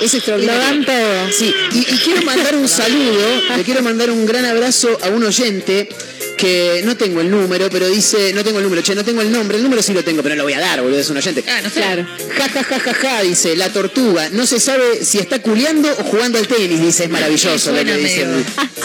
Es 0.00 0.14
extraordinario. 0.14 0.60
Lo 0.60 0.66
dan 0.66 0.84
todo. 0.84 1.32
Sí, 1.32 1.52
y, 1.72 1.78
y 1.78 1.98
quiero 1.98 2.22
mandar 2.22 2.56
un 2.56 2.68
saludo, 2.68 3.26
le 3.56 3.62
quiero 3.62 3.82
mandar 3.82 4.10
un 4.10 4.26
gran 4.26 4.44
abrazo 4.44 4.98
a 5.02 5.08
un 5.08 5.24
oyente 5.24 5.88
que 6.36 6.82
no 6.84 6.96
tengo 6.96 7.20
el 7.20 7.30
número, 7.30 7.68
pero 7.70 7.88
dice, 7.88 8.32
no 8.34 8.42
tengo 8.44 8.58
el 8.58 8.64
número, 8.64 8.82
che, 8.82 8.94
no 8.94 9.04
tengo 9.04 9.20
el 9.22 9.30
nombre, 9.30 9.56
el 9.56 9.62
número 9.62 9.82
sí 9.82 9.92
lo 9.92 10.02
tengo, 10.04 10.22
pero 10.22 10.34
no 10.34 10.38
lo 10.40 10.44
voy 10.44 10.52
a 10.54 10.60
dar, 10.60 10.82
boludo, 10.82 10.98
es 10.98 11.08
un 11.10 11.16
oyente. 11.16 11.44
Ah, 11.48 11.60
no 11.62 11.68
sé. 11.70 11.76
Claro. 11.80 12.06
Ja, 12.36 12.48
ja, 12.48 12.64
ja, 12.64 12.80
ja, 12.80 12.94
ja, 12.94 13.22
dice, 13.22 13.56
la 13.56 13.72
tortuga, 13.72 14.28
no 14.30 14.46
se 14.46 14.58
sabe 14.60 15.04
si 15.04 15.18
está 15.18 15.40
culeando 15.40 15.88
o 15.90 16.04
jugando 16.04 16.38
al 16.38 16.46
tenis, 16.46 16.80
dice, 16.80 17.04
es 17.04 17.10
maravilloso 17.10 17.72
lo 17.72 17.84
que 17.84 17.96
dice. 17.96 18.26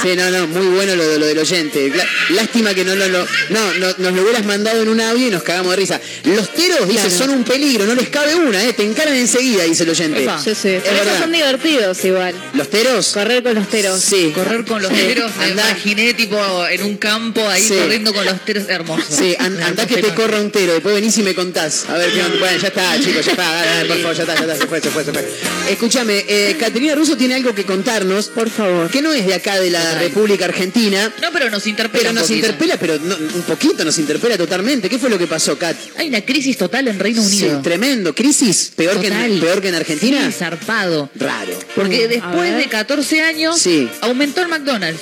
Sí, 0.01 0.15
no, 0.15 0.29
no, 0.31 0.47
muy 0.47 0.67
bueno 0.67 0.95
lo, 0.95 1.05
de- 1.07 1.19
lo 1.19 1.25
del 1.25 1.39
oyente. 1.39 1.91
La- 1.93 2.05
lástima 2.35 2.73
que 2.73 2.85
no 2.85 2.95
lo, 2.95 3.07
lo- 3.09 3.27
no, 3.49 3.73
no, 3.75 3.87
nos 3.97 4.13
lo 4.13 4.21
hubieras 4.21 4.45
mandado 4.45 4.81
en 4.81 4.89
un 4.89 5.01
audio 5.01 5.27
y 5.27 5.31
nos 5.31 5.43
cagamos 5.43 5.71
de 5.71 5.75
risa. 5.77 5.99
Los 6.25 6.53
teros, 6.53 6.87
dice, 6.87 7.01
Claro. 7.07 7.17
son 7.17 7.29
un 7.31 7.43
peligro, 7.43 7.85
no 7.85 7.95
les 7.95 8.09
cabe 8.09 8.35
una, 8.35 8.63
eh, 8.63 8.73
te 8.73 8.83
encaran 8.83 9.15
enseguida, 9.15 9.63
dice 9.63 9.83
el 9.83 9.89
oyente. 9.89 10.23
Epa. 10.23 10.39
Sí, 10.41 10.51
sí. 10.55 10.69
Es 10.69 10.83
Pero 10.83 11.01
esos 11.03 11.17
son 11.19 11.31
divertidos 11.31 12.05
igual. 12.05 12.35
¿Los 12.53 12.69
teros? 12.69 13.09
Correr 13.13 13.43
con 13.43 13.55
los 13.55 13.67
teros. 13.67 13.99
Sí. 14.01 14.31
Correr 14.33 14.63
con 14.65 14.81
los 14.81 14.91
teros, 14.93 15.35
me 15.37 15.45
Andá. 15.45 15.69
imaginé 15.71 16.13
tipo 16.13 16.37
en 16.67 16.83
un 16.83 16.97
campo 16.97 17.38
ahí 17.47 17.61
Sí. 17.63 17.75
corriendo 17.75 18.13
con 18.13 18.25
los 18.25 18.43
teros 18.45 18.67
hermosos. 18.67 19.15
Sí, 19.15 19.35
an- 19.39 19.61
andá 19.61 19.85
que 19.85 19.97
te 20.01 20.13
corra 20.13 20.41
un 20.41 20.51
tero, 20.51 20.73
después 20.73 20.95
venís 20.95 21.17
y 21.17 21.23
me 21.23 21.35
contás. 21.35 21.85
A 21.89 21.93
ver 21.97 22.11
qué 22.11 22.21
onda. 22.23 22.39
Bueno, 22.39 22.57
ya 22.59 22.67
está, 22.69 22.99
chicos, 22.99 23.25
ya 23.25 23.31
está, 23.31 23.43
dale, 23.51 23.67
dale, 23.67 23.87
por 23.89 23.97
favor, 23.99 24.15
ya 24.15 24.23
está, 24.23 24.35
ya 24.35 24.41
está, 24.41 24.55
se 24.57 24.67
fue, 24.67 24.81
se 24.81 24.89
fue, 24.89 25.03
se 25.05 25.13
fue. 25.13 25.29
Escúchame, 25.69 26.25
eh, 26.27 26.55
Caterina 26.59 26.95
Russo 26.95 27.15
tiene 27.17 27.35
algo 27.35 27.53
que 27.53 27.63
contarnos, 27.65 28.27
Por 28.27 28.49
favor. 28.49 28.89
que 28.89 29.01
no 29.01 29.13
es 29.13 29.25
de 29.25 29.33
acá 29.35 29.59
de 29.59 29.69
la 29.69 29.79
Total. 29.83 29.99
República 29.99 30.45
Argentina, 30.45 31.11
No, 31.21 31.31
pero 31.31 31.49
nos 31.49 31.65
interpela 31.67 31.99
pero 31.99 32.09
un 32.09 32.15
nos 32.15 32.23
poquito. 32.27 32.45
interpela, 32.47 32.77
pero 32.77 32.99
no- 32.99 33.15
un 33.17 33.41
poquito 33.43 33.85
nos 33.85 33.97
interpela 33.99 34.37
totalmente. 34.37 34.89
¿Qué 34.89 34.97
fue 34.97 35.09
lo 35.09 35.17
que 35.17 35.27
pasó, 35.27 35.57
Kat? 35.57 35.75
Hay 35.97 36.07
una 36.07 36.21
crisis 36.21 36.57
total 36.57 36.87
en 36.87 36.99
Reino 36.99 37.21
Sí, 37.23 37.43
Unido. 37.43 37.61
tremendo. 37.61 38.15
¿Crisis? 38.15 38.71
¿Peor, 38.75 38.99
que 38.99 39.07
en. 39.07 39.39
¿Peor 39.39 39.61
que 39.61 39.69
en 39.69 39.75
Argentina? 39.75 40.25
Sí, 40.27 40.37
zarpado. 40.37 41.09
Raro. 41.15 41.53
Porque 41.75 42.07
Mm, 42.07 42.09
después 42.09 42.55
de 42.55 42.67
14 42.67 43.21
años 43.21 43.59
Sí. 43.59 43.89
aumentó 44.01 44.41
el 44.41 44.47
McDonald's. 44.47 44.99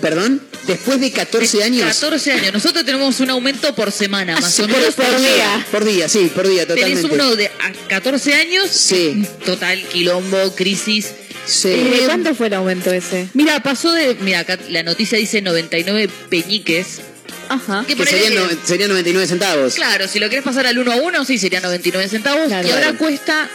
¿Perdón? 0.00 0.40
Después 0.66 1.00
de 1.00 1.10
14 1.10 1.62
años. 1.64 1.86
14 1.86 2.32
años. 2.32 2.52
Nosotros 2.52 2.84
tenemos 2.84 3.18
un 3.20 3.30
aumento 3.30 3.74
por 3.74 3.90
semana, 3.92 4.34
Ah, 4.36 4.40
más 4.40 4.52
sí, 4.54 4.62
o 4.62 4.68
menos 4.68 4.94
por, 4.94 5.06
día. 5.18 5.66
Por 5.70 5.84
día, 5.84 6.08
sí, 6.08 6.30
por 6.34 6.46
día, 6.48 6.66
totalmente. 6.66 7.00
Tenés 7.02 7.12
uno 7.12 7.34
de 7.36 7.46
a 7.46 7.72
14 7.88 8.34
años, 8.34 8.70
Sí. 8.70 9.24
total 9.44 9.82
quilombo, 9.84 10.54
crisis. 10.54 11.12
Sí. 11.46 11.70
¿De 11.70 12.02
cuánto 12.06 12.34
fue 12.34 12.48
el 12.48 12.54
aumento 12.54 12.92
ese? 12.92 13.28
Mira, 13.34 13.60
pasó 13.62 13.90
de. 13.92 14.14
Mira, 14.20 14.40
acá 14.40 14.58
la 14.68 14.82
noticia 14.82 15.18
dice 15.18 15.40
99 15.40 16.08
peñiques. 16.28 17.00
Ajá. 17.48 17.84
Que 17.88 17.96
Que 17.96 18.04
serían, 18.06 18.34
no- 18.36 18.48
serían 18.64 18.90
99 18.90 19.26
centavos. 19.26 19.74
Claro, 19.74 20.06
si 20.06 20.20
lo 20.20 20.28
querés 20.28 20.44
pasar 20.44 20.66
al 20.66 20.78
1 20.78 20.92
a 20.92 20.96
1, 20.96 21.24
sí, 21.24 21.38
sería 21.38 21.60
99 21.60 22.08
centavos. 22.08 22.46
Claro. 22.46 22.68
y 22.68 22.70
ahora 22.70 22.92
cuesta 22.92 23.48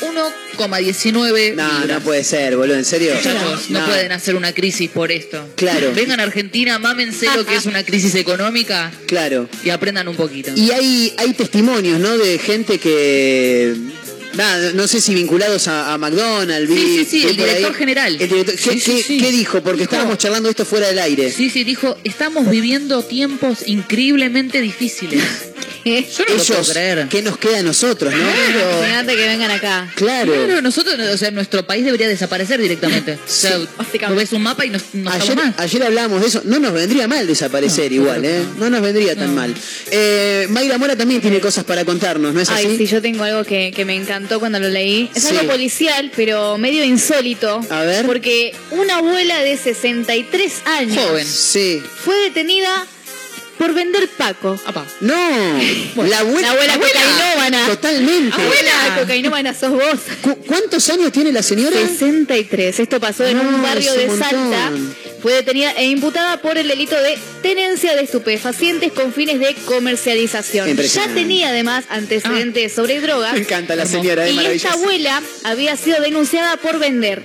1,19 0.00 1.54
No, 1.54 1.86
no 1.86 2.00
puede 2.00 2.24
ser, 2.24 2.56
boludo, 2.56 2.76
¿en 2.76 2.84
serio? 2.84 3.14
No, 3.70 3.80
No. 3.80 3.86
pueden 3.86 4.12
hacer 4.12 4.34
una 4.36 4.52
crisis 4.52 4.90
por 4.90 5.10
esto. 5.12 5.48
Claro. 5.56 5.92
Vengan 5.94 6.20
a 6.20 6.24
Argentina, 6.24 6.78
mámense 6.78 7.26
lo 7.34 7.44
que 7.46 7.56
es 7.56 7.66
una 7.66 7.84
crisis 7.84 8.14
económica 8.14 8.90
Claro. 9.06 9.48
y 9.64 9.70
aprendan 9.70 10.08
un 10.08 10.16
poquito. 10.16 10.52
Y 10.56 10.70
hay, 10.70 11.14
hay 11.16 11.32
testimonios, 11.34 11.98
¿no? 12.00 12.16
De 12.18 12.38
gente 12.38 12.78
que. 12.78 13.74
Nada, 14.34 14.72
no 14.72 14.88
sé 14.88 15.02
si 15.02 15.14
vinculados 15.14 15.68
a, 15.68 15.92
a 15.92 15.98
McDonald's. 15.98 16.72
Sí, 16.74 17.04
sí, 17.04 17.04
sí, 17.04 17.22
el 17.22 17.28
ahí. 17.28 17.36
director 17.36 17.74
general. 17.74 18.16
El 18.18 18.28
director- 18.30 18.54
¿Qué, 18.56 18.72
Sí, 18.72 18.80
sí, 18.80 18.92
qué- 18.96 19.02
sí. 19.02 19.18
qué 19.18 19.30
dijo? 19.30 19.62
Porque 19.62 19.80
Dijo- 19.82 19.90
estábamos 19.92 20.16
charlando 20.16 20.48
esto 20.48 20.64
fuera 20.64 20.88
del 20.88 20.98
aire. 21.00 21.30
Sí, 21.30 21.50
sí, 21.50 21.64
dijo, 21.64 21.98
estamos 22.02 22.48
viviendo 22.48 23.02
tiempos 23.02 23.58
increíblemente 23.68 24.62
difíciles. 24.62 25.22
Yo 25.84 25.90
no 26.28 26.34
lo 26.34 26.44
puedo 26.44 26.60
Ellos, 26.60 26.70
creer. 26.70 27.06
¿qué 27.08 27.22
nos 27.22 27.36
queda 27.38 27.58
a 27.58 27.62
nosotros, 27.62 28.12
no? 28.14 28.18
Imagínate 28.78 29.16
que 29.16 29.26
vengan 29.26 29.50
acá. 29.50 29.90
Claro. 29.94 30.32
Claro, 30.32 30.60
nosotros, 30.62 30.98
o 30.98 31.16
sea, 31.16 31.30
nuestro 31.30 31.66
país 31.66 31.84
debería 31.84 32.08
desaparecer 32.08 32.60
directamente. 32.60 33.14
O 33.14 33.18
sea, 33.26 33.58
vos 33.58 34.16
ves 34.16 34.32
un 34.32 34.42
mapa 34.42 34.64
y 34.66 34.70
no, 34.70 34.78
no 34.94 35.10
Ayer, 35.10 35.36
más. 35.36 35.54
ayer 35.58 35.82
hablábamos 35.82 36.20
de 36.20 36.28
eso. 36.28 36.42
No 36.44 36.58
nos 36.58 36.72
vendría 36.72 37.08
mal 37.08 37.26
desaparecer 37.26 37.90
No, 37.90 37.96
igual, 37.96 38.20
claro. 38.20 38.36
¿eh? 38.36 38.44
No 38.58 38.70
nos 38.70 38.80
vendría 38.82 39.16
tan 39.16 39.34
mal. 39.34 39.54
Eh, 39.90 40.46
Mayra 40.50 40.78
Mora 40.78 40.96
también 40.96 41.20
tiene 41.20 41.40
cosas 41.40 41.64
para 41.64 41.84
contarnos, 41.84 42.32
¿no 42.34 42.40
es 42.40 42.48
así? 42.48 42.66
Ay, 42.66 42.76
sí, 42.78 42.86
yo 42.86 43.02
tengo 43.02 43.24
algo 43.24 43.44
que, 43.44 43.72
que 43.74 43.84
me 43.84 43.94
encantó 43.94 44.38
cuando 44.40 44.58
lo 44.60 44.68
leí. 44.68 45.10
Es 45.14 45.22
Sí. 45.24 45.36
algo 45.36 45.52
policial, 45.52 46.10
pero 46.14 46.58
medio 46.58 46.84
insólito. 46.84 47.60
A 47.70 47.82
ver. 47.82 48.06
Porque 48.06 48.54
una 48.70 48.98
abuela 48.98 49.40
de 49.42 49.56
63 49.56 50.52
años 50.64 50.98
Joven. 51.04 51.26
Sí. 51.26 51.82
fue 52.04 52.16
detenida 52.22 52.86
por 53.62 53.74
vender 53.74 54.08
Paco. 54.08 54.58
No, 55.00 55.14
la 55.14 56.18
abuela. 56.18 56.48
La 56.48 56.50
abuela 56.50 56.74
cocainómana. 56.78 57.66
Totalmente. 57.68 58.34
Abuela 58.42 58.96
cocainómana 58.98 59.54
sos 59.54 59.70
vos. 59.70 60.00
¿Cu- 60.20 60.36
¿Cuántos 60.48 60.88
años 60.88 61.12
tiene 61.12 61.30
la 61.30 61.44
señora? 61.44 61.76
63. 61.76 62.80
Esto 62.80 62.98
pasó 62.98 63.24
en 63.24 63.38
Ah, 63.38 63.42
un 63.42 63.62
barrio 63.62 63.92
de 63.94 64.08
Salta. 64.08 64.72
Fue 65.22 65.34
detenida 65.34 65.70
e 65.76 65.84
imputada 65.84 66.42
por 66.42 66.58
el 66.58 66.66
delito 66.66 66.96
de 67.00 67.16
tenencia 67.40 67.94
de 67.94 68.02
estupefacientes 68.02 68.90
con 68.90 69.12
fines 69.12 69.38
de 69.38 69.54
comercialización. 69.64 70.76
Ya 70.76 71.06
tenía 71.14 71.50
además 71.50 71.84
antecedentes 71.88 72.72
sobre 72.72 73.00
drogas. 73.00 73.34
Me 73.34 73.40
encanta 73.40 73.76
la 73.76 73.86
señora, 73.86 74.28
Y 74.28 74.44
esta 74.44 74.72
abuela 74.72 75.22
había 75.44 75.76
sido 75.76 76.00
denunciada 76.00 76.56
por 76.56 76.80
vender 76.80 77.22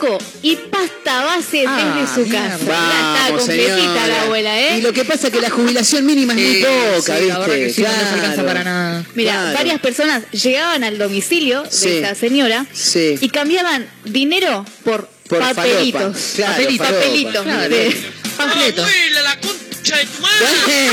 Paco 0.00 0.18
y 0.42 0.56
pasta 0.56 1.24
base 1.24 1.64
Ah, 1.66 1.96
desde 2.00 2.14
su 2.14 2.20
mierda. 2.28 2.48
casa. 2.50 2.58
ya 2.58 2.64
está 2.64 3.22
Vamos, 3.24 3.40
completita 3.40 3.76
señora. 3.76 4.06
la 4.06 4.22
abuela, 4.22 4.60
¿eh? 4.60 4.78
Y 4.78 4.82
lo 4.82 4.92
que 4.92 5.04
pasa 5.04 5.26
es 5.26 5.32
que 5.32 5.40
la 5.40 5.50
jubilación 5.50 6.06
mínima 6.06 6.32
es 6.32 6.38
muy 6.38 6.64
poca, 6.96 7.16
sí, 7.16 7.24
¿viste? 7.24 7.28
la 7.28 7.38
verdad 7.38 7.54
que 7.56 7.70
sí, 7.72 7.82
no 7.82 7.88
les 7.88 7.98
alcanza 7.98 8.32
Claro. 8.34 8.46
para 8.48 8.64
nada. 8.64 9.04
Mira, 9.14 9.32
Claro. 9.32 9.58
varias 9.58 9.80
personas 9.80 10.22
llegaban 10.30 10.84
al 10.84 10.98
domicilio 10.98 11.62
de 11.64 11.96
esta 11.98 12.14
señora 12.14 12.66
Sí. 12.72 13.16
y 13.20 13.28
cambiaban 13.28 13.86
dinero 14.04 14.64
por, 14.84 15.08
Por 15.28 15.40
papelitos. 15.40 16.00
falopa. 16.00 16.18
Claro, 16.36 16.52
papelitos. 16.52 16.78
falopa. 16.78 16.94
papelitos. 16.94 17.42
Claro. 17.44 17.76
De-. 19.96 20.06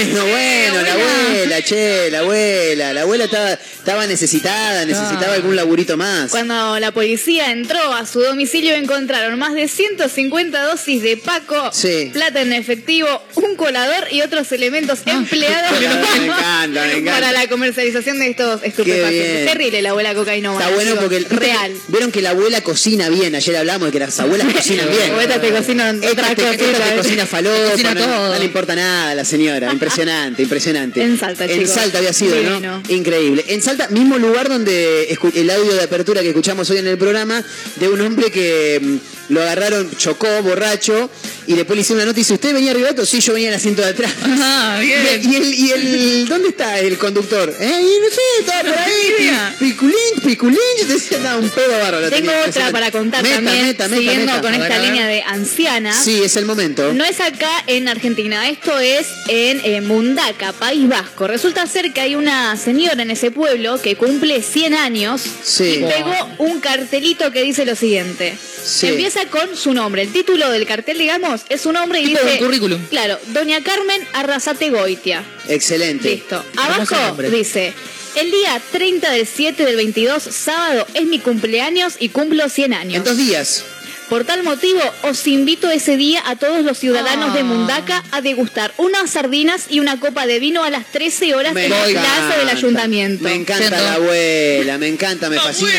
Bueno, 0.08 0.26
bueno, 0.26 0.82
la 0.82 0.94
abuela, 0.94 1.62
che, 1.62 2.10
la 2.12 2.20
abuela. 2.20 2.94
La 2.94 3.02
abuela 3.02 3.26
estaba, 3.26 3.52
estaba 3.54 4.06
necesitada, 4.08 4.86
necesitaba 4.86 5.34
algún 5.34 5.56
laburito 5.56 5.98
más. 5.98 6.32
Cuando 6.32 6.80
la 6.80 6.92
policía 6.92 7.52
entró 7.52 7.94
a 7.94 8.06
su 8.06 8.20
domicilio 8.22 8.74
encontraron 8.76 9.38
más 9.40 9.54
de 9.54 9.68
150 9.68 10.62
dosis 10.64 11.02
de 11.02 11.18
Paco, 11.18 11.72
Sí. 11.74 12.10
plata 12.14 12.42
en 12.42 12.54
efectivo, 12.54 13.08
un 13.36 13.56
colador 13.56 14.08
y 14.12 14.22
otros 14.22 14.52
elementos 14.52 15.00
empleados 15.06 15.80
Me 15.80 15.86
encanta, 16.26 16.82
me 16.86 16.92
encanta. 16.98 17.12
para 17.12 17.32
la 17.32 17.48
comercialización 17.48 18.20
de 18.20 18.30
estos 18.32 18.64
estupefacientes. 18.64 19.34
bien. 19.34 19.46
Terrible 19.46 19.82
la 19.82 19.90
abuela 19.92 20.14
cocainómana. 20.14 20.66
Está 20.66 20.76
bueno 20.76 20.96
porque 21.00 21.18
el, 21.18 21.26
real. 21.26 21.74
vieron 21.88 22.12
que 22.12 22.22
la 22.22 22.32
abuela 22.32 22.62
cocina 22.62 23.10
bien. 23.10 23.36
Ayer 23.36 23.56
hablamos 23.58 23.88
de 23.88 23.92
que 23.92 24.00
las 24.00 24.20
abuelas 24.20 24.48
cocinan 24.54 24.88
bien. 24.90 25.40
Te 25.42 25.52
cocinan 25.52 26.02
te, 26.02 26.08
cositas. 26.16 26.58
te 26.58 26.96
cocina 26.98 27.26
falopa, 27.26 27.72
Cocina 27.72 27.94
no, 27.94 28.02
todo. 28.06 28.34
no 28.34 28.40
le 28.40 28.46
importa 28.46 28.76
nada 28.76 28.87
a 28.88 29.16
la 29.16 29.26
señora. 29.26 29.72
Impresionante, 29.72 30.44
impresionante. 30.44 31.02
En 31.08 31.18
Salta, 31.18 31.46
En 31.46 31.60
chicos. 31.60 31.70
Salta 31.70 31.98
había 32.00 32.14
sido, 32.14 32.36
Divino. 32.36 32.60
¿no? 32.60 32.84
Increíble. 32.90 33.46
En 33.48 33.62
Salta, 33.62 33.88
mismo 33.90 34.18
lugar 34.18 34.50
donde 34.50 35.10
el 35.36 35.50
audio 35.50 35.74
de 35.74 35.84
apertura 35.84 36.22
que 36.22 36.30
escuchamos 36.30 36.70
hoy 36.70 36.78
en 36.78 36.88
el 36.88 36.98
programa 36.98 37.44
de 37.76 37.90
un 37.90 38.02
hombre 38.02 38.32
que 38.32 38.80
mm, 38.82 39.34
lo 39.34 39.42
agarraron, 39.42 39.90
chocó, 39.98 40.28
borracho, 40.44 41.10
y 41.48 41.54
después 41.56 41.76
le 41.76 41.82
hicieron 41.82 42.00
una 42.02 42.08
nota 42.08 42.20
y 42.20 42.22
dice, 42.22 42.34
¿usted 42.34 42.54
venía 42.54 42.72
arriba 42.72 42.90
Sí, 43.06 43.22
yo 43.22 43.34
venía 43.34 43.48
en 43.48 43.54
el 43.54 43.58
asiento 43.58 43.82
de 43.82 43.90
atrás. 43.90 44.12
Ah, 44.24 44.78
bien. 44.82 45.22
Y 45.24 45.36
el, 45.36 45.54
y 45.54 45.72
el, 45.72 46.28
¿dónde 46.28 46.50
está 46.50 46.80
el 46.80 46.98
conductor? 46.98 47.54
¿Eh? 47.60 47.82
Y 47.82 48.00
no 48.02 48.10
sé, 48.10 48.22
estaba 48.40 48.62
por 48.64 48.78
ahí, 48.78 49.32
piculín, 49.60 49.96
piculín, 50.26 50.60
yo 50.82 50.88
decía, 50.88 51.20
no, 51.20 51.40
un 51.40 51.50
pedo 51.50 51.80
bárbaro. 51.80 52.10
Tengo 52.10 52.32
otra 52.46 52.72
para 52.72 52.92
contar 52.92 53.24
Meta, 53.24 53.36
también, 53.36 53.66
meta, 53.66 53.88
meta, 53.88 53.96
siguiendo 53.98 54.42
con 54.42 54.54
esta 54.54 54.80
línea 54.80 55.08
de 55.08 55.22
anciana. 55.24 55.94
Sí, 55.94 56.22
es 56.22 56.36
el 56.36 56.46
momento. 56.46 56.94
No 56.94 57.06
es 57.06 57.20
acá 57.22 57.64
en 57.68 57.88
Argentina, 57.88 58.50
esto 58.50 58.78
es 58.80 59.08
en 59.30 59.62
eh, 59.64 59.82
Mundaca, 59.82 60.52
País 60.54 60.88
Vasco. 60.90 61.28
Resulta 61.28 61.66
ser 61.68 61.94
que 61.94 62.02
hay 62.02 62.16
una 62.16 62.58
señora 62.58 63.02
en 63.02 63.12
ese 63.12 63.32
pueblo 63.32 63.82
que 63.82 63.96
cumple 63.96 64.42
100 64.42 64.74
años 64.74 65.22
Sí. 65.44 65.80
y 65.80 65.84
pegó 65.84 66.14
un 66.40 66.60
cartelito 66.60 67.32
que 67.32 67.42
dice 67.44 67.66
lo 67.66 67.76
siguiente. 67.76 68.38
Sí. 68.66 68.88
Empieza 68.88 69.26
con 69.28 69.56
su 69.56 69.74
nombre. 69.74 70.02
El 70.02 70.12
título 70.12 70.50
del 70.52 70.66
cartel, 70.66 70.98
digamos, 70.98 71.37
es 71.50 71.62
su 71.62 71.72
nombre 71.72 72.00
y 72.00 72.06
Tipo 72.06 72.20
dice... 72.22 72.34
un 72.34 72.46
currículum. 72.46 72.86
Claro, 72.88 73.20
Doña 73.28 73.62
Carmen 73.64 74.02
Arrasate 74.14 74.70
Goitia. 74.70 75.24
Excelente. 75.48 76.10
Listo. 76.10 76.44
Abajo 76.58 77.22
dice... 77.32 77.74
El 78.16 78.32
día 78.32 78.60
30 78.72 79.12
del 79.12 79.28
7 79.28 79.64
del 79.64 79.76
22, 79.76 80.24
sábado, 80.24 80.88
es 80.96 81.06
mi 81.06 81.20
cumpleaños 81.20 81.98
y 82.00 82.10
cumplo 82.10 82.50
100 82.50 82.74
años. 82.74 82.96
En 82.96 83.04
dos 83.04 83.16
días. 83.16 83.64
Por 84.10 84.24
tal 84.24 84.42
motivo, 84.44 84.80
os 85.04 85.28
invito 85.28 85.70
ese 85.70 85.98
día 85.98 86.24
a 86.26 86.38
todos 86.38 86.64
los 86.64 86.78
ciudadanos 86.78 87.32
Ah. 87.32 87.36
de 87.36 87.44
Mundaca 87.44 88.04
a 88.12 88.22
degustar 88.22 88.74
unas 88.78 89.10
sardinas 89.10 89.66
y 89.70 89.82
una 89.82 90.00
copa 90.00 90.26
de 90.26 90.40
vino 90.40 90.64
a 90.64 90.70
las 90.70 90.86
13 90.86 91.36
horas 91.36 91.54
en 91.54 91.70
la 91.70 91.84
plaza 91.86 92.38
del 92.38 92.48
ayuntamiento. 92.48 93.24
Me 93.26 93.34
encanta 93.36 93.70
la 93.82 93.94
abuela, 93.96 94.78
me 94.78 94.88
encanta, 94.88 95.30
me 95.30 95.38
fascina. 95.38 95.72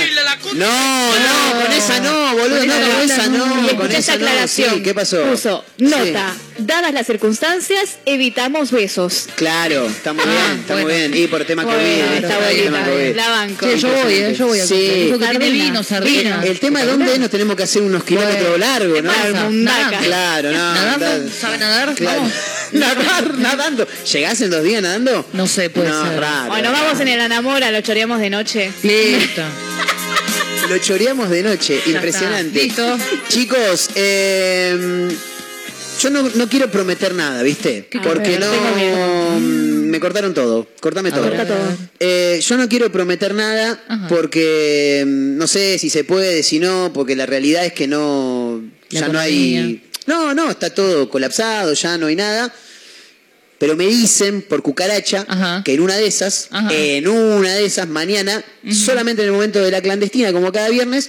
No, 0.55 0.67
no, 0.67 1.63
con 1.63 1.73
esa 1.73 2.01
no, 2.01 2.35
boludo, 2.37 2.67
no, 2.67 2.75
con 2.75 3.03
esa 3.03 3.27
no, 3.29 3.47
Y 3.47 3.75
con 3.75 3.87
escuché 3.87 3.97
esa 3.99 3.99
esta 3.99 4.17
no. 4.19 4.27
aclaración. 4.27 4.75
Sí, 4.75 4.83
¿qué 4.83 4.95
pasó? 4.95 5.23
Puso, 5.23 5.65
nota, 5.79 6.37
dadas 6.59 6.93
las 6.93 7.07
circunstancias, 7.07 7.97
evitamos 8.07 8.71
besos. 8.71 9.29
Claro, 9.37 9.87
está 9.87 10.13
muy 10.13 10.25
bien, 10.25 10.61
está 10.61 10.75
muy 10.75 10.83
bueno. 10.85 11.09
bien. 11.09 11.25
Y 11.25 11.27
por 11.29 11.45
tema 11.45 11.65
COVID. 11.65 11.75
esta 11.77 12.39
Por 12.39 12.47
tema 12.49 12.85
COVID. 12.85 13.15
la 13.17 13.29
banco. 13.29 13.67
Yo 13.75 13.89
voy, 13.89 14.13
eh, 14.15 14.35
yo 14.39 14.47
voy 14.47 14.61
a 14.61 14.67
Sí. 14.67 15.11
Sardina. 15.19 15.39
vino, 15.39 15.83
sardina. 15.83 16.43
El 16.45 16.59
tema 16.61 16.81
de 16.81 16.87
dónde 16.87 17.13
es, 17.15 17.19
nos 17.19 17.31
tenemos 17.31 17.57
que 17.57 17.63
hacer 17.63 17.83
unos 17.83 18.05
kilómetros 18.05 18.59
largos, 18.59 19.03
¿no? 19.03 19.11
pasa? 19.13 19.45
Mundaca. 19.45 19.99
Claro, 19.99 20.51
no. 20.53 20.75
¿Nadando? 20.75 21.31
¿Sabe 21.33 21.59
nadar? 21.59 21.95
Claro. 21.95 22.23
Nadar, 22.73 23.39
nadando. 23.39 23.87
¿Llegás 24.13 24.41
en 24.43 24.51
dos 24.51 24.63
días 24.63 24.83
nadando? 24.83 25.25
No 25.33 25.47
sé, 25.47 25.71
puede 25.71 25.89
No, 25.89 26.07
ser. 26.07 26.21
raro. 26.21 26.49
Bueno, 26.49 26.71
vamos 26.71 27.01
en 27.01 27.09
el 27.09 27.19
Anamora, 27.21 27.71
lo 27.71 27.81
choreamos 27.81 28.21
de 28.21 28.29
noche. 28.29 28.71
Listo. 28.83 29.43
Lo 30.69 30.77
choreamos 30.77 31.31
de 31.31 31.43
noche, 31.43 31.81
impresionante. 31.87 32.63
Listo. 32.65 32.99
Chicos, 33.31 33.89
eh, 33.95 35.09
yo 35.99 36.11
no, 36.11 36.23
no 36.35 36.49
quiero 36.49 36.71
prometer 36.71 37.15
nada, 37.15 37.43
¿viste? 37.43 37.87
¿Qué 37.91 38.01
Porque 38.01 38.39
no. 38.39 38.51
Miedo. 38.77 39.41
Me 39.89 40.01
cortaron 40.01 40.35
todo. 40.35 40.69
Cortame 40.81 41.11
todo. 41.11 41.23
Corta 41.29 41.47
todo. 41.47 41.77
Eh, 41.99 42.41
yo 42.47 42.57
no 42.57 42.69
quiero 42.69 42.93
prometer 42.93 43.35
nada 43.35 43.83
Ajá. 43.89 44.09
porque 44.09 45.05
mm, 45.07 45.37
no 45.37 45.47
sé 45.47 45.79
si 45.79 45.91
se 45.91 46.05
puede, 46.05 46.43
si 46.43 46.59
no, 46.59 46.91
porque 46.93 47.17
la 47.17 47.27
realidad 47.27 47.65
es 47.65 47.73
que 47.73 47.87
no. 47.87 48.63
La 48.91 49.01
ya 49.01 49.09
no 49.09 49.19
hay. 49.19 49.57
economía. 49.57 49.83
No, 50.07 50.35
no, 50.35 50.51
está 50.51 50.71
todo 50.71 51.11
colapsado, 51.11 51.73
ya 51.75 51.99
no 51.99 52.07
hay 52.07 52.17
nada. 52.17 52.53
Pero 53.59 53.77
me 53.77 53.87
dicen 53.87 54.43
por 54.43 54.63
cucaracha 54.63 55.25
Ajá. 55.29 55.63
que 55.65 55.75
en 55.75 55.81
una 55.81 55.97
de 55.97 56.07
esas, 56.07 56.49
Ajá. 56.53 56.73
en 56.73 57.09
una 57.09 57.55
de 57.55 57.65
esas, 57.65 57.89
mañana, 57.89 58.45
solamente 58.73 59.23
en 59.23 59.29
el 59.29 59.33
momento 59.35 59.61
de 59.61 59.71
la 59.71 59.83
clandestina, 59.83 60.33
como 60.33 60.53
cada 60.53 60.69
viernes, 60.69 61.09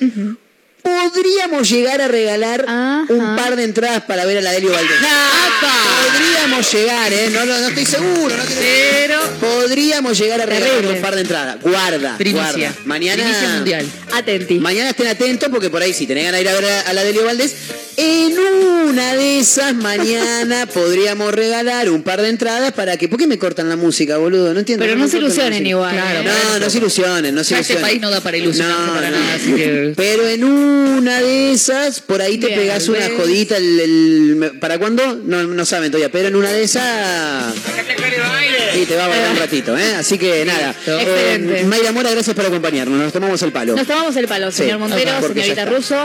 podríamos 0.81 1.69
llegar 1.69 2.01
a 2.01 2.07
regalar 2.07 2.65
Ajá. 2.67 3.05
un 3.09 3.35
par 3.35 3.55
de 3.55 3.63
entradas 3.63 4.03
para 4.03 4.25
ver 4.25 4.37
a 4.39 4.41
la 4.41 4.51
Delio 4.51 4.71
Valdés. 4.71 4.97
Podríamos 5.61 6.71
llegar, 6.73 7.13
¿eh? 7.13 7.29
No, 7.31 7.45
no, 7.45 7.59
no 7.59 7.67
estoy 7.67 7.85
seguro. 7.85 8.35
No 8.35 8.43
quiero- 8.45 8.59
Pero. 8.59 9.19
Podríamos 9.39 10.17
llegar 10.17 10.41
a 10.41 10.45
regalar 10.45 10.85
un 10.85 11.01
par 11.01 11.15
de 11.15 11.21
entradas. 11.21 11.57
Guarda, 11.61 12.17
Primicia. 12.17 12.41
guarda. 12.43 12.73
Mañana, 12.85 13.23
Primicia 13.23 13.49
mundial. 13.49 13.85
Atenti. 14.13 14.59
Mañana 14.59 14.89
estén 14.89 15.07
atentos 15.07 15.49
porque 15.49 15.69
por 15.69 15.81
ahí 15.81 15.93
si 15.93 16.07
tenés 16.07 16.25
ganas 16.25 16.39
de 16.39 16.43
ir 16.43 16.49
a 16.49 16.53
ver 16.53 16.65
a, 16.65 16.81
a 16.81 16.93
la 16.93 17.03
Delio 17.03 17.25
Valdés, 17.25 17.55
en 17.97 18.37
una 18.39 19.15
de 19.15 19.39
esas 19.39 19.73
mañana 19.75 20.65
podríamos 20.73 21.33
regalar 21.33 21.89
un 21.89 22.01
par 22.03 22.21
de 22.21 22.29
entradas 22.29 22.71
para 22.71 22.97
que... 22.97 23.07
¿Por 23.09 23.19
qué 23.19 23.27
me 23.27 23.37
cortan 23.37 23.67
la 23.69 23.75
música, 23.75 24.17
boludo? 24.17 24.53
No 24.53 24.59
entiendo. 24.59 24.83
Pero 24.83 24.95
¿por 24.95 25.03
no 25.05 25.09
se 25.11 25.17
ilusionen 25.17 25.65
igual. 25.67 25.93
Claro, 25.93 26.19
¿eh? 26.21 26.31
No, 26.53 26.59
no 26.59 26.69
se 26.69 26.77
ilusionen, 26.77 27.35
no 27.35 27.43
se 27.43 27.55
este 27.59 27.73
ilusionen. 27.73 27.81
país 27.81 28.01
no 28.01 28.09
da 28.11 28.21
para 28.21 28.37
ilusionarse 28.37 28.85
No, 28.85 28.93
para 28.93 29.09
nada, 29.09 29.33
así 29.35 29.53
que. 29.53 29.93
Pero 29.95 30.27
en 30.27 30.43
una 30.69 31.19
de 31.21 31.51
esas, 31.51 31.99
por 32.01 32.21
ahí 32.21 32.37
te 32.37 32.47
Bien, 32.47 32.59
pegás 32.59 32.87
una 32.87 32.99
¿ves? 32.99 33.11
jodita. 33.17 33.57
El, 33.57 33.79
el- 33.79 34.51
¿Para 34.59 34.77
cuándo? 34.77 35.19
No, 35.23 35.43
no 35.43 35.65
saben 35.65 35.91
todavía. 35.91 36.11
Pero 36.11 36.27
en 36.29 36.35
una 36.35 36.49
de 36.51 36.63
esas. 36.63 37.53
Sí, 38.73 38.85
te 38.85 38.95
va 38.95 39.05
a 39.05 39.07
bailar 39.07 39.31
un 39.31 39.37
ratito, 39.37 39.77
¿eh? 39.77 39.95
Así 39.95 40.17
que 40.17 40.45
nada. 40.45 40.69
Excelente. 40.71 41.61
Eh, 41.61 41.63
Mayra 41.65 41.91
Mora, 41.91 42.11
gracias 42.11 42.35
por 42.35 42.45
acompañarnos. 42.45 42.97
Nos 42.99 43.11
tomamos 43.13 43.41
el 43.41 43.51
palo. 43.51 43.75
Nos 43.75 43.87
tomamos 43.87 44.15
el 44.15 44.27
palo, 44.27 44.51
Sí, 44.51 44.57
señor 44.59 44.79
Montero, 44.79 45.11
señorita. 45.27 45.65
Russo. 45.65 45.95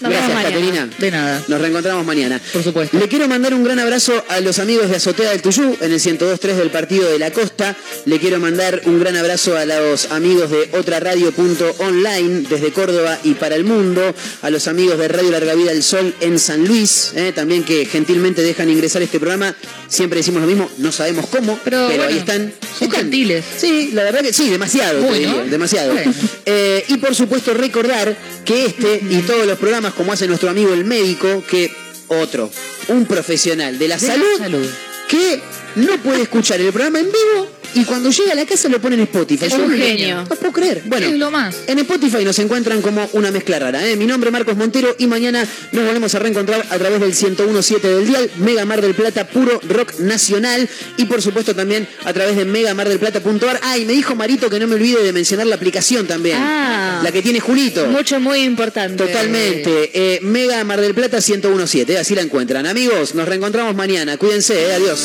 Nos 0.00 0.10
Gracias. 0.12 0.42
Caterina. 0.42 0.88
De 0.98 1.10
nada. 1.10 1.42
Nos 1.48 1.60
reencontramos 1.60 2.04
mañana. 2.04 2.40
Por 2.52 2.62
supuesto. 2.62 2.98
Le 2.98 3.08
quiero 3.08 3.26
mandar 3.28 3.54
un 3.54 3.64
gran 3.64 3.78
abrazo 3.78 4.24
a 4.28 4.40
los 4.40 4.58
amigos 4.58 4.90
de 4.90 4.96
Azotea 4.96 5.30
del 5.30 5.40
Tuyú 5.40 5.76
en 5.80 5.92
el 5.92 6.00
102.3 6.00 6.54
del 6.56 6.70
Partido 6.70 7.08
de 7.10 7.18
la 7.18 7.30
Costa. 7.30 7.74
Le 8.04 8.18
quiero 8.18 8.38
mandar 8.38 8.82
un 8.84 9.00
gran 9.00 9.16
abrazo 9.16 9.56
a 9.56 9.64
los 9.64 10.10
amigos 10.10 10.50
de 10.50 10.68
Otra 10.72 11.00
Radio.online 11.00 12.46
desde 12.50 12.70
Córdoba 12.72 13.18
y 13.22 13.34
para 13.34 13.54
el 13.54 13.64
mundo. 13.64 14.03
A 14.42 14.50
los 14.50 14.66
amigos 14.68 14.98
de 14.98 15.08
Radio 15.08 15.30
Larga 15.30 15.54
Vida 15.54 15.72
del 15.72 15.82
Sol 15.82 16.14
en 16.20 16.38
San 16.38 16.64
Luis, 16.66 17.12
eh, 17.14 17.32
también 17.34 17.64
que 17.64 17.86
gentilmente 17.86 18.42
dejan 18.42 18.68
ingresar 18.70 19.02
este 19.02 19.18
programa. 19.20 19.54
Siempre 19.88 20.18
decimos 20.18 20.42
lo 20.42 20.48
mismo, 20.48 20.70
no 20.78 20.90
sabemos 20.92 21.26
cómo, 21.26 21.58
pero, 21.64 21.86
Pero 21.88 22.04
ahí 22.04 22.18
están. 22.18 22.52
son 22.78 22.88
Están. 22.88 23.00
gentiles. 23.02 23.44
Sí, 23.56 23.90
la 23.92 24.04
verdad 24.04 24.20
que 24.22 24.32
sí, 24.32 24.50
demasiado, 24.50 25.04
te 25.06 25.48
demasiado. 25.50 25.92
Bueno. 25.92 26.12
Eh, 26.46 26.84
y 26.88 26.96
por 26.98 27.14
supuesto 27.14 27.54
recordar 27.54 28.16
que 28.44 28.66
este 28.66 29.00
y 29.08 29.18
todos 29.26 29.46
los 29.46 29.58
programas, 29.58 29.94
como 29.94 30.12
hace 30.12 30.26
nuestro 30.26 30.50
amigo 30.50 30.72
el 30.74 30.84
médico, 30.84 31.42
que 31.48 31.70
otro, 32.08 32.50
un 32.88 33.06
profesional 33.06 33.78
de 33.78 33.88
la, 33.88 33.96
De 33.96 34.06
la 34.06 34.12
salud, 34.14 34.38
salud. 34.38 34.66
que 35.08 35.40
no 35.76 35.96
puede 36.02 36.22
escuchar 36.22 36.60
el 36.60 36.70
programa 36.72 36.98
en 37.00 37.06
vivo 37.06 37.48
y 37.74 37.84
cuando 37.84 38.10
llega 38.10 38.32
a 38.32 38.34
la 38.34 38.46
casa 38.46 38.68
lo 38.68 38.80
pone 38.80 38.94
en 38.96 39.02
Spotify. 39.02 39.46
Es 39.46 39.54
un 39.54 39.70
genio. 39.76 40.24
No 40.28 40.36
puedo 40.36 40.52
creer. 40.52 40.82
Bueno, 40.86 41.06
Es 41.06 41.14
lo 41.18 41.30
más. 41.30 41.56
en 41.66 41.78
Spotify 41.80 42.24
nos 42.24 42.38
encuentran 42.38 42.80
como 42.82 43.08
una 43.12 43.30
mezcla 43.30 43.58
rara. 43.58 43.86
¿eh? 43.88 43.96
Mi 43.96 44.06
nombre 44.06 44.28
es 44.28 44.32
Marcos 44.32 44.56
Montero 44.56 44.94
y 44.98 45.06
mañana 45.06 45.46
nos 45.72 45.84
volvemos 45.84 46.14
a 46.14 46.18
reencontrar 46.18 46.64
a 46.70 46.78
través 46.78 47.00
del 47.00 47.14
101.7 47.14 47.80
del 47.80 48.06
Dial, 48.06 48.30
Mega 48.38 48.64
Mar 48.64 48.80
del 48.80 48.94
Plata, 48.94 49.26
puro 49.26 49.60
rock 49.68 49.98
nacional 50.00 50.68
y 50.96 51.04
por 51.06 51.20
supuesto 51.22 51.54
también 51.54 51.86
a 52.04 52.12
través 52.12 52.36
de 52.36 52.44
megamardelplata.ar. 52.44 53.60
Ah, 53.62 53.78
y 53.78 53.84
me 53.84 53.92
dijo 53.92 54.14
Marito 54.14 54.48
que 54.50 54.58
no 54.58 54.66
me 54.66 54.74
olvide 54.74 55.02
de 55.02 55.12
mencionar 55.12 55.46
la 55.46 55.56
aplicación 55.56 56.06
también. 56.06 56.38
Ah. 56.40 57.00
La 57.02 57.12
que 57.12 57.22
tiene 57.22 57.40
Julito. 57.40 57.86
Mucho, 57.86 58.20
muy 58.20 58.40
importante. 58.40 59.04
Totalmente. 59.04 59.90
Eh, 59.94 60.20
Mega 60.22 60.62
Mar 60.64 60.80
del 60.80 60.94
Plata 60.94 61.18
101.7, 61.18 61.96
así 61.98 62.14
la 62.14 62.22
encuentran. 62.22 62.66
Amigos, 62.66 63.14
nos 63.14 63.28
reencontramos 63.28 63.74
mañana. 63.74 64.16
Cuídense, 64.16 64.54
eh, 64.68 64.72
adiós. 64.74 65.00